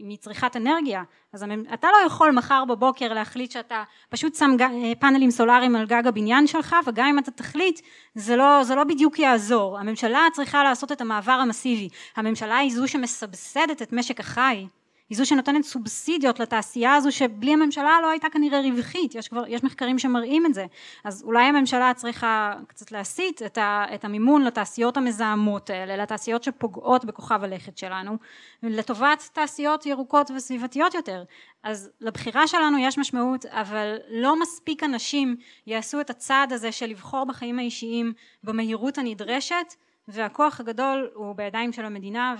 מצריכת 0.05 0.57
אנרגיה 0.57 1.03
אז 1.33 1.45
אתה 1.75 1.89
לא 1.89 2.07
יכול 2.07 2.31
מחר 2.31 2.65
בבוקר 2.65 3.13
להחליט 3.13 3.51
שאתה 3.51 3.83
פשוט 4.09 4.35
שם 4.35 4.51
פאנלים 4.99 5.31
סולאריים 5.31 5.77
על 5.77 5.87
גג 5.87 6.07
הבניין 6.07 6.47
שלך 6.47 6.77
וגם 6.87 7.07
אם 7.07 7.19
אתה 7.19 7.31
תחליט 7.31 7.81
זה 8.15 8.37
לא, 8.37 8.65
זה 8.65 8.75
לא 8.75 8.85
בדיוק 8.85 9.19
יעזור. 9.19 9.79
הממשלה 9.79 10.21
צריכה 10.33 10.65
לעשות 10.65 10.93
את 10.93 11.01
המעבר 11.01 11.33
המסיבי. 11.33 11.89
הממשלה 12.17 12.57
היא 12.57 12.73
זו 12.73 12.89
שמסבסדת 12.89 13.83
את 13.83 13.93
משק 13.93 14.21
החי 14.21 14.67
היא 15.11 15.19
זו 15.19 15.27
שנותנת 15.27 15.65
סובסידיות 15.65 16.41
לתעשייה 16.41 16.95
הזו 16.95 17.13
שבלי 17.13 17.53
הממשלה 17.53 17.99
לא 18.03 18.11
הייתה 18.11 18.31
כנראה 18.31 18.61
רווחית, 18.61 19.15
יש 19.15 19.29
כבר, 19.29 19.45
יש 19.49 19.65
מחקרים 19.65 19.99
שמראים 19.99 20.47
את 20.47 20.55
זה, 20.55 20.67
אז 21.05 21.23
אולי 21.23 21.45
הממשלה 21.45 21.93
צריכה 21.95 22.55
קצת 22.67 22.93
להסיט 22.93 23.43
את, 23.43 23.59
ה, 23.59 23.85
את 23.95 24.05
המימון 24.05 24.43
לתעשיות 24.45 24.97
המזהמות 24.97 25.71
האלה, 25.71 25.97
לתעשיות 25.97 26.43
שפוגעות 26.43 27.05
בכוכב 27.05 27.45
הלכת 27.45 27.79
שלנו, 27.79 28.17
לטובת 28.63 29.31
תעשיות 29.33 29.87
ירוקות 29.87 30.31
וסביבתיות 30.37 30.95
יותר, 30.95 31.25
אז 31.63 31.91
לבחירה 32.01 32.47
שלנו 32.47 32.79
יש 32.79 32.99
משמעות, 32.99 33.47
אבל 33.47 33.97
לא 34.11 34.41
מספיק 34.41 34.83
אנשים 34.83 35.37
יעשו 35.67 36.01
את 36.01 36.11
הצעד 36.11 36.53
הזה 36.53 36.73
של 36.73 36.87
לבחור 36.87 37.25
בחיים 37.25 37.59
האישיים 37.59 38.13
במהירות 38.45 38.99
הנדרשת, 38.99 39.75
והכוח 40.09 40.61
הגדול 40.61 41.11
הוא 41.15 41.37
בידיים 41.37 41.73
של 41.73 41.85
המדינה 41.85 42.35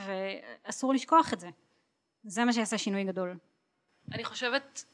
ואסור 0.67 0.95
לשכוח 0.95 1.33
את 1.33 1.41
זה. 1.41 1.49
זה 2.25 2.45
מה 2.45 2.53
שיעשה 2.53 2.79
שינוי 2.79 3.05
גדול. 3.05 3.37
אני 4.13 4.25
חושבת, 4.25 4.85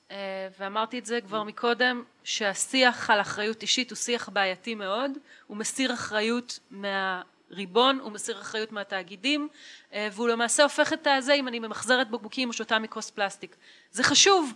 ואמרתי 0.59 0.99
את 0.99 1.07
זה 1.07 1.21
כבר 1.21 1.43
מקודם, 1.43 2.05
שהשיח 2.25 3.11
על 3.11 3.21
אחריות 3.21 3.63
אישית 3.63 3.91
הוא 3.91 3.97
שיח 3.97 4.29
בעייתי 4.29 4.75
מאוד, 4.75 5.11
הוא 5.47 5.57
מסיר 5.57 5.95
אחריות 5.95 6.59
מהריבון, 6.71 7.99
הוא 7.99 8.13
מסיר 8.13 8.41
אחריות 8.41 8.73
מהתאגידים, 8.73 9.49
והוא 9.97 10.29
למעשה 10.29 10.63
הופך 10.63 10.93
את 10.93 11.07
הזה 11.07 11.35
אם 11.35 11.49
אני 11.49 11.59
ממחזרת 11.59 12.11
בקבוקים 12.11 12.49
או 12.49 12.53
שותה 12.53 12.79
מכוס 12.79 13.11
פלסטיק. 13.11 13.57
זה 13.91 14.03
חשוב, 14.03 14.53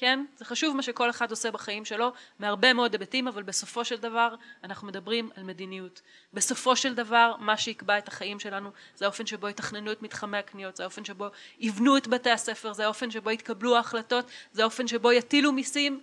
כן? 0.00 0.24
זה 0.36 0.44
חשוב 0.44 0.76
מה 0.76 0.82
שכל 0.82 1.10
אחד 1.10 1.30
עושה 1.30 1.50
בחיים 1.50 1.84
שלו 1.84 2.12
מהרבה 2.38 2.72
מאוד 2.72 2.92
היבטים 2.92 3.28
אבל 3.28 3.42
בסופו 3.42 3.84
של 3.84 3.96
דבר 3.96 4.34
אנחנו 4.64 4.88
מדברים 4.88 5.30
על 5.36 5.42
מדיניות. 5.42 6.00
בסופו 6.34 6.76
של 6.76 6.94
דבר 6.94 7.34
מה 7.38 7.56
שיקבע 7.56 7.98
את 7.98 8.08
החיים 8.08 8.40
שלנו 8.40 8.70
זה 8.96 9.04
האופן 9.04 9.26
שבו 9.26 9.48
יתכננו 9.48 9.92
את 9.92 10.02
מתחמי 10.02 10.38
הקניות 10.38 10.76
זה 10.76 10.82
האופן 10.82 11.04
שבו 11.04 11.26
יבנו 11.58 11.96
את 11.96 12.08
בתי 12.08 12.30
הספר 12.30 12.72
זה 12.72 12.84
האופן 12.84 13.10
שבו 13.10 13.30
יתקבלו 13.30 13.76
ההחלטות 13.76 14.24
זה 14.52 14.62
האופן 14.62 14.86
שבו 14.86 15.12
יטילו 15.12 15.52
מיסים 15.52 16.00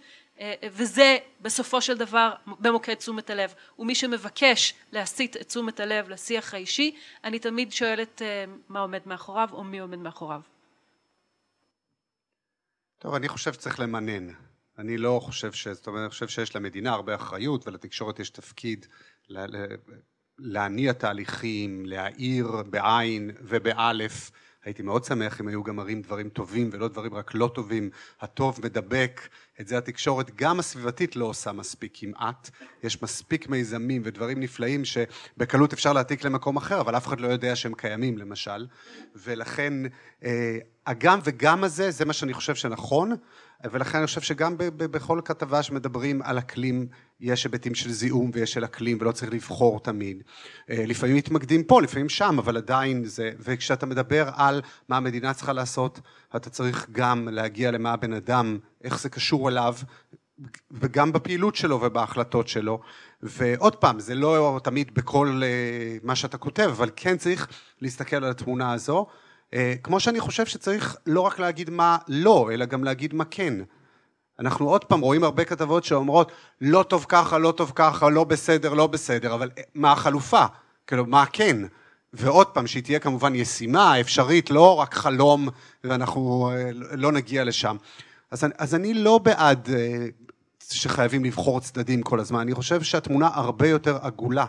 וזה 0.63 1.17
בסופו 1.41 1.81
של 1.81 1.97
דבר 1.97 2.33
במוקד 2.47 2.93
תשומת 2.93 3.29
הלב. 3.29 3.53
ומי 3.79 3.95
שמבקש 3.95 4.73
להסיט 4.91 5.37
את 5.37 5.47
תשומת 5.47 5.79
הלב 5.79 6.09
לשיח 6.09 6.53
האישי 6.53 6.95
אני 7.23 7.39
תמיד 7.39 7.71
שואלת 7.71 8.21
מה 8.69 8.79
עומד 8.79 9.01
מאחוריו 9.05 9.49
או 9.51 9.63
מי 9.63 9.79
עומד 9.79 9.97
מאחוריו 9.97 10.41
טוב, 12.99 13.13
אני 13.15 13.27
חושב 13.27 13.53
שצריך 13.53 13.79
למנן. 13.79 14.27
אני 14.77 14.97
לא 14.97 15.19
חושב 15.23 15.51
ש... 15.51 15.67
זאת 15.67 15.87
אומרת, 15.87 16.01
אני 16.01 16.09
חושב 16.09 16.27
שיש 16.27 16.55
למדינה 16.55 16.91
הרבה 16.91 17.15
אחריות 17.15 17.67
ולתקשורת 17.67 18.19
יש 18.19 18.29
תפקיד 18.29 18.85
להניע 20.39 20.93
תהליכים, 20.93 21.85
להאיר 21.85 22.63
בעין 22.69 23.31
ובאלף. 23.41 24.31
הייתי 24.67 24.83
מאוד 24.83 25.03
שמח 25.03 25.41
אם 25.41 25.47
היו 25.47 25.63
גם 25.63 25.75
מראים 25.75 26.01
דברים 26.01 26.29
טובים 26.29 26.69
ולא 26.73 26.87
דברים 26.87 27.13
רק 27.13 27.31
לא 27.33 27.51
טובים. 27.53 27.89
הטוב 28.21 28.59
מדבק, 28.63 29.21
את 29.61 29.67
זה 29.67 29.77
התקשורת 29.77 30.35
גם 30.35 30.59
הסביבתית 30.59 31.15
לא 31.15 31.25
עושה 31.25 31.51
מספיק 31.51 31.91
כמעט. 31.95 32.49
יש 32.83 33.03
מספיק 33.03 33.49
מיזמים 33.49 34.01
ודברים 34.05 34.39
נפלאים 34.39 34.85
שבקלות 34.85 35.73
אפשר 35.73 35.93
להעתיק 35.93 36.23
למקום 36.23 36.57
אחר, 36.57 36.81
אבל 36.81 36.97
אף 36.97 37.07
אחד 37.07 37.19
לא 37.19 37.27
יודע 37.27 37.55
שהם 37.55 37.73
קיימים 37.73 38.17
למשל. 38.17 38.67
ולכן 39.15 39.73
הגם 40.87 41.19
וגם 41.23 41.63
הזה, 41.63 41.91
זה 41.91 42.05
מה 42.05 42.13
שאני 42.13 42.33
חושב 42.33 42.55
שנכון, 42.55 43.15
ולכן 43.63 43.97
אני 43.97 44.07
חושב 44.07 44.21
שגם 44.21 44.55
בכל 44.57 45.21
כתבה 45.25 45.63
שמדברים 45.63 46.21
על 46.21 46.39
אקלים 46.39 46.87
יש 47.21 47.43
היבטים 47.43 47.75
של 47.75 47.91
זיהום 47.91 48.31
ויש 48.33 48.53
של 48.53 48.65
אקלים 48.65 48.97
ולא 49.01 49.11
צריך 49.11 49.33
לבחור 49.33 49.79
תמיד. 49.79 50.23
לפעמים 50.69 51.15
מתמקדים 51.15 51.63
פה, 51.63 51.81
לפעמים 51.81 52.09
שם, 52.09 52.39
אבל 52.39 52.57
עדיין 52.57 53.05
זה, 53.05 53.31
וכשאתה 53.39 53.85
מדבר 53.85 54.29
על 54.35 54.61
מה 54.89 54.97
המדינה 54.97 55.33
צריכה 55.33 55.53
לעשות, 55.53 55.99
אתה 56.35 56.49
צריך 56.49 56.87
גם 56.91 57.27
להגיע 57.31 57.71
למה 57.71 57.93
הבן 57.93 58.13
אדם, 58.13 58.57
איך 58.83 58.99
זה 58.99 59.09
קשור 59.09 59.49
אליו, 59.49 59.75
וגם 60.71 61.13
בפעילות 61.13 61.55
שלו 61.55 61.81
ובהחלטות 61.81 62.47
שלו. 62.47 62.79
ועוד 63.23 63.75
פעם, 63.75 63.99
זה 63.99 64.15
לא 64.15 64.59
תמיד 64.63 64.93
בכל 64.93 65.41
מה 66.03 66.15
שאתה 66.15 66.37
כותב, 66.37 66.69
אבל 66.71 66.89
כן 66.95 67.17
צריך 67.17 67.47
להסתכל 67.81 68.15
על 68.15 68.31
התמונה 68.31 68.73
הזו. 68.73 69.07
כמו 69.83 69.99
שאני 69.99 70.19
חושב 70.19 70.45
שצריך 70.45 70.97
לא 71.05 71.21
רק 71.21 71.39
להגיד 71.39 71.69
מה 71.69 71.97
לא, 72.07 72.49
אלא 72.53 72.65
גם 72.65 72.83
להגיד 72.83 73.13
מה 73.13 73.25
כן. 73.25 73.53
אנחנו 74.39 74.69
עוד 74.69 74.85
פעם 74.85 74.99
רואים 74.99 75.23
הרבה 75.23 75.45
כתבות 75.45 75.83
שאומרות 75.83 76.31
לא 76.61 76.83
טוב 76.83 77.05
ככה, 77.09 77.37
לא 77.37 77.51
טוב 77.51 77.71
ככה, 77.75 78.09
לא 78.09 78.23
בסדר, 78.23 78.73
לא 78.73 78.87
בסדר, 78.87 79.33
אבל 79.33 79.49
מה 79.75 79.91
החלופה? 79.91 80.45
כאילו, 80.87 81.05
מה 81.05 81.25
כן? 81.25 81.57
ועוד 82.13 82.47
פעם, 82.47 82.67
שהיא 82.67 82.83
תהיה 82.83 82.99
כמובן 82.99 83.35
ישימה, 83.35 83.99
אפשרית, 83.99 84.49
לא 84.49 84.75
רק 84.75 84.93
חלום 84.93 85.49
ואנחנו 85.83 86.51
לא 86.73 87.11
נגיע 87.11 87.43
לשם. 87.43 87.77
אז, 88.31 88.45
אז 88.57 88.75
אני 88.75 88.93
לא 88.93 89.17
בעד 89.17 89.69
שחייבים 90.69 91.25
לבחור 91.25 91.59
צדדים 91.59 92.01
כל 92.01 92.19
הזמן, 92.19 92.39
אני 92.39 92.53
חושב 92.53 92.83
שהתמונה 92.83 93.29
הרבה 93.33 93.67
יותר 93.67 93.97
עגולה. 94.01 94.45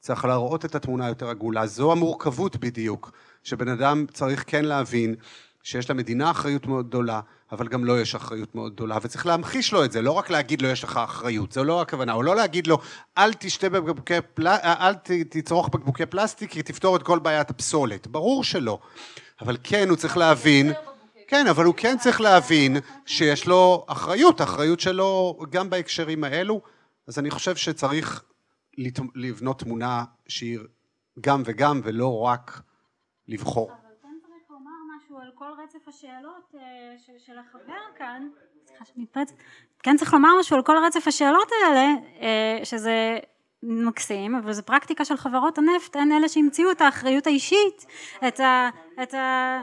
צריך 0.00 0.24
להראות 0.24 0.64
את 0.64 0.74
התמונה 0.74 1.08
יותר 1.08 1.28
עגולה, 1.28 1.66
זו 1.66 1.92
המורכבות 1.92 2.56
בדיוק, 2.56 3.10
שבן 3.42 3.68
אדם 3.68 4.06
צריך 4.12 4.44
כן 4.46 4.64
להבין 4.64 5.14
שיש 5.62 5.90
למדינה 5.90 6.30
אחריות 6.30 6.66
מאוד 6.66 6.88
גדולה, 6.88 7.20
אבל 7.52 7.68
גם 7.68 7.84
לו 7.84 7.96
לא 7.96 8.00
יש 8.00 8.14
אחריות 8.14 8.54
מאוד 8.54 8.72
גדולה, 8.72 8.98
וצריך 9.02 9.26
להמחיש 9.26 9.72
לו 9.72 9.84
את 9.84 9.92
זה, 9.92 10.02
לא 10.02 10.12
רק 10.12 10.30
להגיד 10.30 10.62
לו 10.62 10.68
יש 10.68 10.84
לך 10.84 10.96
אחריות, 10.96 11.52
זו 11.52 11.64
לא 11.64 11.82
הכוונה, 11.82 12.12
או 12.12 12.22
לא 12.22 12.36
להגיד 12.36 12.66
לו 12.66 12.78
אל 13.18 13.32
תשתה 13.32 13.68
בקבוקי, 13.68 14.14
פל... 14.34 14.46
אל 14.48 14.94
תצרוך 15.28 15.68
בקבוקי 15.68 16.06
פלסטיק, 16.06 16.50
כי 16.50 16.62
תפתור 16.62 16.96
את 16.96 17.02
כל 17.02 17.18
בעיית 17.18 17.50
הפסולת, 17.50 18.06
ברור 18.06 18.44
שלא, 18.44 18.78
אבל 19.40 19.56
כן 19.62 19.88
הוא 19.88 19.96
צריך 19.96 20.16
להבין, 20.16 20.72
כן, 21.28 21.46
אבל 21.46 21.64
הוא 21.64 21.74
כן 21.76 21.98
צריך 21.98 22.20
להבין 22.20 22.76
שיש 23.06 23.46
לו 23.46 23.84
אחריות, 23.88 24.42
אחריות 24.42 24.80
שלו 24.80 25.38
גם 25.50 25.70
בהקשרים 25.70 26.24
האלו, 26.24 26.60
אז 27.08 27.18
אני 27.18 27.30
חושב 27.30 27.56
שצריך 27.56 28.22
לבנות 29.14 29.58
תמונה 29.58 30.04
שהיא 30.28 30.58
גם 31.20 31.42
וגם 31.44 31.80
ולא 31.84 32.20
רק 32.20 32.62
לבחור. 33.28 33.70
אבל 33.70 33.78
כן 34.02 34.08
צריך 34.22 34.50
לומר 34.50 34.96
משהו 34.96 35.18
על 35.18 35.30
כל 35.34 35.51
רצף 35.62 35.88
השאלות 35.88 36.54
של 37.18 37.38
החבר 37.38 37.80
כאן, 37.98 38.28
סליחה 38.66 38.84
שאני 38.84 39.02
מתפרצת, 39.02 39.34
כן 39.82 39.96
צריך 39.96 40.12
לומר 40.12 40.28
משהו 40.40 40.56
על 40.56 40.62
כל 40.62 40.76
רצף 40.86 41.08
השאלות 41.08 41.48
האלה, 41.52 41.94
שזה 42.64 43.18
מקסים, 43.62 44.34
אבל 44.34 44.52
זו 44.52 44.62
פרקטיקה 44.62 45.04
של 45.04 45.16
חברות 45.16 45.58
הנפט, 45.58 45.96
הן 45.96 46.12
אלה 46.12 46.28
שהמציאו 46.28 46.70
את 46.70 46.80
האחריות 46.80 47.26
האישית, 47.26 47.86
את 48.28 48.40
ה... 48.40 48.68
את 49.02 49.14
ה... 49.14 49.62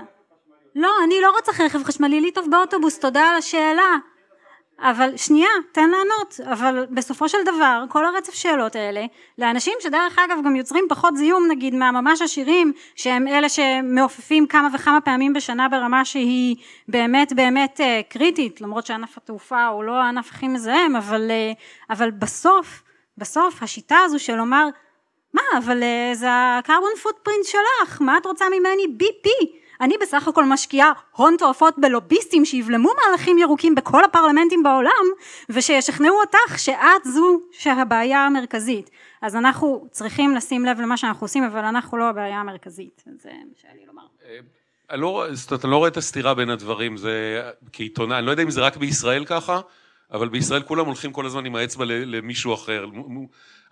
לא, 0.75 0.91
אני 1.03 1.21
לא 1.21 1.31
רוצה 1.31 1.65
רכב 1.65 1.83
חשמלי, 1.83 2.21
לי 2.21 2.31
טוב 2.31 2.47
באוטובוס, 2.51 2.99
תודה 2.99 3.21
על 3.21 3.35
השאלה. 3.35 3.95
אבל 4.81 5.17
שנייה, 5.17 5.49
תן 5.71 5.89
לענות, 5.89 6.39
אבל 6.51 6.85
בסופו 6.91 7.29
של 7.29 7.37
דבר 7.45 7.83
כל 7.89 8.05
הרצף 8.05 8.33
שאלות 8.33 8.75
האלה 8.75 9.05
לאנשים 9.37 9.73
שדרך 9.79 10.19
אגב 10.19 10.37
גם 10.45 10.55
יוצרים 10.55 10.85
פחות 10.89 11.17
זיהום 11.17 11.47
נגיד 11.51 11.75
מהממש 11.75 12.21
עשירים 12.21 12.73
שהם 12.95 13.27
אלה 13.27 13.49
שמעופפים 13.49 14.47
כמה 14.47 14.67
וכמה 14.73 15.01
פעמים 15.01 15.33
בשנה 15.33 15.69
ברמה 15.69 16.05
שהיא 16.05 16.55
באמת 16.87 17.33
באמת 17.33 17.81
אה, 17.81 18.01
קריטית 18.09 18.61
למרות 18.61 18.85
שענף 18.85 19.17
התעופה 19.17 19.67
הוא 19.67 19.83
לא 19.83 20.01
הענף 20.01 20.31
הכי 20.31 20.47
מזהם 20.47 20.95
אבל, 20.95 21.31
אה, 21.31 21.51
אבל 21.89 22.11
בסוף 22.11 22.83
בסוף 23.17 23.63
השיטה 23.63 23.97
הזו 24.05 24.19
של 24.19 24.35
לומר 24.35 24.67
מה 25.33 25.41
אבל 25.57 25.83
אה, 25.83 26.11
זה 26.13 26.27
הקרבון 26.31 26.91
פוטפרינט 27.03 27.45
שלך 27.45 28.01
מה 28.01 28.17
את 28.17 28.25
רוצה 28.25 28.45
ממני? 28.49 28.87
בי 28.97 29.09
פי 29.23 29.59
אני 29.81 29.95
בסך 30.01 30.27
הכל 30.27 30.45
משקיעה 30.45 30.91
הון 31.15 31.35
תועפות 31.37 31.73
בלוביסטים 31.77 32.45
שיבלמו 32.45 32.89
מהלכים 32.95 33.37
ירוקים 33.37 33.75
בכל 33.75 34.03
הפרלמנטים 34.03 34.63
בעולם 34.63 35.05
ושישכנעו 35.49 36.15
אותך 36.19 36.59
שאת 36.59 37.03
זו 37.03 37.41
שהבעיה 37.51 38.25
המרכזית. 38.25 38.89
אז 39.21 39.35
אנחנו 39.35 39.87
צריכים 39.91 40.35
לשים 40.35 40.65
לב 40.65 40.81
למה 40.81 40.97
שאנחנו 40.97 41.25
עושים 41.25 41.43
אבל 41.43 41.65
אנחנו 41.65 41.97
לא 41.97 42.09
הבעיה 42.09 42.39
המרכזית. 42.39 43.03
זה 43.17 43.29
מה 43.29 43.53
שהיה 43.61 43.73
לי 43.73 43.85
לומר. 43.87 44.03
אני 44.89 45.01
לא, 45.01 45.25
זאת 45.31 45.51
אומרת, 45.51 45.65
אני 45.65 45.71
לא 45.71 45.77
רואה 45.77 45.89
את 45.89 45.97
הסתירה 45.97 46.33
בין 46.33 46.49
הדברים, 46.49 46.97
זה 46.97 47.41
כעיתונאי, 47.73 48.17
אני 48.17 48.25
לא 48.25 48.31
יודע 48.31 48.43
אם 48.43 48.49
זה 48.49 48.61
רק 48.61 48.77
בישראל 48.77 49.25
ככה, 49.25 49.59
אבל 50.11 50.29
בישראל 50.29 50.61
כולם 50.61 50.85
הולכים 50.85 51.11
כל 51.11 51.25
הזמן 51.25 51.45
עם 51.45 51.55
האצבע 51.55 51.85
למישהו 51.85 52.53
אחר. 52.53 52.85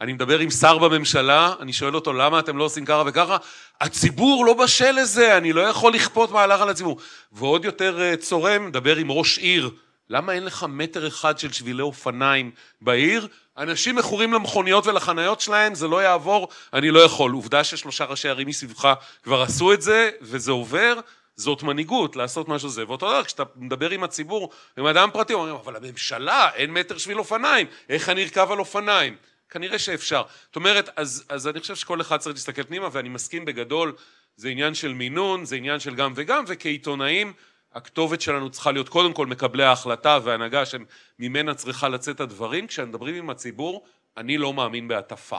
אני 0.01 0.13
מדבר 0.13 0.39
עם 0.39 0.49
שר 0.49 0.77
בממשלה, 0.77 1.53
אני 1.59 1.73
שואל 1.73 1.95
אותו 1.95 2.13
למה 2.13 2.39
אתם 2.39 2.57
לא 2.57 2.63
עושים 2.63 2.85
ככה 2.85 3.03
וככה, 3.05 3.37
הציבור 3.81 4.45
לא 4.45 4.53
בשל 4.53 4.91
לזה, 4.91 5.37
אני 5.37 5.53
לא 5.53 5.61
יכול 5.61 5.93
לכפות 5.93 6.31
מהלך 6.31 6.61
על 6.61 6.69
הציבור. 6.69 6.99
ועוד 7.31 7.65
יותר 7.65 8.01
אה, 8.01 8.17
צורם, 8.17 8.67
מדבר 8.67 8.95
עם 8.95 9.11
ראש 9.11 9.37
עיר, 9.37 9.69
למה 10.09 10.33
אין 10.33 10.45
לך 10.45 10.65
מטר 10.69 11.07
אחד 11.07 11.39
של 11.39 11.51
שבילי 11.51 11.81
אופניים 11.81 12.51
בעיר? 12.81 13.27
אנשים 13.57 13.95
מכורים 13.95 14.33
למכוניות 14.33 14.87
ולחניות 14.87 15.41
שלהם, 15.41 15.75
זה 15.75 15.87
לא 15.87 16.03
יעבור, 16.03 16.47
אני 16.73 16.91
לא 16.91 16.99
יכול. 16.99 17.31
עובדה 17.31 17.63
ששלושה 17.63 18.05
ראשי 18.05 18.29
ערים 18.29 18.47
מסביבך 18.47 18.93
כבר 19.23 19.41
עשו 19.41 19.73
את 19.73 19.81
זה, 19.81 20.09
וזה 20.21 20.51
עובר, 20.51 20.99
זאת 21.35 21.63
מנהיגות, 21.63 22.15
לעשות 22.15 22.47
משהו 22.47 22.69
זה. 22.69 22.83
ואותו 22.87 23.05
דבר, 23.05 23.23
כשאתה 23.23 23.43
מדבר 23.55 23.89
עם 23.89 24.03
הציבור, 24.03 24.49
עם 24.77 24.85
אדם 24.85 25.09
פרטי, 25.13 25.33
אומרים, 25.33 25.55
אבל 25.55 25.75
הממשלה, 25.75 26.49
אין 26.55 26.73
מטר 26.73 26.97
שביל 26.97 27.19
אופניים, 27.19 27.67
איך 27.89 28.09
אני 28.09 28.23
ארכב 28.23 28.51
על 28.51 28.59
אופניים? 28.59 29.15
כנראה 29.49 29.79
שאפשר. 29.79 30.21
זאת 30.45 30.55
אומרת, 30.55 30.89
אז, 30.95 31.25
אז 31.29 31.47
אני 31.47 31.59
חושב 31.59 31.75
שכל 31.75 32.01
אחד 32.01 32.17
צריך 32.17 32.35
להסתכל 32.35 32.63
פנימה, 32.63 32.89
ואני 32.91 33.09
מסכים 33.09 33.45
בגדול, 33.45 33.95
זה 34.35 34.49
עניין 34.49 34.73
של 34.73 34.93
מינון, 34.93 35.45
זה 35.45 35.55
עניין 35.55 35.79
של 35.79 35.95
גם 35.95 36.13
וגם, 36.15 36.43
וכעיתונאים, 36.47 37.33
הכתובת 37.73 38.21
שלנו 38.21 38.49
צריכה 38.49 38.71
להיות 38.71 38.89
קודם 38.89 39.13
כל 39.13 39.25
מקבלי 39.25 39.63
ההחלטה 39.63 40.19
והנהגה 40.23 40.63
שממנה 40.65 41.53
צריכה 41.53 41.89
לצאת 41.89 42.19
הדברים. 42.19 42.67
כשמדברים 42.67 43.15
עם 43.15 43.29
הציבור, 43.29 43.85
אני 44.17 44.37
לא 44.37 44.53
מאמין 44.53 44.87
בהטפה. 44.87 45.37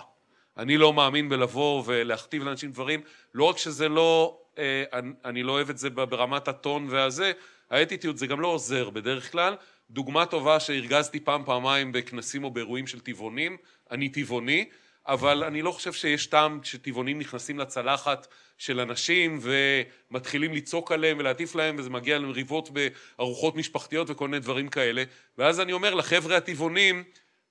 אני 0.56 0.76
לא 0.76 0.92
מאמין 0.92 1.28
בלבוא 1.28 1.82
ולהכתיב 1.86 2.44
לאנשים 2.44 2.72
דברים, 2.72 3.00
לא 3.34 3.44
רק 3.44 3.58
שזה 3.58 3.88
לא, 3.88 4.38
אה, 4.58 4.84
אני, 5.24 5.42
לא 5.42 5.52
אוהב 5.52 5.70
את 5.70 5.78
זה 5.78 5.90
ברמת 5.90 6.48
הטון 6.48 6.86
והזה, 6.90 7.32
האטיטיות 7.70 8.18
זה 8.18 8.26
גם 8.26 8.40
לא 8.40 8.48
עוזר 8.48 8.90
בדרך 8.90 9.32
כלל. 9.32 9.56
דוגמה 9.90 10.26
טובה 10.26 10.60
שהרגזתי 10.60 11.20
פעם 11.20 11.44
פעמיים 11.44 11.92
בכנסים 11.92 12.44
או 12.44 12.50
באירועים 12.50 12.86
של 12.86 13.00
טבעונים, 13.00 13.56
אני 13.90 14.08
טבעוני, 14.08 14.64
אבל 15.08 15.44
אני 15.44 15.62
לא 15.62 15.70
חושב 15.70 15.92
שיש 15.92 16.26
טעם 16.26 16.60
שטבעונים 16.62 17.18
נכנסים 17.18 17.58
לצלחת 17.58 18.26
של 18.58 18.80
אנשים 18.80 19.40
ומתחילים 19.42 20.52
לצעוק 20.52 20.92
עליהם 20.92 21.18
ולהטיף 21.18 21.54
להם 21.54 21.76
וזה 21.78 21.90
מגיע 21.90 22.18
למריבות 22.18 22.70
בארוחות 22.70 23.56
משפחתיות 23.56 24.10
וכל 24.10 24.28
מיני 24.28 24.40
דברים 24.40 24.68
כאלה 24.68 25.04
ואז 25.38 25.60
אני 25.60 25.72
אומר 25.72 25.94
לחבר'ה 25.94 26.36
הטבעונים 26.36 27.04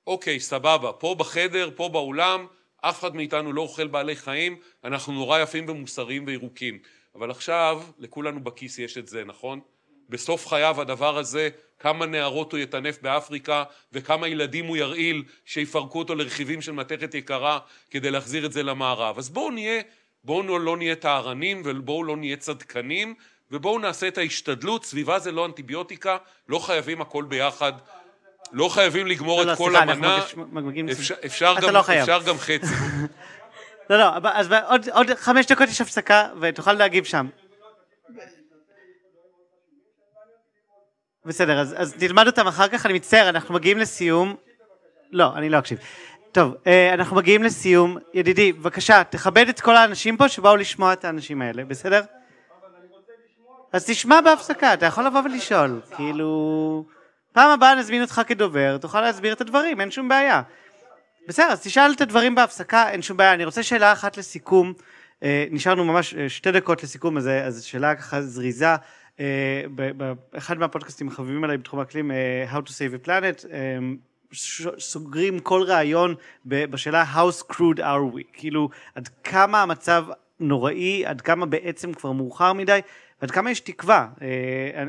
אוקיי 0.07 0.39
סבבה 0.39 0.93
פה 0.93 1.15
בחדר 1.19 1.69
פה 1.75 1.89
באולם 1.89 2.47
אף 2.81 2.99
אחד 2.99 3.15
מאיתנו 3.15 3.53
לא 3.53 3.61
אוכל 3.61 3.87
בעלי 3.87 4.15
חיים 4.15 4.59
אנחנו 4.83 5.13
נורא 5.13 5.39
יפים 5.39 5.69
ומוסריים 5.69 6.23
וירוקים 6.27 6.79
אבל 7.15 7.31
עכשיו 7.31 7.83
לכולנו 7.99 8.43
בכיס 8.43 8.79
יש 8.79 8.97
את 8.97 9.07
זה 9.07 9.23
נכון? 9.25 9.59
בסוף 10.09 10.47
חייו 10.47 10.81
הדבר 10.81 11.17
הזה 11.17 11.49
כמה 11.79 12.05
נערות 12.05 12.51
הוא 12.51 12.59
יטנף 12.59 13.01
באפריקה 13.01 13.63
וכמה 13.93 14.27
ילדים 14.27 14.65
הוא 14.65 14.77
ירעיל 14.77 15.23
שיפרקו 15.45 15.99
אותו 15.99 16.15
לרכיבים 16.15 16.61
של 16.61 16.71
מתכת 16.71 17.13
יקרה 17.13 17.59
כדי 17.91 18.11
להחזיר 18.11 18.45
את 18.45 18.53
זה 18.53 18.63
למערב. 18.63 19.17
אז 19.17 19.29
בואו 19.29 19.51
נהיה, 19.51 19.81
בואו 20.23 20.59
לא 20.59 20.77
נהיה 20.77 20.95
טהרנים 20.95 21.61
ובואו 21.65 22.03
לא 22.03 22.17
נהיה 22.17 22.37
צדקנים 22.37 23.15
ובואו 23.51 23.79
נעשה 23.79 24.07
את 24.07 24.17
ההשתדלות, 24.17 24.85
סביבה 24.85 25.19
זה 25.19 25.31
לא 25.31 25.45
אנטיביוטיקה, 25.45 26.17
לא 26.49 26.59
חייבים 26.59 27.01
הכל 27.01 27.23
ביחד, 27.23 27.73
לא 28.51 28.69
חייבים 28.69 29.07
לגמור 29.07 29.37
לא, 29.37 29.41
את 29.41 29.47
לא, 29.47 29.55
כל 29.55 29.69
סליחה, 29.69 29.91
המנה, 29.91 30.19
אפשר, 30.91 31.15
אפשר, 31.25 31.55
גם, 31.61 31.73
לא. 31.73 31.79
אפשר 31.79 32.21
גם 32.23 32.37
חצי. 32.37 32.73
לא, 33.89 33.97
לא, 33.97 34.29
אז 34.33 34.53
עוד, 34.67 34.89
עוד 34.89 35.13
חמש 35.13 35.45
דקות 35.45 35.69
יש 35.69 35.81
הפסקה 35.81 36.27
ותוכל 36.41 36.73
להגיב 36.73 37.03
שם. 37.03 37.27
בסדר, 41.27 41.59
אז, 41.59 41.75
אז 41.77 41.95
נלמד 42.01 42.27
אותם 42.27 42.47
אחר 42.47 42.67
כך, 42.67 42.85
אני 42.85 42.93
מצטער, 42.93 43.29
אנחנו 43.29 43.53
מגיעים 43.53 43.77
לסיום. 43.77 44.35
לא, 45.11 45.33
אני 45.35 45.49
לא 45.49 45.59
אקשיב. 45.59 45.79
טוב, 46.31 46.55
אה, 46.67 46.93
אנחנו 46.93 47.15
מגיעים 47.15 47.43
לסיום. 47.43 47.97
ידידי, 48.13 48.53
בבקשה, 48.53 49.03
תכבד 49.03 49.49
את 49.49 49.61
כל 49.61 49.75
האנשים 49.75 50.17
פה 50.17 50.29
שבאו 50.29 50.55
לשמוע 50.55 50.93
את 50.93 51.05
האנשים 51.05 51.41
האלה, 51.41 51.65
בסדר? 51.65 52.01
אז 53.73 53.85
תשמע 53.85 54.21
בהפסקה, 54.21 54.73
אתה 54.73 54.85
יכול 54.85 55.05
לבוא 55.05 55.21
ולשאול. 55.21 55.81
כאילו, 55.95 56.85
פעם 57.33 57.49
הבאה 57.49 57.75
נזמין 57.75 58.01
אותך 58.01 58.21
כדובר, 58.27 58.77
תוכל 58.77 59.01
להסביר 59.01 59.33
את 59.33 59.41
הדברים, 59.41 59.81
אין 59.81 59.91
שום 59.91 60.07
בעיה. 60.07 60.41
בסדר, 61.27 61.47
אז 61.51 61.61
תשאל 61.61 61.91
את 61.95 62.01
הדברים 62.01 62.35
בהפסקה, 62.35 62.89
אין 62.89 63.01
שום 63.01 63.17
בעיה. 63.17 63.33
אני 63.33 63.45
רוצה 63.45 63.63
שאלה 63.63 63.91
אחת 63.91 64.17
לסיכום. 64.17 64.73
אה, 65.23 65.45
נשארנו 65.51 65.85
ממש 65.85 66.13
אה, 66.13 66.29
שתי 66.29 66.51
דקות 66.51 66.83
לסיכום, 66.83 67.17
אז, 67.17 67.29
אז 67.45 67.63
שאלה 67.63 67.95
ככה 67.95 68.21
זריזה. 68.21 68.75
באחד 70.33 70.57
מהפודקאסטים 70.57 71.07
החביבים 71.07 71.43
עליי 71.43 71.57
בתחום 71.57 71.79
האקלים, 71.79 72.11
אה, 72.11 72.45
How 72.51 72.61
to 72.61 72.69
Save 72.69 73.03
a 73.03 73.07
Planet, 73.07 73.45
אה, 73.51 73.77
סוגרים 74.79 75.39
כל 75.39 75.61
ראיון 75.67 76.15
ב- 76.45 76.65
בשאלה 76.65 77.05
How 77.13 77.43
screwed 77.43 77.79
are 77.79 78.15
we? 78.15 78.21
כאילו, 78.33 78.69
עד 78.95 79.07
כמה 79.23 79.61
המצב 79.61 80.05
נוראי, 80.39 81.05
עד 81.05 81.21
כמה 81.21 81.45
בעצם 81.45 81.93
כבר 81.93 82.11
מאוחר 82.11 82.53
מדי, 82.53 82.79
ועד 83.21 83.31
כמה 83.31 83.51
יש 83.51 83.59
תקווה. 83.59 84.07
אה, 84.21 84.27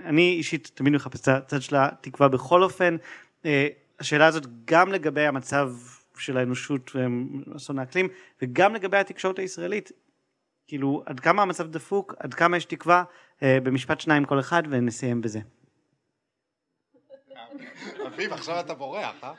אני- 0.04 0.34
אישית 0.38 0.70
תמיד 0.74 0.92
מחפש 0.92 1.20
את 1.20 1.28
הצד 1.28 1.62
של 1.62 1.76
התקווה 1.76 2.28
בכל 2.28 2.62
אופן. 2.62 2.96
השאלה 4.00 4.26
הזאת 4.26 4.46
גם 4.64 4.92
לגבי 4.92 5.26
המצב 5.26 5.72
של 6.18 6.36
האנושות 6.36 6.90
ואסון 7.54 7.78
האקלים, 7.78 8.08
וגם 8.42 8.74
לגבי 8.74 8.96
התקשורת 8.96 9.38
הישראלית. 9.38 9.92
כאילו, 10.68 11.02
עד 11.06 11.20
כמה 11.20 11.42
המצב 11.42 11.70
דפוק, 11.70 12.14
עד 12.18 12.34
כמה 12.34 12.56
יש 12.56 12.64
תקווה, 12.64 13.04
אה, 13.42 13.58
במשפט 13.62 14.00
שניים 14.00 14.24
כל 14.24 14.40
אחד, 14.40 14.62
ונסיים 14.70 15.20
בזה. 15.20 15.40
אביב, 18.06 18.32
עכשיו 18.32 18.60
אתה 18.60 18.74
בורח, 18.74 19.14
אה? 19.24 19.32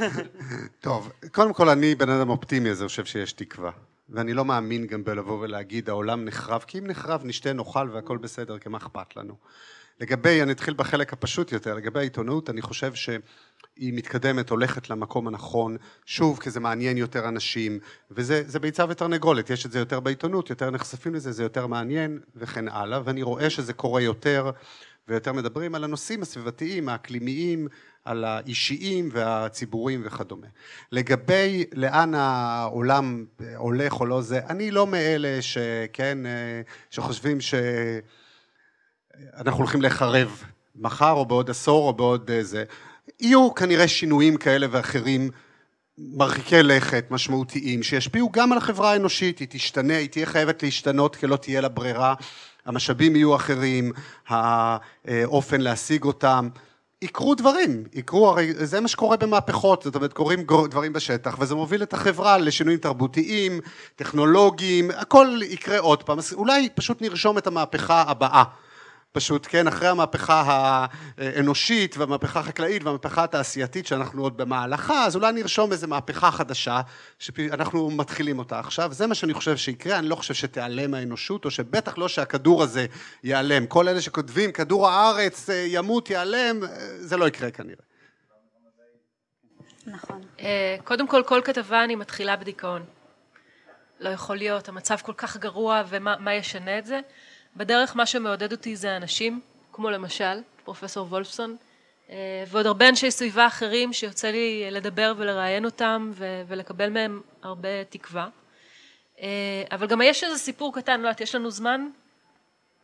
טוב, 0.80 1.12
קודם 1.32 1.52
כל 1.52 1.68
אני 1.68 1.94
בן 1.94 2.10
אדם 2.10 2.28
אופטימי, 2.28 2.70
אז 2.70 2.80
אני 2.80 2.88
חושב 2.88 3.04
שיש 3.04 3.32
תקווה. 3.32 3.70
ואני 4.08 4.34
לא 4.34 4.44
מאמין 4.44 4.86
גם 4.86 5.04
בלבוא 5.04 5.38
ולהגיד 5.40 5.88
העולם 5.88 6.24
נחרב, 6.24 6.64
כי 6.66 6.78
אם 6.78 6.86
נחרב 6.86 7.20
נשתה 7.24 7.52
נאכל 7.52 7.90
והכל 7.92 8.18
בסדר, 8.18 8.58
כי 8.58 8.68
מה 8.68 8.78
אכפת 8.78 9.16
לנו. 9.16 9.36
לגבי, 10.00 10.42
אני 10.42 10.52
אתחיל 10.52 10.74
בחלק 10.74 11.12
הפשוט 11.12 11.52
יותר, 11.52 11.74
לגבי 11.74 11.98
העיתונות, 11.98 12.50
אני 12.50 12.62
חושב 12.62 12.94
שהיא 12.94 13.18
מתקדמת, 13.78 14.50
הולכת 14.50 14.90
למקום 14.90 15.28
הנכון, 15.28 15.76
שוב, 16.06 16.38
כי 16.38 16.50
זה 16.50 16.60
מעניין 16.60 16.96
יותר 16.96 17.28
אנשים, 17.28 17.78
וזה 18.10 18.42
זה 18.46 18.58
ביצה 18.58 18.84
ותרנגולת, 18.88 19.50
יש 19.50 19.66
את 19.66 19.72
זה 19.72 19.78
יותר 19.78 20.00
בעיתונות, 20.00 20.50
יותר 20.50 20.70
נחשפים 20.70 21.14
לזה, 21.14 21.32
זה 21.32 21.42
יותר 21.42 21.66
מעניין, 21.66 22.20
וכן 22.36 22.68
הלאה, 22.68 23.00
ואני 23.04 23.22
רואה 23.22 23.50
שזה 23.50 23.72
קורה 23.72 24.00
יותר, 24.00 24.50
ויותר 25.08 25.32
מדברים 25.32 25.74
על 25.74 25.84
הנושאים 25.84 26.22
הסביבתיים, 26.22 26.88
האקלימיים, 26.88 27.68
על 28.04 28.24
האישיים 28.24 29.08
והציבוריים 29.12 30.02
וכדומה. 30.04 30.46
לגבי 30.92 31.64
לאן 31.74 32.14
העולם 32.14 33.24
הולך 33.56 34.00
או 34.00 34.06
לא 34.06 34.22
זה, 34.22 34.40
אני 34.48 34.70
לא 34.70 34.86
מאלה 34.86 35.42
שכן, 35.42 36.18
שחושבים 36.90 37.40
ש... 37.40 37.54
אנחנו 39.36 39.58
הולכים 39.58 39.82
לחרב 39.82 40.42
מחר 40.76 41.12
או 41.12 41.26
בעוד 41.26 41.50
עשור 41.50 41.88
או 41.88 41.92
בעוד 41.92 42.30
אה, 42.30 42.44
זה. 42.44 42.64
יהיו 43.20 43.54
כנראה 43.54 43.88
שינויים 43.88 44.36
כאלה 44.36 44.66
ואחרים 44.70 45.30
מרחיקי 45.98 46.62
לכת, 46.62 47.04
משמעותיים, 47.10 47.82
שישפיעו 47.82 48.30
גם 48.32 48.52
על 48.52 48.58
החברה 48.58 48.92
האנושית, 48.92 49.38
היא 49.38 49.48
תשתנה, 49.50 49.96
היא 49.96 50.08
תהיה 50.08 50.26
חייבת 50.26 50.62
להשתנות 50.62 51.16
כי 51.16 51.26
לא 51.26 51.36
תהיה 51.36 51.60
לה 51.60 51.68
ברירה, 51.68 52.14
המשאבים 52.66 53.16
יהיו 53.16 53.36
אחרים, 53.36 53.92
האופן 54.28 55.60
להשיג 55.60 56.04
אותם, 56.04 56.48
יקרו 57.02 57.34
דברים, 57.34 57.84
יקרו, 57.94 58.28
הרי 58.28 58.52
זה 58.54 58.80
מה 58.80 58.88
שקורה 58.88 59.16
במהפכות, 59.16 59.82
זאת 59.82 59.94
אומרת 59.94 60.12
קורים 60.12 60.46
דברים 60.70 60.92
בשטח 60.92 61.36
וזה 61.38 61.54
מוביל 61.54 61.82
את 61.82 61.92
החברה 61.94 62.38
לשינויים 62.38 62.78
תרבותיים, 62.80 63.60
טכנולוגיים, 63.96 64.90
הכל 64.90 65.40
יקרה 65.42 65.78
עוד 65.78 66.02
פעם, 66.02 66.18
אולי 66.32 66.68
פשוט 66.74 67.02
נרשום 67.02 67.38
את 67.38 67.46
המהפכה 67.46 68.04
הבאה 68.06 68.44
פשוט, 69.16 69.46
כן, 69.50 69.66
אחרי 69.66 69.88
המהפכה 69.88 70.86
האנושית 71.18 71.96
והמהפכה 71.96 72.40
החקלאית 72.40 72.84
והמהפכה 72.84 73.24
התעשייתית 73.24 73.86
שאנחנו 73.86 74.22
עוד 74.22 74.36
במהלכה, 74.36 75.04
אז 75.04 75.16
אולי 75.16 75.32
נרשום 75.32 75.72
איזה 75.72 75.86
מהפכה 75.86 76.30
חדשה 76.30 76.80
שאנחנו 77.18 77.90
מתחילים 77.90 78.38
אותה 78.38 78.58
עכשיו, 78.58 78.92
זה 78.92 79.06
מה 79.06 79.14
שאני 79.14 79.34
חושב 79.34 79.56
שיקרה, 79.56 79.98
אני 79.98 80.08
לא 80.08 80.14
חושב 80.14 80.34
שתיעלם 80.34 80.94
האנושות, 80.94 81.44
או 81.44 81.50
שבטח 81.50 81.98
לא 81.98 82.08
שהכדור 82.08 82.62
הזה 82.62 82.86
ייעלם. 83.24 83.66
כל 83.66 83.88
אלה 83.88 84.00
שכותבים 84.00 84.52
כדור 84.52 84.88
הארץ 84.88 85.50
אה, 85.50 85.54
ימות, 85.68 86.10
ייעלם, 86.10 86.64
אה, 86.64 86.68
זה 86.98 87.16
לא 87.16 87.28
יקרה 87.28 87.50
כנראה. 87.50 87.82
נכון. 89.86 90.22
אה, 90.40 90.76
קודם 90.84 91.08
כל, 91.08 91.22
כל 91.26 91.40
כתבה 91.44 91.84
אני 91.84 91.94
מתחילה 91.94 92.36
בדיכאון. 92.36 92.84
לא 94.00 94.08
יכול 94.08 94.36
להיות, 94.36 94.68
המצב 94.68 94.96
כל 95.02 95.14
כך 95.16 95.36
גרוע 95.36 95.82
ומה 95.88 96.34
ישנה 96.34 96.78
את 96.78 96.86
זה. 96.86 97.00
בדרך 97.56 97.96
מה 97.96 98.06
שמעודד 98.06 98.52
אותי 98.52 98.76
זה 98.76 98.96
אנשים, 98.96 99.40
כמו 99.72 99.90
למשל 99.90 100.40
פרופסור 100.64 101.06
וולפסון, 101.06 101.56
אה, 102.10 102.44
ועוד 102.48 102.66
הרבה 102.66 102.88
אנשי 102.88 103.10
סביבה 103.10 103.46
אחרים 103.46 103.92
שיוצא 103.92 104.30
לי 104.30 104.70
לדבר 104.70 105.12
ולראיין 105.16 105.64
אותם 105.64 106.12
ולקבל 106.46 106.90
מהם 106.90 107.20
הרבה 107.42 107.84
תקווה. 107.84 108.28
אה, 109.20 109.62
אבל 109.70 109.86
גם 109.86 110.02
יש 110.02 110.24
איזה 110.24 110.38
סיפור 110.38 110.74
קטן, 110.74 111.00
לא 111.00 111.08
יודעת, 111.08 111.20
יש 111.20 111.34
לנו 111.34 111.50
זמן? 111.50 111.88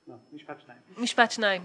לא, 0.08 0.14
משפט 0.32 0.60
שניים. 0.64 0.78
משפט 0.98 1.30
שניים. 1.30 1.62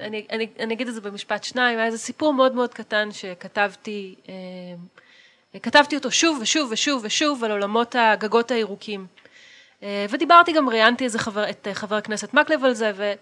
אני, 0.00 0.26
אני, 0.30 0.48
אני 0.58 0.74
אגיד 0.74 0.88
את 0.88 0.94
זה 0.94 1.00
במשפט 1.00 1.44
שניים, 1.44 1.78
היה 1.78 1.86
איזה 1.86 1.98
סיפור 1.98 2.34
מאוד 2.34 2.54
מאוד 2.54 2.74
קטן 2.74 3.12
שכתבתי, 3.12 4.14
אה, 4.28 5.60
כתבתי 5.60 5.96
אותו 5.96 6.10
שוב 6.10 6.38
ושוב 6.42 6.68
ושוב 6.72 7.02
ושוב 7.04 7.44
על 7.44 7.50
עולמות 7.50 7.94
הגגות 7.98 8.50
הירוקים. 8.50 9.06
אה, 9.82 10.06
ודיברתי 10.10 10.52
גם, 10.52 10.68
ראיינתי 10.68 11.08
חבר, 11.18 11.50
את 11.50 11.68
אה, 11.68 11.74
חבר 11.74 11.96
הכנסת 11.96 12.34
מקלב 12.34 12.64
על 12.64 12.72
זה, 12.74 12.92
ו... 12.94 13.12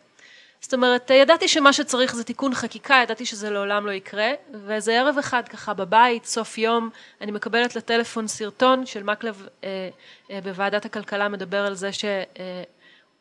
זאת 0.61 0.74
אומרת, 0.74 1.11
ידעתי 1.11 1.49
שמה 1.49 1.73
שצריך 1.73 2.15
זה 2.15 2.24
תיקון 2.24 2.55
חקיקה, 2.55 2.95
ידעתי 3.03 3.27
שזה 3.27 3.51
לעולם 3.51 3.87
לא 3.87 3.91
יקרה, 3.91 4.31
ואיזה 4.66 5.01
ערב 5.01 5.19
אחד 5.19 5.49
ככה 5.49 5.74
בבית, 5.74 6.24
סוף 6.24 6.59
יום, 6.59 6.91
אני 7.20 7.32
מקבלת 7.32 7.77
לטלפון 7.77 8.27
סרטון 8.27 8.87
של 8.87 9.03
מקלב 9.03 9.47
אה, 9.65 9.89
אה, 10.31 10.41
בוועדת 10.41 10.85
הכלכלה 10.85 11.28
מדבר 11.28 11.66
על 11.66 11.74
זה 11.74 11.93
שהוא 11.93 12.11
אה, 12.39 12.62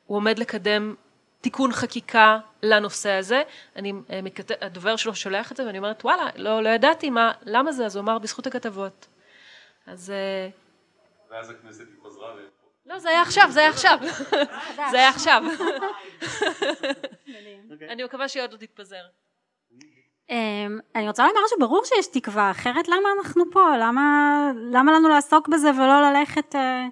עומד 0.08 0.40
לקדם 0.40 0.96
תיקון 1.42 1.72
חקיקה 1.72 2.40
לנושא 2.64 3.12
הזה, 3.12 3.42
אני, 3.76 3.94
אה, 4.10 4.22
מתכת... 4.22 4.64
הדובר 4.64 4.96
שלו 4.96 5.16
שולח 5.16 5.52
את 5.52 5.58
זה 5.58 5.66
ואני 5.66 5.78
אומרת 5.78 6.06
וואלה, 6.06 6.30
לא, 6.36 6.64
לא 6.64 6.70
ידעתי 6.70 7.10
מה, 7.10 7.32
למה 7.44 7.72
זה, 7.72 7.86
אז 7.86 7.96
הוא 7.96 8.04
אמר 8.04 8.20
בזכות 8.20 8.48
הכתבות. 8.48 9.08
אז... 9.88 10.10
אה, 10.12 10.50
ואז 11.32 11.50
הכנסת 11.50 11.86
התפזרה 11.94 12.34
לא, 12.90 13.00
זה 13.00 13.10
היה 13.10 13.22
עכשיו, 13.22 13.48
זה 13.52 13.60
היה 13.60 13.70
עכשיו. 13.70 13.98
זה 14.92 14.98
היה 14.98 15.10
עכשיו. 15.10 15.44
אני 17.90 18.04
מקווה 18.04 18.28
שהיא 18.28 18.44
עוד 18.44 18.54
לא 18.54 18.58
תתפזר. 18.58 19.02
אמ, 20.30 20.80
אני 20.96 21.08
רוצה 21.08 21.28
לומר 21.28 21.40
שברור 21.48 21.86
שיש 21.86 22.08
תקווה, 22.08 22.52
אחרת 22.52 22.88
למה 22.88 23.10
אנחנו 23.18 23.44
פה? 23.52 23.78
למה, 23.78 24.52
למה 24.72 24.92
לנו 24.92 25.10
לעסוק 25.10 25.48
בזה 25.48 25.72
ולא 25.72 26.10
ללכת, 26.10 26.56
אה, 26.56 26.88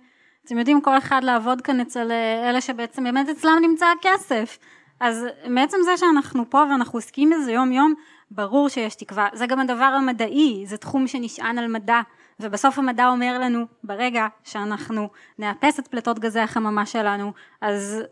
אתם 0.46 0.58
יודעים, 0.58 0.82
כל 0.82 0.98
אחד 0.98 1.24
לעבוד 1.24 1.62
כאן 1.62 1.80
אצל 1.80 2.12
אה, 2.12 2.50
אלה 2.50 2.62
שבעצם 2.62 3.04
באמת 3.04 3.30
אצלם 3.30 3.58
נמצא 3.62 3.86
הכסף. 4.00 4.58
אז 5.00 5.26
מעצם 5.48 5.78
זה 5.84 5.98
שאנחנו 5.98 6.50
פה 6.50 6.64
ואנחנו 6.72 6.98
עוסקים 6.98 7.30
בזה 7.30 7.52
יום 7.52 7.72
יום, 7.72 7.94
ברור 8.32 8.70
שיש 8.70 8.96
תקווה. 8.96 9.28
זה 9.34 9.46
גם 9.46 9.60
הדבר 9.60 9.84
המדעי, 9.84 10.64
זה 10.66 10.78
תחום 10.78 11.08
שנשען 11.08 11.58
על 11.58 11.68
מדע. 11.68 12.02
ובסוף 12.40 12.80
המדע 12.80 13.08
אומר 13.08 13.40
לנו 13.40 13.66
ברגע 13.84 14.28
שאנחנו 14.44 15.10
נאפס 15.40 15.80
את 15.80 15.88
פליטות 15.88 16.20
גזי 16.20 16.40
החממה 16.40 16.86
שלנו 16.86 17.34
אז 17.62 18.04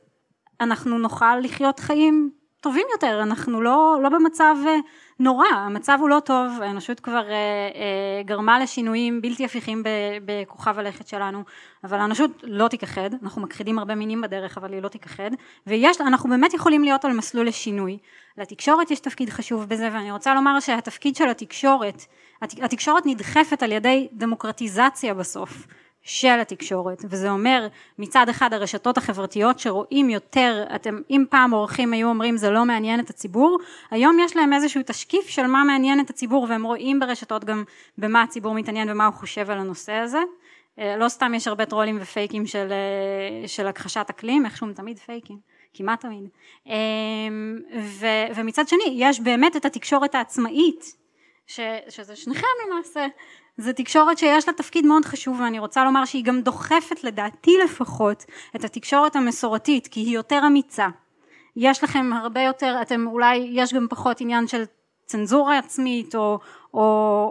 אנחנו 0.61 0.97
נוכל 0.97 1.39
לחיות 1.39 1.79
חיים 1.79 2.31
טובים 2.65 2.87
יותר, 2.91 3.19
אנחנו 3.23 3.61
לא, 3.61 3.99
לא 4.03 4.09
במצב 4.09 4.55
אה, 4.67 4.75
נורא, 5.19 5.47
המצב 5.47 5.97
הוא 6.01 6.09
לא 6.09 6.19
טוב, 6.19 6.61
האנושות 6.61 6.99
כבר 6.99 7.29
אה, 7.29 7.33
אה, 7.75 8.23
גרמה 8.23 8.59
לשינויים 8.59 9.21
בלתי 9.21 9.45
הפיכים 9.45 9.83
בכוכב 10.25 10.79
הלכת 10.79 11.07
שלנו, 11.07 11.43
אבל 11.83 11.99
האנושות 11.99 12.31
לא 12.43 12.67
תיכחד, 12.67 13.09
אנחנו 13.23 13.41
מכחידים 13.41 13.79
הרבה 13.79 13.95
מינים 13.95 14.21
בדרך 14.21 14.57
אבל 14.57 14.73
היא 14.73 14.81
לא 14.81 14.87
תיכחד, 14.87 15.31
ואנחנו 15.67 16.29
באמת 16.29 16.53
יכולים 16.53 16.83
להיות 16.83 17.05
על 17.05 17.13
מסלול 17.13 17.47
לשינוי. 17.47 17.97
לתקשורת 18.37 18.91
יש 18.91 18.99
תפקיד 18.99 19.29
חשוב 19.29 19.69
בזה 19.69 19.89
ואני 19.93 20.11
רוצה 20.11 20.33
לומר 20.33 20.59
שהתפקיד 20.59 21.15
של 21.15 21.29
התקשורת 21.29 22.05
התקשורת 22.41 23.05
נדחפת 23.05 23.63
על 23.63 23.71
ידי 23.71 24.07
דמוקרטיזציה 24.13 25.13
בסוף 25.13 25.67
של 26.05 26.39
התקשורת 26.41 27.05
וזה 27.09 27.29
אומר 27.29 27.67
מצד 27.99 28.29
אחד 28.29 28.53
הרשתות 28.53 28.97
החברתיות 28.97 29.59
שרואים 29.59 30.09
יותר 30.09 30.63
אתם 30.75 31.01
אם 31.09 31.23
פעם 31.29 31.51
עורכים 31.51 31.93
היו 31.93 32.07
אומרים 32.07 32.37
זה 32.37 32.49
לא 32.49 32.65
מעניין 32.65 32.99
את 32.99 33.09
הציבור 33.09 33.57
היום 33.91 34.17
יש 34.19 34.35
להם 34.35 34.53
איזשהו 34.53 34.81
תשקיף 34.85 35.27
של 35.27 35.47
מה 35.47 35.63
מעניין 35.63 35.99
את 35.99 36.09
הציבור 36.09 36.47
והם 36.49 36.63
רואים 36.63 36.99
ברשתות 36.99 37.45
גם 37.45 37.63
במה 37.97 38.23
הציבור 38.23 38.53
מתעניין 38.53 38.89
ומה 38.91 39.05
הוא 39.05 39.13
חושב 39.13 39.49
על 39.49 39.57
הנושא 39.57 39.93
הזה. 39.93 40.19
אה, 40.79 40.97
לא 40.97 41.09
סתם 41.09 41.33
יש 41.35 41.47
הרבה 41.47 41.65
טרולים 41.65 41.97
ופייקים 42.01 42.45
של, 42.45 42.67
אה, 42.71 43.47
של 43.47 43.67
הכחשת 43.67 44.05
אקלים 44.09 44.45
איכשהו 44.45 44.67
הם 44.67 44.73
תמיד 44.73 44.99
פייקים 44.99 45.37
כמעט 45.73 46.01
תמיד. 46.01 46.29
אה, 46.67 46.73
ו, 47.81 48.07
ומצד 48.35 48.67
שני 48.67 48.95
יש 48.95 49.19
באמת 49.19 49.55
את 49.55 49.65
התקשורת 49.65 50.15
העצמאית 50.15 50.95
ש, 51.47 51.59
שזה 51.89 52.15
שניכם 52.15 52.47
למעשה, 52.67 53.07
זה 53.57 53.73
תקשורת 53.73 54.17
שיש 54.17 54.47
לה 54.47 54.53
תפקיד 54.53 54.85
מאוד 54.85 55.05
חשוב 55.05 55.39
ואני 55.39 55.59
רוצה 55.59 55.83
לומר 55.83 56.05
שהיא 56.05 56.23
גם 56.23 56.41
דוחפת 56.41 57.03
לדעתי 57.03 57.51
לפחות 57.63 58.25
את 58.55 58.63
התקשורת 58.63 59.15
המסורתית 59.15 59.87
כי 59.87 59.99
היא 59.99 60.15
יותר 60.15 60.41
אמיצה. 60.47 60.87
יש 61.55 61.83
לכם 61.83 62.13
הרבה 62.13 62.41
יותר, 62.41 62.77
אתם 62.81 63.07
אולי, 63.07 63.49
יש 63.51 63.73
גם 63.73 63.87
פחות 63.89 64.21
עניין 64.21 64.47
של 64.47 64.63
צנזורה 65.05 65.57
עצמית 65.57 66.15
או, 66.15 66.39
או, 66.73 66.81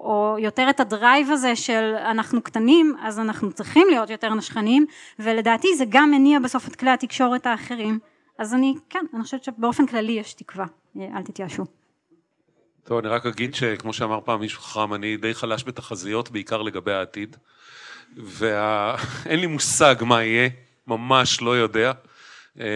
או 0.04 0.36
יותר 0.38 0.70
את 0.70 0.80
הדרייב 0.80 1.30
הזה 1.30 1.56
של 1.56 1.94
אנחנו 1.96 2.42
קטנים 2.42 2.96
אז 3.02 3.18
אנחנו 3.18 3.52
צריכים 3.52 3.86
להיות 3.90 4.10
יותר 4.10 4.34
נשכנים 4.34 4.86
ולדעתי 5.18 5.76
זה 5.76 5.84
גם 5.88 6.10
מניע 6.10 6.38
בסוף 6.38 6.68
את 6.68 6.76
כלי 6.76 6.90
התקשורת 6.90 7.46
האחרים. 7.46 7.98
אז 8.38 8.54
אני 8.54 8.74
כן 8.90 9.04
אני 9.14 9.22
חושבת 9.22 9.44
שבאופן 9.44 9.86
כללי 9.86 10.12
יש 10.12 10.34
תקווה. 10.34 10.66
אל 10.96 11.22
תתייאשו 11.22 11.64
טוב, 12.84 12.98
אני 12.98 13.08
רק 13.08 13.26
אגיד 13.26 13.54
שכמו 13.54 13.92
שאמר 13.92 14.18
פעם 14.24 14.40
מישהו 14.40 14.62
חכם, 14.62 14.94
אני 14.94 15.16
די 15.16 15.34
חלש 15.34 15.64
בתחזיות, 15.64 16.30
בעיקר 16.30 16.62
לגבי 16.62 16.92
העתיד. 16.92 17.36
ואין. 18.16 18.96
לי 19.40 19.46
מושג 19.46 19.94
מה 20.00 20.22
יהיה, 20.22 20.48
ממש 20.86 21.40
לא 21.42 21.56
יודע. 21.56 21.92
אה, 22.60 22.66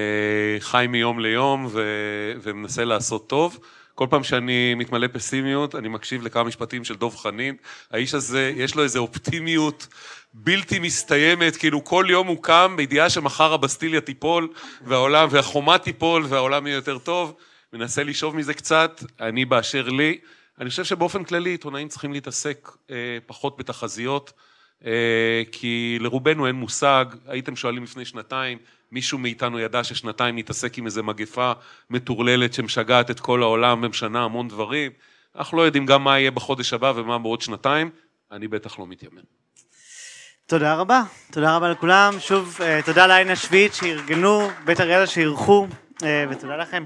חי 0.61 0.87
מיום 0.89 1.21
ליום 1.21 1.67
ו... 1.71 1.83
ומנסה 2.43 2.85
לעשות 2.85 3.29
טוב. 3.29 3.59
כל 3.95 4.07
פעם 4.11 4.25
שאני 4.25 4.75
מתמלא 4.75 5.07
פסימיות, 5.13 5.75
אני 5.75 5.89
מקשיב 5.89 6.23
לכמה 6.23 6.45
משפטים 6.45 6.85
של 6.85 6.95
דב 6.95 7.17
חנין. 7.17 7.57
האיש 7.91 8.15
הזה, 8.15 8.53
יש 8.57 8.75
לו 8.75 8.83
איזו 8.83 8.99
אופטימיות 8.99 9.87
בלתי 10.35 10.79
מסתיימת, 10.79 11.57
כאילו 11.57 11.85
כל 11.85 12.07
יום 12.09 12.27
הוא 12.27 12.43
קם 12.43 12.75
בידיעה 12.77 13.11
שמחר 13.11 13.53
הבסטיליה 13.53 14.01
תיפול, 14.01 14.49
והעולם, 14.87 15.29
והחומה 15.31 15.79
תיפול, 15.79 16.25
והעולם 16.29 16.67
יהיה 16.67 16.77
יותר 16.77 16.99
טוב. 16.99 17.35
מנסה 17.73 18.05
לשאוב 18.05 18.36
מזה 18.36 18.55
קצת, 18.55 19.03
אני 19.20 19.45
באשר 19.45 19.89
לי. 19.89 20.19
אני 20.61 20.70
חושב 20.70 20.85
שבאופן 20.85 21.24
כללי 21.24 21.51
עיתונאים 21.51 21.89
צריכים 21.89 22.12
להתעסק 22.12 22.69
אה, 22.90 23.19
פחות 23.27 23.57
בתחזיות, 23.59 24.32
אה, 24.85 25.43
כי 25.53 25.99
לרובנו 26.01 26.47
אין 26.47 26.57
מושג, 26.57 27.05
הייתם 27.27 27.57
שואלים 27.57 27.82
לפני 27.82 28.05
שנתיים, 28.05 28.59
מישהו 28.93 29.19
מאיתנו 29.19 29.59
ידע 29.59 29.85
ששנתיים 29.85 30.39
נתעסק 30.39 30.78
עם 30.78 30.86
איזה 30.86 31.03
מגפה 31.03 31.53
מטורללת 31.90 32.55
שמשגעת 32.55 33.11
את 33.11 33.20
כל 33.20 33.43
העולם 33.43 33.82
ומשנה 33.82 34.23
המון 34.23 34.49
דברים, 34.49 34.93
אנחנו 35.36 35.57
לא 35.57 35.62
יודעים 35.62 35.86
גם 35.86 36.05
מה 36.05 36.19
יהיה 36.19 36.31
בחודש 36.31 36.73
הבא 36.73 36.93
ומה 36.97 37.19
בעוד 37.19 37.40
שנתיים, 37.40 37.90
אני 38.32 38.49
בטח 38.49 38.78
לא 38.78 38.86
מתיימר. 38.86 39.23
תודה 40.47 40.74
רבה, 40.74 41.03
תודה 41.32 41.57
רבה 41.57 41.70
לכולם, 41.70 42.15
שוב 42.20 42.59
אה, 42.61 42.81
תודה 42.85 43.07
לעין 43.07 43.31
השביעית 43.31 43.74
שארגנו, 43.74 44.49
בית 44.65 44.81
אריאלה 44.81 45.07
שאירחו, 45.07 45.66
אה, 46.03 46.24
ותודה 46.31 46.57
לכם. 46.57 46.85